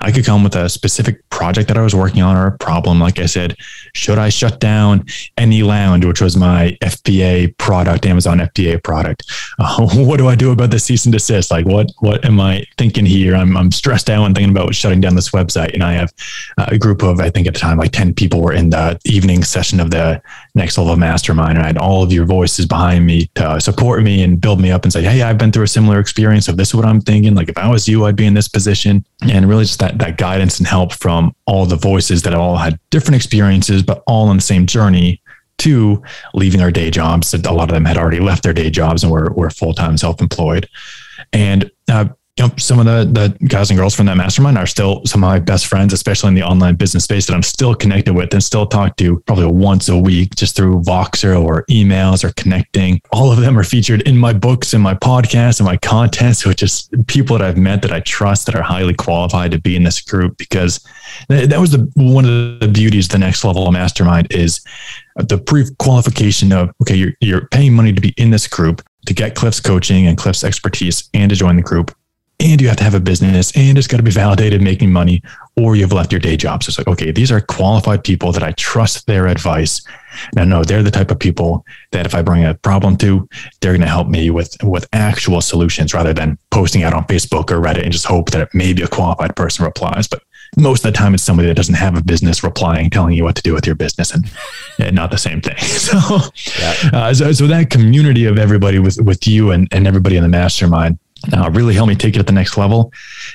I 0.00 0.12
could 0.12 0.24
come 0.24 0.44
with 0.44 0.54
a 0.54 0.68
specific 0.68 1.28
project 1.30 1.68
that 1.68 1.78
I 1.78 1.82
was 1.82 1.94
working 1.94 2.20
on 2.22 2.36
or 2.36 2.46
a 2.46 2.58
problem. 2.58 3.00
Like 3.00 3.18
I 3.18 3.26
said, 3.26 3.56
should 3.94 4.18
I 4.18 4.28
shut 4.28 4.60
down 4.60 5.06
Any 5.38 5.62
Lounge, 5.62 6.04
which 6.04 6.20
was 6.20 6.36
my 6.36 6.76
FBA 6.82 7.56
product, 7.56 8.04
Amazon 8.04 8.38
FBA 8.38 8.84
product? 8.84 9.24
Uh, 9.58 9.86
what 9.94 10.18
do 10.18 10.28
I 10.28 10.34
do 10.34 10.52
about 10.52 10.70
the 10.70 10.78
cease 10.78 11.06
and 11.06 11.12
desist? 11.12 11.50
Like, 11.50 11.66
what 11.66 11.90
what 12.00 12.24
am 12.24 12.40
I 12.40 12.64
thinking 12.76 13.06
here? 13.06 13.34
I'm, 13.34 13.56
I'm 13.56 13.72
stressed 13.72 14.10
out 14.10 14.24
and 14.24 14.34
thinking 14.34 14.50
about 14.50 14.74
shutting 14.74 15.00
down 15.00 15.14
this 15.14 15.30
website. 15.30 15.72
And 15.72 15.82
I 15.82 15.94
have 15.94 16.12
a 16.58 16.76
group 16.76 17.02
of, 17.02 17.20
I 17.20 17.30
think 17.30 17.46
at 17.46 17.54
the 17.54 17.60
time, 17.60 17.78
like 17.78 17.92
10 17.92 18.14
people 18.14 18.42
were 18.42 18.52
in 18.52 18.70
the 18.70 19.00
evening 19.04 19.44
session 19.44 19.80
of 19.80 19.90
the 19.90 20.20
next 20.56 20.78
level 20.78 20.96
mastermind. 20.96 21.58
And 21.58 21.62
I 21.62 21.66
had 21.66 21.78
all 21.78 22.02
of 22.02 22.12
your 22.12 22.24
voices 22.24 22.66
behind 22.66 23.06
me 23.06 23.30
to 23.36 23.60
support 23.60 24.02
me 24.02 24.22
and 24.22 24.40
build 24.40 24.60
me 24.60 24.72
up 24.72 24.84
and 24.84 24.92
say, 24.92 25.02
hey, 25.02 25.22
I've 25.22 25.38
been 25.38 25.52
through 25.52 25.64
a 25.64 25.68
similar 25.68 26.00
experience. 26.00 26.46
So 26.46 26.52
this 26.52 26.68
is 26.68 26.74
what 26.74 26.86
I'm 26.86 27.00
thinking. 27.00 27.34
Like, 27.34 27.48
if 27.48 27.58
I 27.58 27.68
was 27.68 27.86
you, 27.86 28.06
I'd 28.06 28.16
be 28.16 28.26
in 28.26 28.34
this 28.34 28.48
position. 28.48 29.04
And 29.22 29.48
really 29.48 29.64
just 29.64 29.78
that 29.80 29.98
that 29.98 30.16
guidance 30.16 30.58
and 30.58 30.66
help 30.66 30.92
from 30.94 31.34
all 31.44 31.66
the 31.66 31.76
voices 31.76 32.22
that 32.22 32.34
all 32.34 32.56
had 32.56 32.80
different 32.90 33.16
experiences, 33.16 33.82
but 33.82 34.02
all 34.06 34.28
on 34.28 34.36
the 34.36 34.42
same 34.42 34.66
journey 34.66 35.20
to 35.58 36.02
leaving 36.34 36.60
our 36.60 36.70
day 36.70 36.90
jobs. 36.90 37.32
A 37.34 37.52
lot 37.52 37.68
of 37.68 37.74
them 37.74 37.84
had 37.84 37.96
already 37.96 38.20
left 38.20 38.42
their 38.42 38.52
day 38.52 38.70
jobs 38.70 39.02
and 39.02 39.12
were, 39.12 39.32
were 39.32 39.50
full 39.50 39.74
time 39.74 39.96
self 39.96 40.20
employed. 40.20 40.68
And 41.32 41.70
uh, 41.90 42.08
you 42.38 42.46
know, 42.46 42.52
some 42.58 42.78
of 42.78 42.84
the, 42.84 43.04
the 43.04 43.46
guys 43.46 43.70
and 43.70 43.78
girls 43.78 43.94
from 43.94 44.04
that 44.06 44.16
mastermind 44.16 44.58
are 44.58 44.66
still 44.66 45.02
some 45.06 45.24
of 45.24 45.30
my 45.30 45.38
best 45.38 45.66
friends, 45.66 45.94
especially 45.94 46.28
in 46.28 46.34
the 46.34 46.42
online 46.42 46.74
business 46.74 47.04
space 47.04 47.26
that 47.26 47.32
I'm 47.32 47.42
still 47.42 47.74
connected 47.74 48.12
with 48.12 48.32
and 48.34 48.44
still 48.44 48.66
talk 48.66 48.96
to 48.96 49.20
probably 49.20 49.46
once 49.46 49.88
a 49.88 49.96
week 49.96 50.34
just 50.34 50.54
through 50.54 50.82
Voxer 50.82 51.42
or 51.42 51.64
emails 51.70 52.24
or 52.24 52.32
connecting. 52.34 53.00
All 53.10 53.32
of 53.32 53.40
them 53.40 53.58
are 53.58 53.64
featured 53.64 54.02
in 54.02 54.18
my 54.18 54.34
books 54.34 54.74
and 54.74 54.82
my 54.82 54.92
podcasts 54.92 55.60
and 55.60 55.66
my 55.66 55.78
content. 55.78 56.36
So 56.36 56.50
it's 56.50 56.60
just 56.60 56.94
people 57.06 57.38
that 57.38 57.46
I've 57.46 57.56
met 57.56 57.80
that 57.82 57.92
I 57.92 58.00
trust 58.00 58.44
that 58.46 58.54
are 58.54 58.62
highly 58.62 58.92
qualified 58.92 59.52
to 59.52 59.58
be 59.58 59.74
in 59.74 59.84
this 59.84 60.02
group 60.02 60.36
because 60.36 60.86
that 61.28 61.58
was 61.58 61.70
the 61.70 61.90
one 61.94 62.26
of 62.26 62.60
the 62.60 62.68
beauties 62.68 63.06
of 63.06 63.12
the 63.12 63.18
next 63.18 63.44
level 63.44 63.66
of 63.66 63.72
mastermind 63.72 64.26
is 64.30 64.60
the 65.16 65.38
pre-qualification 65.38 66.52
of 66.52 66.70
okay, 66.82 66.96
you're 66.96 67.12
you're 67.20 67.46
paying 67.48 67.72
money 67.72 67.94
to 67.94 68.00
be 68.00 68.12
in 68.18 68.28
this 68.28 68.46
group 68.46 68.82
to 69.06 69.14
get 69.14 69.34
Cliff's 69.34 69.60
coaching 69.60 70.06
and 70.06 70.18
Cliff's 70.18 70.44
expertise 70.44 71.08
and 71.14 71.30
to 71.30 71.36
join 71.36 71.56
the 71.56 71.62
group 71.62 71.96
and 72.38 72.60
you 72.60 72.68
have 72.68 72.76
to 72.76 72.84
have 72.84 72.94
a 72.94 73.00
business 73.00 73.56
and 73.56 73.78
it's 73.78 73.86
got 73.86 73.96
to 73.96 74.02
be 74.02 74.10
validated 74.10 74.60
making 74.60 74.92
money 74.92 75.22
or 75.56 75.74
you've 75.74 75.92
left 75.92 76.12
your 76.12 76.20
day 76.20 76.36
job. 76.36 76.62
So 76.62 76.70
it's 76.70 76.78
like, 76.78 76.88
okay, 76.88 77.10
these 77.10 77.32
are 77.32 77.40
qualified 77.40 78.04
people 78.04 78.30
that 78.32 78.42
I 78.42 78.52
trust 78.52 79.06
their 79.06 79.26
advice. 79.26 79.80
And 80.36 80.50
no, 80.50 80.62
they're 80.62 80.82
the 80.82 80.90
type 80.90 81.10
of 81.10 81.18
people 81.18 81.64
that 81.92 82.04
if 82.04 82.14
I 82.14 82.20
bring 82.22 82.44
a 82.44 82.54
problem 82.54 82.96
to, 82.98 83.26
they're 83.60 83.72
going 83.72 83.80
to 83.80 83.86
help 83.86 84.08
me 84.08 84.30
with, 84.30 84.54
with 84.62 84.86
actual 84.92 85.40
solutions 85.40 85.94
rather 85.94 86.12
than 86.12 86.38
posting 86.50 86.82
out 86.82 86.92
on 86.92 87.04
Facebook 87.04 87.50
or 87.50 87.60
Reddit 87.60 87.84
and 87.84 87.92
just 87.92 88.06
hope 88.06 88.30
that 88.30 88.54
maybe 88.54 88.82
a 88.82 88.88
qualified 88.88 89.34
person 89.34 89.64
replies. 89.64 90.06
But 90.06 90.22
most 90.58 90.84
of 90.84 90.92
the 90.92 90.96
time 90.98 91.14
it's 91.14 91.22
somebody 91.22 91.48
that 91.48 91.56
doesn't 91.56 91.74
have 91.74 91.96
a 91.96 92.04
business 92.04 92.44
replying, 92.44 92.90
telling 92.90 93.14
you 93.14 93.24
what 93.24 93.36
to 93.36 93.42
do 93.42 93.54
with 93.54 93.66
your 93.66 93.74
business 93.74 94.12
and, 94.12 94.30
and 94.78 94.94
not 94.94 95.10
the 95.10 95.18
same 95.18 95.40
thing. 95.40 95.56
So, 95.86 96.18
yeah. 96.58 96.74
uh, 96.92 97.14
so, 97.14 97.30
so 97.32 97.46
that 97.46 97.70
community 97.70 98.24
of 98.24 98.38
everybody 98.38 98.78
with, 98.78 99.00
with 99.00 99.26
you 99.26 99.52
and, 99.52 99.68
and 99.70 99.86
everybody 99.86 100.16
in 100.16 100.22
the 100.22 100.28
mastermind, 100.28 100.98
uh, 101.32 101.50
really 101.50 101.74
helped 101.74 101.88
me 101.88 101.94
take 101.94 102.16
it 102.16 102.20
at 102.20 102.26
the 102.26 102.32
next 102.32 102.56
level. 102.56 102.92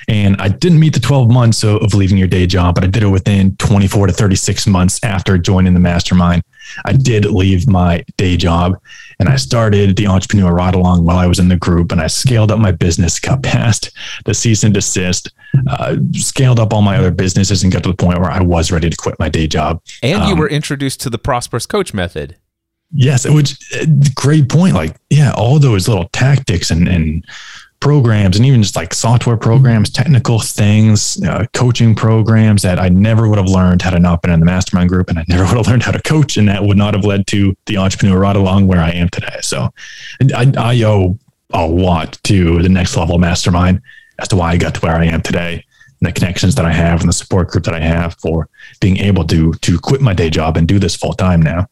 And 0.08 0.36
I 0.40 0.48
didn't 0.48 0.80
meet 0.80 0.94
the 0.94 1.00
12 1.00 1.30
months 1.30 1.64
of, 1.64 1.92
leaving 1.92 2.16
your 2.16 2.28
day 2.28 2.46
job, 2.46 2.74
but 2.74 2.84
I 2.84 2.86
did 2.86 3.02
it 3.02 3.08
within 3.08 3.54
24 3.56 4.06
to 4.06 4.12
36 4.12 4.66
months 4.66 4.98
after 5.04 5.36
joining 5.36 5.74
the 5.74 5.80
mastermind. 5.80 6.42
I 6.86 6.94
did 6.94 7.26
leave 7.26 7.68
my 7.68 8.02
day 8.16 8.36
job 8.36 8.80
and 9.18 9.28
I 9.28 9.36
started 9.36 9.96
the 9.96 10.06
entrepreneur 10.06 10.52
ride 10.52 10.74
along 10.74 11.04
while 11.04 11.18
I 11.18 11.26
was 11.26 11.38
in 11.38 11.48
the 11.48 11.56
group 11.56 11.92
and 11.92 12.00
I 12.00 12.06
scaled 12.06 12.50
up 12.50 12.58
my 12.58 12.72
business, 12.72 13.20
got 13.20 13.42
past 13.42 13.90
the 14.24 14.32
cease 14.32 14.64
and 14.64 14.72
desist, 14.72 15.30
uh, 15.68 15.96
scaled 16.12 16.58
up 16.58 16.72
all 16.72 16.82
my 16.82 16.96
other 16.96 17.10
businesses 17.10 17.62
and 17.62 17.72
got 17.72 17.82
to 17.82 17.90
the 17.90 17.96
point 17.96 18.18
where 18.20 18.30
I 18.30 18.40
was 18.40 18.72
ready 18.72 18.88
to 18.88 18.96
quit 18.96 19.18
my 19.18 19.28
day 19.28 19.46
job. 19.46 19.82
And 20.02 20.22
um, 20.22 20.28
you 20.28 20.36
were 20.36 20.48
introduced 20.48 21.00
to 21.02 21.10
the 21.10 21.18
prosperous 21.18 21.66
coach 21.66 21.92
method. 21.92 22.36
Yes, 22.94 23.26
which 23.26 23.56
uh, 23.74 23.86
great 24.14 24.48
point. 24.48 24.74
Like, 24.74 24.96
yeah, 25.08 25.32
all 25.32 25.58
those 25.58 25.88
little 25.88 26.08
tactics 26.12 26.70
and, 26.70 26.86
and 26.86 27.24
programs 27.82 28.36
and 28.36 28.46
even 28.46 28.62
just 28.62 28.76
like 28.76 28.94
software 28.94 29.36
programs, 29.36 29.90
technical 29.90 30.38
things, 30.38 31.20
uh, 31.24 31.44
coaching 31.52 31.96
programs 31.96 32.62
that 32.62 32.78
I 32.78 32.88
never 32.88 33.28
would 33.28 33.38
have 33.38 33.48
learned 33.48 33.82
had 33.82 33.92
I 33.92 33.98
not 33.98 34.22
been 34.22 34.30
in 34.30 34.38
the 34.38 34.46
mastermind 34.46 34.88
group. 34.88 35.10
And 35.10 35.18
I 35.18 35.24
never 35.26 35.42
would 35.48 35.56
have 35.56 35.66
learned 35.66 35.82
how 35.82 35.90
to 35.90 36.00
coach. 36.02 36.36
And 36.36 36.48
that 36.48 36.62
would 36.62 36.76
not 36.76 36.94
have 36.94 37.04
led 37.04 37.26
to 37.26 37.56
the 37.66 37.78
entrepreneur 37.78 38.20
ride 38.20 38.36
along 38.36 38.68
where 38.68 38.80
I 38.80 38.90
am 38.90 39.08
today. 39.08 39.36
So 39.40 39.68
I, 40.32 40.52
I 40.56 40.80
owe 40.84 41.18
a 41.52 41.66
lot 41.66 42.20
to 42.22 42.62
the 42.62 42.68
next 42.68 42.96
level 42.96 43.18
mastermind 43.18 43.82
as 44.20 44.28
to 44.28 44.36
why 44.36 44.52
I 44.52 44.58
got 44.58 44.76
to 44.76 44.80
where 44.80 44.94
I 44.94 45.06
am 45.06 45.20
today 45.20 45.64
and 46.00 46.08
the 46.08 46.12
connections 46.12 46.54
that 46.54 46.64
I 46.64 46.72
have 46.72 47.00
and 47.00 47.08
the 47.08 47.12
support 47.12 47.48
group 47.48 47.64
that 47.64 47.74
I 47.74 47.80
have 47.80 48.14
for 48.20 48.48
being 48.80 48.98
able 48.98 49.24
to, 49.24 49.54
to 49.54 49.78
quit 49.80 50.00
my 50.00 50.14
day 50.14 50.30
job 50.30 50.56
and 50.56 50.68
do 50.68 50.78
this 50.78 50.94
full 50.94 51.14
time 51.14 51.42
now. 51.42 51.66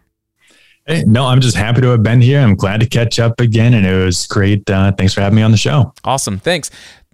Hey, 0.86 1.04
no, 1.08 1.28
I'm 1.28 1.40
just 1.40 1.56
happy 1.56 1.82
to 1.82 1.88
have 1.90 2.04
been 2.04 2.20
here. 2.20 2.42
I'm 2.42 2.56
glad 2.56 2.82
to 2.82 2.86
catch 2.86 3.18
up 3.20 3.40
again, 3.40 3.74
and 3.74 3.86
it 3.86 4.04
was 4.04 4.28
great. 4.28 4.70
Uh, 4.70 4.92
thanks 4.92 5.14
for 5.14 5.22
having 5.22 5.38
me 5.38 5.42
on 5.42 5.52
the 5.52 5.58
show. 5.58 5.94
Awesome. 6.04 6.40
Thanks. 6.40 6.70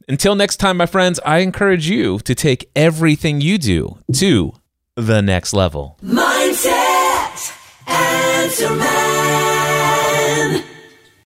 Until 0.07 0.33
next 0.33 0.57
time, 0.57 0.77
my 0.77 0.87
friends, 0.87 1.19
I 1.23 1.39
encourage 1.39 1.87
you 1.87 2.17
to 2.19 2.33
take 2.33 2.69
everything 2.75 3.41
you 3.41 3.59
do 3.59 3.99
to 4.13 4.53
the 4.95 5.21
next 5.21 5.53
level. 5.53 5.97
Mindset, 6.03 7.55
answer 7.87 8.75
man. 8.75 9.08